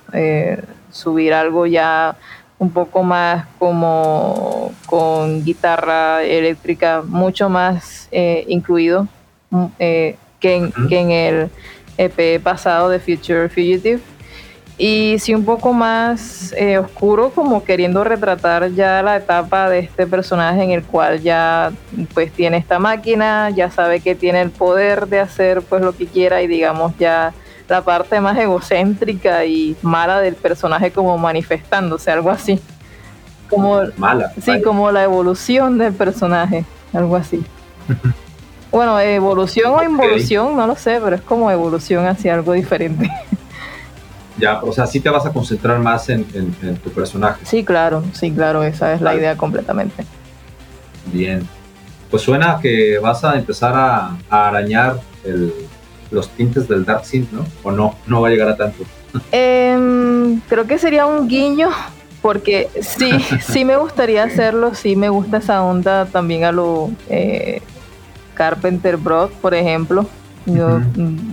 subir 0.90 1.32
algo 1.32 1.66
ya 1.66 2.16
un 2.58 2.70
poco 2.70 3.02
más 3.02 3.46
como 3.58 4.72
con 4.86 5.44
guitarra 5.44 6.22
eléctrica, 6.24 7.02
mucho 7.06 7.48
más 7.48 8.08
eh, 8.10 8.44
incluido 8.48 9.06
mm, 9.50 9.64
eh, 9.78 10.16
que, 10.40 10.70
en, 10.90 11.10
el 11.10 11.50
EP 11.96 12.42
pasado 12.42 12.88
de 12.88 12.98
Future 12.98 13.48
Fugitive. 13.48 14.00
Y 14.80 15.16
sí 15.18 15.34
un 15.34 15.44
poco 15.44 15.72
más 15.72 16.54
eh, 16.56 16.78
oscuro, 16.78 17.30
como 17.30 17.64
queriendo 17.64 18.04
retratar 18.04 18.70
ya 18.70 19.02
la 19.02 19.16
etapa 19.16 19.68
de 19.68 19.80
este 19.80 20.06
personaje 20.06 20.62
en 20.62 20.70
el 20.70 20.84
cual 20.84 21.20
ya 21.20 21.72
pues 22.14 22.30
tiene 22.30 22.58
esta 22.58 22.78
máquina, 22.78 23.50
ya 23.50 23.72
sabe 23.72 23.98
que 23.98 24.14
tiene 24.14 24.40
el 24.40 24.50
poder 24.50 25.08
de 25.08 25.18
hacer 25.18 25.62
pues 25.62 25.82
lo 25.82 25.96
que 25.96 26.06
quiera 26.06 26.42
y 26.42 26.46
digamos 26.46 26.96
ya 26.96 27.34
la 27.68 27.82
parte 27.82 28.20
más 28.20 28.36
egocéntrica 28.38 29.44
y 29.44 29.76
mala 29.82 30.20
del 30.20 30.34
personaje 30.34 30.90
como 30.90 31.18
manifestándose, 31.18 32.10
algo 32.10 32.30
así. 32.30 32.58
Como, 33.48 33.80
mala. 33.96 34.32
Sí, 34.42 34.62
como 34.62 34.90
la 34.90 35.04
evolución 35.04 35.78
del 35.78 35.92
personaje, 35.92 36.64
algo 36.92 37.16
así. 37.16 37.42
bueno, 38.72 38.98
evolución 38.98 39.72
o 39.74 39.82
involución, 39.82 40.56
no 40.56 40.66
lo 40.66 40.76
sé, 40.76 41.00
pero 41.02 41.16
es 41.16 41.22
como 41.22 41.50
evolución 41.50 42.06
hacia 42.06 42.34
algo 42.34 42.52
diferente. 42.52 43.10
Ya, 44.40 44.62
o 44.62 44.72
sea, 44.72 44.86
sí 44.86 45.00
te 45.00 45.10
vas 45.10 45.26
a 45.26 45.32
concentrar 45.32 45.80
más 45.80 46.08
en, 46.10 46.24
tu 46.84 46.90
personaje. 46.90 47.44
Sí, 47.44 47.64
claro, 47.64 48.04
sí, 48.12 48.30
claro, 48.30 48.62
esa 48.62 48.94
es 48.94 49.00
la 49.00 49.16
idea 49.16 49.36
completamente. 49.36 50.04
Bien. 51.06 51.44
Pues 52.08 52.22
suena 52.22 52.60
que 52.62 53.00
vas 53.00 53.24
a 53.24 53.34
empezar 53.34 53.74
a 53.74 54.16
arañar 54.30 55.00
el, 55.24 55.52
los 56.10 56.28
tintes 56.30 56.68
del 56.68 56.84
Dark 56.84 57.04
Synth, 57.04 57.32
¿no? 57.32 57.44
¿O 57.62 57.70
no? 57.70 57.96
No 58.06 58.20
va 58.20 58.28
a 58.28 58.30
llegar 58.30 58.48
a 58.48 58.56
tanto. 58.56 58.84
Em, 59.32 60.40
creo 60.48 60.66
que 60.66 60.78
sería 60.78 61.06
un 61.06 61.28
guiño, 61.28 61.70
porque 62.22 62.68
sí, 62.80 63.10
sí 63.40 63.64
me 63.64 63.76
gustaría 63.76 64.24
hacerlo, 64.24 64.74
sí 64.74 64.96
me 64.96 65.08
gusta 65.08 65.38
esa 65.38 65.62
onda 65.62 66.06
también 66.06 66.44
a 66.44 66.52
lo 66.52 66.90
eh, 67.08 67.62
Carpenter 68.34 68.96
Broad, 68.96 69.30
por 69.40 69.54
ejemplo. 69.54 70.06
Yo 70.46 70.80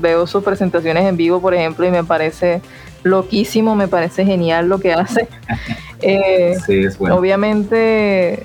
veo 0.01 0.27
sus 0.27 0.43
presentaciones 0.43 1.05
en 1.05 1.15
vivo, 1.15 1.39
por 1.39 1.53
ejemplo, 1.53 1.85
y 1.85 1.91
me 1.91 2.03
parece 2.03 2.61
loquísimo, 3.03 3.73
me 3.73 3.87
parece 3.87 4.25
genial 4.25 4.67
lo 4.67 4.79
que 4.79 4.93
hace. 4.93 5.27
Eh, 6.01 6.55
sí, 6.63 6.81
es 6.81 6.99
bueno. 6.99 7.15
Obviamente, 7.15 8.43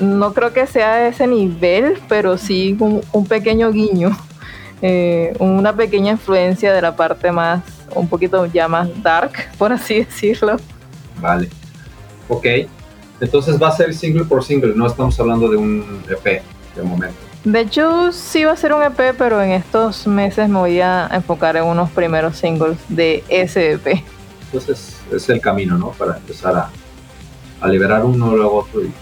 no 0.00 0.32
creo 0.32 0.52
que 0.52 0.66
sea 0.66 0.94
a 0.94 1.08
ese 1.08 1.26
nivel, 1.26 1.98
pero 2.08 2.36
sí 2.38 2.76
un 2.80 3.26
pequeño 3.26 3.70
guiño 3.70 4.16
eh, 4.82 5.34
una 5.38 5.74
pequeña 5.74 6.12
influencia 6.12 6.72
de 6.72 6.80
la 6.80 6.96
parte 6.96 7.30
más, 7.30 7.62
un 7.94 8.08
poquito 8.08 8.46
ya 8.46 8.66
más 8.66 8.88
dark, 9.02 9.32
por 9.58 9.72
así 9.72 10.04
decirlo. 10.04 10.56
Vale. 11.20 11.50
Ok. 12.28 12.46
Entonces 13.20 13.60
va 13.60 13.68
a 13.68 13.72
ser 13.72 13.92
single 13.94 14.24
por 14.24 14.42
single, 14.42 14.72
no 14.74 14.86
estamos 14.86 15.18
hablando 15.20 15.48
de 15.48 15.56
un 15.58 16.02
EP 16.08 16.42
de 16.74 16.82
momento. 16.82 17.18
De 17.44 17.60
hecho, 17.60 18.12
sí 18.12 18.44
va 18.44 18.52
a 18.52 18.56
ser 18.56 18.72
un 18.72 18.82
EP, 18.82 19.14
pero 19.16 19.42
en 19.42 19.50
estos 19.50 20.06
meses 20.06 20.48
me 20.48 20.58
voy 20.58 20.80
a 20.80 21.08
enfocar 21.12 21.56
en 21.56 21.64
unos 21.64 21.90
primeros 21.90 22.36
singles 22.36 22.78
de 22.88 23.22
ese 23.28 23.72
EP. 23.72 24.02
Entonces 24.46 24.98
es 25.12 25.28
el 25.28 25.40
camino, 25.40 25.76
¿no? 25.76 25.90
Para 25.90 26.16
empezar 26.16 26.56
a, 26.56 26.70
a 27.60 27.68
liberar 27.68 28.04
uno, 28.04 28.34
luego 28.34 28.60
otro 28.60 28.82
y 28.82 28.92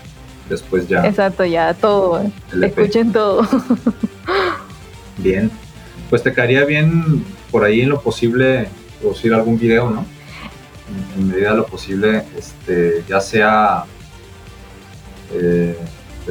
después 0.48 0.88
ya. 0.88 1.06
Exacto, 1.06 1.44
ya 1.44 1.72
todo. 1.74 2.20
E 2.20 2.32
Escuchen 2.66 3.12
todo. 3.12 3.46
Bien 5.18 5.50
pues 6.08 6.22
te 6.22 6.32
caería 6.32 6.64
bien 6.64 7.24
por 7.50 7.64
ahí 7.64 7.82
en 7.82 7.90
lo 7.90 8.00
posible 8.00 8.68
producir 9.00 9.34
algún 9.34 9.58
video, 9.58 9.90
¿no? 9.90 10.04
En, 11.16 11.28
medida 11.28 11.50
de 11.50 11.56
lo 11.58 11.66
posible, 11.66 12.24
este, 12.36 13.04
ya 13.06 13.20
sea 13.20 13.84
eh, 15.32 15.76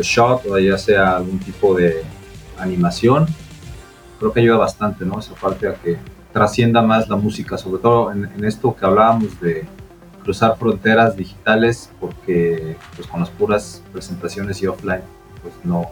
shot 0.02 0.46
o 0.48 0.58
ya 0.58 0.78
sea 0.78 1.18
algún 1.18 1.40
tipo 1.40 1.76
de 1.76 2.04
animación. 2.58 3.28
Creo 4.20 4.34
que 4.34 4.40
ayuda 4.40 4.58
bastante, 4.58 5.06
¿no? 5.06 5.20
Esa 5.20 5.36
parte 5.36 5.68
a 5.68 5.76
que 5.76 5.98
trascienda 6.34 6.82
más 6.82 7.08
la 7.08 7.16
música, 7.16 7.58
sobre 7.58 7.82
todo 7.82 8.12
en, 8.12 8.26
en 8.26 8.46
esto 8.46 8.76
que 8.76 8.86
hablábamos 8.86 9.40
de 9.40 9.66
cruzar 10.24 10.58
fronteras 10.58 11.16
digitales, 11.16 11.92
porque 12.00 12.76
pues 12.96 13.08
con 13.08 13.20
las 13.20 13.30
puras 13.30 13.82
presentaciones 13.94 14.62
y 14.62 14.68
offline, 14.68 15.02
pues 15.42 15.54
no, 15.64 15.90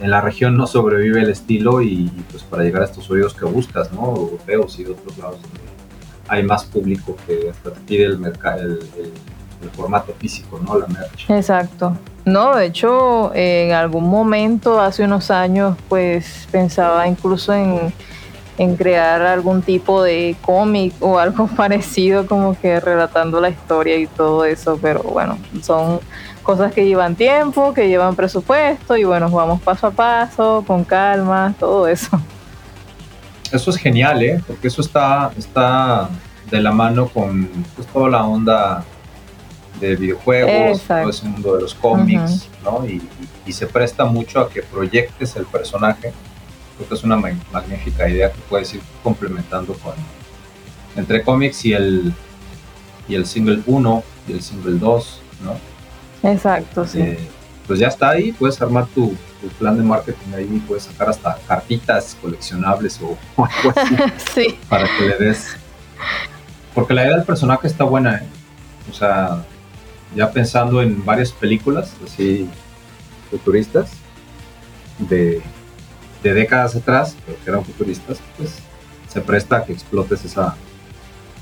en 0.00 0.10
la 0.10 0.20
región 0.20 0.56
no 0.56 0.66
sobrevive 0.66 1.22
el 1.22 1.30
estilo 1.30 1.82
y, 1.82 2.10
pues 2.30 2.42
para 2.42 2.62
llegar 2.62 2.82
a 2.82 2.84
estos 2.84 3.10
oídos 3.10 3.34
que 3.34 3.44
buscas, 3.44 3.92
¿no? 3.92 4.14
Europeos 4.14 4.78
y 4.78 4.84
de 4.84 4.92
otros 4.92 5.18
lados 5.18 5.42
donde 5.42 5.60
hay 6.28 6.42
más 6.42 6.64
público 6.64 7.16
que 7.26 7.50
hasta 7.50 7.70
pide 7.86 8.04
el, 8.04 8.18
mercado, 8.18 8.60
el, 8.60 8.80
formato 9.74 10.14
físico, 10.18 10.60
¿no? 10.64 10.78
La 10.78 10.86
merch. 10.86 11.28
Exacto. 11.30 11.96
No, 12.24 12.54
de 12.54 12.66
hecho, 12.66 13.32
en 13.34 13.72
algún 13.72 14.08
momento, 14.08 14.80
hace 14.80 15.04
unos 15.04 15.30
años, 15.30 15.76
pues 15.88 16.46
pensaba 16.52 17.08
incluso 17.08 17.52
en 17.54 18.76
crear 18.76 19.22
algún 19.22 19.62
tipo 19.62 20.02
de 20.02 20.36
cómic 20.42 20.94
o 21.00 21.18
algo 21.18 21.46
parecido, 21.56 22.26
como 22.26 22.58
que 22.60 22.78
relatando 22.78 23.40
la 23.40 23.48
historia 23.48 23.96
y 23.96 24.06
todo 24.06 24.44
eso, 24.44 24.78
pero 24.80 25.02
bueno, 25.02 25.38
son 25.62 26.00
cosas 26.48 26.72
que 26.72 26.86
llevan 26.86 27.14
tiempo, 27.14 27.74
que 27.74 27.88
llevan 27.88 28.16
presupuesto 28.16 28.96
y 28.96 29.04
bueno, 29.04 29.28
vamos 29.28 29.60
paso 29.60 29.88
a 29.88 29.90
paso, 29.90 30.64
con 30.66 30.82
calma, 30.82 31.52
todo 31.60 31.86
eso. 31.86 32.18
Eso 33.52 33.70
es 33.70 33.76
genial, 33.76 34.22
¿eh? 34.22 34.42
Porque 34.46 34.68
eso 34.68 34.80
está, 34.80 35.30
está 35.36 36.08
de 36.50 36.62
la 36.62 36.72
mano 36.72 37.06
con 37.08 37.46
pues, 37.76 37.86
toda 37.88 38.08
la 38.08 38.24
onda 38.24 38.82
de 39.78 39.94
videojuegos, 39.96 40.80
todo 40.84 41.10
ese 41.10 41.26
mundo 41.26 41.54
de 41.56 41.60
los 41.60 41.74
cómics, 41.74 42.48
¿no? 42.64 42.82
Y, 42.86 43.52
se 43.52 43.66
presta 43.66 44.06
mucho 44.06 44.40
a 44.40 44.48
que 44.48 44.62
proyectes 44.62 45.36
el 45.36 45.44
personaje. 45.44 46.14
Creo 46.76 46.88
que 46.88 46.94
es 46.94 47.04
una 47.04 47.16
magnífica 47.52 48.08
idea 48.08 48.32
que 48.32 48.40
puedes 48.48 48.72
ir 48.72 48.80
complementando 49.02 49.74
con 49.74 49.92
entre 50.96 51.22
cómics 51.22 51.66
y 51.66 51.74
el, 51.74 52.14
y 53.06 53.16
el 53.16 53.26
single 53.26 53.62
1 53.66 54.02
y 54.28 54.32
el 54.32 54.40
single 54.42 54.78
2, 54.78 55.20
¿no? 55.44 55.77
Exacto, 56.22 56.86
sí. 56.86 57.00
Eh, 57.00 57.18
pues 57.66 57.78
ya 57.78 57.88
está 57.88 58.10
ahí, 58.10 58.32
puedes 58.32 58.60
armar 58.62 58.86
tu, 58.86 59.14
plan 59.58 59.76
de 59.76 59.84
marketing 59.84 60.34
ahí, 60.34 60.62
puedes 60.66 60.84
sacar 60.84 61.10
hasta 61.10 61.38
cartitas 61.46 62.16
coleccionables 62.20 62.98
o, 63.02 63.16
algo 63.36 63.72
así 63.76 63.96
sí. 64.34 64.58
para 64.68 64.88
que 64.96 65.04
le 65.06 65.16
des. 65.18 65.56
Porque 66.74 66.94
la 66.94 67.04
idea 67.04 67.16
del 67.16 67.24
personaje 67.24 67.66
está 67.66 67.84
buena, 67.84 68.16
¿eh? 68.16 68.26
O 68.90 68.94
sea, 68.94 69.44
ya 70.14 70.30
pensando 70.30 70.80
en 70.80 71.04
varias 71.04 71.30
películas 71.30 71.92
así 72.04 72.48
futuristas 73.30 73.90
de, 74.98 75.42
de 76.22 76.34
décadas 76.34 76.74
atrás, 76.74 77.16
pero 77.26 77.38
que 77.44 77.50
eran 77.50 77.64
futuristas, 77.64 78.18
pues 78.36 78.54
se 79.08 79.20
presta 79.20 79.58
a 79.58 79.64
que 79.64 79.72
explotes 79.72 80.24
esa, 80.24 80.56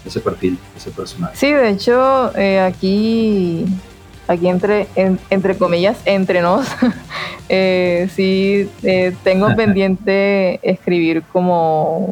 ese 0.04 0.20
perfil, 0.20 0.58
ese 0.76 0.90
personaje. 0.90 1.36
Sí, 1.36 1.52
de 1.52 1.68
hecho, 1.70 2.36
eh, 2.36 2.60
aquí 2.60 3.66
aquí 4.28 4.48
entre, 4.48 4.86
entre 5.30 5.56
comillas, 5.56 5.98
entre 6.04 6.42
nos, 6.42 6.66
eh, 7.48 8.08
sí 8.14 8.70
eh, 8.82 9.14
tengo 9.22 9.54
pendiente 9.54 10.58
escribir 10.62 11.22
como, 11.32 12.10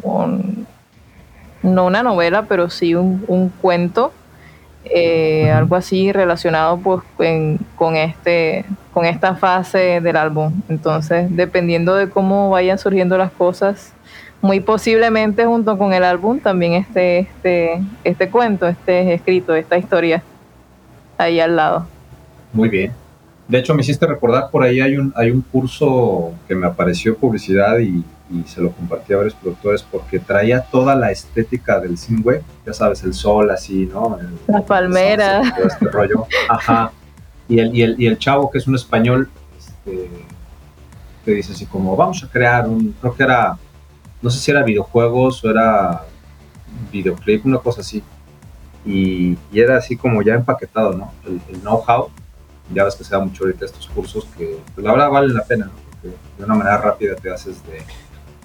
no 1.63 1.85
una 1.85 2.03
novela, 2.03 2.43
pero 2.43 2.69
sí 2.69 2.95
un, 2.95 3.51
cuento, 3.61 4.13
eh, 4.85 5.51
algo 5.51 5.75
así 5.75 6.11
relacionado 6.11 6.77
pues 6.77 7.01
con, 7.75 7.95
este, 7.95 8.65
con 8.93 9.05
esta 9.05 9.35
fase 9.35 9.99
del 9.99 10.15
álbum. 10.15 10.53
Entonces, 10.69 11.27
dependiendo 11.35 11.95
de 11.95 12.09
cómo 12.09 12.51
vayan 12.51 12.77
surgiendo 12.77 13.17
las 13.17 13.31
cosas, 13.31 13.93
muy 14.41 14.59
posiblemente 14.59 15.45
junto 15.45 15.75
con 15.77 15.91
el 15.93 16.03
álbum 16.03 16.39
también 16.39 16.73
esté 16.73 17.19
este, 17.19 17.81
este 18.03 18.29
cuento, 18.29 18.67
este 18.67 19.13
escrito, 19.13 19.55
esta 19.55 19.77
historia 19.77 20.21
ahí 21.17 21.39
al 21.39 21.55
lado. 21.55 21.94
Muy 22.55 22.69
bien. 22.69 22.93
De 23.47 23.59
hecho, 23.59 23.75
me 23.75 23.81
hiciste 23.81 24.07
recordar, 24.07 24.49
por 24.49 24.63
ahí 24.63 24.79
hay 24.79 24.97
un, 24.97 25.13
hay 25.15 25.29
un 25.29 25.41
curso 25.41 26.33
que 26.47 26.55
me 26.55 26.65
apareció 26.65 27.15
publicidad 27.15 27.77
y, 27.79 28.03
se 28.47 28.59
lo 28.59 28.71
compartí 28.71 29.13
a 29.13 29.17
varios 29.17 29.35
productores 29.35 29.83
porque 29.83 30.17
traía 30.17 30.61
toda 30.61 30.95
la 30.95 31.11
estética 31.11 31.79
del 31.79 31.95
web, 32.23 32.41
ya 32.65 32.73
sabes, 32.73 33.03
el 33.03 33.13
sol 33.13 33.51
así, 33.51 33.85
¿no? 33.85 34.17
la 34.47 34.65
palmera. 34.65 35.41
este 35.63 35.85
rollo. 35.85 36.25
Ajá. 36.49 36.91
Y 37.47 37.59
el, 37.59 37.75
y, 37.75 37.83
el, 37.83 38.01
y 38.01 38.07
el 38.07 38.17
chavo, 38.17 38.49
que 38.49 38.57
es 38.57 38.65
un 38.65 38.73
español, 38.73 39.29
este, 39.59 40.09
te 41.23 41.31
dice 41.31 41.53
así 41.53 41.65
como, 41.65 41.95
vamos 41.95 42.23
a 42.23 42.27
crear 42.27 42.67
un, 42.67 42.95
creo 42.99 43.15
que 43.15 43.23
era, 43.23 43.57
no 44.21 44.29
sé 44.31 44.39
si 44.39 44.51
era 44.51 44.63
videojuegos 44.63 45.43
o 45.43 45.49
era 45.51 46.03
videoclip, 46.91 47.45
una 47.45 47.57
cosa 47.57 47.81
así. 47.81 48.03
Y, 48.85 49.37
era 49.51 49.77
así 49.77 49.97
como 49.97 50.21
ya 50.21 50.35
empaquetado, 50.35 50.93
¿no? 50.93 51.11
El, 51.25 51.61
know-how, 51.61 52.09
ya 52.73 52.83
ves 52.83 52.95
que 52.95 53.03
se 53.03 53.11
da 53.11 53.19
mucho 53.19 53.43
ahorita 53.43 53.65
estos 53.65 53.87
cursos 53.87 54.25
que, 54.37 54.59
pues, 54.73 54.85
la 54.85 54.91
verdad 54.91 55.09
vale 55.09 55.33
la 55.33 55.43
pena, 55.43 55.65
¿no? 55.65 55.71
Porque 55.91 56.15
de 56.37 56.43
una 56.43 56.55
manera 56.55 56.77
rápida 56.77 57.15
te 57.15 57.31
haces 57.31 57.65
de, 57.65 57.81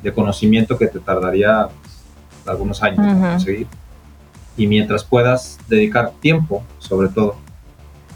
de 0.02 0.12
conocimiento 0.12 0.76
que 0.76 0.86
te 0.86 0.98
tardaría 0.98 1.68
pues, 1.68 2.02
algunos 2.46 2.82
años 2.82 2.98
conseguir. 2.98 3.66
Y 4.56 4.66
mientras 4.66 5.04
puedas 5.04 5.58
dedicar 5.68 6.12
tiempo, 6.20 6.62
sobre 6.78 7.08
todo, 7.08 7.36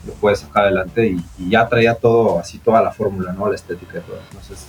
lo 0.07 0.13
puedes 0.15 0.41
sacar 0.41 0.65
adelante 0.65 1.17
y, 1.39 1.49
ya 1.49 1.69
traía 1.69 1.95
todo, 1.95 2.39
así 2.39 2.59
toda 2.59 2.83
la 2.83 2.91
fórmula, 2.91 3.33
¿no? 3.33 3.49
La 3.49 3.55
estética 3.55 3.99
y 3.99 4.03
todo. 4.03 4.19
Entonces, 4.31 4.67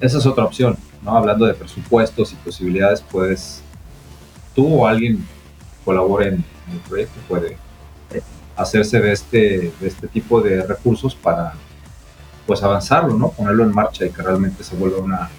esa 0.00 0.18
es 0.18 0.26
otra 0.26 0.44
opción, 0.44 0.76
¿no? 1.02 1.16
Hablando 1.16 1.46
de 1.46 1.54
presupuestos 1.54 2.32
y 2.32 2.36
posibilidades, 2.36 3.02
puedes, 3.02 3.62
tú 4.54 4.82
o 4.82 4.86
alguien 4.86 5.26
colabore 5.84 6.28
en, 6.28 6.44
el 6.72 6.78
proyecto 6.88 7.20
puede 7.28 7.56
hacerse 8.56 9.00
de 9.00 9.12
este, 9.12 9.72
de 9.80 9.86
este 9.86 10.08
tipo 10.08 10.40
de 10.40 10.62
recursos 10.62 11.14
para 11.14 11.54
pues 12.46 12.62
avanzarlo, 12.62 13.14
¿no? 13.14 13.30
Ponerlo 13.30 13.64
en 13.64 13.72
marcha 13.72 14.06
y 14.06 14.10
que 14.10 14.22
realmente 14.22 14.62
se 14.62 14.76
vuelva 14.76 14.98
una 14.98 15.30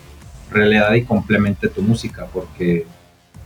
realidad 0.51 0.93
y 0.93 1.03
complemente 1.03 1.67
tu 1.69 1.81
música, 1.81 2.27
porque 2.31 2.85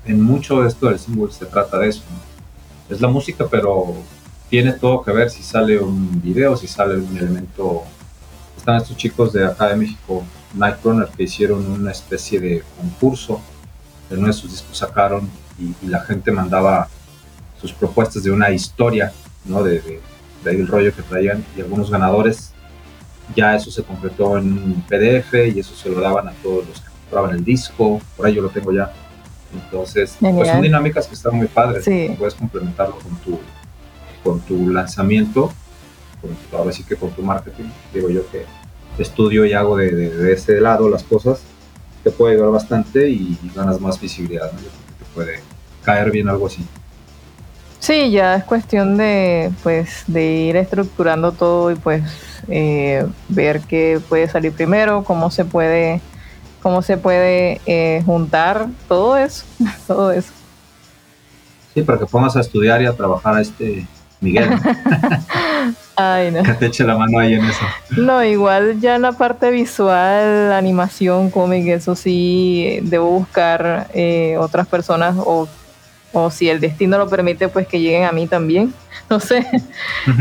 en 0.05 0.21
mucho 0.21 0.61
de 0.61 0.67
esto 0.67 0.87
del 0.87 0.99
single 0.99 1.31
se 1.31 1.45
trata 1.45 1.77
de 1.79 1.89
eso. 1.89 2.03
Es 2.89 3.01
la 3.01 3.07
música, 3.07 3.47
pero 3.49 3.95
tiene 4.49 4.73
todo 4.73 5.01
que 5.01 5.11
ver 5.11 5.29
si 5.29 5.43
sale 5.43 5.79
un 5.79 6.21
video, 6.21 6.57
si 6.57 6.67
sale 6.67 6.95
un 6.95 7.17
elemento. 7.17 7.83
Están 8.57 8.77
estos 8.77 8.97
chicos 8.97 9.31
de 9.31 9.45
acá 9.45 9.69
de 9.69 9.75
México, 9.75 10.23
Nightrunner, 10.55 11.07
que 11.07 11.23
hicieron 11.23 11.65
una 11.71 11.91
especie 11.91 12.39
de 12.39 12.63
concurso. 12.77 13.41
En 14.09 14.19
uno 14.19 14.27
de 14.27 14.33
sus 14.33 14.51
discos 14.51 14.77
sacaron 14.77 15.29
y, 15.57 15.87
la 15.87 16.01
gente 16.01 16.31
mandaba 16.31 16.89
sus 17.59 17.71
propuestas 17.71 18.23
de 18.23 18.31
una 18.31 18.51
historia, 18.51 19.13
¿no? 19.45 19.63
De, 19.63 19.81
de, 19.81 20.49
ahí 20.49 20.57
el 20.57 20.67
rollo 20.67 20.93
que 20.95 21.01
traían 21.01 21.45
y 21.55 21.61
algunos 21.61 21.89
ganadores. 21.91 22.53
Ya 23.35 23.55
eso 23.55 23.71
se 23.71 23.83
concretó 23.83 24.37
en 24.37 24.51
un 24.51 24.83
PDF 24.89 25.33
y 25.55 25.59
eso 25.59 25.73
se 25.75 25.89
lo 25.89 26.01
daban 26.01 26.27
a 26.27 26.33
todos 26.43 26.67
los 26.67 26.81
que 26.81 26.89
compraban 27.03 27.35
el 27.35 27.43
disco. 27.43 28.01
Por 28.17 28.25
ahí 28.25 28.33
yo 28.33 28.41
lo 28.41 28.49
tengo 28.49 28.73
ya. 28.73 28.91
Entonces, 29.53 30.17
pues 30.19 30.47
son 30.49 30.61
dinámicas 30.61 31.07
que 31.07 31.13
están 31.13 31.35
muy 31.35 31.47
padres. 31.47 31.85
Puedes 32.17 32.35
complementarlo 32.35 32.97
con 32.99 33.15
tu 33.17 33.39
con 34.23 34.39
tu 34.41 34.69
lanzamiento, 34.69 35.51
ahora 36.51 36.71
sí 36.71 36.83
que 36.83 36.95
con 36.95 37.11
tu 37.11 37.21
marketing, 37.21 37.65
digo 37.93 38.09
yo 38.09 38.29
que 38.29 38.45
estudio 38.97 39.45
y 39.45 39.53
hago 39.53 39.77
de, 39.77 39.91
de, 39.91 40.33
ese 40.33 40.61
lado 40.61 40.89
las 40.89 41.03
cosas, 41.03 41.41
te 42.03 42.11
puede 42.11 42.35
ayudar 42.35 42.51
bastante 42.51 43.09
y, 43.09 43.37
ganas 43.55 43.79
más 43.79 43.99
visibilidad, 43.99 44.51
¿no? 44.51 44.59
Yo 44.59 44.67
creo 44.67 44.85
que 44.87 45.03
te 45.03 45.11
puede 45.13 45.39
caer 45.83 46.11
bien 46.11 46.29
algo 46.29 46.47
así. 46.47 46.65
Sí, 47.81 48.11
ya 48.11 48.35
es 48.35 48.43
cuestión 48.43 48.95
de, 48.95 49.51
pues, 49.63 50.03
de 50.05 50.23
ir 50.23 50.55
estructurando 50.55 51.31
todo 51.31 51.71
y 51.71 51.75
pues 51.75 52.03
eh, 52.47 53.07
ver 53.27 53.61
qué 53.61 53.99
puede 54.07 54.29
salir 54.29 54.53
primero, 54.53 55.03
cómo 55.03 55.31
se 55.31 55.45
puede, 55.45 55.99
cómo 56.61 56.83
se 56.83 56.97
puede 56.97 57.59
eh, 57.65 58.03
juntar 58.05 58.67
todo 58.87 59.17
eso, 59.17 59.45
todo 59.87 60.11
eso. 60.11 60.31
Sí, 61.73 61.81
para 61.81 61.97
que 61.97 62.05
pongas 62.05 62.35
a 62.35 62.41
estudiar 62.41 62.83
y 62.83 62.85
a 62.85 62.93
trabajar 62.93 63.35
a 63.37 63.41
este 63.41 63.87
Miguel. 64.19 64.47
Ay, 65.95 66.29
no. 66.29 66.43
Que 66.43 66.53
te 66.53 66.67
eche 66.67 66.83
la 66.83 66.95
mano 66.95 67.17
ahí 67.17 67.33
en 67.33 67.45
eso. 67.45 67.65
No, 67.97 68.23
igual 68.23 68.79
ya 68.79 68.95
en 68.95 69.01
la 69.01 69.13
parte 69.13 69.49
visual, 69.49 70.53
animación, 70.53 71.31
cómic, 71.31 71.65
eso 71.67 71.95
sí, 71.95 72.79
debo 72.83 73.09
buscar 73.09 73.87
eh, 73.95 74.37
otras 74.39 74.67
personas 74.67 75.15
o, 75.17 75.47
o 76.13 76.29
si 76.31 76.49
el 76.49 76.59
destino 76.59 76.97
lo 76.97 77.09
permite, 77.09 77.47
pues 77.47 77.67
que 77.67 77.79
lleguen 77.79 78.03
a 78.05 78.11
mí 78.11 78.27
también. 78.27 78.73
No 79.09 79.19
sé, 79.19 79.45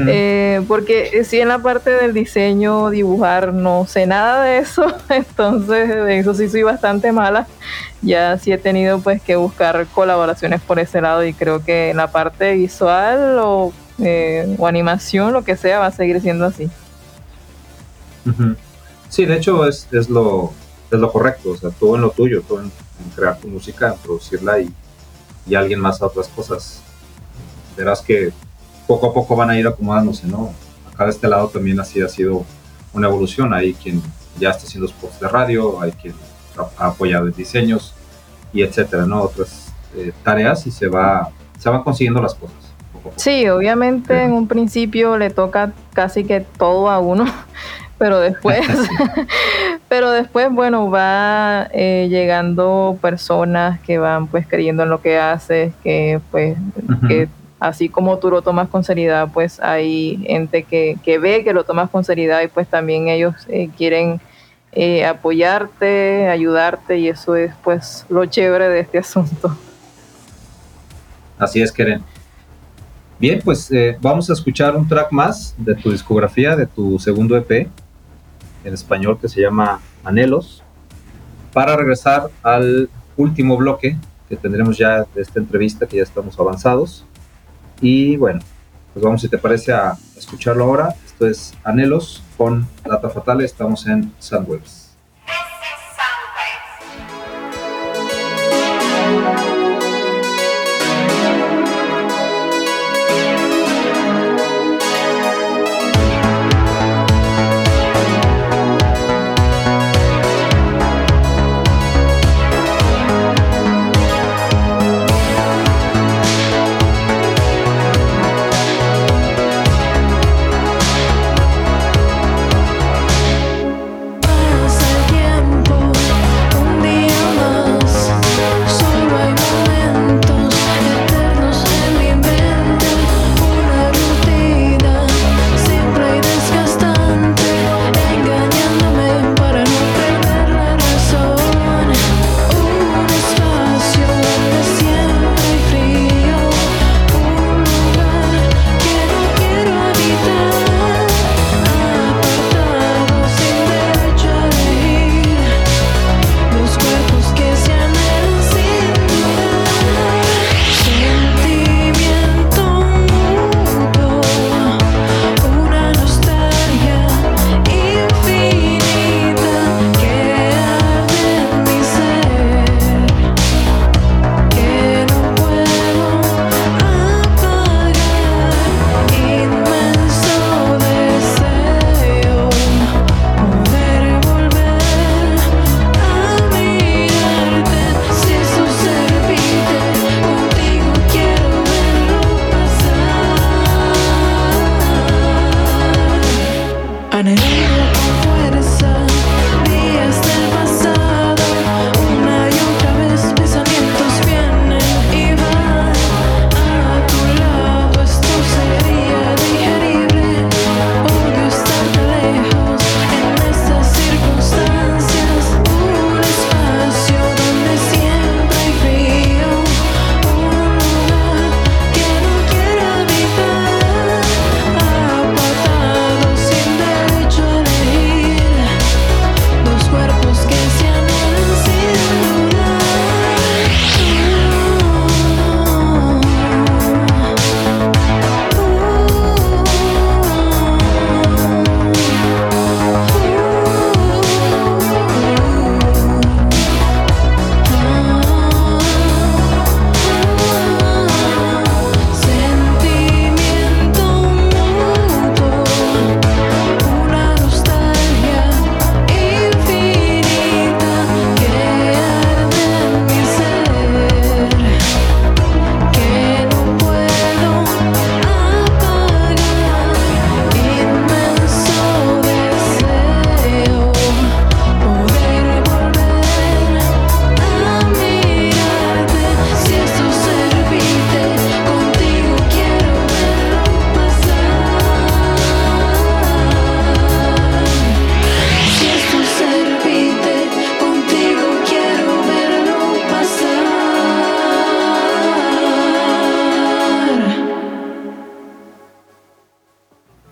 eh, 0.08 0.62
porque 0.66 1.22
si 1.22 1.38
en 1.38 1.46
la 1.46 1.60
parte 1.60 1.90
del 1.90 2.12
diseño, 2.12 2.90
dibujar, 2.90 3.52
no 3.52 3.86
sé 3.86 4.04
nada 4.04 4.42
de 4.42 4.58
eso, 4.58 4.84
entonces 5.08 5.88
de 5.88 6.18
eso 6.18 6.34
sí 6.34 6.48
soy 6.48 6.64
bastante 6.64 7.12
mala. 7.12 7.46
Ya 8.02 8.36
sí 8.36 8.50
he 8.50 8.58
tenido 8.58 8.98
pues 8.98 9.22
que 9.22 9.36
buscar 9.36 9.86
colaboraciones 9.94 10.60
por 10.60 10.80
ese 10.80 11.00
lado 11.00 11.24
y 11.24 11.34
creo 11.34 11.64
que 11.64 11.90
en 11.90 11.98
la 11.98 12.10
parte 12.10 12.54
visual 12.54 13.38
o 13.38 13.72
eh, 14.02 14.56
o 14.58 14.66
animación, 14.66 15.32
lo 15.32 15.44
que 15.44 15.56
sea, 15.56 15.78
va 15.78 15.86
a 15.86 15.92
seguir 15.92 16.20
siendo 16.20 16.46
así. 16.46 16.70
Sí, 19.08 19.26
de 19.26 19.36
hecho 19.36 19.66
es, 19.66 19.86
es, 19.92 20.08
lo, 20.08 20.52
es 20.90 20.98
lo 20.98 21.12
correcto, 21.12 21.50
o 21.50 21.56
sea, 21.56 21.70
todo 21.70 21.96
en 21.96 22.02
lo 22.02 22.10
tuyo, 22.10 22.42
todo 22.42 22.62
en, 22.62 22.72
crear 23.14 23.38
tu 23.38 23.48
música, 23.48 23.88
en 23.88 23.98
producirla 23.98 24.60
y, 24.60 24.72
y, 25.50 25.54
alguien 25.54 25.80
más 25.80 26.00
a 26.00 26.06
otras 26.06 26.28
cosas. 26.28 26.82
Verás 27.76 28.00
que 28.00 28.32
poco 28.86 29.08
a 29.08 29.14
poco 29.14 29.36
van 29.36 29.50
a 29.50 29.58
ir 29.58 29.66
acomodándose, 29.66 30.26
¿no? 30.26 30.52
Acá 30.92 31.04
de 31.04 31.10
este 31.10 31.28
lado 31.28 31.48
también 31.48 31.78
así 31.80 32.00
ha 32.00 32.08
sido 32.08 32.44
una 32.92 33.08
evolución, 33.08 33.54
hay 33.54 33.74
quien 33.74 34.02
ya 34.38 34.50
está 34.50 34.66
haciendo 34.66 34.88
spots 34.88 35.20
de 35.20 35.28
radio, 35.28 35.80
hay 35.80 35.92
quien 35.92 36.14
ha 36.76 36.86
apoyado 36.86 37.26
en 37.28 37.34
diseños 37.34 37.94
y 38.52 38.62
etcétera, 38.62 39.06
¿no? 39.06 39.22
Otras 39.22 39.72
eh, 39.96 40.12
tareas 40.24 40.66
y 40.66 40.70
se 40.70 40.88
va, 40.88 41.30
se 41.58 41.68
van 41.68 41.82
consiguiendo 41.82 42.20
las 42.20 42.34
cosas. 42.34 42.56
Sí, 43.16 43.48
obviamente 43.48 44.22
en 44.22 44.32
un 44.32 44.46
principio 44.46 45.16
le 45.16 45.30
toca 45.30 45.72
casi 45.94 46.24
que 46.24 46.40
todo 46.40 46.90
a 46.90 46.98
uno, 46.98 47.24
pero 48.00 48.18
después, 48.18 48.66
pero 49.90 50.10
después, 50.10 50.50
bueno, 50.50 50.90
va 50.90 51.68
eh, 51.70 52.08
llegando 52.08 52.98
personas 53.02 53.78
que 53.80 53.98
van 53.98 54.26
pues 54.26 54.46
creyendo 54.48 54.84
en 54.84 54.88
lo 54.88 55.02
que 55.02 55.18
haces, 55.18 55.74
que 55.84 56.18
pues, 56.30 56.56
que 57.06 57.28
así 57.58 57.90
como 57.90 58.16
tú 58.16 58.30
lo 58.30 58.40
tomas 58.40 58.70
con 58.70 58.84
seriedad, 58.84 59.28
pues 59.30 59.60
hay 59.60 60.16
gente 60.26 60.62
que, 60.62 60.96
que 61.04 61.18
ve 61.18 61.44
que 61.44 61.52
lo 61.52 61.64
tomas 61.64 61.90
con 61.90 62.02
seriedad 62.02 62.40
y 62.40 62.48
pues 62.48 62.66
también 62.68 63.08
ellos 63.08 63.34
eh, 63.48 63.68
quieren 63.76 64.18
eh, 64.72 65.04
apoyarte, 65.04 66.26
ayudarte 66.30 66.96
y 66.96 67.08
eso 67.08 67.36
es 67.36 67.52
pues 67.62 68.06
lo 68.08 68.24
chévere 68.24 68.70
de 68.70 68.80
este 68.80 68.96
asunto. 69.00 69.54
Así 71.38 71.60
es, 71.60 71.70
Keren. 71.70 72.02
Bien, 73.18 73.42
pues 73.44 73.70
eh, 73.70 73.98
vamos 74.00 74.30
a 74.30 74.32
escuchar 74.32 74.74
un 74.74 74.88
track 74.88 75.12
más 75.12 75.54
de 75.58 75.74
tu 75.74 75.92
discografía, 75.92 76.56
de 76.56 76.64
tu 76.64 76.98
segundo 76.98 77.36
EP 77.36 77.68
en 78.64 78.74
español 78.74 79.18
que 79.20 79.28
se 79.28 79.40
llama 79.40 79.80
Anhelos, 80.04 80.62
para 81.52 81.76
regresar 81.76 82.30
al 82.42 82.88
último 83.16 83.56
bloque 83.56 83.96
que 84.28 84.36
tendremos 84.36 84.78
ya 84.78 85.04
de 85.14 85.22
esta 85.22 85.40
entrevista, 85.40 85.86
que 85.86 85.96
ya 85.96 86.02
estamos 86.02 86.38
avanzados. 86.38 87.04
Y 87.80 88.16
bueno, 88.16 88.40
pues 88.92 89.04
vamos, 89.04 89.20
si 89.20 89.28
te 89.28 89.38
parece, 89.38 89.72
a 89.72 89.96
escucharlo 90.16 90.64
ahora. 90.64 90.94
Esto 91.04 91.26
es 91.26 91.54
Anhelos 91.64 92.22
con 92.36 92.66
Data 92.84 93.10
Fatal, 93.10 93.40
estamos 93.40 93.86
en 93.86 94.12
Soundwaves. 94.18 94.89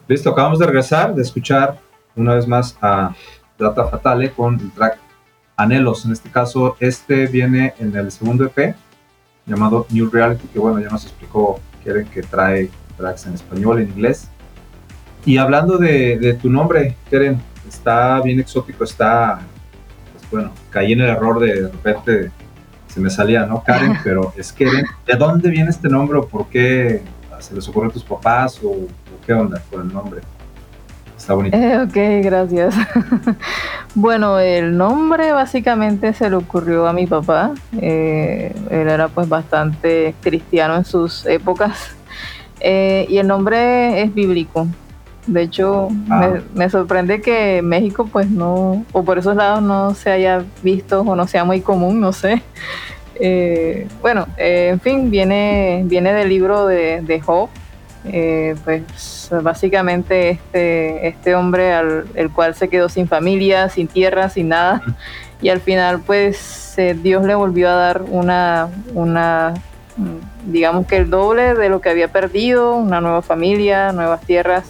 Listo, 0.09 0.31
acabamos 0.31 0.59
de 0.59 0.65
regresar, 0.65 1.15
de 1.15 1.21
escuchar 1.21 1.79
una 2.17 2.35
vez 2.35 2.49
más 2.49 2.79
a 2.81 3.15
Data 3.59 3.85
Fatale 3.89 4.31
con 4.31 4.59
el 4.59 4.73
track 4.73 4.99
Anhelos. 5.55 6.07
En 6.07 6.13
este 6.13 6.31
caso, 6.31 6.79
este 6.81 7.27
viene 7.27 7.75
en 7.79 7.95
el 7.95 8.11
segundo 8.11 8.47
EP 8.47 8.75
llamado 9.45 9.87
New 9.91 10.09
Reality, 10.09 10.49
que 10.49 10.59
bueno, 10.59 10.81
ya 10.81 10.89
nos 10.89 11.05
explicó 11.05 11.61
Keren 11.85 12.07
que 12.07 12.23
trae 12.23 12.71
tracks 12.97 13.27
en 13.27 13.35
español, 13.35 13.81
en 13.83 13.91
inglés. 13.91 14.31
Y 15.27 15.37
hablando 15.37 15.77
de, 15.77 16.39
tu 16.41 16.49
nombre, 16.49 16.97
Keren, 17.11 17.39
está 17.69 18.23
bien 18.23 18.41
exótico, 18.41 18.85
está, 18.85 19.41
pues 20.15 20.31
bueno, 20.31 20.53
caí 20.71 20.95
en 20.95 21.03
el 21.03 21.11
error 21.11 21.39
de, 21.39 21.65
de 21.65 21.69
repente 21.69 22.31
se 22.87 22.99
me 22.99 23.11
salía, 23.11 23.45
¿no? 23.45 23.63
Karen, 23.63 23.99
pero 24.03 24.33
es 24.39 24.55
Keren. 24.55 24.87
¿De 25.07 25.17
dónde 25.17 25.51
viene 25.51 25.69
este 25.69 25.91
nombre 25.91 26.17
o 26.17 26.27
por 26.27 26.49
qué 26.49 27.03
se 27.41 27.55
les 27.55 27.69
ocurrió 27.69 27.91
a 27.91 27.93
tus 27.93 28.05
papás 28.05 28.61
o, 28.63 28.87
qué 29.27 29.33
onda 29.33 29.63
con 29.71 29.83
el 29.83 29.93
nombre? 29.93 30.21
Está 31.17 31.35
bonito. 31.35 31.57
Eh, 31.57 31.79
ok, 31.83 32.25
gracias. 32.25 32.75
bueno, 33.95 34.39
el 34.39 34.77
nombre 34.77 35.33
básicamente 35.33 36.13
se 36.15 36.31
le 36.31 36.37
ocurrió 36.37 36.87
a 36.87 36.93
mi 36.93 37.07
papá. 37.07 37.53
Eh, 37.81 38.55
él 38.71 38.89
era 38.89 39.09
pues 39.09 39.29
bastante 39.29 40.15
cristiano 40.23 40.77
en 40.77 40.85
sus 40.85 41.27
épocas. 41.27 41.95
Eh, 42.61 43.07
y 43.09 43.19
el 43.19 43.29
nombre 43.29 44.03
es 44.03 44.13
bíblico. 44.13 44.67
De 45.29 45.43
hecho, 45.43 45.91
ah. 46.11 46.39
me, 46.55 46.69
sorprende 46.69 47.21
que 47.21 47.63
México, 47.63 48.09
pues 48.11 48.29
no, 48.29 48.85
o 48.91 49.05
por 49.05 49.17
esos 49.19 49.37
lados 49.37 49.63
no 49.63 49.95
se 49.95 50.11
haya 50.11 50.43
visto 50.63 51.03
o 51.03 51.15
no 51.15 51.29
sea 51.29 51.45
muy 51.45 51.61
común, 51.61 52.01
no 52.01 52.13
sé. 52.13 52.43
Eh, 53.21 53.89
bueno, 54.01 54.27
eh, 54.37 54.69
en 54.73 54.81
fin, 54.81 55.11
viene, 55.11 55.83
viene 55.85 56.13
del 56.13 56.29
libro 56.29 56.67
de, 56.67 57.01
de 57.03 57.21
Job. 57.21 57.49
Eh, 58.05 58.55
pues 58.65 59.29
básicamente 59.43 60.31
este, 60.31 61.09
este 61.09 61.35
hombre 61.35 61.75
al 61.75 62.07
el 62.15 62.31
cual 62.31 62.55
se 62.55 62.69
quedó 62.69 62.89
sin 62.89 63.09
familia, 63.09 63.69
sin 63.69 63.89
tierra, 63.89 64.29
sin 64.31 64.49
nada. 64.49 64.83
Y 65.41 65.51
al 65.51 65.61
final, 65.61 66.01
pues 66.01 66.75
Dios 67.01 67.25
le 67.25 67.37
volvió 67.37 67.69
a 67.69 67.75
dar 67.75 68.03
una, 68.03 68.69
una, 68.95 69.55
digamos 70.47 70.85
que 70.89 70.97
el 70.97 71.11
doble 71.11 71.55
de 71.55 71.69
lo 71.69 71.81
que 71.81 71.91
había 71.91 72.09
perdido, 72.09 72.75
una 72.75 73.01
nueva 73.01 73.23
familia, 73.23 73.93
nuevas 73.93 74.21
tierras. 74.23 74.65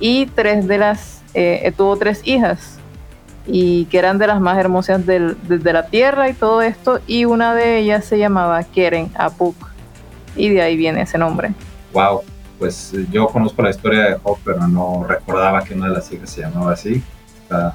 Y 0.00 0.26
tres 0.26 0.66
de 0.66 0.78
las, 0.78 1.22
tuvo 1.76 1.96
tres 1.96 2.22
hijas 2.24 2.79
y 3.52 3.86
que 3.86 3.98
eran 3.98 4.18
de 4.18 4.26
las 4.26 4.40
más 4.40 4.58
hermosas 4.58 5.04
del, 5.06 5.36
de, 5.48 5.72
la 5.72 5.86
tierra 5.86 6.28
y 6.28 6.34
todo 6.34 6.62
esto, 6.62 7.00
y 7.06 7.24
una 7.24 7.54
de 7.54 7.78
ellas 7.78 8.04
se 8.04 8.18
llamaba 8.18 8.62
Keren 8.62 9.10
Apuk, 9.16 9.56
y 10.36 10.50
de 10.50 10.62
ahí 10.62 10.76
viene 10.76 11.02
ese 11.02 11.18
nombre. 11.18 11.52
Wow, 11.92 12.22
pues 12.58 12.92
yo 13.10 13.26
conozco 13.26 13.62
la 13.62 13.70
historia 13.70 14.02
de 14.02 14.14
Job, 14.22 14.38
pero 14.44 14.68
no 14.68 15.04
recordaba 15.08 15.64
que 15.64 15.74
una 15.74 15.88
de 15.88 15.94
las 15.94 16.12
hijas 16.12 16.30
se 16.30 16.42
llamaba 16.42 16.72
así. 16.72 17.02
Está 17.42 17.74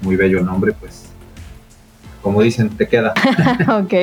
muy 0.00 0.14
bello 0.14 0.38
el 0.38 0.44
nombre, 0.44 0.72
pues 0.72 1.06
como 2.22 2.42
dicen, 2.42 2.68
te 2.70 2.88
queda. 2.88 3.14
ok. 3.80 3.94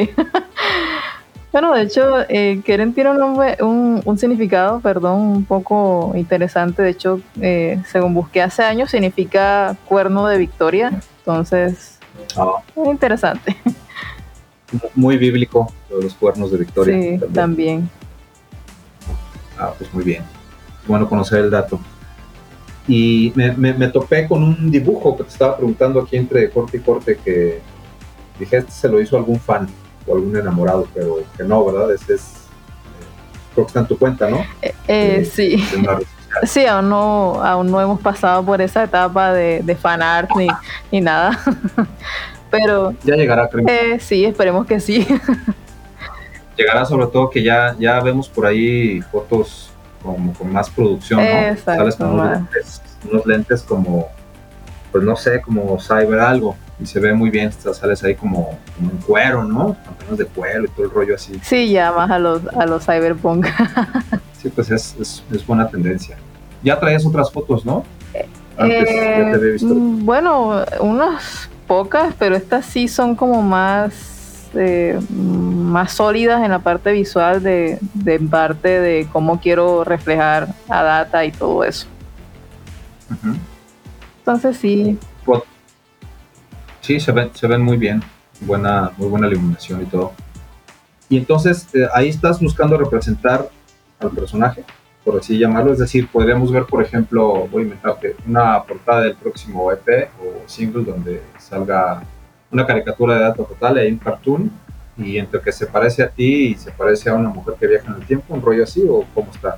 Bueno, 1.54 1.72
de 1.76 1.84
hecho, 1.84 2.26
eh, 2.30 2.62
Keren 2.66 2.96
tiene 2.96 3.12
un, 3.12 3.20
nombre, 3.20 3.58
un, 3.62 4.18
significado, 4.18 4.80
perdón, 4.80 5.22
un 5.22 5.46
poco 5.46 6.12
interesante. 6.16 6.82
De 6.82 6.90
hecho, 6.90 7.22
eh, 7.40 7.80
según 7.88 8.16
busqué 8.16 8.42
hace 8.42 8.64
años, 8.64 8.90
significa 8.90 9.78
cuerno 9.86 10.26
de 10.26 10.40
victoria. 10.40 11.00
Entonces, 11.20 12.00
ah. 12.36 12.56
interesante. 12.88 13.56
Muy 14.96 15.18
bíblico, 15.18 15.72
los 15.92 16.16
cuernos 16.16 16.52
de 16.52 16.58
victoria. 16.58 17.00
Sí, 17.00 17.20
también. 17.32 17.88
Ah, 19.60 19.74
pues 19.78 19.94
muy 19.94 20.04
bien. 20.04 20.24
Bueno 20.88 21.08
conocer 21.08 21.42
el 21.42 21.52
dato. 21.52 21.80
Y 22.88 23.32
me, 23.36 23.88
topé 23.90 24.28
con 24.28 24.42
un 24.42 24.72
dibujo 24.72 25.16
que 25.16 25.24
te 25.24 25.30
estaba 25.30 25.56
preguntando 25.56 26.02
aquí 26.02 26.18
entre 26.18 26.50
corte 26.50 26.78
y 26.78 26.80
corte 26.80 27.20
que 27.24 27.62
dije, 28.40 28.58
este 28.58 28.72
se 28.72 28.90
lo 28.90 29.00
hizo 29.00 29.16
algún 29.16 29.40
fan 29.40 29.70
o 30.06 30.16
algún 30.16 30.36
enamorado, 30.36 30.88
pero 30.94 31.18
que 31.38 31.44
no, 31.44 31.66
¿verdad? 31.66 31.94
Ese 31.94 32.16
es, 32.16 32.22
eh, 32.22 33.54
creo 33.54 33.66
que 33.66 33.70
está 33.70 33.80
en 33.82 33.88
tu 33.88 33.98
cuenta, 33.98 34.30
¿no? 34.30 34.46
Eh, 34.62 34.74
eh, 34.88 35.32
sí. 35.32 35.64
Sí, 36.44 36.66
aún 36.66 36.90
no, 36.90 37.44
aún 37.44 37.70
no 37.70 37.80
hemos 37.80 38.02
pasado 38.02 38.44
por 38.44 38.60
esa 38.60 38.84
etapa 38.84 39.34
de, 39.34 39.62
de 39.64 39.76
fanart 39.76 40.32
ni, 40.36 40.48
ni 40.92 41.00
nada. 41.00 41.40
Pero. 42.50 42.94
Ya 43.04 43.16
llegará, 43.16 43.48
creo. 43.48 43.66
sí, 44.00 44.26
esperemos 44.26 44.66
que 44.66 44.80
sí. 44.80 45.08
Llegará 46.58 46.86
sobre 46.86 47.08
todo 47.08 47.30
que 47.30 47.42
ya, 47.42 47.76
ya 47.80 48.00
vemos 48.00 48.30
por 48.30 48.46
ahí 48.46 49.02
fotos 49.12 49.72
como 50.04 50.34
con 50.34 50.52
más 50.52 50.70
producción, 50.70 51.20
¿no? 51.20 51.26
Exacto, 51.26 51.82
Sales 51.82 51.96
con 51.96 52.10
unos 52.12 52.32
lentes, 52.32 52.82
unos 53.10 53.26
lentes 53.26 53.62
como, 53.64 54.08
pues 54.92 55.04
no 55.04 55.16
sé, 55.16 55.42
como 55.42 55.80
cyber 55.80 56.20
algo 56.20 56.56
y 56.80 56.86
se 56.86 57.00
ve 57.00 57.14
muy 57.14 57.30
bien, 57.30 57.52
sales 57.52 58.04
ahí 58.04 58.16
como, 58.16 58.58
como 58.76 58.92
en 58.92 58.98
cuero, 58.98 59.44
¿no? 59.44 59.76
Pantalones 59.86 60.18
de 60.18 60.26
cuero 60.26 60.66
y 60.66 60.68
todo 60.70 60.86
el 60.86 60.92
rollo 60.92 61.16
así. 61.16 61.40
Sí, 61.44 61.70
ya 61.72 61.92
más 61.92 62.10
a 62.10 62.20
los, 62.20 62.46
a 62.48 62.66
los 62.66 62.86
cyberpunk. 62.86 63.46
sí, 64.42 64.50
pues 64.50 64.72
es, 64.72 64.96
es, 65.32 65.48
buena 65.48 65.70
tendencia. 65.70 66.18
Ya 66.64 66.80
traías 66.80 67.06
otras 67.06 67.32
fotos, 67.32 67.66
¿no? 67.66 67.84
Antes 68.58 68.90
ya 68.90 68.96
te 68.96 69.34
había 69.34 69.52
visto. 69.54 69.68
Mm, 69.68 70.06
bueno, 70.06 70.64
unas 70.80 71.50
pocas, 71.68 72.14
pero 72.18 72.36
estas 72.36 72.66
sí 72.66 72.88
son 72.88 73.16
como 73.16 73.42
más, 73.42 74.50
eh, 74.56 75.00
más 75.10 75.94
sólidas 75.94 76.44
en 76.44 76.52
la 76.52 76.60
parte 76.60 76.92
visual 76.92 77.42
de, 77.42 77.80
de 77.94 78.20
parte 78.20 78.80
de 78.80 79.08
cómo 79.12 79.40
quiero 79.40 79.84
reflejar 79.84 80.50
a 80.70 80.84
data 80.84 81.26
y 81.26 81.32
todo 81.32 81.64
eso. 81.64 81.88
Entonces 84.20 84.58
sí. 84.58 84.98
Sí, 86.84 87.00
se 87.00 87.14
ven, 87.14 87.62
muy 87.62 87.78
bien, 87.78 88.04
buena, 88.42 88.92
muy 88.98 89.08
buena 89.08 89.28
iluminación 89.28 89.82
y 89.84 89.86
todo. 89.86 90.12
Y 91.08 91.18
entonces 91.18 91.66
eh, 91.74 91.88
ahí 91.94 92.10
estás 92.10 92.42
buscando 92.42 92.78
representar 92.78 93.48
al 94.02 94.12
personaje, 94.12 94.66
por 95.06 95.18
así 95.18 95.40
llamarlo. 95.40 95.72
Es 95.72 95.80
decir, 95.80 96.10
podríamos 96.10 96.52
ver, 96.52 96.66
por 96.66 96.84
ejemplo, 96.84 97.48
voy 97.50 97.62
a 97.62 97.66
inventarte, 97.68 98.18
una 98.28 98.62
portada 98.64 99.04
del 99.04 99.16
próximo 99.16 99.72
EP 99.72 100.10
o 100.20 100.46
single 100.46 100.84
donde 100.84 101.24
salga 101.40 102.04
una 102.52 102.68
caricatura 102.68 103.16
de 103.16 103.22
datos 103.22 103.48
total, 103.48 103.78
hay 103.78 103.90
un 103.90 104.00
cartoon, 104.00 104.52
y 104.98 105.18
entre 105.18 105.40
que 105.40 105.54
se 105.54 105.68
parece 105.68 106.04
a 106.04 106.10
ti 106.10 106.48
y 106.48 106.56
se 106.56 106.72
parece 106.72 107.10
a 107.10 107.14
una 107.14 107.30
mujer 107.30 107.56
que 107.58 107.66
viaja 107.66 107.88
en 107.94 108.02
el 108.02 108.06
tiempo, 108.06 108.34
un 108.34 108.42
rollo 108.42 108.66
así, 108.66 108.84
o 108.90 109.06
cómo 109.14 109.32
está 109.32 109.58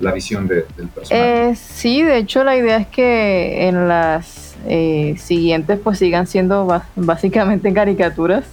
la 0.00 0.10
visión 0.10 0.48
del 0.48 0.64
personaje. 0.64 1.50
Eh, 1.50 1.54
sí, 1.54 2.02
de 2.02 2.18
hecho 2.18 2.42
la 2.42 2.56
idea 2.56 2.78
es 2.78 2.88
que 2.88 3.68
en 3.68 3.86
las 3.86 4.47
eh, 4.66 5.14
siguientes 5.18 5.78
pues 5.82 5.98
sigan 5.98 6.26
siendo 6.26 6.66
básicamente 6.96 7.72
caricaturas. 7.72 8.44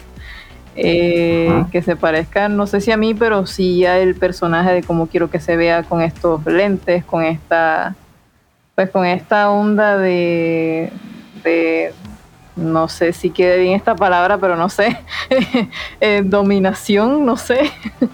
Eh, 0.77 1.63
que 1.71 1.81
se 1.81 1.95
parezcan, 1.95 2.57
no 2.57 2.67
sé 2.67 2.81
si 2.81 2.91
a 2.91 2.97
mí, 2.97 3.13
pero 3.13 3.45
sí 3.45 3.85
a 3.85 3.97
el 3.97 4.13
personaje 4.13 4.73
de 4.73 4.83
cómo 4.83 5.07
quiero 5.07 5.29
que 5.29 5.39
se 5.39 5.55
vea 5.55 5.83
con 5.83 6.01
estos 6.01 6.45
lentes, 6.45 7.05
con 7.05 7.23
esta, 7.23 7.95
pues 8.75 8.89
con 8.89 9.05
esta 9.05 9.49
onda 9.49 9.97
de, 9.97 10.91
de 11.45 11.93
no 12.57 12.87
sé 12.87 13.13
si 13.13 13.29
quede 13.29 13.59
bien 13.59 13.73
esta 13.73 13.95
palabra, 13.95 14.37
pero 14.37 14.55
no 14.55 14.69
sé, 14.69 14.97
eh, 16.01 16.21
dominación, 16.25 17.25
no 17.25 17.37
sé, 17.37 17.71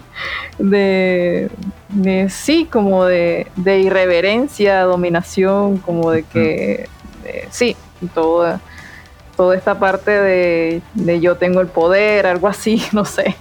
de, 0.58 1.50
de, 1.88 2.28
sí, 2.28 2.68
como 2.70 3.04
de, 3.04 3.48
de 3.56 3.80
irreverencia, 3.80 4.82
dominación, 4.82 5.78
como 5.78 6.10
de 6.10 6.22
que 6.24 6.88
sí, 7.50 7.76
toda, 8.14 8.60
toda 9.36 9.56
esta 9.56 9.78
parte 9.78 10.10
de, 10.10 11.20
yo 11.20 11.36
tengo 11.36 11.60
el 11.60 11.68
poder, 11.68 12.26
algo 12.26 12.48
así, 12.48 12.82
no 12.92 13.04
sé. 13.04 13.36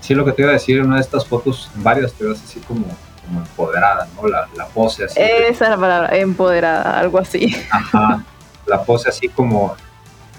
Sí, 0.00 0.14
lo 0.14 0.24
que 0.24 0.32
te 0.32 0.42
iba 0.42 0.50
a 0.50 0.54
decir 0.54 0.78
en 0.78 0.86
una 0.86 0.96
de 0.96 1.02
estas 1.02 1.26
fotos, 1.26 1.70
en 1.76 1.82
varias 1.82 2.12
te 2.12 2.24
ves 2.24 2.42
así 2.42 2.60
como, 2.60 2.86
empoderada, 3.34 4.08
¿no? 4.14 4.28
La, 4.28 4.66
pose 4.72 5.04
así. 5.04 5.18
Esa 5.20 5.64
es 5.64 5.70
la 5.70 5.76
palabra, 5.76 6.16
empoderada, 6.16 6.98
algo 6.98 7.18
así. 7.18 7.56
Ajá, 7.70 8.22
la 8.66 8.82
pose 8.82 9.08
así 9.08 9.28
como... 9.28 9.74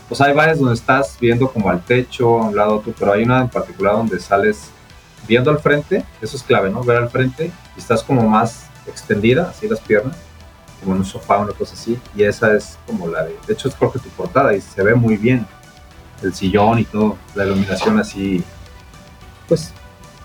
Pues 0.07 0.21
hay 0.21 0.33
varias 0.33 0.59
donde 0.59 0.75
estás 0.75 1.17
viendo 1.19 1.51
como 1.51 1.69
al 1.69 1.81
techo, 1.81 2.39
a 2.39 2.45
un 2.45 2.55
lado 2.55 2.77
otro, 2.77 2.93
pero 2.97 3.11
hay 3.11 3.23
una 3.23 3.41
en 3.41 3.49
particular 3.49 3.91
donde 3.91 4.17
sales 4.21 4.69
viendo 5.27 5.51
al 5.51 5.59
frente, 5.59 6.05
eso 6.21 6.37
es 6.37 6.43
clave, 6.43 6.69
¿no? 6.69 6.81
Ver 6.81 6.95
al 6.95 7.09
frente 7.09 7.51
y 7.75 7.79
estás 7.79 8.03
como 8.03 8.21
más 8.21 8.67
extendida, 8.87 9.49
así 9.49 9.67
las 9.67 9.81
piernas, 9.81 10.15
como 10.79 10.93
en 10.93 10.99
un 10.99 11.05
sofá, 11.05 11.37
una 11.39 11.53
cosa 11.53 11.73
así, 11.73 11.99
y 12.15 12.23
esa 12.23 12.55
es 12.55 12.77
como 12.85 13.07
la 13.07 13.23
de, 13.23 13.35
de 13.47 13.53
hecho 13.53 13.67
es 13.67 13.75
creo 13.75 13.91
que 13.91 13.99
tu 13.99 14.09
portada 14.09 14.55
y 14.55 14.61
se 14.61 14.83
ve 14.83 14.95
muy 14.95 15.17
bien 15.17 15.45
el 16.21 16.33
sillón 16.33 16.79
y 16.79 16.85
todo, 16.85 17.17
la 17.35 17.45
iluminación 17.45 17.99
así, 17.99 18.43
pues 19.47 19.71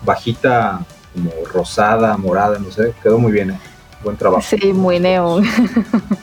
bajita, 0.03 0.85
como 1.13 1.31
rosada, 1.45 2.17
morada, 2.17 2.57
no 2.59 2.71
sé, 2.71 2.93
quedó 3.01 3.19
muy 3.19 3.31
bien, 3.31 3.51
¿eh? 3.51 3.59
buen 4.03 4.17
trabajo. 4.17 4.43
Sí, 4.43 4.73
muy 4.73 4.99
neón, 4.99 5.43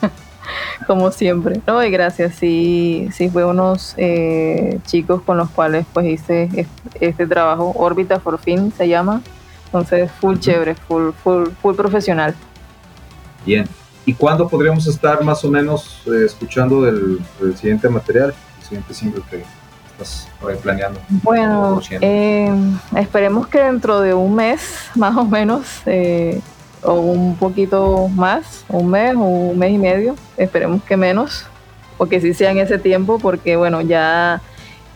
como 0.86 1.11
siempre. 1.11 1.61
No, 1.66 1.82
y 1.82 1.90
gracias, 1.90 2.35
sí, 2.35 3.09
sí 3.12 3.31
fue 3.31 3.44
unos 3.44 3.94
eh, 3.97 4.78
chicos 4.86 5.23
con 5.23 5.36
los 5.36 5.48
cuales 5.51 5.86
pues 5.93 6.07
hice 6.07 6.66
este, 7.01 7.27
trabajo, 7.27 7.73
Órbita 7.77 8.19
por 8.19 8.39
fin 8.39 8.73
se 8.77 8.89
llama, 8.89 9.23
entonces 9.66 10.11
full 10.20 10.39
chévere, 10.39 10.74
full, 10.74 11.11
full, 11.12 11.48
full 11.62 11.74
profesional. 11.74 12.35
Bien, 13.47 13.66
¿Y 14.11 14.15
cuándo 14.15 14.49
podríamos 14.49 14.89
estar 14.89 15.23
más 15.23 15.45
o 15.45 15.49
menos 15.49 16.03
eh, 16.07 16.24
escuchando 16.27 16.82
del, 16.82 17.20
siguiente 17.55 17.89
material, 17.89 18.35
el 18.59 18.65
siguiente 18.65 18.93
single 18.93 19.23
que 19.31 19.45
estás 19.93 20.28
planeando? 20.61 20.99
Bueno, 21.23 21.81
eh, 22.01 22.53
esperemos 22.97 23.47
que 23.47 23.61
dentro 23.61 24.01
de 24.01 24.12
un 24.12 24.35
mes, 24.35 24.62
más 24.97 25.16
o 25.16 25.24
menos, 25.24 25.65
eh, 25.87 26.41
o 26.82 26.95
un 26.95 27.37
poquito 27.37 28.09
más, 28.09 28.65
un 28.69 28.91
mes 28.91 29.15
o 29.15 29.20
un 29.20 29.57
mes 29.57 29.74
y 29.74 29.78
medio, 29.78 30.16
esperemos 30.37 30.82
que 30.82 30.97
menos, 30.97 31.47
porque 31.97 32.20
sí 32.20 32.35
sea 32.35 32.51
en 32.51 32.59
ese 32.59 32.81
tiempo, 32.81 33.20
porque 33.20 33.55
bueno, 33.55 33.81
ya 33.81 34.43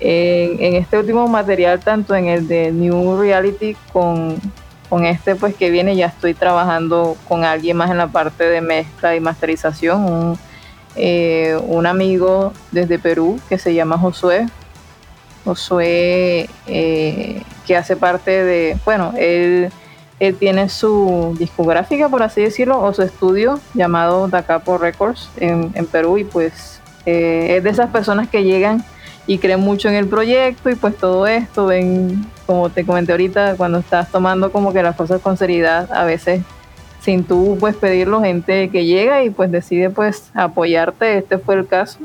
en, 0.00 0.74
este 0.74 0.98
último 0.98 1.28
material, 1.28 1.78
tanto 1.78 2.16
en 2.16 2.26
el 2.26 2.48
de 2.48 2.72
New 2.72 3.16
Reality 3.20 3.76
con, 3.92 4.40
con 4.88 5.04
este 5.04 5.34
pues 5.34 5.54
que 5.54 5.70
viene, 5.70 5.96
ya 5.96 6.06
estoy 6.06 6.34
trabajando 6.34 7.16
con 7.28 7.44
alguien 7.44 7.76
más 7.76 7.90
en 7.90 7.98
la 7.98 8.08
parte 8.08 8.44
de 8.44 8.60
mezcla 8.60 9.16
y 9.16 9.20
masterización, 9.20 10.04
un, 10.04 10.38
eh, 10.96 11.58
un 11.66 11.86
amigo 11.86 12.52
desde 12.70 12.98
Perú 12.98 13.40
que 13.48 13.58
se 13.58 13.74
llama 13.74 13.98
Josué. 13.98 14.46
Josué, 15.44 16.48
eh, 16.66 17.42
que 17.66 17.76
hace 17.76 17.96
parte 17.96 18.30
de, 18.30 18.78
bueno, 18.84 19.12
él, 19.18 19.70
él, 20.20 20.36
tiene 20.36 20.70
su 20.70 21.36
discográfica, 21.38 22.08
por 22.08 22.22
así 22.22 22.40
decirlo, 22.40 22.80
o 22.80 22.94
su 22.94 23.02
estudio 23.02 23.60
llamado 23.74 24.28
Dacapo 24.28 24.78
Records 24.78 25.28
en, 25.36 25.70
Perú 25.86 26.16
y 26.16 26.24
pues 26.24 26.80
eh, 27.04 27.56
es 27.56 27.64
de 27.64 27.70
esas 27.70 27.90
personas 27.90 28.28
que 28.28 28.42
llegan 28.42 28.84
y 29.26 29.38
creen 29.38 29.60
mucho 29.60 29.88
en 29.88 29.96
el 29.96 30.06
proyecto 30.06 30.70
y 30.70 30.76
pues 30.76 30.96
todo 30.96 31.26
esto, 31.26 31.66
ven, 31.66 32.24
como 32.46 32.70
te 32.70 32.84
comenté 32.84 33.12
ahorita, 33.12 33.56
cuando 33.56 33.78
estás 33.78 34.10
tomando 34.10 34.52
como 34.52 34.72
que 34.72 34.82
las 34.82 34.96
cosas 34.96 35.20
con 35.20 35.36
seriedad, 35.36 35.90
a 35.92 36.04
veces 36.04 36.42
sin 37.00 37.24
tú 37.24 37.56
pues 37.60 37.76
pedirlo, 37.76 38.22
gente 38.22 38.70
que 38.70 38.86
llega 38.86 39.24
y 39.24 39.30
pues 39.30 39.50
decide 39.50 39.90
pues 39.90 40.30
apoyarte, 40.34 41.18
este 41.18 41.38
fue 41.38 41.56
el 41.56 41.66
caso. 41.66 41.98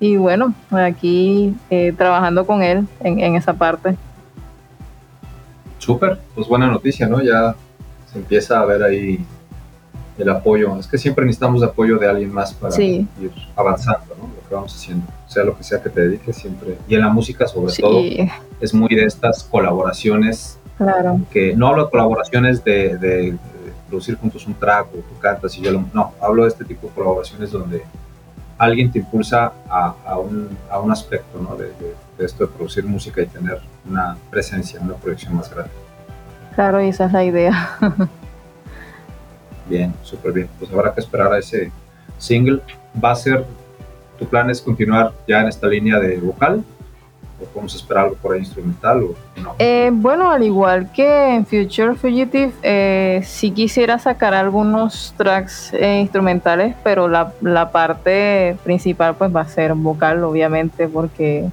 Y 0.00 0.16
bueno, 0.16 0.54
aquí 0.70 1.54
eh, 1.70 1.92
trabajando 1.96 2.46
con 2.46 2.62
él 2.62 2.86
en, 3.00 3.20
en 3.20 3.34
esa 3.36 3.54
parte. 3.54 3.96
Súper, 5.78 6.18
pues 6.34 6.46
buena 6.48 6.66
noticia, 6.66 7.06
¿no? 7.06 7.22
Ya 7.22 7.54
se 8.12 8.18
empieza 8.18 8.60
a 8.60 8.64
ver 8.64 8.82
ahí 8.82 9.24
el 10.18 10.28
apoyo. 10.28 10.76
Es 10.78 10.86
que 10.86 10.98
siempre 10.98 11.24
necesitamos 11.24 11.62
apoyo 11.62 11.98
de 11.98 12.08
alguien 12.08 12.32
más 12.32 12.52
para 12.52 12.80
ir 12.80 13.06
avanzando, 13.56 14.14
¿no? 14.18 14.37
Que 14.48 14.54
vamos 14.54 14.74
haciendo, 14.74 15.06
sea 15.26 15.44
lo 15.44 15.56
que 15.56 15.62
sea 15.62 15.82
que 15.82 15.90
te 15.90 16.00
dediques 16.00 16.36
siempre. 16.36 16.78
Y 16.88 16.94
en 16.94 17.02
la 17.02 17.08
música, 17.08 17.46
sobre 17.46 17.74
todo, 17.74 18.00
es 18.60 18.74
muy 18.74 18.94
de 18.94 19.04
estas 19.04 19.44
colaboraciones. 19.44 20.58
Claro. 20.76 21.20
Que 21.30 21.54
no 21.56 21.68
hablo 21.68 21.84
de 21.84 21.90
colaboraciones 21.90 22.64
de, 22.64 23.36
producir 23.88 24.16
juntos 24.16 24.46
un 24.46 24.54
track 24.54 24.88
o 24.92 24.98
tú 24.98 25.18
cantas 25.20 25.56
y 25.56 25.62
yo 25.62 25.72
lo. 25.72 25.84
No, 25.92 26.12
hablo 26.20 26.42
de 26.42 26.48
este 26.48 26.64
tipo 26.64 26.88
de 26.88 26.94
colaboraciones 26.94 27.50
donde 27.50 27.82
alguien 28.58 28.90
te 28.90 28.98
impulsa 28.98 29.52
a, 29.68 30.18
un, 30.18 30.48
a 30.70 30.80
un, 30.80 30.90
aspecto 30.90 31.38
¿no? 31.40 31.56
de, 31.56 31.66
de, 32.18 32.24
esto 32.24 32.46
de 32.46 32.52
producir 32.52 32.84
música 32.84 33.22
y 33.22 33.26
tener 33.26 33.60
una 33.88 34.16
presencia, 34.30 34.80
una 34.80 34.94
proyección 34.94 35.36
más 35.36 35.50
grande. 35.50 35.72
Claro, 36.54 36.82
y 36.82 36.88
esa 36.88 37.06
es 37.06 37.12
la 37.12 37.24
idea. 37.24 37.78
Bien, 39.68 39.94
súper 40.02 40.32
bien. 40.32 40.48
Pues 40.58 40.72
habrá 40.72 40.94
que 40.94 41.00
esperar 41.00 41.32
a 41.32 41.38
ese 41.38 41.70
single. 42.18 42.60
¿Va 43.02 43.12
a 43.12 43.16
ser, 43.16 43.44
tu 44.18 44.26
plan 44.26 44.50
es 44.50 44.60
continuar 44.60 45.12
ya 45.26 45.40
en 45.40 45.48
esta 45.48 45.66
línea 45.66 45.98
de 45.98 46.16
vocal? 46.18 46.64
¿O 47.40 47.44
podemos 47.44 47.74
esperar 47.76 48.04
algo 48.04 48.16
por 48.16 48.34
ahí 48.34 48.40
instrumental 48.40 49.02
o 49.04 49.40
no? 49.40 49.54
Eh, 49.60 49.90
bueno, 49.92 50.30
al 50.30 50.42
igual 50.42 50.90
que 50.90 51.34
en 51.36 51.46
Future 51.46 51.94
Fugitive, 51.94 52.52
eh, 52.62 53.20
sí 53.24 53.52
quisiera 53.52 53.98
sacar 53.98 54.34
algunos 54.34 55.14
tracks 55.16 55.72
eh, 55.72 56.00
instrumentales, 56.00 56.74
pero 56.82 57.06
la, 57.06 57.32
la 57.40 57.70
parte 57.70 58.56
principal 58.64 59.14
pues 59.14 59.34
va 59.34 59.42
a 59.42 59.48
ser 59.48 59.74
vocal, 59.74 60.24
obviamente, 60.24 60.88
porque 60.88 61.48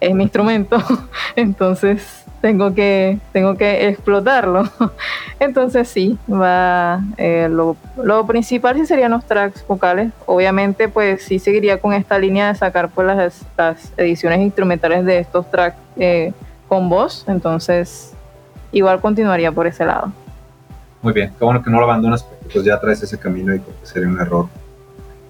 es 0.00 0.14
mi 0.14 0.22
instrumento. 0.22 0.78
Entonces 1.36 2.24
tengo 2.40 2.74
que, 2.74 3.18
tengo 3.32 3.56
que 3.56 3.88
explotarlo. 3.88 4.64
Entonces 5.40 5.88
sí, 5.88 6.18
va 6.30 7.00
eh, 7.16 7.48
lo, 7.50 7.76
lo, 8.02 8.26
principal 8.26 8.76
sí 8.76 8.86
serían 8.86 9.12
los 9.12 9.24
tracks 9.24 9.66
vocales. 9.66 10.12
Obviamente 10.26 10.88
pues 10.88 11.22
sí 11.22 11.38
seguiría 11.38 11.80
con 11.80 11.92
esta 11.92 12.18
línea 12.18 12.48
de 12.48 12.54
sacar 12.54 12.88
pues 12.88 13.06
las, 13.06 13.46
las 13.56 13.92
ediciones 13.96 14.40
instrumentales 14.40 15.04
de 15.04 15.18
estos 15.18 15.50
tracks 15.50 15.78
eh, 15.96 16.32
con 16.68 16.88
voz. 16.88 17.24
Entonces 17.28 18.14
igual 18.72 19.00
continuaría 19.00 19.52
por 19.52 19.66
ese 19.66 19.84
lado. 19.84 20.12
Muy 21.00 21.12
bien, 21.12 21.32
qué 21.38 21.44
bueno 21.44 21.62
que 21.62 21.70
no 21.70 21.78
lo 21.78 21.84
abandonas 21.84 22.24
porque 22.24 22.46
pues 22.52 22.64
ya 22.64 22.78
traes 22.80 23.02
ese 23.02 23.18
camino 23.18 23.54
y 23.54 23.60
porque 23.60 23.86
sería 23.86 24.08
un 24.08 24.20
error 24.20 24.48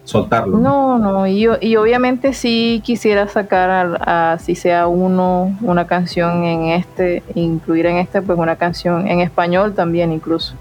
soltarlo. 0.09 0.57
No, 0.57 0.99
no, 0.99 1.27
y, 1.27 1.47
y 1.61 1.77
obviamente 1.77 2.33
sí 2.33 2.81
quisiera 2.83 3.29
sacar, 3.29 3.99
a, 4.01 4.39
si 4.39 4.55
sea 4.55 4.87
uno, 4.87 5.55
una 5.61 5.87
canción 5.87 6.45
en 6.45 6.69
este, 6.71 7.23
incluir 7.35 7.85
en 7.85 7.99
este, 7.99 8.23
pues 8.23 8.39
una 8.39 8.57
canción 8.57 9.07
en 9.07 9.21
español 9.21 9.75
también 9.75 10.11
incluso. 10.11 10.55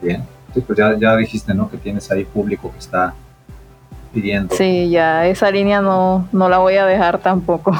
Bien, 0.00 0.24
pues 0.54 0.78
ya, 0.78 0.96
ya 0.96 1.14
dijiste, 1.16 1.52
¿no? 1.52 1.70
Que 1.70 1.76
tienes 1.76 2.10
ahí 2.10 2.24
público 2.24 2.72
que 2.72 2.78
está 2.78 3.12
pidiendo. 4.14 4.54
Sí, 4.54 4.88
ya 4.88 5.26
esa 5.26 5.50
línea 5.50 5.82
no, 5.82 6.26
no 6.32 6.48
la 6.48 6.56
voy 6.56 6.76
a 6.76 6.86
dejar 6.86 7.18
tampoco. 7.18 7.76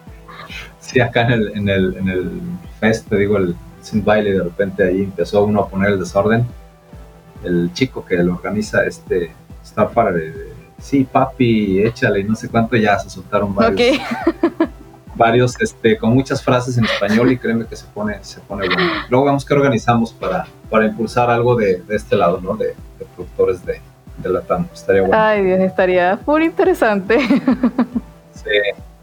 sí, 0.80 0.98
acá 1.00 1.26
en 1.26 1.32
el, 1.32 1.52
en 1.58 1.68
el, 1.68 1.96
en 1.98 2.08
el 2.08 2.30
fest, 2.80 3.06
te 3.06 3.18
digo, 3.18 3.36
el 3.36 3.54
sin 3.82 4.02
baile, 4.02 4.32
de 4.32 4.44
repente 4.44 4.82
ahí 4.82 5.02
empezó 5.02 5.44
uno 5.44 5.60
a 5.60 5.68
poner 5.68 5.90
el 5.90 5.98
desorden. 5.98 6.46
El 7.44 7.70
chico 7.74 8.02
que 8.02 8.16
lo 8.16 8.34
organiza, 8.34 8.86
este 8.86 9.32
está 9.62 9.88
para 9.88 10.12
de, 10.12 10.52
sí, 10.78 11.04
papi, 11.04 11.82
échale, 11.82 12.24
no 12.24 12.34
sé 12.34 12.48
cuánto, 12.48 12.76
ya 12.76 12.98
se 12.98 13.10
soltaron 13.10 13.54
varios. 13.54 13.98
varios, 15.14 15.60
este, 15.60 15.98
con 15.98 16.14
muchas 16.14 16.42
frases 16.42 16.78
en 16.78 16.84
español 16.84 17.30
y 17.32 17.38
créeme 17.38 17.66
que 17.66 17.76
se 17.76 17.86
pone, 17.86 18.22
se 18.22 18.40
pone 18.40 18.66
bueno. 18.66 18.90
Luego 19.08 19.26
vemos 19.26 19.44
que 19.44 19.54
organizamos 19.54 20.12
para, 20.12 20.46
para 20.70 20.86
impulsar 20.86 21.30
algo 21.30 21.54
de, 21.54 21.82
este 21.90 22.16
lado, 22.16 22.40
¿no? 22.40 22.56
De, 22.56 22.74
productores 23.16 23.64
de, 23.66 23.80
de 24.18 24.28
la 24.28 24.40
TAM. 24.42 24.66
Estaría 24.72 25.02
bueno. 25.02 25.16
Ay, 25.16 25.44
Dios, 25.44 25.60
estaría 25.60 26.18
muy 26.24 26.44
interesante. 26.44 27.18
sí, 28.32 28.50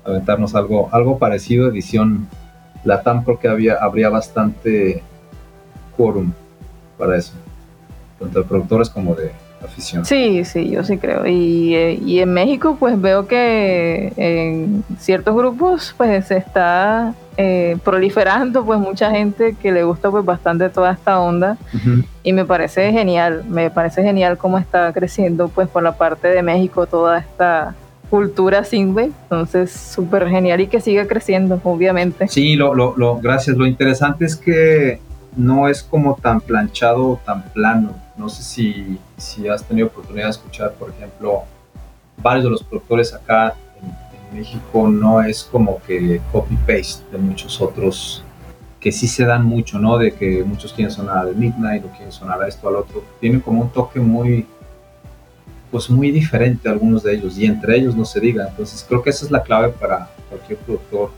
aventarnos 0.03 0.55
algo, 0.55 0.89
algo 0.91 1.17
parecido, 1.17 1.69
edición 1.69 2.27
TAM 3.03 3.23
creo 3.23 3.39
que 3.39 3.47
había, 3.47 3.75
habría 3.75 4.09
bastante 4.09 5.03
quórum 5.95 6.31
para 6.97 7.17
eso, 7.17 7.33
tanto 8.19 8.39
de 8.39 8.45
productores 8.45 8.89
como 8.89 9.15
de, 9.15 9.31
afición. 9.63 10.05
Sí, 10.05 10.45
sí, 10.45 10.69
yo 10.69 10.83
sí 10.83 10.97
creo. 10.97 11.25
Y, 11.25 11.75
eh, 11.75 11.99
y, 12.05 12.19
en 12.19 12.33
México 12.33 12.77
pues 12.79 12.99
veo 12.99 13.27
que 13.27 14.13
en 14.17 14.83
ciertos 14.97 15.35
grupos 15.35 15.93
pues 15.97 16.27
se 16.27 16.37
está 16.37 17.13
eh, 17.37 17.77
proliferando 17.83 18.65
pues 18.65 18.79
mucha 18.79 19.11
gente 19.11 19.55
que 19.61 19.71
le 19.71 19.83
gusta 19.83 20.11
pues 20.11 20.25
bastante 20.25 20.69
toda 20.69 20.91
esta 20.91 21.19
onda 21.19 21.57
y 22.23 22.33
me 22.33 22.45
parece 22.45 22.91
genial, 22.91 23.43
me 23.47 23.69
parece 23.71 24.03
genial 24.03 24.37
cómo 24.37 24.57
está 24.57 24.91
creciendo 24.93 25.47
pues 25.47 25.67
por 25.69 25.83
la 25.83 25.97
parte 25.97 26.27
de 26.27 26.43
México 26.43 26.85
toda 26.85 27.19
esta 27.19 27.75
cultura 28.09 28.63
singbe, 28.63 29.11
entonces 29.23 29.71
súper 29.71 30.27
genial 30.27 30.61
y 30.61 30.67
que 30.67 30.81
siga 30.81 31.05
creciendo, 31.05 31.61
obviamente. 31.63 32.27
Sí, 32.27 32.55
lo, 32.55 32.73
lo, 32.73 32.95
lo, 32.97 33.19
gracias. 33.19 33.55
Lo 33.55 33.67
interesante 33.67 34.25
es 34.25 34.35
que 34.35 34.99
no 35.35 35.67
es 35.67 35.83
como 35.83 36.15
tan 36.15 36.41
planchado 36.41 37.11
o 37.11 37.21
tan 37.23 37.43
plano 37.51 37.93
no 38.19 38.27
sé 38.27 38.43
si, 38.43 38.99
si 39.17 39.47
has 39.47 39.63
tenido 39.63 39.87
oportunidad 39.87 40.25
de 40.25 40.31
escuchar, 40.31 40.73
por 40.73 40.89
ejemplo, 40.89 41.43
varios 42.21 42.43
de 42.43 42.49
los 42.51 42.63
productores 42.63 43.13
acá 43.13 43.55
en, 43.81 44.09
México 44.37 44.87
no 44.87 45.23
es 45.23 45.43
como 45.43 45.81
que 45.81 46.21
copy-paste 46.31 47.03
de 47.11 47.17
muchos 47.17 47.59
otros 47.59 48.23
que 48.79 48.91
sí 48.91 49.07
se 49.07 49.25
dan 49.25 49.43
mucho, 49.43 49.79
¿no? 49.79 49.97
De 49.97 50.13
que 50.13 50.43
muchos 50.43 50.71
quieren 50.71 50.91
sonar 50.91 51.17
al 51.17 51.35
Midnight 51.35 51.83
o 51.83 51.87
quieren 51.89 52.11
sonar 52.11 52.43
a 52.43 52.47
esto, 52.47 52.69
al 52.69 52.75
otro. 52.75 53.03
Tienen 53.19 53.39
como 53.39 53.63
un 53.63 53.69
toque 53.71 53.99
muy, 53.99 54.45
pues 55.71 55.89
muy 55.89 56.11
diferente 56.11 56.69
algunos 56.69 57.01
de 57.01 57.15
ellos 57.15 57.39
y 57.39 57.45
entre 57.47 57.75
ellos 57.75 57.95
no 57.95 58.05
se 58.05 58.19
diga. 58.19 58.47
Entonces 58.49 58.85
creo 58.87 59.01
que 59.01 59.09
esa 59.09 59.25
es 59.25 59.31
la 59.31 59.41
clave 59.41 59.69
para 59.69 60.11
cualquier 60.29 60.59
productor, 60.59 61.09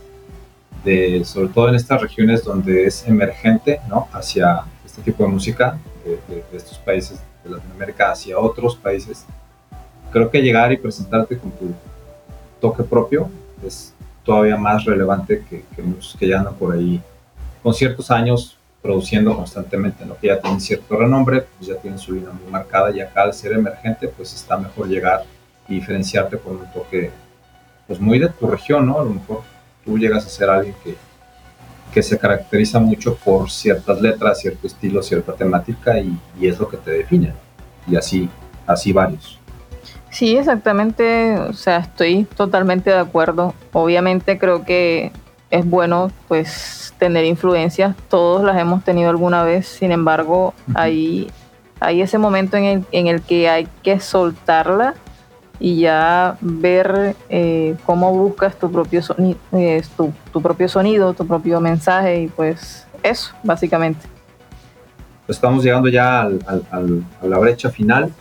de, 0.86 1.26
sobre 1.26 1.49
todo 1.49 1.68
en 1.68 1.76
estas 1.76 2.02
regiones 2.02 2.45
donde 2.45 2.86
es 2.86 3.06
emergente, 3.06 3.82
¿no? 3.90 4.07
Hacia 4.14 4.61
este 4.86 5.02
tipo 5.02 5.26
de 5.26 5.32
música, 5.32 5.78
de, 6.03 6.44
estos 6.53 6.78
países 6.78 7.19
de 7.44 7.52
Latinoamérica 7.52 8.11
hacia 8.11 8.38
otros 8.40 8.76
países, 8.76 9.26
creo 10.11 10.30
que 10.30 10.41
llegar 10.41 10.72
y 10.72 10.78
presentarte 10.78 11.38
con 11.38 11.52
tu 11.52 11.73
toque 12.60 12.84
propio 12.84 13.30
es 13.65 13.94
todavía 14.23 14.57
más 14.57 14.86
relevante 14.86 15.44
que, 15.49 15.64
que 15.76 15.82
muchos 15.82 16.15
que 16.18 16.28
ya 16.28 16.40
andan 16.40 16.56
por 16.56 16.73
ahí 16.73 17.02
con 17.64 17.73
ciertos 17.73 18.11
años 18.11 18.57
produciendo 18.82 19.36
constantemente, 19.36 20.06
¿no? 20.06 20.18
que 20.18 20.28
ya 20.28 20.40
tienen 20.40 20.60
cierto 20.60 20.98
renombre, 20.98 21.45
pues 21.57 21.69
ya 21.69 21.76
tienen 21.76 21.99
su 21.99 22.14
línea 22.14 22.32
muy 22.32 22.52
marcada 22.52 22.91
y 22.91 22.99
acá 22.99 23.23
al 23.23 23.34
ser 23.34 23.53
emergente 23.53 24.07
pues 24.07 24.34
está 24.34 24.57
mejor 24.57 24.88
llegar 24.88 25.23
y 25.68 25.76
diferenciarte 25.76 26.38
con 26.38 26.57
un 26.57 26.72
toque 26.73 27.11
pues 27.88 27.99
muy 27.99 28.19
de 28.19 28.30
tu 28.30 28.48
región, 28.48 28.88
¿no? 28.88 28.99
A 28.99 29.03
lo 29.03 29.11
mejor 29.11 29.41
tú 29.86 29.98
llegas 29.98 30.26
a 30.26 30.30
ser 30.30 30.49
alguien 30.49 30.76
que 30.84 30.95
que 31.93 32.01
se 32.01 32.18
caracteriza 32.18 32.80
mucho 32.80 33.15
por 33.15 33.49
ciertas 33.49 34.01
letras, 34.01 34.39
cierto 34.39 34.68
estilo, 34.68 35.03
cierta 35.03 35.34
temática 35.34 35.99
y, 35.99 36.18
es 36.41 36.59
lo 36.59 36.68
que 36.68 36.77
te 36.77 36.91
define. 36.91 37.34
Y 37.88 37.95
así 37.95 38.30
así 38.65 38.93
varios. 38.93 39.39
Sí, 40.09 40.35
exactamente, 40.35 41.38
o 41.38 41.53
sea, 41.53 41.77
estoy 41.77 42.26
totalmente 42.35 42.89
de 42.89 42.97
acuerdo. 42.97 43.53
Obviamente 43.72 44.38
creo 44.38 44.65
que 44.65 45.11
es 45.49 45.69
bueno 45.69 46.11
pues 46.27 46.93
tener 46.97 47.26
influencias, 47.26 47.95
todos 48.09 48.43
las 48.43 48.57
hemos 48.59 48.84
tenido 48.84 49.09
alguna 49.09 49.43
vez, 49.43 49.68
sin 49.68 49.91
embargo, 49.91 50.53
hay, 50.76 51.31
hay 51.80 52.01
ese 52.01 52.18
momento 52.18 52.57
en 52.57 52.63
el, 52.65 52.85
en 52.91 53.07
el 53.07 53.22
que 53.22 53.49
hay 53.49 53.68
que 53.84 53.99
soltarla 53.99 54.95
y 55.61 55.79
ya 55.81 56.38
ver 56.41 57.15
eh, 57.29 57.75
cómo 57.85 58.11
buscas 58.11 58.57
tu 58.57 58.71
propio, 58.71 59.03
sonido, 59.03 59.38
eh, 59.51 59.83
tu, 59.95 60.11
tu, 60.33 60.41
propio 60.41 60.67
sonido, 60.67 61.13
tu 61.13 61.25
propio 61.27 61.61
mensaje 61.61 62.23
y 62.23 62.27
pues 62.27 62.88
eso, 63.03 63.31
básicamente. 63.43 64.07
Estamos 65.27 65.63
llegando 65.63 65.88
ya 65.88 66.21
al, 66.21 66.39
al, 66.71 67.03
a 67.21 67.25
la 67.27 67.38
brecha 67.38 67.69
final. 67.69 68.11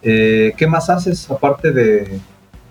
Eh, 0.00 0.54
¿Qué 0.56 0.66
más 0.68 0.88
haces 0.88 1.28
aparte 1.28 1.72
de, 1.72 2.20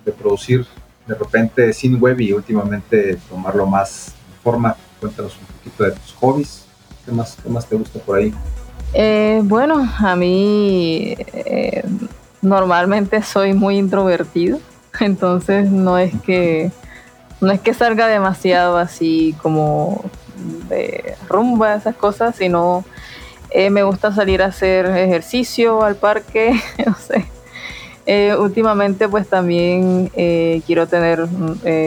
de 0.05 0.11
producir 0.14 0.65
de 1.05 1.15
repente 1.15 1.73
sin 1.73 1.99
web 1.99 2.22
y 2.22 2.31
últimamente 2.31 3.18
tomarlo 3.30 3.65
más 3.65 4.07
en 4.07 4.41
forma. 4.41 4.77
Cuéntanos 5.01 5.38
un 5.38 5.45
poquito 5.57 5.84
de 5.84 5.91
tus 5.91 6.14
hobbies. 6.14 6.65
¿Qué 7.05 7.11
más, 7.11 7.38
qué 7.43 7.49
más 7.49 7.68
te 7.68 7.76
gusta 7.76 7.99
por 7.99 8.18
ahí? 8.18 8.34
Bueno, 9.43 9.85
a 9.99 10.15
mí 10.15 11.18
normalmente 12.44 13.24
soy 13.24 13.53
muy 13.53 13.78
introvertido, 13.78 14.60
entonces 14.99 15.72
no 15.72 15.98
es 15.98 16.14
que 16.22 16.72
no 17.41 17.52
es 17.52 17.60
que 17.60 17.74
salga 17.74 18.07
demasiado 18.07 18.78
así 18.78 19.36
como 19.41 20.06
de 20.70 21.15
rumba 21.28 21.76
esas 21.76 21.95
cosas, 21.95 22.36
sino 22.36 22.86
eh, 23.49 23.70
me 23.70 23.84
gusta 23.84 24.14
salir 24.14 24.41
a 24.41 24.48
hacer 24.48 24.86
ejercicio 24.86 25.84
al 25.84 25.95
parque, 25.95 26.53
no 26.86 26.95
sé, 26.95 27.26
eh, 28.06 28.36
últimamente 28.38 29.10
pues 29.10 29.28
también 29.28 30.10
eh, 30.15 30.61
quiero 30.65 30.88
tener 30.88 31.28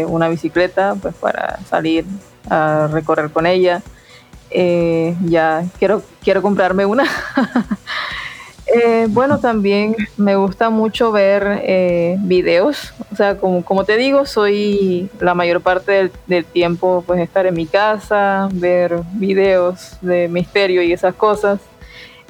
una 0.06 0.28
bicicleta 0.28 0.94
pues 1.00 1.14
para 1.14 1.58
salir 1.68 2.04
a 2.48 2.88
recorrer 2.90 3.30
con 3.30 3.46
ella. 3.46 3.82
ya 4.50 5.64
quiero, 5.78 6.02
quiero 6.22 6.42
comprarme 6.42 6.86
una. 6.86 7.04
bueno, 9.08 9.38
también 9.38 9.96
me 10.16 10.36
gusta 10.36 10.70
mucho 10.70 11.12
ver 11.12 12.16
videos. 12.20 12.92
O 13.12 13.16
sea, 13.16 13.38
como, 13.38 13.64
como 13.64 13.84
te 13.84 13.96
digo, 13.96 14.26
soy 14.26 15.08
la 15.20 15.34
mayor 15.34 15.60
parte 15.60 15.92
del, 15.92 16.12
del 16.26 16.44
tiempo 16.44 17.04
pues 17.06 17.20
estar 17.20 17.46
en 17.46 17.54
mi 17.54 17.66
casa, 17.66 18.48
ver 18.52 19.00
videos 19.14 19.96
de 20.00 20.28
misterio 20.28 20.82
y 20.82 20.92
esas 20.92 21.14
cosas. 21.14 21.60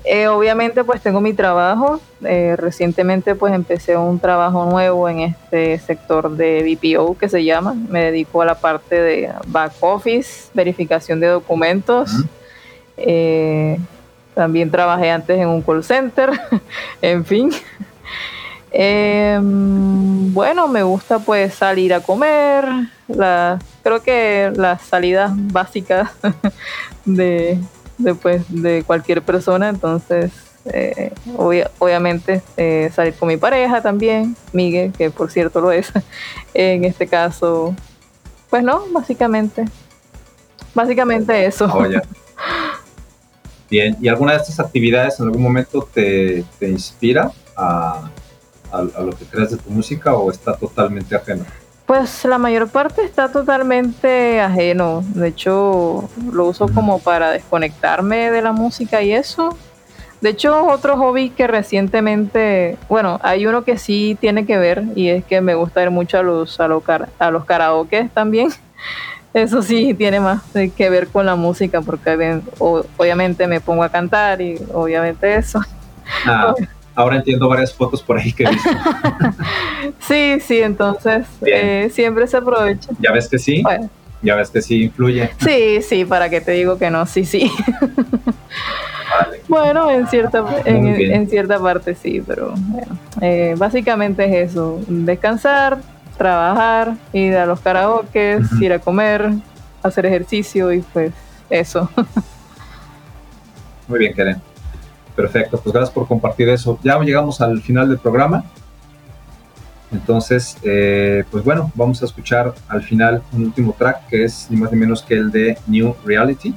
Eh, 0.08 0.28
obviamente 0.28 0.84
pues 0.84 1.02
tengo 1.02 1.20
mi 1.20 1.34
trabajo. 1.34 2.00
Eh, 2.24 2.54
recientemente 2.56 3.34
pues 3.34 3.52
empecé 3.52 3.96
un 3.96 4.20
trabajo 4.20 4.64
nuevo 4.64 5.08
en 5.08 5.20
este 5.20 5.78
sector 5.80 6.36
de 6.36 6.62
BPO 6.62 7.18
que 7.18 7.28
se 7.28 7.42
llama. 7.42 7.74
Me 7.74 8.04
dedico 8.04 8.40
a 8.40 8.44
la 8.44 8.54
parte 8.54 9.02
de 9.02 9.30
back 9.48 9.72
office, 9.80 10.48
verificación 10.54 11.18
de 11.18 11.26
documentos. 11.26 12.12
Eh, 12.96 13.78
también 14.36 14.70
trabajé 14.70 15.10
antes 15.10 15.38
en 15.38 15.48
un 15.48 15.62
call 15.62 15.82
center. 15.82 16.30
en 17.00 17.24
fin. 17.24 17.50
Em, 18.70 20.34
bueno, 20.34 20.68
me 20.68 20.82
gusta 20.82 21.18
pues 21.18 21.54
salir 21.54 21.94
a 21.94 22.00
comer. 22.00 22.66
La, 23.08 23.58
creo 23.82 24.02
que 24.02 24.52
las 24.54 24.82
salidas 24.82 25.32
básicas 25.34 26.10
de, 27.06 27.58
después 27.96 28.42
de 28.50 28.84
cualquier 28.84 29.22
persona, 29.22 29.70
entonces 29.70 30.32
eh, 30.66 31.12
obviamente 31.78 32.42
eh, 32.58 32.90
salir 32.94 33.14
con 33.14 33.28
mi 33.28 33.38
pareja 33.38 33.80
también, 33.80 34.36
Miguel, 34.52 34.92
que 34.92 35.10
por 35.10 35.30
cierto 35.30 35.62
lo 35.62 35.72
es, 35.72 35.90
en 36.54 36.84
este 36.84 37.06
caso, 37.06 37.74
pues 38.50 38.62
no, 38.62 38.84
básicamente, 38.92 39.64
básicamente 40.74 41.46
eso. 41.46 41.70
Oh, 41.72 41.86
Bien, 43.68 43.96
¿y 44.00 44.08
alguna 44.08 44.32
de 44.32 44.38
estas 44.38 44.60
actividades 44.60 45.18
en 45.18 45.26
algún 45.26 45.42
momento 45.42 45.88
te, 45.92 46.44
te 46.58 46.68
inspira 46.68 47.32
a, 47.56 48.08
a, 48.70 48.78
a, 48.78 49.00
lo 49.02 49.10
que 49.12 49.24
creas 49.24 49.50
de 49.50 49.56
tu 49.56 49.70
música 49.70 50.14
o 50.14 50.30
está 50.30 50.56
totalmente 50.56 51.14
ajeno? 51.16 51.44
Pues 51.86 52.24
la 52.24 52.38
mayor 52.38 52.68
parte 52.68 53.04
está 53.04 53.30
totalmente 53.30 54.40
ajeno. 54.40 55.04
De 55.14 55.28
hecho, 55.28 56.08
lo 56.32 56.46
uso 56.46 56.68
como 56.68 56.98
para 56.98 57.30
desconectarme 57.30 58.30
de 58.30 58.42
la 58.42 58.52
música 58.52 59.02
y 59.02 59.12
eso. 59.12 59.56
De 60.20 60.30
hecho, 60.30 60.66
otro 60.66 60.96
hobby 60.96 61.30
que 61.30 61.46
recientemente, 61.46 62.78
bueno, 62.88 63.20
hay 63.22 63.46
uno 63.46 63.64
que 63.64 63.78
sí 63.78 64.16
tiene 64.20 64.46
que 64.46 64.56
ver 64.56 64.82
y 64.94 65.08
es 65.08 65.24
que 65.24 65.40
me 65.40 65.54
gusta 65.54 65.82
ir 65.82 65.90
mucho 65.90 66.18
a 66.18 66.22
los, 66.22 66.58
a 66.58 66.68
los, 66.68 66.82
a 67.18 67.30
los 67.30 67.44
karaoke 67.44 68.10
también. 68.14 68.48
Eso 69.36 69.60
sí 69.60 69.92
tiene 69.92 70.18
más 70.18 70.40
que 70.74 70.88
ver 70.88 71.08
con 71.08 71.26
la 71.26 71.36
música 71.36 71.82
porque 71.82 72.40
obviamente 72.58 73.46
me 73.46 73.60
pongo 73.60 73.82
a 73.82 73.90
cantar 73.90 74.40
y 74.40 74.58
obviamente 74.72 75.36
eso. 75.36 75.60
Ah, 76.24 76.54
ahora 76.94 77.16
entiendo 77.16 77.46
varias 77.46 77.74
fotos 77.74 78.02
por 78.02 78.16
ahí 78.16 78.32
que 78.32 78.44
he 78.44 78.48
visto. 78.48 78.70
sí, 80.00 80.38
sí, 80.40 80.62
entonces 80.62 81.26
eh, 81.44 81.90
siempre 81.92 82.26
se 82.26 82.38
aprovecha. 82.38 82.88
¿Ya 82.98 83.12
ves 83.12 83.28
que 83.28 83.38
sí? 83.38 83.62
¿Ya 84.22 84.36
ves 84.36 84.48
que 84.48 84.62
sí 84.62 84.84
influye? 84.84 85.28
Sí, 85.44 85.82
sí, 85.82 86.06
para 86.06 86.30
que 86.30 86.40
te 86.40 86.52
digo 86.52 86.78
que 86.78 86.90
no, 86.90 87.04
sí, 87.04 87.26
sí. 87.26 87.52
Bueno, 89.48 89.88
en 89.90 90.08
cierta, 90.08 90.44
en, 90.64 91.28
cierta 91.30 91.60
parte 91.60 91.94
sí, 91.94 92.22
pero 92.26 92.52
bueno, 92.56 92.98
eh, 93.20 93.54
básicamente 93.56 94.24
es 94.24 94.50
eso, 94.50 94.80
descansar, 94.88 95.78
trabajar, 96.16 96.96
ir 97.12 97.36
a 97.36 97.46
los 97.46 97.60
karaoke, 97.60 98.40
ir 98.60 98.72
a 98.72 98.78
comer, 98.78 99.30
hacer 99.82 100.06
ejercicio 100.06 100.72
y 100.72 100.80
pues 100.80 101.12
eso. 101.50 101.88
Muy 103.88 103.98
bien, 104.00 104.12
Karen. 104.12 104.40
Perfecto, 105.14 105.58
pues 105.58 105.72
gracias 105.72 105.94
por 105.94 106.06
compartir 106.06 106.48
eso. 106.48 106.78
Ya 106.82 106.98
llegamos 107.00 107.40
al 107.40 107.62
final 107.62 107.88
del 107.88 107.98
programa. 107.98 108.44
Entonces, 109.92 110.58
eh, 110.62 111.24
pues 111.30 111.44
bueno, 111.44 111.70
vamos 111.74 112.02
a 112.02 112.06
escuchar 112.06 112.54
al 112.68 112.82
final 112.82 113.22
un 113.32 113.44
último 113.44 113.74
track 113.78 114.08
que 114.08 114.24
es 114.24 114.48
ni 114.50 114.56
más 114.56 114.72
ni 114.72 114.78
menos 114.78 115.02
que 115.02 115.14
el 115.14 115.30
de 115.30 115.56
New 115.66 115.94
Reality, 116.04 116.54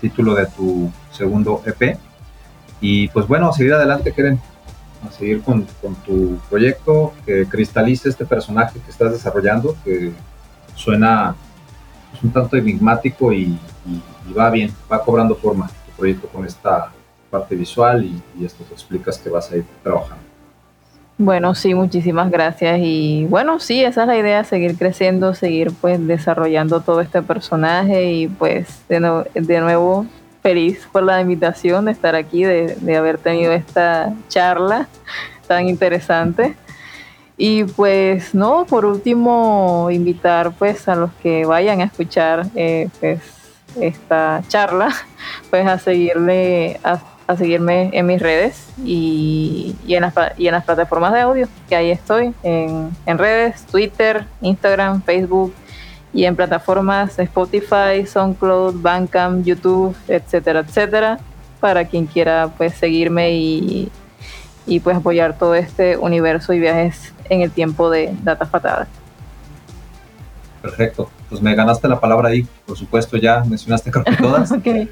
título 0.00 0.34
de 0.34 0.46
tu 0.46 0.90
segundo 1.10 1.62
EP. 1.66 1.98
Y 2.80 3.08
pues 3.08 3.26
bueno, 3.26 3.48
a 3.48 3.52
seguir 3.52 3.74
adelante, 3.74 4.12
Keren, 4.12 4.40
a 5.06 5.10
seguir 5.10 5.42
con, 5.42 5.66
con 5.80 5.94
tu 5.96 6.38
proyecto, 6.48 7.12
que 7.24 7.46
cristalice 7.46 8.08
este 8.08 8.24
personaje 8.24 8.80
que 8.80 8.90
estás 8.90 9.12
desarrollando, 9.12 9.76
que 9.84 10.12
suena 10.74 11.34
pues, 12.10 12.22
un 12.22 12.30
tanto 12.30 12.56
enigmático 12.56 13.32
y, 13.32 13.58
va 14.36 14.50
bien, 14.50 14.72
va 14.90 15.02
cobrando 15.02 15.34
forma 15.34 15.68
tu 15.68 15.92
proyecto 15.96 16.28
con 16.28 16.44
esta 16.44 16.92
parte 17.30 17.54
visual 17.54 18.04
y, 18.04 18.22
y 18.38 18.44
esto 18.44 18.62
te 18.64 18.74
explicas 18.74 19.18
que 19.18 19.30
vas 19.30 19.50
a 19.50 19.56
ir 19.56 19.64
trabajando. 19.82 20.28
Bueno, 21.20 21.52
sí, 21.56 21.74
muchísimas 21.74 22.30
gracias. 22.30 22.78
Y 22.80 23.26
bueno, 23.28 23.58
sí, 23.58 23.82
esa 23.82 24.02
es 24.02 24.06
la 24.06 24.16
idea, 24.16 24.44
seguir 24.44 24.78
creciendo, 24.78 25.34
seguir 25.34 25.72
pues 25.80 26.04
desarrollando 26.06 26.80
todo 26.80 27.00
este 27.00 27.22
personaje 27.22 28.12
y 28.12 28.28
pues 28.28 28.82
de, 28.88 29.24
de 29.34 29.60
nuevo 29.60 30.06
feliz 30.48 30.88
por 30.90 31.02
la 31.02 31.20
invitación 31.20 31.84
de 31.84 31.92
estar 31.92 32.14
aquí, 32.14 32.42
de, 32.42 32.74
de, 32.80 32.96
haber 32.96 33.18
tenido 33.18 33.52
esta 33.52 34.14
charla 34.28 34.88
tan 35.46 35.68
interesante. 35.68 36.54
Y 37.36 37.64
pues 37.64 38.34
no, 38.34 38.64
por 38.64 38.86
último, 38.86 39.90
invitar 39.90 40.52
pues 40.52 40.88
a 40.88 40.94
los 40.94 41.10
que 41.22 41.44
vayan 41.44 41.82
a 41.82 41.84
escuchar 41.84 42.46
eh, 42.54 42.88
pues 42.98 43.20
esta 43.78 44.42
charla, 44.48 44.88
pues 45.50 45.66
a 45.66 45.78
seguirle 45.78 46.80
a 46.82 46.98
a 47.28 47.36
seguirme 47.36 47.90
en 47.92 48.06
mis 48.06 48.22
redes 48.22 48.70
y, 48.82 49.76
y, 49.86 49.96
en, 49.96 50.00
las, 50.00 50.14
y 50.38 50.46
en 50.46 50.52
las 50.52 50.64
plataformas 50.64 51.12
de 51.12 51.20
audio, 51.20 51.46
que 51.68 51.76
ahí 51.76 51.90
estoy, 51.90 52.32
en, 52.42 52.90
en 53.04 53.18
redes, 53.18 53.66
Twitter, 53.66 54.24
Instagram, 54.40 55.02
Facebook 55.02 55.52
y 56.12 56.24
en 56.24 56.36
plataformas 56.36 57.18
Spotify, 57.18 58.06
SoundCloud, 58.06 58.80
Bandcamp, 58.80 59.44
YouTube, 59.44 59.96
etcétera, 60.06 60.60
etcétera, 60.60 61.18
para 61.60 61.84
quien 61.86 62.06
quiera 62.06 62.52
pues 62.56 62.74
seguirme 62.74 63.32
y, 63.32 63.90
y 64.66 64.80
pues 64.80 64.96
apoyar 64.96 65.38
todo 65.38 65.54
este 65.54 65.96
universo 65.96 66.52
y 66.52 66.60
viajes 66.60 67.12
en 67.28 67.42
el 67.42 67.50
tiempo 67.50 67.90
de 67.90 68.14
Data 68.22 68.46
Fatada. 68.46 68.86
Perfecto, 70.62 71.10
pues 71.28 71.40
me 71.40 71.54
ganaste 71.54 71.88
la 71.88 72.00
palabra 72.00 72.30
ahí, 72.30 72.46
por 72.66 72.76
supuesto 72.76 73.16
ya 73.16 73.44
mencionaste 73.44 73.90
creo 73.90 74.04
que 74.04 74.16
todas. 74.16 74.50
okay 74.52 74.90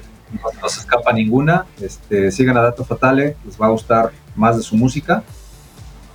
no, 0.61 0.69
se 0.69 0.81
escapa 0.81 1.13
ninguna. 1.13 1.65
Este, 1.79 2.31
sigan 2.31 2.57
a 2.57 2.61
Dato 2.61 2.83
Fatale, 2.83 3.37
les 3.45 3.59
va 3.59 3.67
a 3.67 3.69
gustar 3.69 4.11
más 4.35 4.57
de 4.57 4.63
su 4.63 4.75
música, 4.75 5.23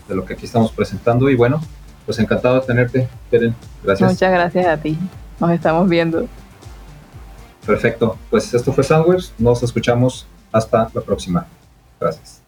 de 0.09 0.15
lo 0.15 0.25
que 0.25 0.35
aquí 0.35 0.45
estamos 0.45 0.73
presentando. 0.73 1.31
Y 1.31 1.37
bueno, 1.37 1.61
pues 2.05 2.19
encantado 2.19 2.61
de 2.61 2.67
tenerte, 2.67 3.09
Keren. 3.31 3.55
Gracias. 3.83 4.11
Muchas 4.11 4.33
gracias 4.33 4.67
a 4.67 4.77
ti. 4.77 4.99
Nos 5.41 5.51
estamos 5.51 5.89
viendo. 5.89 6.27
Perfecto. 7.67 8.19
Pues 8.31 8.53
esto 8.53 8.73
fue 8.73 8.85
Soundwares. 8.85 9.33
Nos 9.39 9.63
escuchamos 9.63 10.27
hasta 10.53 10.91
la 10.93 11.01
próxima. 11.01 11.47
Gracias. 12.01 12.42